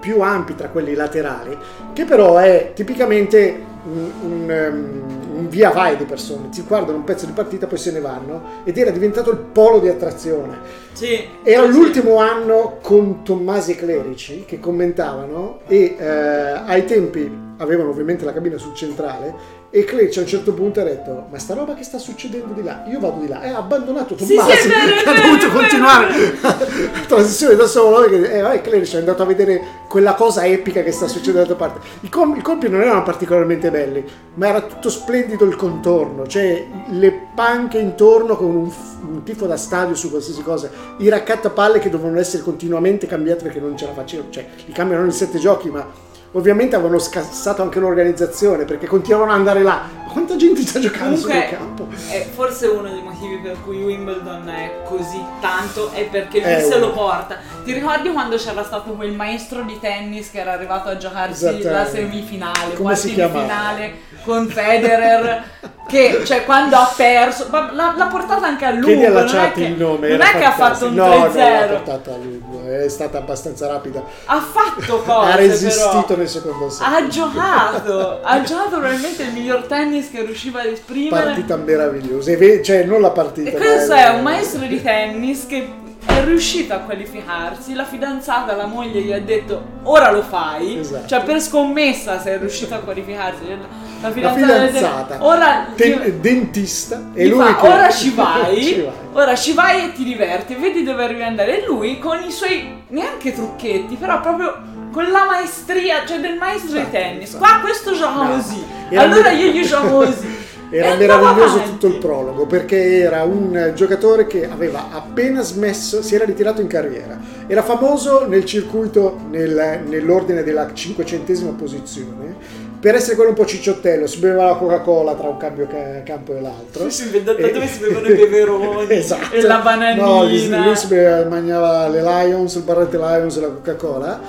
più 0.00 0.20
ampi 0.22 0.54
tra 0.54 0.68
quelli 0.68 0.94
laterali, 0.94 1.56
che 1.92 2.04
però 2.04 2.38
è 2.38 2.72
tipicamente 2.74 3.54
un, 3.84 4.10
un, 4.22 4.70
um, 4.72 5.19
un 5.40 5.48
via 5.48 5.70
vai 5.70 5.96
di 5.96 6.04
persone. 6.04 6.50
Ti 6.50 6.62
guardano 6.62 6.98
un 6.98 7.04
pezzo 7.04 7.26
di 7.26 7.32
partita, 7.32 7.66
poi 7.66 7.78
se 7.78 7.90
ne 7.90 8.00
vanno 8.00 8.42
ed 8.64 8.76
era 8.78 8.90
diventato 8.90 9.30
il 9.30 9.38
polo 9.38 9.80
di 9.80 9.88
attrazione. 9.88 10.58
Sì. 10.92 11.26
Era 11.42 11.64
sì, 11.64 11.70
l'ultimo 11.70 12.18
anno 12.18 12.78
con 12.82 13.22
Tommasi 13.22 13.72
e 13.72 13.76
Clerici 13.76 14.44
che 14.46 14.60
commentavano 14.60 15.60
e 15.66 15.96
eh, 15.98 16.06
ai 16.06 16.84
tempi 16.84 17.48
avevano 17.56 17.90
ovviamente 17.90 18.24
la 18.24 18.32
cabina 18.32 18.56
sul 18.56 18.74
centrale 18.74 19.58
E 19.72 19.84
Cleccia 19.84 20.18
a 20.18 20.22
un 20.24 20.28
certo 20.28 20.52
punto 20.52 20.80
ha 20.80 20.82
detto: 20.82 21.26
Ma 21.30 21.38
sta 21.38 21.54
roba 21.54 21.74
che 21.74 21.84
sta 21.84 21.96
succedendo 21.98 22.52
di 22.54 22.62
là, 22.64 22.84
io 22.88 22.98
vado 22.98 23.20
di 23.20 23.28
là. 23.28 23.40
E 23.40 23.50
ha 23.50 23.58
abbandonato 23.58 24.18
Sì, 24.18 24.34
Tommaso. 24.34 24.50
sì, 24.50 24.68
vero, 24.68 24.94
è 24.96 25.02
che 25.04 25.08
ha 25.10 25.14
dovuto 25.22 25.48
continuare 25.50 26.08
la 26.40 26.56
transizione 27.06 27.54
da 27.54 27.66
solo. 27.66 28.00
Perché, 28.08 28.32
eh, 28.32 28.40
vai, 28.40 28.60
Cleccia 28.62 28.96
è 28.96 28.98
andato 28.98 29.22
a 29.22 29.26
vedere 29.26 29.60
quella 29.88 30.14
cosa 30.14 30.44
epica 30.44 30.82
che 30.82 30.90
sta 30.90 31.06
succedendo 31.06 31.42
dall'altra 31.54 31.68
parte. 31.68 31.86
I, 32.00 32.08
com- 32.08 32.34
i 32.36 32.42
colpi 32.42 32.68
non 32.68 32.80
erano 32.80 33.04
particolarmente 33.04 33.70
belli, 33.70 34.04
ma 34.34 34.48
era 34.48 34.60
tutto 34.62 34.90
splendido 34.90 35.44
il 35.44 35.54
contorno. 35.54 36.26
Cioè, 36.26 36.66
le 36.88 37.28
panche 37.36 37.78
intorno 37.78 38.34
con 38.36 38.54
un, 38.56 38.68
f- 38.70 38.96
un 39.08 39.22
tifo 39.22 39.46
da 39.46 39.56
stadio 39.56 39.94
su 39.94 40.10
qualsiasi 40.10 40.42
cosa. 40.42 40.68
I 40.98 41.08
raccattapalle 41.08 41.78
che 41.78 41.90
dovevano 41.90 42.18
essere 42.18 42.42
continuamente 42.42 43.06
cambiati 43.06 43.44
perché 43.44 43.60
non 43.60 43.76
ce 43.76 43.86
la 43.86 43.92
facevano. 43.92 44.30
Cioè, 44.30 44.44
li 44.66 44.72
cambiano 44.72 45.04
in 45.04 45.12
sette 45.12 45.38
giochi, 45.38 45.70
ma 45.70 46.08
ovviamente 46.32 46.76
avevano 46.76 46.98
scassato 46.98 47.62
anche 47.62 47.78
l'organizzazione 47.80 48.64
perché 48.64 48.86
continuavano 48.86 49.32
ad 49.32 49.38
andare 49.38 49.62
là. 49.62 49.82
Ma 50.04 50.12
quanta 50.12 50.34
gente 50.36 50.62
sta 50.62 50.80
giocando 50.80 51.14
Comunque, 51.20 51.46
sul 51.48 51.56
campo? 51.56 51.86
è 52.10 52.26
forse 52.34 52.66
uno 52.66 52.88
dei 52.88 53.00
motivi 53.02 53.36
per 53.36 53.56
cui 53.64 53.82
Wimbledon 53.82 54.48
è 54.48 54.82
così 54.84 55.22
tanto 55.40 55.90
è 55.92 56.04
perché 56.06 56.40
lui 56.40 56.52
Eh, 56.52 56.60
se 56.62 56.78
lo 56.78 56.90
porta. 56.92 57.36
Ti 57.64 57.72
ricordi 57.72 58.10
quando 58.10 58.36
c'era 58.36 58.64
stato 58.64 58.92
quel 58.92 59.12
maestro 59.12 59.62
di 59.62 59.78
tennis 59.78 60.30
che 60.30 60.40
era 60.40 60.52
arrivato 60.52 60.88
a 60.88 60.96
giocarsi 60.96 61.62
la 61.62 61.86
semifinale, 61.86 62.74
Come 62.74 62.80
quarti 62.82 63.08
di 63.14 63.14
finale 63.14 63.92
con 64.24 64.48
Federer? 64.48 65.42
che 65.86 66.22
cioè 66.24 66.44
quando 66.44 66.76
ha 66.76 66.92
perso, 66.96 67.48
l'ha, 67.50 67.94
l'ha 67.96 68.06
portata 68.06 68.46
anche 68.46 68.64
a 68.64 68.70
lungo. 68.70 68.86
Chiedi 68.86 69.04
alla 69.06 69.24
non 69.24 69.28
è 69.28 69.32
chat 69.32 69.52
che, 69.54 69.62
il 69.64 69.76
nome. 69.76 70.08
non 70.08 70.20
è 70.20 70.38
che 70.38 70.44
ha 70.44 70.52
fatto 70.52 70.86
un 70.86 70.94
no, 70.94 71.06
no, 71.06 71.24
3-0. 71.26 71.34
l'ha 71.34 71.66
portata 71.66 72.12
a 72.12 72.16
lungo, 72.16 72.64
è 72.64 72.88
stata 72.88 73.18
abbastanza 73.18 73.66
rapida. 73.66 74.00
ha 74.26 74.40
fatto 74.40 75.02
cose 75.02 75.32
ha 75.32 75.34
resistito. 75.34 76.14
Nel 76.20 76.28
secondo 76.28 76.70
set. 76.70 76.86
Ha 76.86 77.06
giocato, 77.08 78.20
ha 78.22 78.42
giocato 78.42 78.70
probabilmente 78.78 79.22
il 79.24 79.32
miglior 79.32 79.62
tennis 79.64 80.10
che 80.10 80.24
riusciva 80.24 80.60
ad 80.60 80.66
esprimere. 80.66 81.24
Partita 81.24 81.56
meravigliosa, 81.56 82.32
cioè 82.62 82.84
non 82.84 83.00
la 83.00 83.10
partita. 83.10 83.50
E 83.50 83.54
questo 83.54 83.92
il- 83.92 83.98
è 83.98 84.08
un 84.10 84.22
maestro 84.22 84.64
di 84.66 84.80
tennis 84.82 85.46
che 85.46 85.68
è 86.06 86.24
riuscito 86.24 86.72
a 86.72 86.78
qualificarsi, 86.78 87.74
la 87.74 87.84
fidanzata, 87.84 88.56
la 88.56 88.64
moglie 88.66 89.00
gli 89.02 89.12
ha 89.12 89.20
detto 89.20 89.62
ora 89.82 90.10
lo 90.10 90.22
fai, 90.22 90.78
Esatto. 90.78 91.06
cioè 91.06 91.22
per 91.22 91.40
scommessa 91.42 92.18
se 92.18 92.34
è 92.34 92.38
riuscito 92.38 92.74
a 92.74 92.78
qualificarsi, 92.78 93.44
la 93.48 94.08
La 94.08 94.10
fidanzata, 94.10 94.46
gli 94.46 94.50
ha 94.50 94.58
detto, 94.60 94.72
fidanzata, 94.76 95.16
ora 95.24 95.66
ten- 95.76 96.00
ti- 96.02 96.20
dentista, 96.20 97.02
e 97.12 97.26
lui 97.26 97.44
fa, 97.44 97.56
che... 97.56 97.66
ora 97.68 97.88
ci 97.92 98.10
vai, 98.14 98.62
Ci 98.62 98.80
vai. 98.80 98.92
ora 99.12 99.34
ci 99.36 99.52
vai 99.52 99.84
e 99.84 99.92
ti 99.92 100.04
diverti, 100.04 100.54
vedi 100.54 100.82
dove 100.84 101.04
arrivi 101.04 101.22
andare. 101.22 101.60
E 101.62 101.66
lui 101.66 101.98
con 101.98 102.18
i 102.26 102.30
suoi 102.32 102.82
neanche 102.88 103.34
trucchetti, 103.34 103.96
però 103.96 104.20
proprio 104.20 104.56
con 104.90 105.10
la 105.10 105.24
maestria, 105.24 106.04
cioè 106.06 106.18
del 106.20 106.36
maestro 106.36 106.72
di 106.72 106.78
Infatti, 106.78 106.96
tennis. 106.96 107.32
infatti. 107.32 107.38
Qua 107.52 107.60
questo 107.62 107.92
gioca 107.94 108.22
No. 108.24 108.30
così, 108.36 108.64
Era 108.90 109.02
allora 109.02 109.30
io 109.30 109.50
gli 109.52 109.64
gioco 109.66 109.88
così. 110.04 110.38
Era 110.72 110.94
meraviglioso 110.94 111.54
avanti. 111.56 111.70
tutto 111.70 111.86
il 111.88 111.96
prologo 111.98 112.46
perché 112.46 113.00
era 113.00 113.24
un 113.24 113.72
giocatore 113.74 114.28
che 114.28 114.48
aveva 114.48 114.86
appena 114.92 115.42
smesso, 115.42 116.00
si 116.00 116.14
era 116.14 116.24
ritirato 116.24 116.60
in 116.60 116.68
carriera. 116.68 117.18
Era 117.48 117.60
famoso 117.64 118.24
nel 118.28 118.44
circuito 118.44 119.18
nel- 119.30 119.80
nell'ordine 119.84 120.44
della 120.44 120.70
cinquecentesima 120.72 121.50
posizione 121.58 122.36
per 122.78 122.94
essere 122.94 123.16
quello 123.16 123.30
un 123.30 123.36
po' 123.36 123.46
cicciottello, 123.46 124.06
si 124.06 124.18
beveva 124.20 124.44
la 124.44 124.54
Coca-Cola 124.54 125.14
tra 125.14 125.28
un 125.28 125.36
cambio 125.38 125.66
ca- 125.66 126.02
campo 126.04 126.36
e 126.36 126.40
l'altro. 126.40 126.88
Sì, 126.88 127.08
sì, 127.08 127.22
da- 127.24 127.32
da 127.32 127.38
E- 127.48 127.50
dove 127.50 127.66
si 127.66 127.78
bevono 127.80 128.06
i 128.06 128.14
beveroni 128.14 128.86
esatto. 128.94 129.34
e 129.34 129.42
la 129.42 129.58
bananina. 129.58 130.04
No, 130.06 130.22
lui, 130.22 130.48
lui 130.48 130.76
si 130.76 130.86
beveva- 130.86 131.28
mangiava 131.28 131.88
le 131.88 132.00
Lions, 132.00 132.54
il 132.54 132.62
barrette 132.62 132.96
Lions 132.96 133.36
e 133.36 133.40
la 133.40 133.48
Coca-Cola. 133.48 134.20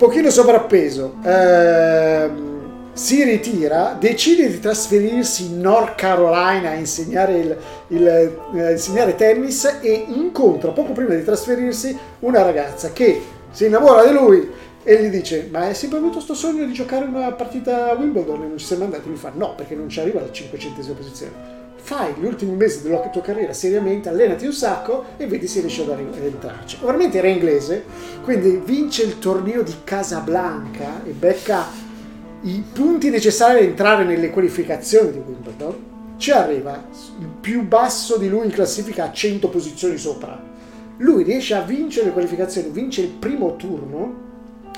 Pochino 0.00 0.30
sovrappeso. 0.30 1.16
Ehm, 1.22 2.92
si 2.94 3.22
ritira, 3.22 3.94
decide 4.00 4.48
di 4.48 4.58
trasferirsi 4.58 5.44
in 5.44 5.60
North 5.60 5.94
Carolina 5.94 6.70
a 6.70 6.74
insegnare, 6.74 7.38
il, 7.38 7.58
il, 7.88 8.08
eh, 8.08 8.70
insegnare 8.70 9.14
tennis 9.14 9.80
e 9.82 10.06
incontra 10.08 10.70
poco 10.70 10.92
prima 10.92 11.14
di 11.14 11.22
trasferirsi 11.22 11.94
una 12.20 12.40
ragazza 12.40 12.94
che 12.94 13.20
si 13.50 13.66
innamora 13.66 14.06
di 14.06 14.14
lui 14.14 14.50
e 14.82 15.02
gli 15.02 15.08
dice 15.08 15.50
ma 15.52 15.66
hai 15.66 15.74
sempre 15.74 15.98
avuto 15.98 16.20
sto 16.20 16.32
sogno 16.32 16.64
di 16.64 16.72
giocare 16.72 17.04
una 17.04 17.30
partita 17.32 17.90
a 17.90 17.94
Wimbledon 17.94 18.42
e 18.42 18.46
non 18.46 18.56
ci 18.56 18.64
sei 18.64 18.78
mai 18.78 18.86
andato? 18.86 19.06
Lui 19.06 19.18
fa 19.18 19.32
no 19.34 19.54
perché 19.54 19.74
non 19.74 19.90
ci 19.90 20.00
arriva 20.00 20.20
alla 20.20 20.32
500 20.32 20.94
posizione 20.94 21.59
fai 21.82 22.14
gli 22.18 22.24
ultimi 22.24 22.54
mesi 22.54 22.82
della 22.82 22.98
tua 23.08 23.20
carriera 23.20 23.52
seriamente, 23.52 24.08
allenati 24.08 24.46
un 24.46 24.52
sacco 24.52 25.06
e 25.16 25.26
vedi 25.26 25.46
se 25.46 25.60
riesci 25.60 25.82
ad 25.82 25.98
entrarci. 26.22 26.78
Ovviamente 26.82 27.18
era 27.18 27.28
inglese, 27.28 27.84
quindi 28.22 28.60
vince 28.64 29.02
il 29.02 29.18
torneo 29.18 29.62
di 29.62 29.74
Casablanca 29.84 31.02
e 31.04 31.10
becca 31.10 31.66
i 32.42 32.64
punti 32.72 33.10
necessari 33.10 33.58
ad 33.58 33.64
entrare 33.64 34.04
nelle 34.04 34.30
qualificazioni 34.30 35.12
di 35.12 35.18
Wimbledon. 35.18 35.88
Ci 36.16 36.30
arriva 36.30 36.82
il 37.18 37.26
più 37.40 37.66
basso 37.66 38.18
di 38.18 38.28
lui 38.28 38.44
in 38.44 38.52
classifica 38.52 39.04
a 39.04 39.12
100 39.12 39.48
posizioni 39.48 39.96
sopra. 39.96 40.40
Lui 40.98 41.22
riesce 41.22 41.54
a 41.54 41.62
vincere 41.62 42.06
le 42.06 42.12
qualificazioni, 42.12 42.68
vince 42.68 43.00
il 43.00 43.08
primo 43.08 43.56
turno. 43.56 44.28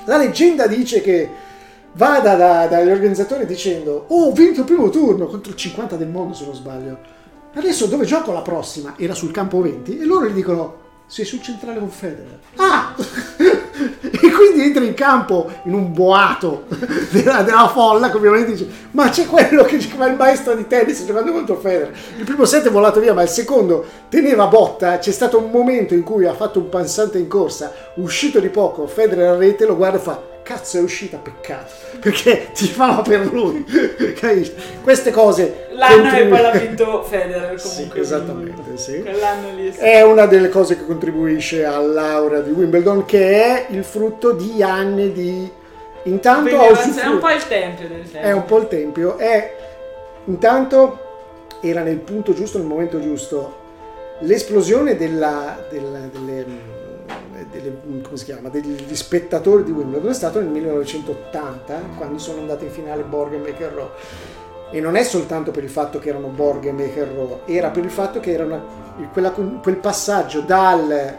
La 0.05 0.17
leggenda 0.17 0.67
dice 0.67 1.01
che 1.01 1.29
vada 1.93 2.35
da- 2.35 2.67
dagli 2.67 2.89
organizzatori 2.89 3.45
dicendo 3.45 4.05
oh 4.07 4.27
ho 4.27 4.31
vinto 4.31 4.61
il 4.61 4.65
primo 4.65 4.89
turno 4.89 5.27
contro 5.27 5.51
il 5.51 5.57
50 5.57 5.95
del 5.95 6.07
mondo 6.07 6.33
se 6.33 6.45
non 6.45 6.55
sbaglio. 6.55 6.97
Adesso 7.55 7.85
dove 7.85 8.05
gioco 8.05 8.31
la 8.31 8.41
prossima? 8.41 8.95
Era 8.97 9.13
sul 9.13 9.31
campo 9.31 9.61
20 9.61 9.99
e 9.99 10.05
loro 10.05 10.25
gli 10.27 10.33
dicono 10.33 10.81
sei 11.05 11.25
sul 11.25 11.41
centrale 11.41 11.79
con 11.79 11.89
Federer. 11.89 12.39
Ah! 12.55 12.95
E 14.03 14.31
quindi 14.31 14.61
entra 14.61 14.83
in 14.83 14.93
campo 14.93 15.49
in 15.65 15.73
un 15.73 15.91
boato 15.91 16.65
della, 17.09 17.41
della 17.41 17.67
folla 17.67 18.09
che 18.09 18.17
ovviamente 18.17 18.51
dice 18.51 18.67
ma 18.91 19.09
c'è 19.09 19.25
quello 19.25 19.63
che 19.63 19.79
fa 19.79 20.05
il 20.05 20.15
maestro 20.15 20.55
di 20.55 20.67
tennis 20.67 21.03
giocando 21.03 21.31
contro 21.31 21.57
Federer. 21.57 21.93
Il 22.17 22.23
primo 22.23 22.45
set 22.45 22.67
è 22.67 22.69
volato 22.69 22.99
via 22.99 23.13
ma 23.13 23.23
il 23.23 23.29
secondo 23.29 23.83
teneva 24.09 24.47
botta. 24.47 24.99
C'è 24.99 25.11
stato 25.11 25.39
un 25.39 25.49
momento 25.49 25.95
in 25.95 26.03
cui 26.03 26.25
ha 26.25 26.33
fatto 26.33 26.59
un 26.59 26.69
passante 26.69 27.17
in 27.17 27.27
corsa 27.27 27.73
uscito 27.95 28.39
di 28.39 28.49
poco. 28.49 28.87
Federer 28.87 29.33
a 29.33 29.37
rete 29.37 29.65
lo 29.65 29.75
guarda 29.75 29.97
e 29.97 30.01
fa 30.01 30.32
cazzo 30.43 30.77
è 30.77 30.81
uscita 30.81 31.17
peccato 31.17 31.71
perché 31.99 32.49
ti 32.53 32.67
fava 32.67 33.01
per 33.01 33.31
lui 33.31 33.65
queste 34.83 35.11
cose 35.11 35.67
L'anno 35.71 36.01
contribu- 36.03 36.29
poi 36.29 36.41
l'ha 36.41 36.51
vinto 36.51 37.03
Federer 37.03 37.59
Sì, 37.59 37.69
comunque. 37.75 37.99
esattamente 38.01 38.61
sì 38.77 39.03
lì. 39.55 39.71
sì. 39.73 39.79
è 39.79 40.01
una 40.01 40.25
delle 40.25 40.49
cose 40.49 40.77
che 40.77 40.85
contribuisce 40.85 41.63
all'aura 41.65 42.41
di 42.41 42.51
Wimbledon 42.51 43.05
che 43.05 43.43
è 43.43 43.65
il 43.69 43.83
frutto 43.83 44.31
di 44.33 44.61
anni 44.61 45.11
di 45.11 45.49
intanto 46.03 46.57
Quindi 46.57 46.99
ha 46.99 47.03
è 47.03 47.07
un 47.07 47.19
po' 47.19 47.29
il 47.29 47.47
tempio 47.47 47.87
del 47.87 48.11
tempo. 48.11 48.27
è 48.27 48.31
un 48.33 48.45
po' 48.45 48.57
il 48.59 48.67
tempio 48.67 49.17
è 49.17 49.55
intanto 50.25 50.99
era 51.61 51.81
nel 51.81 51.97
punto 51.97 52.33
giusto 52.33 52.57
nel 52.57 52.67
momento 52.67 52.99
giusto 53.01 53.61
l'esplosione 54.19 54.95
della, 54.97 55.57
della- 55.69 55.99
delle, 56.11 56.45
delle- 57.51 58.01
chiama 58.23 58.49
degli 58.49 58.95
spettatori 58.95 59.63
di 59.63 59.71
Wimbledon. 59.71 60.11
È 60.11 60.13
stato 60.13 60.39
nel 60.39 60.49
1980 60.49 61.79
quando 61.97 62.17
sono 62.17 62.41
andati 62.41 62.65
in 62.65 62.71
finale 62.71 63.03
Borg 63.03 63.33
e 63.33 63.37
McEnroe. 63.37 63.89
E 64.71 64.79
non 64.79 64.95
è 64.95 65.03
soltanto 65.03 65.51
per 65.51 65.63
il 65.63 65.69
fatto 65.69 65.99
che 65.99 66.09
erano 66.09 66.27
Borg 66.27 66.65
e 66.65 66.71
McEnroe 66.71 67.41
era 67.45 67.69
per 67.69 67.83
il 67.83 67.91
fatto 67.91 68.19
che 68.19 68.31
era 68.31 68.43
una- 68.45 68.63
quella- 69.11 69.31
quel 69.31 69.77
passaggio 69.77 70.41
dal 70.41 71.17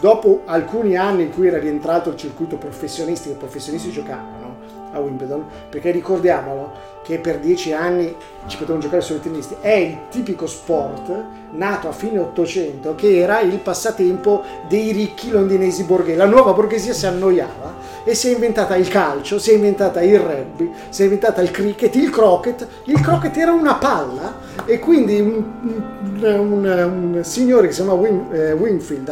dopo 0.00 0.42
alcuni 0.44 0.96
anni 0.96 1.22
in 1.24 1.30
cui 1.32 1.48
era 1.48 1.58
rientrato 1.58 2.10
il 2.10 2.16
circuito 2.16 2.56
professionistico, 2.56 3.34
i 3.34 3.38
professionisti 3.38 3.90
giocavano 3.90 4.56
a 4.92 5.00
Wimbledon, 5.00 5.44
perché 5.68 5.90
ricordiamolo 5.90 6.72
che 7.04 7.18
per 7.18 7.38
dieci 7.38 7.72
anni 7.72 8.14
ci 8.46 8.56
potevano 8.56 8.80
giocare 8.82 9.02
solo 9.02 9.18
i 9.18 9.22
tennisti, 9.22 9.54
è 9.60 9.72
il 9.72 9.98
tipico 10.10 10.46
sport 10.46 11.12
nato 11.52 11.88
a 11.88 11.92
fine 11.92 12.18
Ottocento 12.18 12.94
che 12.94 13.18
era 13.20 13.40
il 13.40 13.58
passatempo 13.58 14.42
dei 14.68 14.90
ricchi 14.90 15.30
londinesi 15.30 15.84
borghesi. 15.84 16.16
La 16.16 16.24
nuova 16.26 16.52
borghesia 16.52 16.92
si 16.92 17.06
annoiava 17.06 17.74
e 18.04 18.14
si 18.14 18.28
è 18.28 18.32
inventata 18.32 18.74
il 18.76 18.88
calcio, 18.88 19.38
si 19.38 19.50
è 19.50 19.54
inventata 19.54 20.02
il 20.02 20.18
rugby, 20.18 20.70
si 20.88 21.02
è 21.02 21.04
inventata 21.04 21.40
il 21.42 21.50
cricket, 21.50 21.94
il 21.94 22.10
croquet. 22.10 22.66
Il 22.84 23.00
croquet 23.00 23.36
era 23.36 23.52
una 23.52 23.74
palla 23.74 24.34
e 24.64 24.78
quindi 24.78 25.20
un, 25.20 25.44
un- 25.62 26.22
un- 26.24 27.12
un 27.14 27.24
signore 27.24 27.66
che 27.68 27.72
si 27.74 27.82
chiama 27.82 27.96
Win- 27.98 28.28
eh, 28.32 28.52
Winfield 28.52 29.08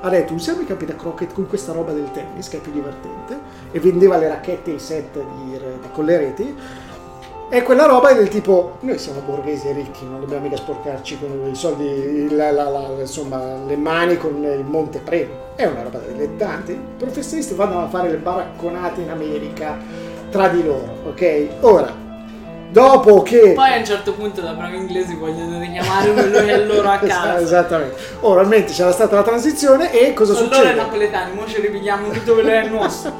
ha, 0.00 0.08
detto 0.10 0.34
usiamo 0.34 0.60
i 0.62 0.66
campi 0.66 0.84
da 0.84 0.94
croquet 0.96 1.32
con 1.32 1.46
questa 1.48 1.72
roba 1.72 1.92
del 1.92 2.10
tennis 2.12 2.48
che 2.48 2.56
è 2.58 2.60
più 2.60 2.72
divertente 2.72 3.38
e 3.72 3.78
vendeva 3.80 4.16
le 4.16 4.28
racchette 4.28 4.70
e 4.70 4.74
i 4.74 4.78
set 4.78 5.14
di, 5.14 5.50
di- 5.52 5.58
con 5.92 6.04
le 6.04 6.16
reti 6.18 6.54
e 7.48 7.62
quella 7.62 7.86
roba 7.86 8.08
è 8.08 8.14
del 8.16 8.28
tipo 8.28 8.76
noi 8.80 8.98
siamo 8.98 9.20
borghesi 9.20 9.70
ricchi 9.70 10.04
non 10.04 10.18
dobbiamo 10.20 10.42
mica 10.44 10.56
sporcarci 10.56 11.18
con 11.20 11.48
i 11.48 11.54
soldi 11.54 11.84
il- 11.84 12.34
la- 12.36 12.50
la- 12.50 12.68
la- 12.68 12.88
insomma 12.98 13.40
le 13.66 13.76
mani 13.76 14.16
con 14.16 14.42
il 14.42 14.64
monte 14.64 14.98
premio 14.98 15.52
è 15.54 15.64
una 15.64 15.82
roba 15.84 15.98
da 15.98 16.06
dilettanti 16.12 16.72
i 16.72 16.78
professionisti 16.98 17.54
vanno 17.54 17.82
a 17.84 17.88
fare 17.88 18.10
le 18.10 18.16
baracconate 18.16 19.00
in 19.02 19.10
America 19.10 19.76
tra 20.30 20.48
di 20.48 20.64
loro 20.64 20.88
ok 21.06 21.46
ora 21.60 22.04
dopo 22.68 23.22
che 23.22 23.52
Poi 23.54 23.72
a 23.74 23.76
un 23.78 23.84
certo 23.84 24.12
punto 24.14 24.40
da 24.40 24.52
bravi 24.52 24.76
inglesi 24.76 25.14
vogliono 25.14 25.60
richiamare 25.60 26.12
quello 26.12 26.38
che 26.40 26.52
è 26.52 26.64
loro 26.64 26.88
a 26.90 26.98
casa. 27.00 27.38
Esattamente. 27.40 27.96
Oralmente 28.20 28.72
c'era 28.72 28.90
stata 28.92 29.14
la 29.14 29.22
transizione 29.22 29.92
e 29.92 30.12
cosa 30.12 30.34
Sono 30.34 30.52
succede? 30.52 30.74
napoletani, 30.74 31.32
mo 31.32 31.46
ci 31.46 31.60
ripigliamo 31.60 32.10
tutto 32.10 32.34
quello 32.34 32.48
che 32.48 32.60
è 32.62 32.68
nostro. 32.68 33.12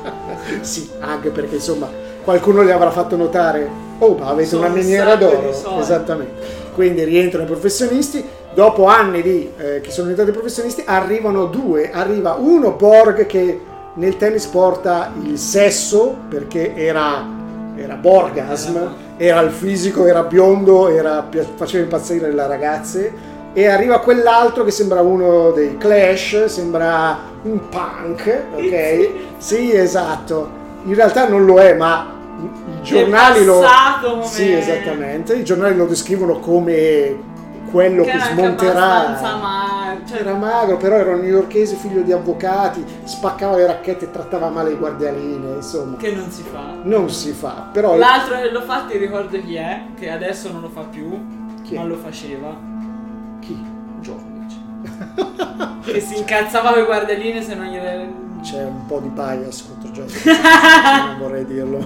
Sì, 0.61 0.91
anche 0.99 1.31
perché 1.31 1.55
insomma 1.55 1.89
qualcuno 2.23 2.65
gli 2.65 2.71
avrà 2.71 2.91
fatto 2.91 3.17
notare 3.17 3.71
Oh, 3.99 4.19
avete 4.23 4.49
Sono 4.49 4.63
una 4.63 4.73
un 4.73 4.79
miniera 4.79 5.15
d'oro. 5.15 5.51
Esattamente. 5.79 6.65
Quindi 6.75 7.05
rientrano 7.05 7.45
i 7.45 7.49
professionisti. 7.49 8.25
Dopo 8.53 8.87
anni 8.87 9.23
di, 9.23 9.51
eh, 9.57 9.81
che 9.81 9.91
sono 9.91 10.09
diventati 10.09 10.37
professionisti, 10.37 10.83
arrivano 10.87 11.47
due. 11.47 11.91
Arriva 11.91 12.37
uno 12.39 12.73
Borg 12.73 13.27
che 13.27 13.61
nel 13.95 14.17
tennis 14.17 14.47
porta 14.47 15.13
il 15.23 15.39
sesso 15.39 16.15
perché 16.29 16.75
era, 16.75 17.25
era 17.77 17.95
Borgasm, 17.95 18.77
era 19.17 19.41
il 19.41 19.51
fisico, 19.51 20.07
era 20.07 20.23
biondo, 20.23 20.89
era, 20.89 21.27
faceva 21.55 21.83
impazzire 21.83 22.33
le 22.33 22.47
ragazze. 22.47 23.35
E 23.53 23.67
arriva 23.67 24.01
quell'altro 24.01 24.65
che 24.65 24.71
sembra 24.71 25.01
uno 25.01 25.51
dei 25.51 25.79
Clash, 25.79 26.45
sembra 26.45 27.17
un 27.43 27.69
punk, 27.71 28.43
ok? 28.55 29.09
Sì, 29.39 29.75
esatto. 29.75 30.65
In 30.85 30.95
realtà 30.95 31.27
non 31.27 31.47
lo 31.47 31.59
è, 31.59 31.75
ma 31.75 32.16
i 32.43 32.83
giornali 32.83 33.45
lo... 33.45 33.63
come- 34.03 34.25
Sì, 34.25 34.53
esattamente. 34.53 35.35
I 35.35 35.45
giornali 35.45 35.77
lo 35.77 35.87
descrivono 35.87 36.39
come 36.39 37.35
quello 37.71 38.05
che, 38.05 38.11
Che 38.13 38.21
smonterà. 38.21 39.19
ma- 39.21 39.97
cioè, 40.07 40.21
Era 40.21 40.35
magro, 40.35 40.77
però 40.77 40.97
era 40.97 41.11
un 41.15 41.21
newyorkese 41.21 41.75
figlio 41.77 42.03
di 42.03 42.13
avvocati, 42.13 42.85
spaccava 43.05 43.57
le 43.57 43.67
racchette 43.67 44.05
e 44.07 44.11
trattava 44.11 44.49
male 44.51 44.73
i 44.73 44.77
guardialine, 44.77 45.55
insomma. 45.57 45.97
che 45.97 46.13
non 46.13 46.31
si 46.31 46.43
fa. 46.43 46.75
Non 46.83 47.11
si 47.11 47.33
fa, 47.33 47.69
però 47.73 47.97
L'altro 47.97 48.37
che 48.37 48.51
lo 48.51 48.61
fa, 48.63 48.83
ti 48.89 48.97
ricordo 48.99 49.39
chi 49.41 49.57
è? 49.57 49.81
Che 49.99 50.11
adesso 50.11 50.53
non 50.53 50.61
lo 50.61 50.69
fa 50.69 50.83
più, 50.83 51.19
Chi 51.63 51.75
è? 51.75 51.79
ma 51.79 51.85
lo 51.85 51.97
faceva. 51.97 52.55
chi? 53.41 53.59
Djokovic. 53.99 54.55
che 55.93 56.01
si 56.01 56.19
incazzava 56.19 56.73
con 56.73 56.83
i 56.83 56.85
guardialine 56.85 57.43
se 57.43 57.55
non 57.55 57.67
gliele... 57.67 58.25
C'è 58.43 58.63
un 58.65 58.87
po' 58.87 59.01
di 59.01 59.09
bias 59.09 59.67
contro 59.67 59.86
Djokovic, 60.05 60.27
non 61.09 61.19
vorrei 61.19 61.45
dirlo. 61.47 61.79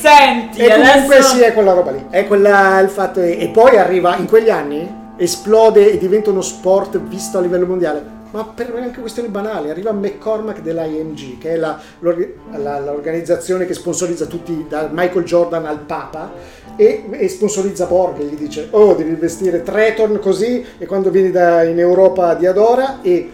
Senti, 0.00 0.60
E 0.60 0.68
comunque 0.74 1.16
adesso... 1.16 1.34
sì, 1.36 1.40
è 1.42 1.52
quella 1.52 1.72
roba 1.72 1.90
lì. 1.92 2.04
È 2.10 2.26
quella 2.26 2.78
il 2.80 2.88
fatto. 2.88 3.20
E 3.20 3.50
poi 3.52 3.76
arriva 3.78 4.16
in 4.16 4.26
quegli 4.26 4.50
anni, 4.50 4.88
esplode 5.16 5.92
e 5.92 5.98
diventa 5.98 6.30
uno 6.30 6.42
sport 6.42 6.98
visto 7.00 7.38
a 7.38 7.40
livello 7.40 7.66
mondiale. 7.66 8.16
Ma 8.30 8.44
per 8.44 8.70
anche 8.76 9.00
questioni 9.00 9.28
banali, 9.28 9.70
arriva 9.70 9.90
McCormack 9.90 10.60
dell'IMG, 10.60 11.38
che 11.38 11.52
è 11.52 11.56
la- 11.56 11.80
la- 12.00 12.78
l'organizzazione 12.78 13.64
che 13.64 13.72
sponsorizza 13.72 14.26
tutti, 14.26 14.66
da 14.68 14.90
Michael 14.92 15.24
Jordan 15.24 15.64
al 15.64 15.78
Papa, 15.78 16.32
e, 16.76 17.04
e 17.10 17.28
sponsorizza 17.28 17.86
Borg 17.86 18.20
e 18.20 18.24
gli 18.24 18.36
dice: 18.36 18.68
Oh, 18.72 18.92
devi 18.92 19.14
vestire 19.14 19.62
Treton 19.62 20.18
così, 20.20 20.62
e 20.76 20.84
quando 20.84 21.08
vieni 21.08 21.30
da- 21.30 21.62
in 21.62 21.78
Europa 21.78 22.34
di 22.34 22.44
Adora, 22.44 22.98
e 23.00 23.30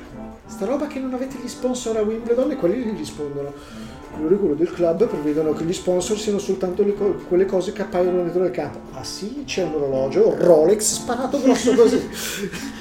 sta 0.46 0.64
roba 0.66 0.86
che 0.86 0.98
non 0.98 1.14
avete 1.14 1.36
gli 1.42 1.48
sponsor 1.48 1.96
a 1.96 2.02
Wimbledon, 2.02 2.50
e 2.52 2.56
quelli 2.56 2.82
gli 2.82 2.96
rispondono 2.96 3.52
curriculum 4.16 4.56
del 4.56 4.72
club 4.72 5.08
prevedono 5.08 5.52
che 5.52 5.64
gli 5.64 5.72
sponsor 5.72 6.16
siano 6.16 6.38
soltanto 6.38 6.84
co- 6.94 7.16
quelle 7.26 7.46
cose 7.46 7.72
che 7.72 7.82
appaiono 7.82 8.22
dentro 8.22 8.42
del 8.42 8.52
campo. 8.52 8.78
Ah 8.92 9.02
sì, 9.04 9.42
c'è 9.44 9.64
un 9.64 9.74
orologio, 9.74 10.36
Rolex 10.38 10.80
sparato 10.80 11.40
grosso 11.40 11.74
così. 11.74 12.08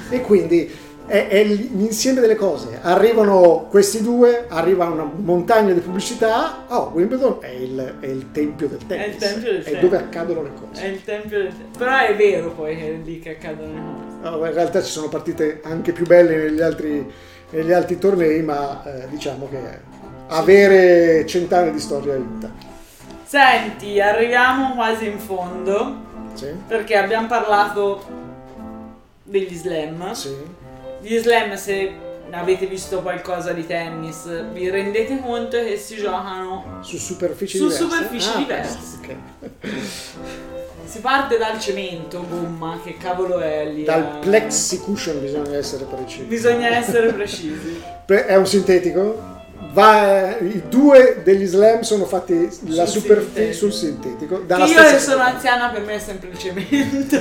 e 0.09 0.21
quindi 0.21 0.69
è, 1.05 1.27
è 1.27 1.43
l'insieme 1.43 2.21
delle 2.21 2.35
cose. 2.35 2.79
Arrivano 2.81 3.67
questi 3.69 4.01
due, 4.01 4.45
arriva 4.47 4.85
una 4.85 5.09
montagna 5.15 5.73
di 5.73 5.79
pubblicità. 5.79 6.65
Oh, 6.67 6.91
Wimbledon 6.93 7.37
è 7.41 7.49
il, 7.49 7.95
è 7.99 8.05
il 8.05 8.31
tempio 8.31 8.67
del 8.67 8.85
tennis. 8.85 9.05
È 9.05 9.09
il 9.09 9.17
tempio 9.17 9.51
del 9.51 9.61
È 9.61 9.63
tennis. 9.63 9.81
dove 9.81 9.97
accadono 9.97 10.43
le 10.43 10.51
cose. 10.53 10.81
È 10.81 10.87
il 10.87 11.03
tempio 11.03 11.37
del 11.39 11.47
tempo. 11.47 11.77
Però 11.79 11.97
è 11.97 12.15
vero 12.15 12.51
poi 12.51 12.75
che 12.77 12.87
è 12.87 12.97
lì 13.03 13.19
che 13.19 13.29
accadono 13.31 13.73
le 13.73 13.81
cose. 13.81 14.37
No, 14.37 14.45
in 14.45 14.53
realtà 14.53 14.81
ci 14.81 14.91
sono 14.91 15.09
partite 15.09 15.61
anche 15.63 15.91
più 15.91 16.05
belle 16.05 16.37
negli 16.37 16.61
altri, 16.61 17.05
negli 17.53 17.71
altri 17.71 17.97
tornei, 17.99 18.41
ma 18.41 18.83
eh, 18.83 19.07
diciamo 19.09 19.47
che 19.49 19.79
avere 20.27 21.25
cent'anni 21.27 21.71
di 21.71 21.79
storia 21.79 22.13
aiuta. 22.13 22.49
Senti, 23.23 23.99
arriviamo 24.01 24.73
quasi 24.73 25.07
in 25.07 25.19
fondo 25.19 25.95
Sì? 26.33 26.47
perché 26.67 26.95
abbiamo 26.97 27.27
parlato 27.27 28.03
degli 29.23 29.53
slam. 29.55 30.11
Sì. 30.13 30.35
Gli 31.01 31.17
slam, 31.17 31.55
se 31.55 31.91
avete 32.31 32.65
visto 32.65 33.01
qualcosa 33.01 33.51
di 33.53 33.65
tennis, 33.67 34.51
vi 34.51 34.69
rendete 34.69 35.19
conto 35.21 35.57
che 35.63 35.77
si 35.77 35.95
giocano. 35.95 36.79
Su 36.81 36.97
superfici 36.97 37.57
Su 37.57 37.67
diverse? 37.67 37.83
superfici 37.83 38.29
Ah, 38.33 38.37
diverse. 38.37 38.77
ok. 39.01 39.15
Si 40.93 40.99
parte 40.99 41.39
dal 41.39 41.59
cemento, 41.59 42.23
gomma, 42.29 42.79
che 42.83 42.97
cavolo 42.97 43.39
è 43.39 43.65
lì? 43.65 43.83
Dal 43.83 43.99
eh? 44.03 44.19
plexi 44.19 44.77
cushion 44.79 45.19
bisogna 45.21 45.57
essere 45.57 45.85
precisi. 45.85 46.25
Bisogna 46.25 46.67
essere 46.67 47.11
precisi. 47.11 47.81
È 48.05 48.35
un 48.35 48.45
sintetico? 48.45 49.31
Va, 49.71 50.37
I 50.37 50.61
due 50.69 51.21
degli 51.23 51.47
slam 51.47 51.81
sono 51.81 52.05
fatti 52.05 52.47
la 52.67 52.85
Sul 52.85 53.01
superficie 53.01 53.53
sul 53.53 53.73
sintetico. 53.73 54.43
Dalla 54.45 54.65
io 54.65 54.99
sono 54.99 55.23
anziana 55.23 55.69
per 55.69 55.81
me 55.81 55.95
è 55.95 55.99
sempre 55.99 56.29
il 56.29 56.37
cemento. 56.37 57.17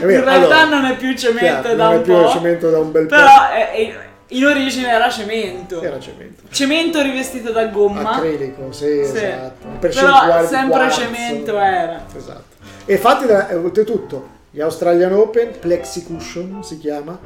in 0.00 0.24
realtà 0.24 0.60
allora, 0.60 0.64
non 0.64 0.84
è 0.86 0.96
più 0.96 1.14
cemento 1.14 1.60
chiaro, 1.60 1.74
da 1.76 1.84
non 1.84 1.92
un 1.96 2.00
è 2.00 2.02
più 2.02 2.14
po'. 2.14 2.28
cemento 2.30 2.70
da 2.70 2.78
un 2.78 2.92
bel 2.92 3.06
Però 3.08 3.50
è- 3.50 3.72
è- 3.72 3.94
in 4.28 4.44
origine 4.46 4.88
era 4.88 5.10
cemento. 5.10 5.80
po'. 5.80 5.84
Era 5.84 6.00
cemento. 6.00 6.44
Cemento 6.48 7.02
rivestito 7.02 7.52
da 7.52 7.66
gomma. 7.66 8.12
Acrilico, 8.12 8.72
sì, 8.72 9.04
Sì. 9.04 9.16
esatto. 9.18 9.66
Però 9.80 10.46
sempre 10.46 10.78
quarzo. 10.78 11.00
cemento 11.02 11.58
era. 11.58 12.02
Esatto. 12.16 12.54
E 12.88 12.98
fatti 12.98 13.26
da, 13.26 13.48
eh, 13.48 13.56
oltretutto 13.56 14.28
gli 14.48 14.60
Australian 14.60 15.12
Open, 15.12 15.58
Plexi 15.58 16.04
Cushion 16.04 16.62
si 16.62 16.78
chiama, 16.78 17.18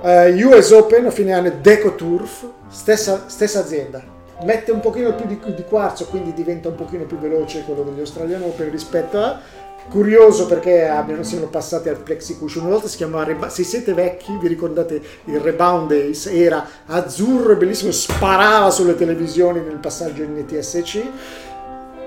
eh, 0.00 0.44
US 0.44 0.70
Open 0.70 1.06
a 1.06 1.10
fine 1.10 1.32
anno 1.32 1.50
Deco 1.60 1.96
Turf, 1.96 2.46
stessa, 2.68 3.24
stessa 3.26 3.58
azienda. 3.58 4.00
Mette 4.44 4.70
un 4.70 4.78
pochino 4.78 5.12
più 5.16 5.26
di, 5.26 5.40
di 5.54 5.64
quarzo, 5.64 6.06
quindi 6.06 6.32
diventa 6.32 6.68
un 6.68 6.76
pochino 6.76 7.02
più 7.02 7.18
veloce 7.18 7.64
quello 7.64 7.82
degli 7.82 7.98
Australian 7.98 8.42
Open 8.42 8.70
rispetto 8.70 9.18
a... 9.18 9.40
Curioso 9.86 10.46
perché 10.46 10.86
abbiano, 10.86 11.22
siano 11.22 11.48
passati 11.48 11.90
al 11.90 11.98
Plexi 11.98 12.38
Cushion. 12.38 12.64
Una 12.64 12.72
volta 12.72 12.88
si 12.88 12.96
chiamava 12.96 13.24
Reba- 13.24 13.50
se 13.50 13.64
siete 13.64 13.92
vecchi, 13.92 14.34
vi 14.40 14.48
ricordate 14.48 14.98
il 15.26 15.38
Rebound 15.38 15.88
Days? 15.90 16.24
Era 16.24 16.66
azzurro 16.86 17.52
e 17.52 17.56
bellissimo, 17.56 17.90
sparava 17.90 18.70
sulle 18.70 18.94
televisioni 18.94 19.60
nel 19.60 19.76
passaggio 19.76 20.24
NTSC. 20.24 21.02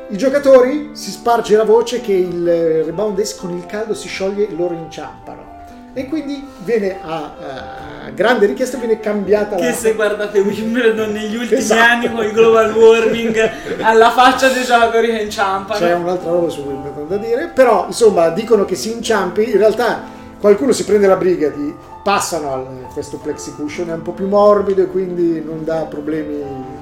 I 0.10 0.16
giocatori 0.18 0.92
si 0.94 1.12
sparge 1.12 1.58
la 1.58 1.66
voce 1.66 2.00
che 2.00 2.14
il 2.14 2.48
eh, 2.48 2.84
rebound 2.84 3.16
days 3.16 3.36
con 3.36 3.52
il 3.52 3.66
caldo 3.66 3.94
si 3.94 4.08
scioglie 4.08 4.48
e 4.48 4.56
loro 4.56 4.74
inciampano. 4.74 5.56
E 5.94 6.06
quindi 6.06 6.48
viene 6.60 6.98
a, 7.02 7.34
a 8.06 8.10
grande 8.12 8.46
richiesta 8.46 8.78
viene 8.78 9.00
cambiata 9.00 9.56
Che 9.56 9.66
la 9.66 9.74
se 9.74 9.94
guardate 9.96 10.40
Wimbledon 10.40 11.12
negli 11.12 11.36
ultimi 11.36 11.60
Esatto. 11.60 11.82
anni 11.82 12.12
con 12.14 12.24
il 12.24 12.32
global 12.32 12.72
warming 12.74 13.50
alla 13.82 14.12
faccia 14.12 14.48
dei 14.48 14.64
giocatori 14.64 15.08
che 15.10 15.24
inciampano. 15.24 15.80
c'è 15.80 15.94
un'altra 15.94 16.32
roba 16.32 16.50
su 16.50 16.62
Wimbledon 16.62 17.08
da 17.08 17.18
dire, 17.18 17.52
però 17.54 17.88
insomma 17.88 18.30
dicono 18.30 18.64
che 18.64 18.76
si 18.76 18.94
inciampi, 18.94 19.50
in 19.50 19.58
realtà 19.58 20.04
qualcuno 20.40 20.72
si 20.72 20.86
prende 20.86 21.08
la 21.08 21.16
briga 21.16 21.50
di 21.50 21.74
passano 22.04 22.54
a 22.54 22.94
questo 22.94 23.18
plexi 23.18 23.54
cushion, 23.56 23.90
è 23.90 23.94
un 23.94 24.04
po' 24.04 24.12
più 24.12 24.28
morbido 24.28 24.84
e 24.84 24.88
quindi 24.88 25.44
non 25.44 25.66
dà 25.66 25.82
problemi 25.90 26.77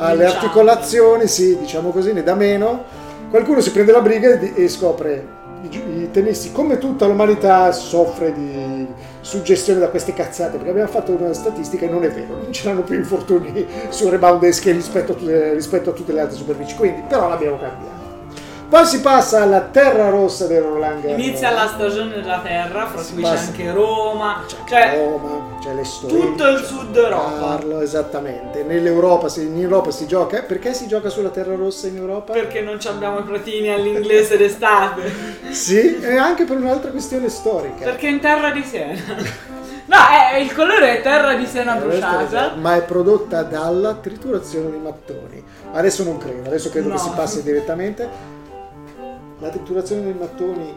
alle 0.00 0.24
articolazioni, 0.24 1.26
sì, 1.26 1.58
diciamo 1.58 1.90
così, 1.90 2.12
ne 2.12 2.22
dà 2.22 2.34
meno. 2.34 2.84
Qualcuno 3.30 3.60
si 3.60 3.70
prende 3.70 3.92
la 3.92 4.00
briga 4.00 4.40
e 4.40 4.68
scopre 4.68 5.38
i, 5.68 6.10
tennisti, 6.10 6.52
come 6.52 6.78
tutta 6.78 7.06
l'umanità, 7.06 7.70
soffre 7.70 8.32
di 8.32 8.86
suggestione 9.20 9.78
da 9.78 9.88
queste 9.88 10.14
cazzate, 10.14 10.56
perché 10.56 10.70
abbiamo 10.70 10.88
fatto 10.88 11.12
una 11.12 11.32
statistica 11.32 11.84
e 11.84 11.88
non 11.90 12.02
è 12.02 12.10
vero, 12.10 12.38
non 12.38 12.50
c'erano 12.50 12.82
più 12.82 12.96
infortuni 12.96 13.66
sul 13.90 14.10
rebound 14.10 14.42
rispetto 14.42 15.14
tutte, 15.14 15.52
rispetto 15.52 15.90
a 15.90 15.92
tutte 15.92 16.12
le 16.12 16.20
altre 16.20 16.36
superfici, 16.36 16.74
quindi 16.74 17.02
però 17.06 17.28
l'abbiamo 17.28 17.58
cambiato. 17.58 17.89
Poi 18.70 18.86
si 18.86 19.00
passa 19.00 19.42
alla 19.42 19.62
terra 19.62 20.10
rossa 20.10 20.46
del 20.46 20.62
Roland 20.62 21.02
Garros. 21.02 21.18
Inizia 21.26 21.50
la 21.50 21.66
stagione 21.66 22.14
della 22.14 22.38
terra, 22.38 22.86
fra 22.86 23.02
Si 23.02 23.14
cui 23.14 23.22
c'è 23.24 23.36
anche 23.36 23.72
Roma, 23.72 24.44
C'è 24.46 24.56
cioè 24.64 24.96
Roma, 24.96 25.58
c'è 25.60 25.74
l'Estonia, 25.74 26.16
tutto 26.24 26.46
il 26.46 26.58
sud 26.64 26.96
Europa. 26.96 27.38
Carlo, 27.40 27.80
esattamente. 27.80 28.62
Nell'Europa, 28.62 29.26
in 29.38 29.60
Europa 29.60 29.90
si 29.90 30.06
gioca. 30.06 30.42
Perché 30.42 30.72
si 30.72 30.86
gioca 30.86 31.08
sulla 31.08 31.30
terra 31.30 31.56
rossa 31.56 31.88
in 31.88 31.96
Europa? 31.96 32.32
perché 32.32 32.60
non 32.60 32.78
ci 32.78 32.86
abbiamo 32.86 33.18
i 33.18 33.22
platini 33.24 33.70
all'inglese 33.70 34.36
d'estate. 34.36 35.38
Sì, 35.50 35.98
e 36.00 36.16
anche 36.16 36.44
per 36.44 36.56
un'altra 36.56 36.92
questione 36.92 37.28
storica. 37.28 37.82
Perché 37.84 38.06
in 38.06 38.20
terra 38.20 38.50
di 38.52 38.62
Siena. 38.62 38.92
No, 39.86 39.96
è, 40.32 40.36
il 40.38 40.54
colore 40.54 40.98
è 40.98 41.02
terra 41.02 41.34
di 41.34 41.44
Siena 41.44 41.74
bruciata. 41.74 42.22
esatto, 42.22 42.60
Ma 42.60 42.76
è 42.76 42.82
prodotta 42.82 43.42
dalla 43.42 43.94
triturazione 43.94 44.70
dei 44.70 44.78
mattoni. 44.78 45.42
Adesso 45.72 46.04
non 46.04 46.18
credo, 46.18 46.46
adesso 46.46 46.70
credo 46.70 46.86
No. 46.90 46.94
che 46.94 47.00
si 47.00 47.10
passi 47.16 47.42
direttamente. 47.42 48.38
La 49.40 49.48
triturazione 49.48 50.02
dei 50.02 50.14
mattoni 50.18 50.74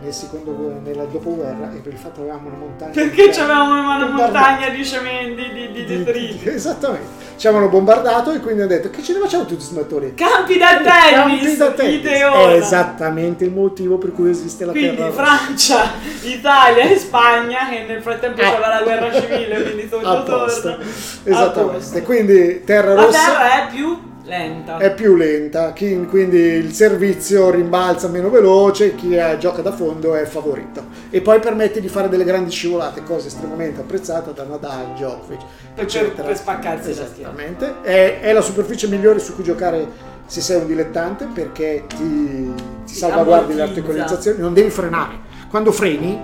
nel 0.00 0.12
secondo 0.12 0.80
nella 0.82 1.04
dopoguerra 1.04 1.70
e 1.72 1.78
per 1.78 1.92
il 1.92 1.98
fatto 1.98 2.16
che 2.16 2.28
avevamo 2.28 2.48
una 2.48 2.56
montagna. 2.58 2.90
Perché 2.92 3.28
c'avevamo 3.30 3.94
una 3.94 4.06
montagna 4.08 4.68
di 4.68 4.84
cementi, 4.84 5.50
di, 5.52 5.72
di 5.72 5.84
Di- 5.84 6.04
detriti. 6.04 6.48
Esattamente. 6.48 7.22
Ci 7.36 7.48
avevano 7.48 7.68
bombardato 7.68 8.32
e 8.32 8.38
quindi 8.40 8.60
hanno 8.62 8.70
detto 8.70 8.90
che 8.90 9.02
ce 9.02 9.12
ne 9.14 9.18
facciamo 9.20 9.42
tutti 9.42 9.54
questi 9.56 9.74
mattoni? 9.74 10.14
Campi 10.14 10.56
da 10.58 10.80
Campi 10.80 11.38
tennis, 11.40 11.56
da 11.56 11.70
tennis. 11.72 12.04
È 12.06 12.52
esattamente 12.54 13.44
il 13.44 13.50
motivo 13.50 13.98
per 13.98 14.12
cui 14.12 14.30
esiste 14.30 14.64
la 14.64 14.70
Quindi 14.72 14.96
terra. 14.96 15.10
Francia, 15.10 15.90
Italia 16.22 16.84
e 16.90 16.96
Spagna 16.96 17.68
che 17.68 17.84
nel 17.88 18.02
frattempo 18.02 18.40
Ah. 18.40 18.50
c'era 18.50 18.68
la 18.68 18.82
guerra 18.82 19.12
civile, 19.20 19.62
quindi 19.62 19.88
tutto 19.88 20.06
a 20.08 20.20
posto. 20.22 20.70
torna. 20.70 20.84
Esattamente. 21.24 22.02
Quindi 22.02 22.64
terra 22.64 22.94
La 22.94 23.04
rossa. 23.04 23.18
terra 23.26 23.66
è 23.68 23.70
più 23.72 24.12
lenta. 24.24 24.78
è 24.78 24.92
più 24.94 25.14
lenta, 25.16 25.72
chi- 25.72 26.04
quindi 26.08 26.38
il 26.38 26.72
servizio 26.72 27.50
rimbalza 27.50 28.08
meno 28.08 28.30
veloce, 28.30 28.94
chi 28.94 29.16
gioca 29.38 29.62
da 29.62 29.72
fondo 29.72 30.14
è 30.14 30.24
favorito. 30.24 30.84
E 31.10 31.20
poi 31.20 31.40
permette 31.40 31.80
di 31.80 31.88
fare 31.88 32.08
delle 32.08 32.24
grandi 32.24 32.50
scivolate, 32.50 33.02
cosa 33.02 33.26
estremamente 33.28 33.80
apprezzata 33.80 34.30
da 34.32 34.44
Nadal, 34.44 34.94
Djokovic, 34.94 35.40
Per- 35.74 35.84
eccetera. 35.84 36.26
per 36.26 36.36
spaccarsi 36.36 36.88
la 36.88 37.06
schiena. 37.06 37.30
Esattamente. 37.30 37.74
È, 37.82 38.20
è 38.20 38.32
la 38.32 38.40
superficie 38.40 38.88
migliore 38.88 39.18
su 39.18 39.34
cui 39.34 39.44
giocare 39.44 40.12
se 40.26 40.40
sei 40.40 40.56
un 40.60 40.66
dilettante 40.66 41.28
perché 41.32 41.84
ti, 41.86 42.52
ti 42.86 42.94
salvaguardi 42.94 43.54
le 43.54 43.62
articolizzazioni, 43.62 44.38
non 44.40 44.54
devi 44.54 44.70
frenare. 44.70 45.32
Quando 45.50 45.70
freni, 45.70 46.18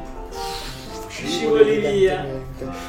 Scivoli 1.26 1.78
via. 1.78 2.24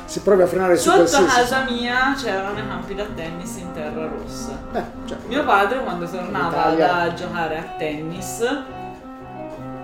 Se 0.06 0.22
provi 0.22 0.42
a 0.42 0.48
frenare 0.48 0.78
su 0.78 0.84
Sotto 0.90 0.98
qualsiasi... 0.98 1.26
casa 1.26 1.66
mia 1.70 2.16
c'erano 2.18 2.60
i 2.60 2.68
campi 2.68 2.96
da 2.96 3.06
tennis 3.16 3.56
in 3.58 3.72
terra 3.74 4.08
rossa. 4.08 4.58
Eh, 4.74 4.84
cioè, 5.06 5.18
Mio 5.28 5.46
padre 5.46 5.80
quando 5.80 6.10
tornava 6.10 6.74
da 6.76 7.14
giocare 7.14 7.58
a 7.58 7.64
tennis 7.78 8.44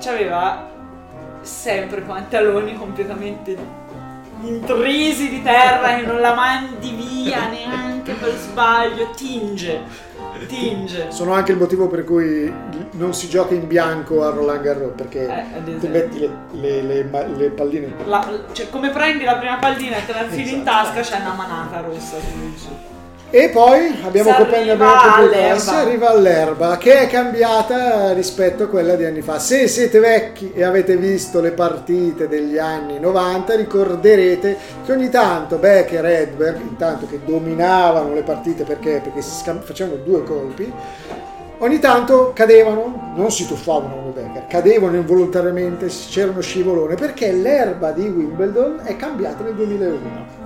aveva 0.06 0.66
sempre 1.42 2.02
pantaloni 2.02 2.76
completamente 2.76 3.58
intrisi 4.42 5.30
di 5.30 5.42
terra 5.42 5.98
e 5.98 6.06
non 6.06 6.20
la 6.20 6.34
mandi 6.34 6.92
via 6.92 7.48
neanche 7.48 8.14
per 8.14 8.36
sbaglio, 8.36 9.12
tinge, 9.12 9.82
tinge. 10.46 11.08
Sono 11.10 11.34
anche 11.34 11.52
il 11.52 11.58
motivo 11.58 11.88
per 11.88 12.04
cui 12.04 12.52
non 12.92 13.14
si 13.14 13.28
gioca 13.30 13.54
in 13.54 13.66
bianco 13.68 14.24
a 14.24 14.30
Roland 14.30 14.62
Garros 14.62 14.92
perché 14.96 15.26
Eh, 15.28 15.78
ti 15.80 15.88
metti 15.88 16.20
le, 16.20 16.82
le- 16.82 16.82
le 16.82 17.28
le 17.36 17.50
palline. 17.50 17.94
La- 18.06 18.28
cioè, 18.52 18.70
come 18.70 18.90
prendi 18.90 19.24
la 19.24 19.38
prima 19.38 19.56
pallina 19.58 19.98
e 19.98 20.06
te 20.06 20.14
la 20.14 20.22
infili 20.24 20.54
in 20.54 20.62
Esatto. 20.62 20.94
tasca 20.94 21.02
c'è 21.02 21.22
una 21.22 21.34
manata 21.34 21.82
rossa 21.82 22.18
su- 22.20 22.56
su. 22.58 22.68
E 23.30 23.50
poi 23.50 23.94
abbiamo 24.06 24.32
coperto 24.32 24.72
abbiamo 24.72 25.60
si 25.60 25.70
arriva 25.70 26.12
all'erba 26.12 26.78
che 26.78 27.02
è 27.02 27.08
cambiata 27.08 28.14
rispetto 28.14 28.64
a 28.64 28.68
quella 28.68 28.96
di 28.96 29.04
anni 29.04 29.22
fa. 29.22 29.38
Se 29.38 29.68
siete 29.68 30.00
vecchi 30.00 30.54
e 30.54 30.64
avete 30.64 30.96
visto 30.96 31.42
le 31.42 31.52
partite 31.52 32.30
degli 32.30 32.58
anni 32.58 32.98
90 33.02 33.56
ricorderete 33.58 34.58
che 34.86 34.92
ogni 34.94 35.10
tanto 35.10 35.58
Becker 35.58 36.06
e 36.06 36.14
Edberg, 36.22 36.62
intanto 36.62 37.06
che 37.06 37.20
dominavano 37.26 38.14
le 38.14 38.24
partite 38.24 38.64
perché, 38.64 39.02
perché 39.04 39.22
si 39.22 39.42
scam- 39.42 39.62
facevano 39.62 39.98
due 39.98 40.24
colpi, 40.24 40.72
ogni 41.58 41.80
tanto 41.80 42.32
cadevano, 42.34 43.12
non 43.14 43.30
si 43.30 43.46
tuffavano 43.46 43.94
come 43.94 44.12
Becker, 44.12 44.48
cadevano 44.48 44.96
involontariamente, 44.96 45.88
c'era 45.88 46.32
uno 46.32 46.40
scivolone 46.40 46.96
perché 46.96 47.34
l'erba 47.34 47.92
di 47.92 48.08
Wimbledon 48.08 48.84
è 48.86 48.96
cambiata 48.96 49.44
nel 49.44 49.54
2001. 49.54 50.46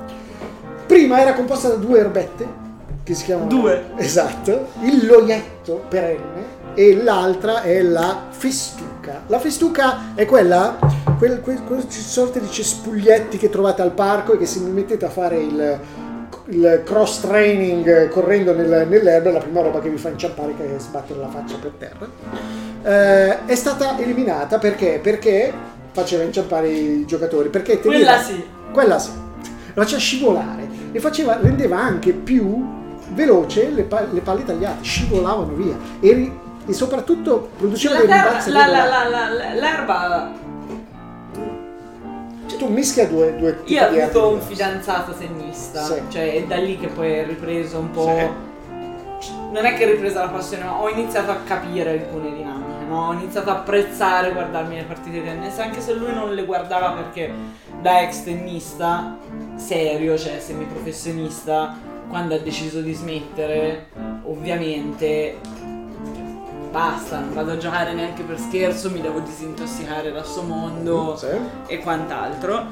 Prima 0.87 1.21
era 1.21 1.33
composta 1.33 1.67
da 1.67 1.75
due 1.75 1.99
erbette 1.99 2.69
che 3.03 3.13
si 3.13 3.25
chiamano 3.25 3.47
Due. 3.49 3.91
Esatto, 3.97 4.67
il 4.81 5.05
loietto 5.05 5.83
perenne 5.87 6.59
e 6.73 7.01
l'altra 7.01 7.61
è 7.63 7.81
la 7.81 8.27
festuca. 8.29 9.23
La 9.27 9.39
festuca 9.39 10.13
è 10.15 10.25
quella 10.25 10.77
quel, 11.17 11.41
quel, 11.41 11.61
quel 11.63 11.85
sorta 11.89 12.39
di 12.39 12.49
cespuglietti 12.49 13.37
che 13.37 13.49
trovate 13.49 13.81
al 13.81 13.91
parco 13.91 14.33
e 14.33 14.37
che 14.37 14.45
se 14.45 14.59
mi 14.59 14.71
mettete 14.71 15.05
a 15.05 15.09
fare 15.09 15.39
il, 15.39 15.79
il 16.47 16.81
cross 16.85 17.21
training 17.21 18.07
correndo 18.09 18.53
nel- 18.55 18.87
nell'erba 18.87 19.29
è 19.29 19.31
la 19.31 19.39
prima 19.39 19.61
roba 19.61 19.79
che 19.81 19.89
vi 19.89 19.97
fa 19.97 20.09
inciampare 20.09 20.55
che 20.55 20.75
è 20.75 20.79
sbattere 20.79 21.19
la 21.19 21.29
faccia 21.29 21.57
per 21.57 21.71
terra. 21.77 22.07
Eh, 22.83 23.45
è 23.45 23.55
stata 23.55 23.99
eliminata 23.99 24.57
perché? 24.57 24.99
Perché 25.01 25.53
faceva 25.91 26.23
inciampare 26.23 26.69
i 26.69 27.05
giocatori. 27.05 27.49
Perché 27.49 27.79
teneva- 27.79 28.03
Quella 28.05 28.21
sì. 28.21 28.45
quella 28.71 28.99
sì. 28.99 29.11
La 29.73 29.83
faceva 29.83 29.99
scivolare 29.99 30.69
e 30.91 30.99
faceva, 30.99 31.37
rendeva 31.39 31.79
anche 31.79 32.11
più 32.11 32.79
veloce 33.13 33.69
le, 33.69 33.83
pa- 33.83 34.05
le 34.11 34.21
palle 34.21 34.43
tagliate, 34.43 34.83
scivolavano 34.83 35.53
via 35.53 35.75
e, 35.99 36.13
ri- 36.13 36.39
e 36.67 36.73
soprattutto 36.73 37.49
produceva 37.57 37.95
dei 37.97 38.07
terra- 38.07 38.23
rimbalzi 38.23 38.51
la- 38.51 38.65
la- 38.67 38.85
la- 38.85 39.07
la- 39.09 39.53
l'erba 39.53 40.31
Cioè, 42.47 42.57
tu 42.59 42.67
mischia 42.67 43.07
due, 43.07 43.35
due 43.37 43.57
tipi 43.63 43.73
Io 43.73 43.81
ho 43.83 43.85
avuto 43.87 44.23
arti 44.23 44.33
un 44.33 44.41
fidanzato 44.41 45.13
tennista, 45.13 45.83
Sì. 45.83 46.01
cioè 46.09 46.33
è 46.35 46.43
da 46.43 46.57
lì 46.57 46.77
che 46.77 46.87
poi 46.87 47.11
è 47.13 47.25
ripreso 47.25 47.79
un 47.79 47.91
po'. 47.91 48.03
Sì. 49.19 49.29
Non 49.51 49.65
è 49.65 49.73
che 49.75 49.83
è 49.83 49.91
ripresa 49.91 50.21
la 50.23 50.29
passione, 50.29 50.63
ma 50.63 50.81
ho 50.81 50.89
iniziato 50.89 51.31
a 51.31 51.37
capire 51.45 51.91
alcune 51.91 52.33
dinamiche, 52.33 52.85
no? 52.87 53.09
Ho 53.09 53.13
iniziato 53.13 53.49
a 53.49 53.53
apprezzare 53.53 54.31
guardarmi 54.31 54.75
le 54.75 54.83
partite 54.83 55.19
di 55.19 55.23
tennis, 55.25 55.57
anche 55.59 55.79
se 55.81 55.93
lui 55.93 56.13
non 56.13 56.33
le 56.33 56.43
guardava 56.45 56.91
perché 56.91 57.31
da 57.81 58.01
ex 58.01 58.23
tennista, 58.23 59.17
serio, 59.55 60.17
cioè 60.17 60.39
semiprofessionista, 60.39 61.75
quando 62.09 62.35
ha 62.35 62.39
deciso 62.39 62.81
di 62.81 62.93
smettere, 62.93 63.87
ovviamente 64.23 65.37
basta, 66.71 67.19
non 67.19 67.33
vado 67.33 67.51
a 67.51 67.57
giocare 67.57 67.93
neanche 67.93 68.23
per 68.23 68.39
scherzo, 68.39 68.89
mi 68.89 69.01
devo 69.01 69.19
disintossicare 69.19 70.11
dal 70.11 70.25
suo 70.25 70.43
mondo 70.43 71.15
Sì. 71.17 71.27
e 71.67 71.79
quant'altro. 71.79 72.65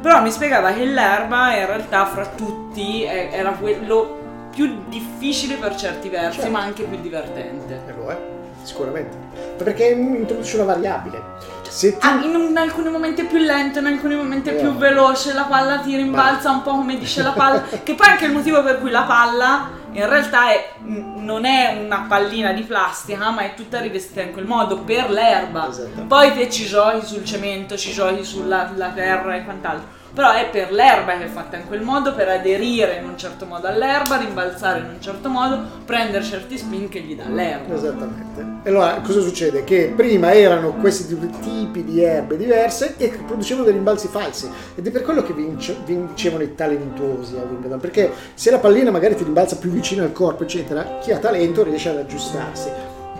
Però 0.00 0.22
mi 0.22 0.30
spiegava 0.30 0.72
che 0.72 0.84
l'erba 0.84 1.54
in 1.56 1.66
realtà 1.66 2.06
fra 2.06 2.26
tutti 2.26 3.04
era 3.04 3.50
quello 3.52 4.18
più 4.50 4.82
difficile 4.88 5.56
per 5.56 5.76
certi 5.76 6.08
versi, 6.08 6.38
Certo. 6.40 6.50
ma 6.52 6.60
anche 6.60 6.82
più 6.84 6.98
divertente. 7.00 7.80
E 7.86 7.92
lo 7.96 8.08
è, 8.10 8.18
sicuramente. 8.62 9.16
Perché 9.56 9.90
introduce 9.90 10.56
una 10.56 10.64
variabile. 10.64 11.22
Se 11.70 11.96
tu... 11.96 12.06
Ah, 12.06 12.20
in, 12.22 12.34
un- 12.34 12.48
in 12.50 12.56
alcuni 12.58 12.90
momenti 12.90 13.22
è 13.22 13.26
più 13.26 13.38
lento, 13.38 13.78
in 13.78 13.86
alcuni 13.86 14.16
momenti 14.16 14.50
è 14.50 14.54
più 14.54 14.72
veloce, 14.76 15.32
la 15.32 15.44
palla 15.44 15.78
ti 15.78 15.94
rimbalza 15.96 16.50
un 16.50 16.62
po' 16.62 16.72
come 16.72 16.98
dice 16.98 17.22
la 17.22 17.30
palla. 17.30 17.62
che 17.82 17.94
poi 17.94 18.06
è 18.06 18.10
anche 18.10 18.24
il 18.26 18.32
motivo 18.32 18.62
per 18.62 18.80
cui 18.80 18.90
la 18.90 19.02
palla 19.02 19.70
in 19.92 20.08
realtà 20.08 20.50
è- 20.50 20.72
non 20.84 21.44
è 21.44 21.80
una 21.84 22.06
pallina 22.08 22.52
di 22.52 22.62
plastica, 22.62 23.30
ma 23.30 23.42
è 23.42 23.54
tutta 23.54 23.80
rivestita 23.80 24.20
in 24.22 24.32
quel 24.32 24.46
modo 24.46 24.78
per 24.80 25.10
l'erba. 25.10 25.68
Esatto. 25.68 26.02
Poi 26.02 26.32
te 26.34 26.50
ci 26.50 26.66
giochi 26.66 27.06
sul 27.06 27.24
cemento, 27.24 27.76
ci 27.76 27.92
giochi 27.92 28.24
sulla 28.24 28.70
la 28.74 28.88
terra 28.88 29.36
e 29.36 29.44
quant'altro. 29.44 29.98
Però 30.12 30.32
è 30.32 30.48
per 30.50 30.72
l'erba 30.72 31.16
che 31.16 31.24
è 31.24 31.28
fatta 31.28 31.56
in 31.56 31.66
quel 31.66 31.82
modo, 31.82 32.14
per 32.14 32.28
aderire 32.28 32.96
in 32.96 33.08
un 33.08 33.16
certo 33.16 33.46
modo 33.46 33.66
all'erba, 33.68 34.16
rimbalzare 34.16 34.80
in 34.80 34.86
un 34.86 35.00
certo 35.00 35.28
modo, 35.28 35.62
prendere 35.84 36.24
certi 36.24 36.58
spin 36.58 36.88
che 36.88 37.00
gli 37.00 37.14
dà 37.14 37.28
l'erba. 37.28 37.74
Esattamente. 37.74 38.68
Allora 38.68 39.00
cosa 39.02 39.20
succede? 39.20 39.64
Che 39.64 39.92
prima 39.94 40.32
erano 40.34 40.74
questi 40.74 41.14
due 41.14 41.30
tipi 41.40 41.84
di 41.84 42.02
erbe 42.02 42.36
diverse 42.36 42.94
e 42.98 43.08
producevano 43.08 43.64
dei 43.64 43.74
rimbalzi 43.74 44.08
falsi 44.08 44.50
ed 44.74 44.86
è 44.86 44.90
per 44.90 45.02
quello 45.02 45.22
che 45.22 45.32
vince- 45.32 45.76
vincevano 45.84 46.42
i 46.42 46.54
talentuosi 46.54 47.36
a 47.36 47.42
Wimbledon 47.42 47.80
perché 47.80 48.12
se 48.34 48.50
la 48.50 48.58
pallina 48.58 48.90
magari 48.90 49.16
ti 49.16 49.24
rimbalza 49.24 49.56
più 49.56 49.70
vicino 49.70 50.02
al 50.02 50.12
corpo 50.12 50.42
eccetera 50.42 50.98
chi 51.00 51.12
ha 51.12 51.18
talento 51.18 51.62
riesce 51.62 51.88
ad 51.88 51.98
aggiustarsi 51.98 52.70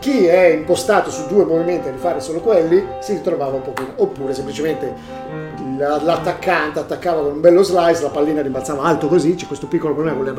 chi 0.01 0.25
è 0.27 0.47
impostato 0.47 1.11
su 1.11 1.27
due 1.29 1.45
movimenti 1.45 1.87
a 1.89 1.93
rifare 1.93 2.21
solo 2.21 2.41
quelli 2.41 2.83
si 3.01 3.13
ritrovava 3.13 3.55
un 3.57 3.63
pochino 3.63 3.93
oppure 3.97 4.35
semplicemente 4.35 4.93
la- 5.79 6.01
l'attaccante 6.03 6.79
attaccava 6.81 7.21
con 7.23 7.33
un 7.35 7.41
bello 7.41 7.63
slice 7.63 8.03
la 8.03 8.09
pallina 8.09 8.43
rimbalzava 8.43 8.83
alto 8.83 9.07
così 9.07 9.35
c'è 9.35 9.47
questo 9.47 9.67
piccolo 9.67 9.95
problema 9.95 10.17
con 10.17 10.25
le 10.27 10.35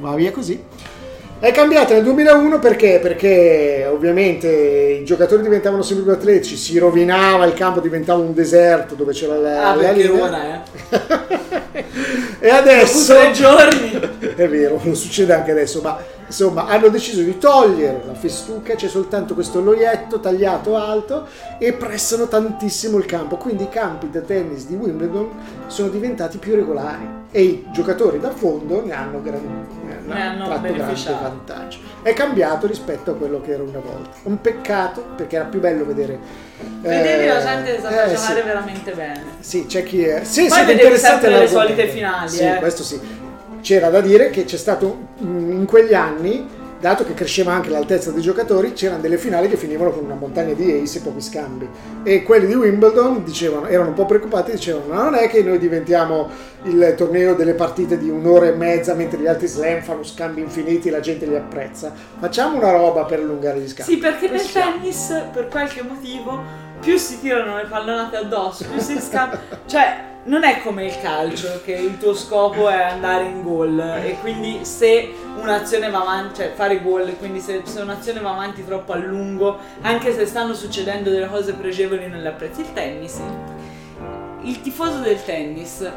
va 0.00 0.14
via 0.14 0.30
così 0.32 0.62
è 1.38 1.52
cambiata 1.52 1.94
nel 1.94 2.02
2001 2.04 2.58
perché? 2.58 2.98
Perché 3.00 3.88
ovviamente 3.90 4.46
i 5.00 5.04
giocatori 5.06 5.40
diventavano 5.40 5.80
sempre 5.80 6.04
più 6.04 6.12
atletici, 6.12 6.54
si 6.54 6.76
rovinava 6.76 7.46
il 7.46 7.54
campo, 7.54 7.80
diventava 7.80 8.20
un 8.20 8.34
deserto 8.34 8.94
dove 8.94 9.14
c'era 9.14 9.36
la, 9.38 9.70
Ah, 9.70 9.74
la 9.74 9.90
linea. 9.90 10.22
ora, 10.22 10.62
eh. 10.90 11.84
e 12.40 12.48
adesso 12.50 13.14
Dopo 13.14 13.20
tre 13.22 13.32
giorni. 13.32 14.09
È 14.40 14.48
vero, 14.48 14.80
lo 14.82 14.94
succede 14.94 15.34
anche 15.34 15.50
adesso, 15.50 15.82
ma 15.82 15.98
insomma 16.26 16.64
hanno 16.64 16.88
deciso 16.88 17.20
di 17.20 17.36
togliere 17.36 18.00
la 18.06 18.14
festuca, 18.14 18.74
c'è 18.74 18.88
soltanto 18.88 19.34
questo 19.34 19.60
loietto 19.60 20.18
tagliato 20.18 20.76
alto 20.76 21.26
e 21.58 21.74
pressano 21.74 22.26
tantissimo 22.26 22.96
il 22.96 23.04
campo, 23.04 23.36
quindi 23.36 23.64
i 23.64 23.68
campi 23.68 24.08
da 24.08 24.20
tennis 24.20 24.66
di 24.66 24.76
Wimbledon 24.76 25.28
sono 25.66 25.90
diventati 25.90 26.38
più 26.38 26.54
regolari 26.54 27.18
e 27.32 27.42
i 27.42 27.66
giocatori 27.70 28.18
da 28.18 28.30
fondo 28.30 28.82
ne 28.82 28.92
hanno, 28.92 29.20
gran- 29.22 29.66
Ne 30.06 30.20
hanno 30.20 30.46
tratto 30.46 30.72
grande 30.72 31.10
vantaggio. 31.20 31.78
È 32.02 32.12
cambiato 32.14 32.66
rispetto 32.66 33.10
a 33.10 33.14
quello 33.14 33.40
che 33.40 33.52
era 33.52 33.62
una 33.62 33.78
volta. 33.78 34.10
Un 34.22 34.40
peccato 34.40 35.04
perché 35.16 35.36
era 35.36 35.44
più 35.44 35.60
bello 35.60 35.84
vedere... 35.84 36.18
Vedevi 36.80 37.24
eh, 37.24 37.28
la 37.28 37.40
gente 37.40 37.76
eh, 37.76 37.80
giocare 37.80 38.16
sì. 38.16 38.32
veramente 38.42 38.92
bene. 38.92 39.24
Sì, 39.38 39.66
c'è 39.66 39.82
chi 39.84 40.02
è. 40.02 40.24
Se 40.24 40.40
Poi 40.40 40.50
siete 40.50 40.66
vedevi 40.66 40.72
interessati 40.72 41.20
sempre 41.20 41.38
le 41.38 41.46
solite 41.46 41.86
finali, 41.88 42.28
Sì, 42.28 42.42
eh. 42.42 42.56
questo 42.56 42.82
sì. 42.82 43.00
C'era 43.60 43.90
da 43.90 44.00
dire 44.00 44.30
che 44.30 44.44
c'è 44.44 44.56
stato 44.56 45.08
in 45.18 45.64
quegli 45.66 45.94
anni, 45.94 46.46
dato 46.80 47.04
che 47.04 47.12
cresceva 47.12 47.52
anche 47.52 47.68
l'altezza 47.68 48.10
dei 48.10 48.22
giocatori, 48.22 48.72
c'erano 48.72 49.02
delle 49.02 49.18
finali 49.18 49.48
che 49.48 49.56
finivano 49.56 49.90
con 49.90 50.04
una 50.04 50.14
montagna 50.14 50.54
di 50.54 50.80
ace 50.82 50.98
e 50.98 51.02
pochi 51.02 51.20
scambi. 51.20 51.68
E 52.02 52.22
quelli 52.22 52.46
di 52.46 52.54
Wimbledon 52.54 53.22
dicevano, 53.22 53.66
erano 53.66 53.88
un 53.88 53.94
po' 53.94 54.06
preoccupati, 54.06 54.52
dicevano: 54.52 54.94
"Ma 54.94 55.02
non 55.02 55.14
è 55.14 55.28
che 55.28 55.42
noi 55.42 55.58
diventiamo 55.58 56.28
il 56.64 56.94
torneo 56.96 57.34
delle 57.34 57.52
partite 57.52 57.98
di 57.98 58.08
un'ora 58.08 58.46
e 58.46 58.52
mezza 58.52 58.94
mentre 58.94 59.18
gli 59.18 59.26
altri 59.26 59.46
slam 59.46 59.82
fanno 59.82 60.02
scambi 60.02 60.40
infiniti 60.40 60.88
e 60.88 60.90
la 60.90 61.00
gente 61.00 61.26
li 61.26 61.36
apprezza. 61.36 61.92
Facciamo 62.18 62.56
una 62.56 62.70
roba 62.70 63.04
per 63.04 63.18
allungare 63.20 63.60
gli 63.60 63.68
scambi. 63.68 63.92
Sì, 63.92 63.98
perché 63.98 64.28
nel 64.30 64.40
Facciamo." 64.40 64.76
tennis, 64.76 65.22
per 65.32 65.48
qualche 65.48 65.82
motivo, 65.82 66.68
più 66.80 66.96
si 66.96 67.20
tirano 67.20 67.56
le 67.56 67.64
pallonate 67.64 68.16
addosso, 68.16 68.66
più 68.66 68.80
si 68.80 68.98
scambiano. 69.00 69.42
cioè, 69.66 70.08
non 70.22 70.44
è 70.44 70.60
come 70.60 70.84
il 70.84 71.00
calcio 71.00 71.62
che 71.64 71.72
il 71.72 71.96
tuo 71.98 72.14
scopo 72.14 72.68
è 72.68 72.82
andare 72.82 73.24
in 73.24 73.42
gol 73.42 73.78
e 73.78 74.18
quindi 74.20 74.64
se 74.64 75.14
un'azione 75.40 75.88
va 75.88 76.02
avanti, 76.02 76.36
cioè 76.36 76.52
fare 76.54 76.82
gol, 76.82 77.16
quindi 77.18 77.40
se, 77.40 77.62
se 77.64 77.80
un'azione 77.80 78.20
va 78.20 78.32
avanti 78.32 78.64
troppo 78.64 78.92
a 78.92 78.96
lungo, 78.96 79.58
anche 79.82 80.12
se 80.12 80.26
stanno 80.26 80.52
succedendo 80.52 81.10
delle 81.10 81.28
cose 81.28 81.54
pregevoli 81.54 82.06
non 82.06 82.20
le 82.20 82.28
apprezzi. 82.28 82.60
Il 82.60 82.72
tennis, 82.74 83.20
il 84.42 84.60
tifoso 84.60 84.98
del 84.98 85.22
tennis 85.24 85.90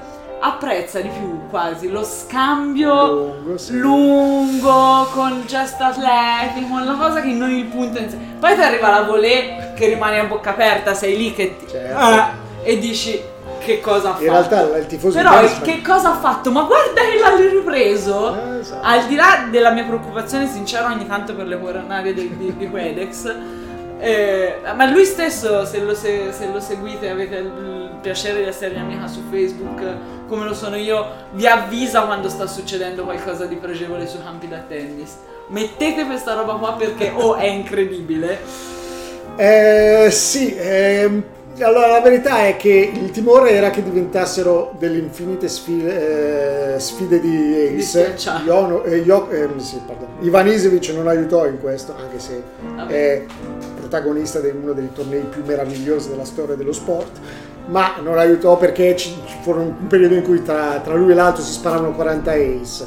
apprezza 0.45 0.99
di 0.99 1.07
più 1.07 1.47
quasi 1.49 1.89
lo 1.89 2.03
scambio 2.03 3.13
Lungo, 3.13 3.57
sì. 3.57 3.77
lungo, 3.77 5.07
con 5.13 5.43
gesto 5.45 5.83
atletico, 5.83 6.73
una 6.73 6.97
cosa 6.97 7.21
che 7.21 7.29
non 7.29 7.49
il 7.49 7.65
punto 7.65 7.99
in 7.99 8.09
sé. 8.09 8.17
Poi 8.39 8.53
ti 8.55 8.61
arriva 8.61 8.89
la 8.89 9.03
volée 9.03 9.73
che 9.75 9.87
rimane 9.87 10.19
a 10.19 10.25
bocca 10.25 10.49
aperta, 10.49 10.93
sei 10.93 11.15
lì 11.15 11.33
che 11.33 11.55
ti... 11.57 11.67
Certo. 11.69 11.97
Ah, 11.97 12.31
e 12.61 12.77
dici 12.77 13.21
che 13.59 13.79
cosa 13.79 14.09
ha 14.09 14.11
fatto. 14.11 14.23
In 14.23 14.29
realtà 14.29 14.77
il 14.77 14.85
tifoso 14.87 15.17
Però 15.17 15.41
il 15.41 15.61
che 15.61 15.81
cosa 15.81 16.11
ha 16.11 16.15
fatto? 16.17 16.51
Ma 16.51 16.63
guarda 16.63 17.01
che 17.01 17.19
l'ha 17.19 17.35
ripreso! 17.49 18.35
Eh, 18.35 18.59
esatto. 18.59 18.85
Al 18.85 19.05
di 19.05 19.15
là 19.15 19.47
della 19.49 19.71
mia 19.71 19.85
preoccupazione 19.85 20.47
sincera 20.47 20.87
ogni 20.87 21.07
tanto 21.07 21.33
per 21.33 21.47
le 21.47 21.59
coronarie 21.59 22.13
di, 22.13 22.35
di, 22.37 22.57
di 22.57 22.69
Quedex, 22.69 23.35
eh, 23.99 24.55
ma 24.75 24.85
lui 24.89 25.05
stesso, 25.05 25.65
se 25.65 25.79
lo, 25.79 25.95
se, 25.95 26.33
se 26.33 26.49
lo 26.51 26.59
seguite, 26.59 27.09
avete 27.09 27.35
il 27.35 27.91
piacere 28.01 28.39
di 28.39 28.47
essere 28.49 28.73
mia 28.73 28.81
amica 28.81 29.07
su 29.07 29.21
Facebook, 29.29 29.81
come 30.33 30.45
lo 30.47 30.55
sono 30.55 30.75
io, 30.77 31.05
vi 31.33 31.45
avvisa 31.45 32.01
quando 32.05 32.27
sta 32.27 32.47
succedendo 32.47 33.03
qualcosa 33.03 33.45
di 33.45 33.55
pregevole 33.55 34.07
sui 34.07 34.23
campi 34.23 34.47
da 34.47 34.63
tennis. 34.67 35.11
Mettete 35.49 36.05
questa 36.07 36.33
roba 36.33 36.53
qua 36.55 36.73
perché 36.73 37.11
o 37.13 37.35
è 37.35 37.45
incredibile. 37.45 38.39
Eh, 39.35 40.07
sì, 40.09 40.55
ehm, 40.57 41.23
allora 41.59 41.85
la 41.85 42.01
verità 42.01 42.47
è 42.47 42.57
che 42.57 42.91
il 42.91 43.11
timore 43.11 43.51
era 43.51 43.69
che 43.69 43.83
diventassero 43.83 44.73
delle 44.79 44.97
infinite 44.97 45.47
sfide, 45.47 46.73
eh, 46.75 46.79
sfide 46.79 47.19
di 47.19 47.75
Ace. 47.77 48.15
Iono- 48.43 48.83
eh, 48.85 48.97
Io- 48.97 49.29
ehm, 49.29 49.59
sì, 49.59 49.79
pardon. 49.85 50.07
Ivan 50.21 50.47
Isevic 50.47 50.89
non 50.95 51.07
aiutò 51.09 51.45
in 51.45 51.59
questo, 51.59 51.93
anche 51.95 52.17
se 52.17 52.41
Vabbè. 52.75 52.91
è 52.91 53.25
protagonista 53.79 54.39
di 54.39 54.49
uno 54.49 54.73
dei 54.73 54.89
tornei 54.93 55.21
più 55.21 55.43
meravigliosi 55.45 56.09
della 56.09 56.25
storia 56.25 56.55
dello 56.55 56.73
sport. 56.73 57.19
Ma 57.67 57.95
non 58.01 58.17
aiutò 58.17 58.57
perché 58.57 58.95
ci, 58.95 59.15
ci 59.25 59.37
fu 59.41 59.51
un 59.51 59.87
periodo 59.87 60.15
in 60.15 60.23
cui 60.23 60.41
tra, 60.43 60.79
tra 60.83 60.95
lui 60.95 61.11
e 61.11 61.15
l'altro 61.15 61.41
si 61.41 61.53
sparavano 61.53 61.93
40 61.93 62.31
ace. 62.31 62.85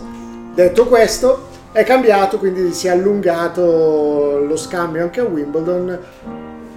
Detto 0.54 0.86
questo, 0.86 1.48
è 1.72 1.84
cambiato, 1.84 2.38
quindi 2.38 2.72
si 2.72 2.86
è 2.86 2.90
allungato 2.90 4.38
lo 4.38 4.56
scambio 4.56 5.02
anche 5.02 5.20
a 5.20 5.24
Wimbledon. 5.24 5.98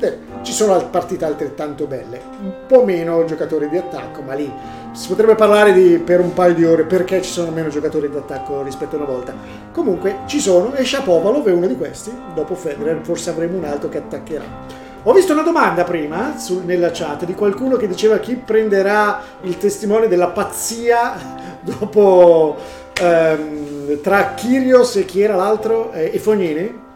Eh, 0.01 0.17
ci 0.41 0.53
sono 0.53 0.89
partite 0.89 1.25
altrettanto 1.25 1.85
belle, 1.85 2.21
un 2.41 2.53
po' 2.67 2.83
meno 2.85 3.23
giocatori 3.25 3.69
di 3.69 3.77
attacco, 3.77 4.21
ma 4.21 4.33
lì 4.33 4.51
si 4.91 5.07
potrebbe 5.07 5.35
parlare 5.35 5.71
di, 5.73 5.99
per 5.99 6.19
un 6.19 6.33
paio 6.33 6.53
di 6.53 6.65
ore 6.65 6.83
perché 6.83 7.21
ci 7.21 7.31
sono 7.31 7.51
meno 7.51 7.69
giocatori 7.69 8.09
di 8.09 8.17
attacco 8.17 8.61
rispetto 8.63 8.95
a 8.95 8.99
una 8.99 9.07
volta. 9.07 9.33
Comunque 9.71 10.19
ci 10.25 10.39
sono 10.39 10.73
e 10.73 10.83
Shapovalov 10.83 11.47
è 11.47 11.51
uno 11.51 11.67
di 11.67 11.75
questi. 11.75 12.11
Dopo 12.33 12.55
Federer 12.55 12.99
forse 13.01 13.29
avremo 13.29 13.57
un 13.57 13.65
altro 13.65 13.87
che 13.89 13.99
attaccherà. 13.99 14.87
Ho 15.03 15.13
visto 15.13 15.31
una 15.31 15.43
domanda 15.43 15.85
prima 15.85 16.37
sul- 16.37 16.63
nella 16.65 16.91
chat 16.91 17.23
di 17.23 17.33
qualcuno 17.33 17.77
che 17.77 17.87
diceva 17.87 18.17
chi 18.17 18.35
prenderà 18.35 19.21
il 19.43 19.57
testimone 19.57 20.09
della 20.09 20.27
pazzia 20.27 21.57
dopo 21.63 22.57
ehm, 22.99 24.01
tra 24.01 24.33
Kyrios 24.33 24.97
e 24.97 25.05
chi 25.05 25.21
era 25.21 25.35
l'altro? 25.35 25.93
Eh, 25.93 26.11
e 26.13 26.19
Fognini? 26.19 26.87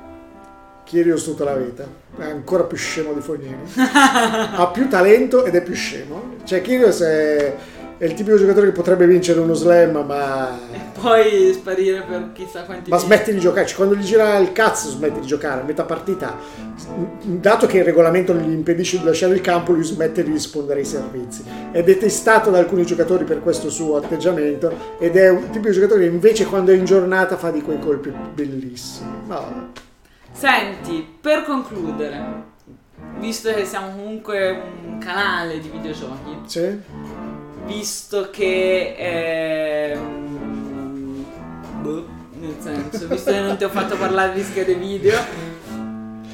Kyrios 0.84 1.24
tutta 1.24 1.46
la 1.46 1.56
vita, 1.56 1.86
è 2.20 2.26
ancora 2.26 2.64
più 2.64 2.76
scemo 2.76 3.14
di 3.14 3.22
Fognini. 3.22 3.64
ha 3.76 4.68
più 4.68 4.90
talento 4.90 5.46
ed 5.46 5.56
è 5.56 5.64
più 5.64 5.74
scemo. 5.74 6.36
Cioè 6.44 6.62
Kyrios 6.62 7.02
è, 7.02 7.56
è 8.04 8.08
il 8.08 8.16
tipico 8.16 8.38
giocatore 8.38 8.66
che 8.66 8.72
potrebbe 8.74 9.08
vincere 9.08 9.40
uno 9.40 9.54
slam, 9.54 10.04
ma 10.06 10.60
E 10.74 10.80
poi 11.00 11.54
sparire 11.54 12.02
per 12.02 12.32
chissà 12.34 12.64
quanti 12.64 12.90
ma 12.90 12.98
smetti 12.98 13.32
di 13.32 13.40
giocare, 13.40 13.66
cioè, 13.66 13.78
quando 13.78 13.96
gli 13.96 14.04
gira 14.04 14.38
il 14.40 14.52
cazzo 14.52 14.90
smetti 14.90 15.22
di 15.22 15.26
giocare, 15.26 15.62
a 15.62 15.64
metà 15.64 15.86
partita, 15.86 16.38
dato 17.24 17.66
che 17.66 17.78
il 17.78 17.86
regolamento 17.86 18.34
non 18.34 18.44
gli 18.44 18.52
impedisce 18.52 18.98
di 18.98 19.06
lasciare 19.06 19.36
il 19.36 19.40
campo, 19.40 19.72
lui 19.72 19.86
smette 19.86 20.22
di 20.22 20.32
rispondere 20.34 20.82
ai 20.82 20.86
servizi. 20.86 21.46
È 21.72 21.82
detestato 21.82 22.50
da 22.50 22.58
alcuni 22.58 22.86
giocatori 22.86 23.24
per 23.24 23.42
questo 23.42 23.70
suo 23.70 23.96
atteggiamento 23.96 24.98
ed 25.00 25.16
è 25.16 25.30
un 25.30 25.50
tipo 25.50 25.70
di 25.70 25.74
giocatore 25.74 26.02
che 26.02 26.08
invece 26.08 26.46
quando 26.46 26.74
è 26.74 26.76
in 26.76 26.84
giornata 26.84 27.38
fa 27.38 27.52
di 27.52 27.62
quei 27.62 27.80
colpi 27.80 28.12
bellissimi. 28.34 29.12
Ma. 29.28 29.72
Senti, 30.30 31.08
per 31.22 31.44
concludere, 31.44 32.22
visto 33.20 33.54
che 33.54 33.64
siamo 33.64 33.92
comunque 33.92 34.62
un 34.84 34.98
canale 34.98 35.60
di 35.60 35.70
videogiochi, 35.70 36.38
Sì? 36.48 37.32
Visto 37.66 38.30
che 38.30 38.96
ehm, 39.94 41.26
boh, 41.82 42.06
nel 42.40 42.56
senso, 42.60 43.08
visto 43.08 43.32
che 43.32 43.40
non 43.40 43.58
ti 43.58 43.64
ho 43.64 43.70
fatto 43.70 43.96
parlare 43.96 44.34
di 44.34 44.44
schede 44.44 44.76
video, 44.76 45.20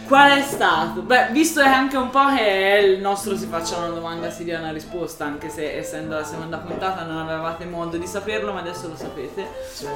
qual 0.07 0.31
è 0.31 0.41
stato? 0.41 1.01
Beh, 1.01 1.27
visto 1.31 1.61
che 1.61 1.67
anche 1.67 1.95
un 1.97 2.09
po' 2.09 2.27
che 2.35 2.77
è 2.77 2.77
il 2.79 2.99
nostro 2.99 3.37
si 3.37 3.45
faccia 3.45 3.77
una 3.77 3.89
domanda 3.89 4.31
si 4.31 4.43
dia 4.43 4.59
una 4.59 4.71
risposta, 4.71 5.25
anche 5.25 5.49
se 5.49 5.77
essendo 5.77 6.15
la 6.15 6.23
seconda 6.23 6.57
puntata 6.57 7.03
non 7.03 7.17
avevate 7.17 7.65
modo 7.65 7.97
di 7.97 8.07
saperlo, 8.07 8.51
ma 8.51 8.59
adesso 8.59 8.87
lo 8.87 8.95
sapete. 8.95 9.47
Sì. 9.71 9.87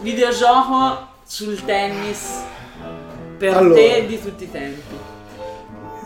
Videogioco 0.00 1.08
sul 1.24 1.62
tennis 1.64 2.42
per 3.36 3.56
Allora. 3.56 3.74
te 3.74 4.06
di 4.06 4.22
tutti 4.22 4.44
i 4.44 4.50
tempi. 4.50 5.15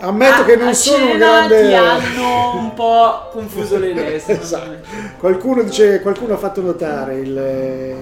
Ammetto 0.02 0.40
A- 0.40 0.44
che 0.44 0.56
non 0.56 0.68
a 0.68 0.72
sono 0.72 1.04
un 1.04 1.10
cena 1.12 1.46
grande... 1.46 1.68
ti 1.68 1.74
hanno 1.74 2.56
un 2.56 2.74
po' 2.74 3.28
confuso 3.32 3.78
le 3.78 3.90
idee, 3.90 4.14
Esatto. 4.26 4.76
Qualcuno, 5.18 5.62
dice, 5.62 6.00
qualcuno 6.00 6.34
ha 6.34 6.38
fatto 6.38 6.62
notare, 6.62 7.18
il, 7.18 7.94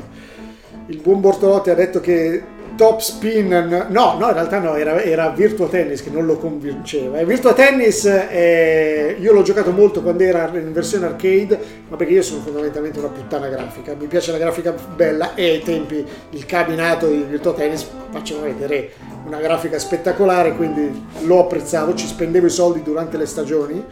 il 0.87 1.01
buon 1.01 1.21
Bortolotti 1.21 1.71
ha 1.71 1.75
detto 1.75 2.01
che 2.01 2.57
top 2.79 3.01
spin, 3.01 3.87
no, 3.89 4.15
no 4.17 4.27
in 4.29 4.33
realtà 4.33 4.61
no, 4.61 4.77
era, 4.77 5.03
era 5.03 5.31
Virtua 5.31 5.67
Tennis 5.67 6.01
che 6.01 6.11
non 6.11 6.25
lo 6.25 6.37
convinceva. 6.37 7.19
E 7.19 7.25
Virtua 7.25 7.53
Tennis 7.53 8.05
eh, 8.05 9.17
io 9.19 9.33
l'ho 9.33 9.43
giocato 9.43 9.73
molto 9.73 10.01
quando 10.01 10.23
era 10.23 10.49
in 10.55 10.73
versione 10.73 11.07
arcade, 11.07 11.59
ma 11.89 11.97
perché 11.97 12.13
io 12.13 12.23
sono 12.23 12.41
fondamentalmente 12.43 13.01
una 13.01 13.09
puttana 13.09 13.49
grafica, 13.49 13.97
mi 13.99 14.07
piace 14.07 14.31
la 14.31 14.39
grafica 14.39 14.73
bella 14.95 15.35
e 15.35 15.51
ai 15.51 15.63
tempi 15.63 16.07
il 16.31 16.47
cabinato 16.47 17.09
di 17.09 17.27
Virtua 17.29 17.55
Tennis 17.55 17.85
faceva 18.11 18.43
vedere 18.43 18.93
una 19.29 19.39
grafica 19.41 19.79
spettacolare, 19.79 20.57
quindi 20.57 21.07
lo 21.25 21.41
apprezzavo, 21.41 21.95
ci 21.95 22.07
spendevo 22.07 22.47
i 22.47 22.51
soldi 22.51 22.83
durante 22.83 23.19
le 23.19 23.27
stagioni, 23.27 23.85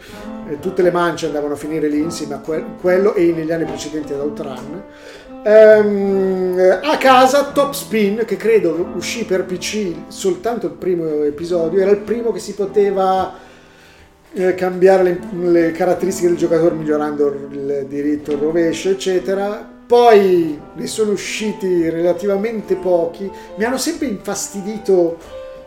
eh, 0.49 0.59
tutte 0.59 0.81
le 0.81 0.91
mance 0.91 1.27
andavano 1.27 1.53
a 1.53 1.57
finire 1.57 1.87
lì 1.87 1.99
insieme 1.99 2.33
a 2.33 2.39
que- 2.39 2.65
quello 2.81 3.13
e 3.13 3.31
negli 3.31 3.51
anni 3.51 3.65
precedenti 3.65 4.13
ad 4.13 4.19
Outrun. 4.19 4.83
Ehm, 5.43 6.79
a 6.81 6.97
casa 6.97 7.51
Top 7.51 7.73
Spin, 7.73 8.23
che 8.25 8.35
credo 8.35 8.89
uscì 8.95 9.25
per 9.25 9.45
PC 9.45 9.93
soltanto 10.07 10.65
il 10.65 10.73
primo 10.73 11.23
episodio, 11.23 11.79
era 11.79 11.91
il 11.91 11.99
primo 11.99 12.31
che 12.31 12.39
si 12.39 12.53
poteva 12.53 13.45
eh, 14.33 14.55
cambiare 14.55 15.03
le, 15.03 15.19
le 15.49 15.71
caratteristiche 15.71 16.27
del 16.27 16.37
giocatore 16.37 16.75
migliorando 16.75 17.27
il 17.51 17.85
diritto, 17.87 18.31
il 18.31 18.39
rovescio, 18.39 18.89
eccetera. 18.89 19.75
Poi 19.87 20.59
ne 20.73 20.87
sono 20.87 21.11
usciti 21.11 21.89
relativamente 21.89 22.75
pochi. 22.75 23.31
Mi 23.55 23.63
hanno 23.63 23.77
sempre 23.77 24.07
infastidito. 24.07 25.17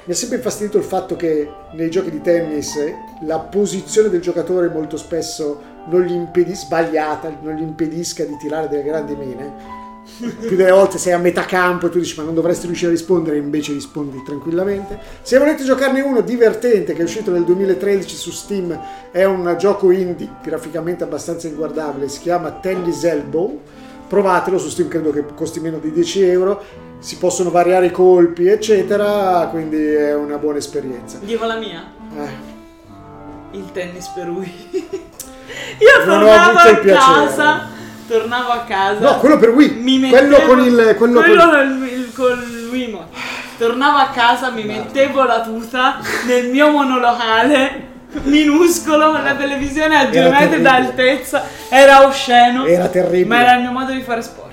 Mi 0.04 0.12
ha 0.12 0.16
sempre 0.16 0.36
infastidito 0.36 0.76
il 0.76 0.84
fatto 0.84 1.16
che 1.16 1.48
nei 1.72 1.90
giochi 1.90 2.10
di 2.10 2.20
tennis 2.20 2.76
la 3.22 3.38
posizione 3.38 4.10
del 4.10 4.20
giocatore 4.20 4.68
molto 4.68 4.96
spesso 4.96 5.60
non 5.86 6.02
gli 6.02 6.12
impedisca, 6.12 6.66
sbagliata, 6.66 7.38
non 7.42 7.54
gli 7.54 7.62
impedisca 7.62 8.24
di 8.24 8.36
tirare 8.36 8.68
delle 8.68 8.82
grandi 8.82 9.14
mine. 9.14 9.78
Più 10.18 10.56
delle 10.56 10.70
volte 10.70 10.98
sei 10.98 11.12
a 11.12 11.18
metà 11.18 11.44
campo 11.44 11.86
e 11.86 11.90
tu 11.90 11.98
dici 11.98 12.18
ma 12.18 12.24
non 12.24 12.34
dovresti 12.34 12.66
riuscire 12.66 12.90
a 12.90 12.94
rispondere 12.94 13.36
invece 13.36 13.72
rispondi 13.72 14.22
tranquillamente. 14.22 14.98
Se 15.22 15.38
volete 15.38 15.64
giocarne 15.64 16.00
uno 16.00 16.20
divertente 16.20 16.92
che 16.92 17.00
è 17.00 17.04
uscito 17.04 17.30
nel 17.30 17.44
2013 17.44 18.16
su 18.16 18.30
Steam, 18.30 18.78
è 19.10 19.24
un 19.24 19.54
gioco 19.58 19.90
indie 19.90 20.28
graficamente 20.42 21.04
abbastanza 21.04 21.46
inguardabile, 21.46 22.08
si 22.08 22.20
chiama 22.20 22.50
Tennis 22.52 23.04
Elbow. 23.04 23.60
Provatelo 24.14 24.58
su 24.58 24.68
Steam, 24.70 24.88
credo 24.88 25.12
che 25.12 25.24
costi 25.36 25.60
meno 25.60 25.78
di 25.78 25.92
10 25.92 26.22
euro. 26.24 26.64
Si 26.98 27.16
possono 27.16 27.50
variare 27.50 27.86
i 27.86 27.90
colpi, 27.92 28.48
eccetera, 28.48 29.46
quindi 29.52 29.80
è 29.80 30.16
una 30.16 30.36
buona 30.36 30.58
esperienza. 30.58 31.18
Dico 31.20 31.44
la 31.46 31.54
mia, 31.54 31.80
Eh, 32.18 33.56
il 33.56 33.70
tennis 33.70 34.08
per 34.08 34.28
Wii. 34.28 34.88
Io 35.78 36.04
Non 36.04 36.18
tornavo 36.24 36.58
a 36.58 36.74
casa, 36.78 37.68
tornavo 38.08 38.50
a 38.50 38.64
casa. 38.66 38.98
No, 39.00 39.18
quello 39.20 39.38
per 39.38 39.50
Wii. 39.50 39.74
mi 39.80 40.08
quello 40.08 40.28
mettevo- 40.38 40.46
con 40.54 40.58
il. 40.64 40.94
Quello 40.98 41.20
quello 41.20 41.48
con- 41.48 41.88
il- 41.88 42.12
col 42.12 42.68
Wiimote. 42.72 43.16
Tornavo 43.58 43.96
a 43.98 44.08
casa, 44.08 44.50
mi 44.50 44.64
mettevo 44.64 45.22
la 45.22 45.40
tuta 45.42 46.00
nel 46.26 46.48
mio 46.48 46.68
monolocale 46.70 47.89
minuscolo, 48.22 49.12
la 49.12 49.34
televisione 49.34 49.96
a 49.96 50.06
due 50.06 50.28
metri 50.30 50.60
d'altezza, 50.62 51.44
era 51.68 52.06
osceno. 52.06 52.66
Era 52.66 52.88
terribile. 52.88 53.24
Ma 53.26 53.40
era 53.42 53.54
il 53.54 53.60
mio 53.62 53.72
modo 53.72 53.92
di 53.92 54.02
fare 54.02 54.22
sport. 54.22 54.48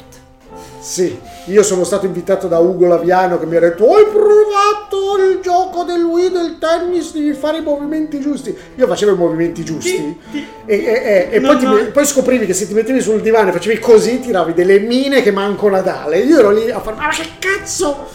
Sì, 0.79 1.19
io 1.47 1.63
sono 1.63 1.83
stato 1.83 2.05
invitato 2.05 2.47
da 2.47 2.59
Ugo 2.59 2.85
Laviano 2.87 3.37
che 3.37 3.45
mi 3.45 3.57
ha 3.57 3.59
detto 3.59 3.83
hai 3.93 4.05
provato 4.05 5.17
il 5.29 5.39
gioco 5.41 5.83
del 5.83 6.01
Wii 6.01 6.31
del 6.31 6.57
tennis, 6.59 7.11
devi 7.11 7.33
fare 7.33 7.57
i 7.57 7.61
movimenti 7.61 8.21
giusti. 8.21 8.55
Io 8.75 8.87
facevo 8.87 9.11
i 9.13 9.17
movimenti 9.17 9.65
giusti 9.65 10.17
e, 10.65 10.75
e- 10.75 10.83
e- 10.85 11.27
e 11.31 11.39
No, 11.39 11.49
poi, 11.49 11.57
ti 11.57 11.65
no. 11.65 11.73
me- 11.73 11.83
poi 11.85 12.05
scoprivi 12.05 12.45
che 12.45 12.53
se 12.53 12.67
ti 12.67 12.73
mettevi 12.73 13.01
sul 13.01 13.19
divano 13.21 13.49
e 13.49 13.51
facevi 13.53 13.79
così 13.79 14.21
tiravi 14.21 14.53
delle 14.53 14.79
mine 14.79 15.21
che 15.21 15.31
manco 15.31 15.69
Nadale. 15.69 16.19
Io 16.19 16.39
ero 16.39 16.51
lì 16.51 16.69
a 16.71 16.79
fare 16.79 16.95
ma 16.95 17.09
che 17.09 17.27
cazzo? 17.39 18.07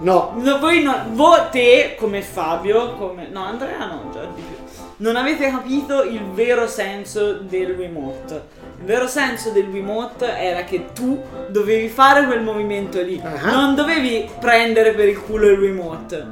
No, 0.00 0.36
No, 0.40 0.58
voi, 0.60 0.80
no, 0.84 0.94
voi 1.14 1.40
te, 1.50 1.96
come 1.98 2.22
Fabio, 2.22 2.94
come... 2.94 3.26
No, 3.32 3.42
Andrea 3.42 3.84
no, 3.86 4.10
già 4.12 4.20
di 4.32 4.42
più. 4.42 4.57
Non 5.00 5.14
avete 5.14 5.48
capito 5.50 6.02
il 6.02 6.22
vero 6.32 6.66
senso 6.66 7.34
del 7.34 7.70
Wiimote. 7.76 8.42
Il 8.80 8.84
vero 8.84 9.06
senso 9.06 9.50
del 9.50 9.68
Wiimote 9.68 10.26
era 10.36 10.64
che 10.64 10.86
tu 10.92 11.22
dovevi 11.48 11.88
fare 11.88 12.26
quel 12.26 12.42
movimento 12.42 13.00
lì. 13.00 13.20
Ah. 13.22 13.52
Non 13.52 13.76
dovevi 13.76 14.28
prendere 14.40 14.92
per 14.94 15.08
il 15.08 15.20
culo 15.20 15.48
il 15.48 15.58
Wiimote. 15.58 16.26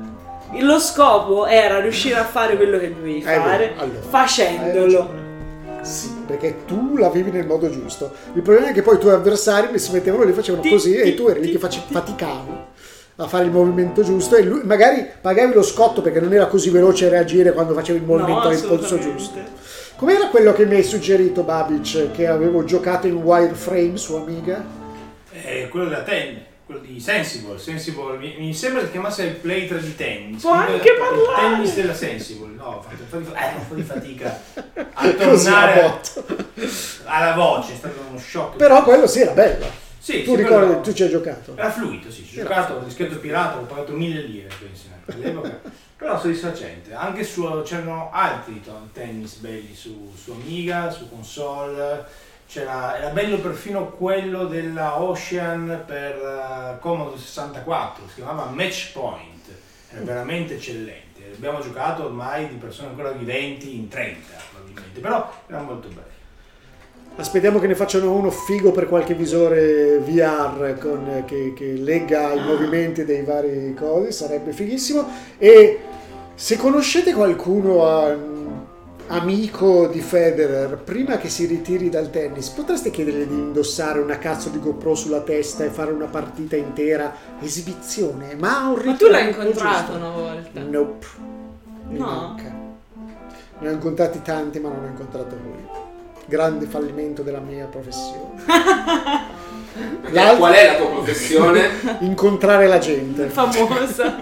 Lo 0.60 0.80
scopo 0.80 1.46
era 1.46 1.78
riuscire 1.80 2.16
a 2.16 2.24
fare 2.24 2.56
quello 2.56 2.78
che 2.78 2.92
dovevi 2.92 3.18
Eh, 3.18 3.22
fare 3.22 3.72
allora, 3.76 3.98
hai 3.98 4.08
facendolo. 4.08 5.24
Sì, 5.82 6.10
perché 6.26 6.64
tu 6.66 6.96
la 6.96 7.08
vivi 7.10 7.30
nel 7.30 7.46
modo 7.46 7.70
giusto. 7.70 8.10
Il 8.32 8.42
problema 8.42 8.70
è 8.70 8.72
che 8.72 8.82
poi 8.82 8.96
i 8.96 8.98
tuoi 8.98 9.12
avversari 9.12 9.78
si 9.78 9.92
mettevano 9.92 10.24
lì, 10.24 10.32
facevano 10.32 10.62
Ti- 10.62 10.70
così 10.70 10.96
e 10.96 11.02
ti- 11.04 11.14
tu 11.14 11.28
eri 11.28 11.40
lì 11.40 11.46
ti- 11.52 11.58
che 11.58 11.68
faticavi 11.88 12.50
a 13.18 13.26
fare 13.28 13.44
il 13.44 13.50
movimento 13.50 14.02
giusto 14.02 14.36
e 14.36 14.42
lui, 14.42 14.60
magari 14.64 15.06
pagavi 15.20 15.54
lo 15.54 15.62
scotto 15.62 16.02
perché 16.02 16.20
non 16.20 16.32
era 16.34 16.46
così 16.46 16.68
veloce 16.70 17.06
a 17.06 17.08
reagire 17.10 17.52
quando 17.52 17.72
facevi 17.72 17.98
il 17.98 18.04
movimento 18.04 18.42
No, 18.42 18.48
all'impulso 18.48 18.84
assolutamente. 18.96 19.18
giusto. 19.18 19.38
Com'era 19.96 20.26
quello 20.28 20.52
che 20.52 20.66
mi 20.66 20.74
hai 20.74 20.82
suggerito, 20.82 21.42
Babic, 21.42 22.10
che 22.10 22.26
avevo 22.26 22.64
giocato 22.64 23.06
in 23.06 23.14
wireframe 23.16 23.96
su 23.96 24.14
Amiga? 24.16 24.62
Eh, 25.32 25.68
quello 25.70 25.86
della 25.88 26.02
Ten, 26.02 26.42
quello 26.66 26.80
di 26.82 27.00
Sensible. 27.00 27.58
Sensible 27.58 28.18
mi, 28.18 28.34
mi 28.38 28.52
sembra 28.52 28.82
si 28.84 28.90
chiamasse 28.90 29.22
il 29.22 29.34
Play 29.36 29.66
3 29.66 29.80
di 29.80 29.96
tennis. 29.96 30.42
Può 30.42 30.50
anche 30.52 30.72
il 30.90 30.96
parlare. 30.98 31.54
tennis 31.54 31.74
della 31.74 31.94
Sensible. 31.94 32.54
No, 32.54 32.84
eh, 32.90 33.56
un 33.56 33.68
po' 33.68 33.74
di 33.74 33.82
fatica 33.82 34.38
a 34.92 35.08
tornare 35.16 36.00
alla 37.04 37.34
voce, 37.34 37.72
è 37.72 37.76
stato 37.76 37.94
uno 38.10 38.18
shock. 38.18 38.56
Però 38.56 38.82
quello 38.82 39.06
sì 39.06 39.20
era 39.20 39.32
bello. 39.32 39.84
Sì, 40.06 40.22
tu 40.22 40.36
ricordi, 40.36 40.66
quello- 40.66 40.80
tu 40.82 40.92
ci 40.92 41.02
hai 41.02 41.08
giocato. 41.08 41.56
Era 41.56 41.68
fluido, 41.68 42.12
sì, 42.12 42.24
ci 42.24 42.38
ho 42.38 42.42
giocato, 42.44 42.74
ho 42.74 42.84
rischiato 42.84 43.18
pirata, 43.18 43.58
ho 43.58 43.62
pagato 43.64 43.92
mille 43.92 44.20
lire, 44.20 44.48
penso, 44.56 44.86
all'epoca. 45.06 45.60
Però 45.98 46.20
soddisfacente. 46.20 46.94
Anche 46.94 47.24
su, 47.24 47.42
c'erano 47.64 48.10
altri 48.12 48.62
tennis 48.92 49.34
belli 49.38 49.74
su, 49.74 50.12
su 50.16 50.30
Amiga, 50.30 50.90
su 50.90 51.08
console. 51.08 52.04
C'era, 52.46 52.96
era 52.96 53.08
bello 53.08 53.38
perfino 53.38 53.86
quello 53.90 54.44
della 54.46 55.02
Ocean 55.02 55.82
per 55.84 56.14
eh, 56.14 56.78
Commodore 56.78 57.18
64, 57.18 58.04
si 58.06 58.14
chiamava 58.14 58.44
Match 58.50 58.92
Point. 58.92 59.48
Era 59.90 60.04
veramente 60.04 60.54
eccellente. 60.54 61.32
Abbiamo 61.34 61.60
giocato 61.60 62.04
ormai 62.04 62.46
di 62.46 62.54
persone 62.54 62.90
ancora 62.90 63.10
viventi 63.10 63.74
in 63.74 63.88
30 63.88 64.20
probabilmente, 64.52 65.00
però 65.00 65.28
era 65.48 65.62
molto 65.62 65.88
bello. 65.88 66.14
Aspettiamo 67.18 67.58
che 67.58 67.66
ne 67.66 67.74
facciano 67.74 68.12
uno 68.12 68.30
figo 68.30 68.72
per 68.72 68.86
qualche 68.88 69.14
visore 69.14 69.98
VR 70.00 70.76
con- 70.78 71.22
che, 71.26 71.54
che 71.56 71.72
legga 71.72 72.32
i 72.34 72.44
movimenti 72.44 73.06
dei 73.06 73.22
vari 73.22 73.74
cosi, 73.74 74.12
sarebbe 74.12 74.52
fighissimo. 74.52 75.06
E 75.38 75.78
se 76.34 76.56
conoscete 76.58 77.14
qualcuno 77.14 77.86
a- 77.86 78.14
amico 79.08 79.86
di 79.86 80.00
Federer, 80.00 80.76
prima 80.76 81.16
che 81.16 81.30
si 81.30 81.46
ritiri 81.46 81.88
dal 81.88 82.10
tennis, 82.10 82.48
potreste 82.50 82.90
chiedergli 82.90 83.24
di 83.24 83.34
indossare 83.34 83.98
una 84.00 84.18
cazzo 84.18 84.50
di 84.50 84.58
GoPro 84.60 84.94
sulla 84.94 85.20
testa 85.20 85.64
e 85.64 85.68
fare 85.70 85.92
una 85.92 86.06
partita 86.06 86.54
intera 86.56 87.14
esibizione? 87.40 88.34
Ma 88.38 88.68
un 88.68 88.82
Ma 88.84 88.94
tu 88.94 89.06
l'hai 89.06 89.26
giusto. 89.32 89.40
incontrato 89.40 89.92
una 89.96 90.10
volta? 90.10 90.60
Nope. 90.60 91.06
Mi 91.88 91.98
No? 91.98 92.04
manca. 92.04 92.52
Ne 93.60 93.68
ho 93.68 93.72
incontrati 93.72 94.20
tanti, 94.20 94.58
ma 94.60 94.68
non 94.68 94.84
ho 94.84 94.86
incontrato 94.88 95.34
lui. 95.42 95.64
Grande 96.26 96.66
fallimento 96.66 97.22
della 97.22 97.38
mia 97.38 97.66
professione. 97.66 98.42
Qual 100.36 100.52
è 100.52 100.66
la 100.66 100.74
tua 100.76 100.90
professione? 100.90 101.68
Incontrare 102.00 102.66
la 102.66 102.78
gente. 102.78 103.28
Famosa. 103.28 104.18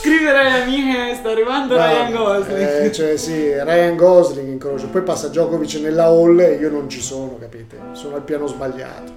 Scrivere 0.00 0.38
alle 0.38 0.62
amiche 0.62 1.14
sta 1.14 1.30
arrivando 1.30 1.76
Ryan 1.76 2.12
Gosling. 2.12 2.84
Eh, 2.84 2.92
cioè 2.92 3.16
sì, 3.16 3.52
Ryan 3.52 3.96
Gosling 3.96 4.48
incrocio. 4.48 4.88
Poi 4.88 5.02
passa 5.02 5.28
Djokovic 5.28 5.74
nella 5.80 6.04
hall 6.04 6.38
e 6.38 6.54
io 6.54 6.70
non 6.70 6.88
ci 6.88 7.00
sono, 7.00 7.38
capite? 7.40 7.76
Sono 7.92 8.16
al 8.16 8.22
piano 8.22 8.46
sbagliato. 8.46 9.12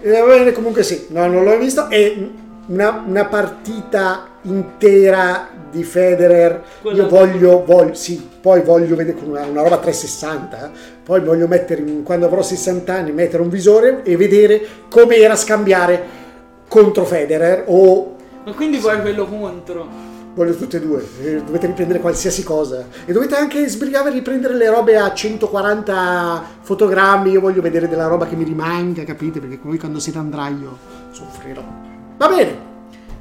E 0.00 0.10
va 0.10 0.26
bene, 0.26 0.52
comunque 0.52 0.82
sì, 0.82 1.06
no, 1.10 1.26
non 1.26 1.44
l'ho 1.44 1.58
visto. 1.58 1.88
E 1.90 2.30
una, 2.66 3.04
una 3.06 3.24
partita 3.24 4.26
intera 4.42 5.48
di 5.70 5.82
Federer. 5.82 6.62
Quella 6.80 7.02
io 7.02 7.08
voglio, 7.08 7.64
voglio, 7.64 7.94
sì, 7.94 8.28
poi 8.40 8.62
voglio 8.62 8.94
vedere 8.94 9.16
con 9.18 9.28
una, 9.30 9.44
una 9.44 9.62
roba 9.62 9.78
360. 9.78 10.66
eh. 10.66 10.70
Poi 11.02 11.20
voglio 11.20 11.48
mettere, 11.48 11.82
quando 12.04 12.26
avrò 12.26 12.42
60 12.42 12.92
anni, 12.92 13.12
mettere 13.12 13.42
un 13.42 13.48
visore 13.48 14.02
e 14.04 14.16
vedere 14.16 14.60
come 14.88 15.16
era 15.16 15.36
scambiare 15.36 16.20
contro 16.68 17.04
Federer 17.04 17.64
o 17.66 18.16
Ma 18.44 18.52
quindi 18.52 18.78
vuoi 18.78 19.00
quello 19.00 19.26
contro? 19.26 20.10
Voglio 20.34 20.56
tutte 20.56 20.78
e 20.78 20.80
due, 20.80 21.04
eh, 21.22 21.42
dovete 21.44 21.66
riprendere 21.66 22.00
qualsiasi 22.00 22.42
cosa 22.42 22.86
e 23.04 23.12
dovete 23.12 23.34
anche 23.34 23.68
sbrigare 23.68 24.08
a 24.08 24.12
riprendere 24.12 24.54
le 24.54 24.70
robe 24.70 24.96
a 24.96 25.12
140 25.12 26.42
fotogrammi, 26.62 27.32
io 27.32 27.40
voglio 27.40 27.60
vedere 27.60 27.86
della 27.86 28.06
roba 28.06 28.26
che 28.26 28.34
mi 28.34 28.44
rimanga, 28.44 29.04
capite? 29.04 29.40
Perché 29.40 29.58
poi 29.58 29.76
quando 29.76 29.98
se 29.98 30.10
ne 30.14 30.18
andrà 30.20 30.48
io 30.48 30.78
soffrirò. 31.10 31.81
Va 32.22 32.28
bene, 32.28 32.56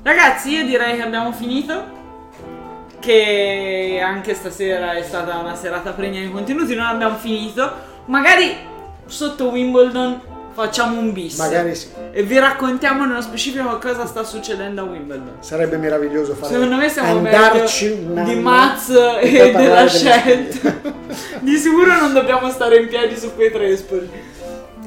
Ragazzi, 0.03 0.52
io 0.52 0.64
direi 0.64 0.95
che 0.95 1.02
abbiamo 1.02 1.32
finito. 1.32 1.99
Che 2.99 3.99
anche 3.99 4.36
stasera 4.36 4.94
è 4.94 5.02
stata 5.02 5.38
una 5.38 5.56
serata 5.56 5.90
pregna 5.94 6.19
di 6.19 6.30
contenuti. 6.30 6.76
Non 6.76 6.86
abbiamo 6.86 7.15
finito. 7.15 7.68
Magari 8.06 8.56
sotto 9.07 9.49
Wimbledon 9.49 10.22
facciamo 10.52 10.99
un 10.99 11.14
bis. 11.14 11.40
magari 11.40 11.73
sì, 11.73 11.88
E 12.11 12.22
vi 12.22 12.38
raccontiamo 12.38 13.06
nello 13.06 13.22
specifico 13.22 13.80
cosa 13.80 14.06
sta 14.06 14.23
succedendo 14.23 14.82
a 14.82 14.84
Wimbledon. 14.84 15.38
sarebbe 15.40 15.78
meraviglioso 15.78 16.36
fare 16.36 16.53
Secondo 16.53 16.76
me 16.76 16.90
siamo 16.90 17.10
andarci 17.10 18.06
di 18.06 18.36
Maz 18.36 18.90
e 19.19 19.52
della 19.52 19.88
scelta. 19.88 20.76
di 21.41 21.57
sicuro 21.57 21.99
non 21.99 22.14
dobbiamo 22.14 22.52
stare 22.52 22.78
in 22.78 22.88
piedi 22.88 23.18
su 23.18 23.34
quei 23.34 23.52
trespoli. 23.52 24.10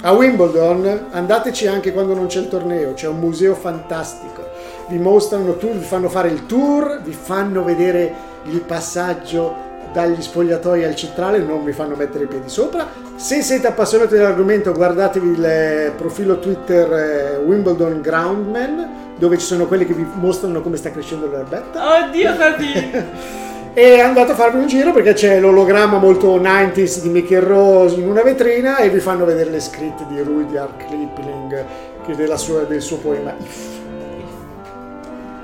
A 0.06 0.12
Wimbledon 0.12 1.06
andateci 1.12 1.66
anche 1.66 1.90
quando 1.90 2.12
non 2.12 2.26
c'è 2.26 2.40
il 2.40 2.48
torneo, 2.48 2.92
c'è 2.92 3.08
un 3.08 3.18
museo 3.20 3.54
fantastico. 3.54 4.46
Vi 4.88 4.98
mostrano 4.98 5.56
tour, 5.56 5.72
vi 5.78 5.84
fanno 5.84 6.10
fare 6.10 6.28
il 6.28 6.44
tour, 6.44 7.00
vi 7.02 7.14
fanno 7.14 7.64
vedere 7.64 8.12
il 8.50 8.60
passaggio 8.60 9.56
dagli 9.94 10.20
spogliatoi 10.20 10.84
al 10.84 10.94
centrale, 10.94 11.38
non 11.38 11.64
vi 11.64 11.72
fanno 11.72 11.96
mettere 11.96 12.24
i 12.24 12.26
piedi 12.26 12.50
sopra. 12.50 12.86
Se 13.16 13.40
siete 13.40 13.66
appassionati 13.66 14.12
dell'argomento, 14.12 14.74
guardatevi 14.74 15.26
il 15.26 15.42
eh, 15.42 15.92
profilo 15.96 16.38
Twitter 16.38 16.92
eh, 16.92 17.36
Wimbledon 17.38 18.02
Groundman, 18.02 19.14
dove 19.18 19.38
ci 19.38 19.46
sono 19.46 19.66
quelli 19.66 19.86
che 19.86 19.94
vi 19.94 20.06
mostrano 20.16 20.60
come 20.60 20.76
sta 20.76 20.90
crescendo 20.90 21.30
l'erbetta. 21.30 21.80
Oddio, 22.04 22.36
Tati. 22.36 23.32
E 23.76 24.00
andate 24.00 24.30
a 24.30 24.34
farvi 24.36 24.58
un 24.58 24.68
giro 24.68 24.92
perché 24.92 25.14
c'è 25.14 25.40
l'ologramma 25.40 25.98
molto 25.98 26.38
90s 26.38 27.00
di 27.00 27.08
Mickey 27.08 27.40
Rose 27.40 27.96
in 27.96 28.06
una 28.06 28.22
vetrina 28.22 28.76
e 28.76 28.88
vi 28.88 29.00
fanno 29.00 29.24
vedere 29.24 29.50
le 29.50 29.58
scritte 29.58 30.06
di 30.06 30.20
Rudyard 30.22 30.76
Kipling 30.76 32.36
sua- 32.36 32.62
del 32.62 32.80
suo 32.80 32.98
poema 32.98 33.34
If. 33.36 33.82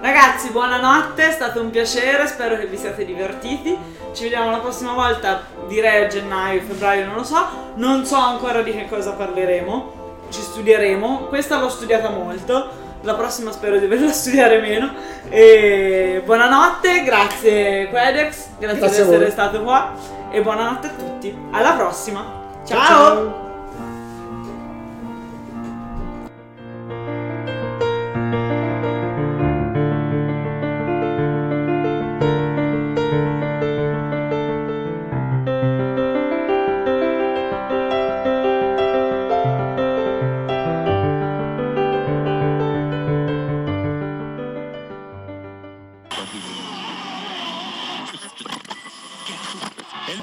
Ragazzi, 0.00 0.50
buonanotte, 0.50 1.26
è 1.26 1.32
stato 1.32 1.60
un 1.60 1.70
piacere, 1.70 2.28
spero 2.28 2.56
che 2.56 2.66
vi 2.66 2.76
siate 2.76 3.04
divertiti. 3.04 3.76
Ci 4.12 4.22
vediamo 4.22 4.52
la 4.52 4.58
prossima 4.58 4.92
volta, 4.92 5.42
direi 5.66 6.04
a 6.04 6.06
gennaio, 6.06 6.60
febbraio, 6.60 7.06
non 7.06 7.16
lo 7.16 7.24
so. 7.24 7.44
Non 7.74 8.04
so 8.04 8.14
ancora 8.14 8.62
di 8.62 8.70
che 8.70 8.86
cosa 8.88 9.10
parleremo, 9.10 9.92
ci 10.30 10.40
studieremo. 10.40 11.26
Questa 11.28 11.58
l'ho 11.58 11.68
studiata 11.68 12.10
molto, 12.10 12.70
la 13.02 13.14
prossima 13.14 13.52
spero 13.52 13.74
di 13.78 13.80
doverla 13.80 14.12
studiare 14.12 14.60
meno. 14.60 14.92
E 15.28 16.22
buonanotte, 16.24 17.02
grazie 17.04 17.88
Quedex, 17.88 18.46
grazie, 18.58 18.78
Grazie 18.78 19.04
di 19.04 19.10
essere 19.10 19.30
stato 19.30 19.62
qua. 19.62 19.92
E 20.30 20.40
buonanotte 20.42 20.86
a 20.86 20.90
tutti, 20.90 21.36
alla 21.50 21.72
prossima. 21.72 22.38
Ciao, 22.64 22.78
ciao. 22.78 22.86
ciao. 22.86 23.49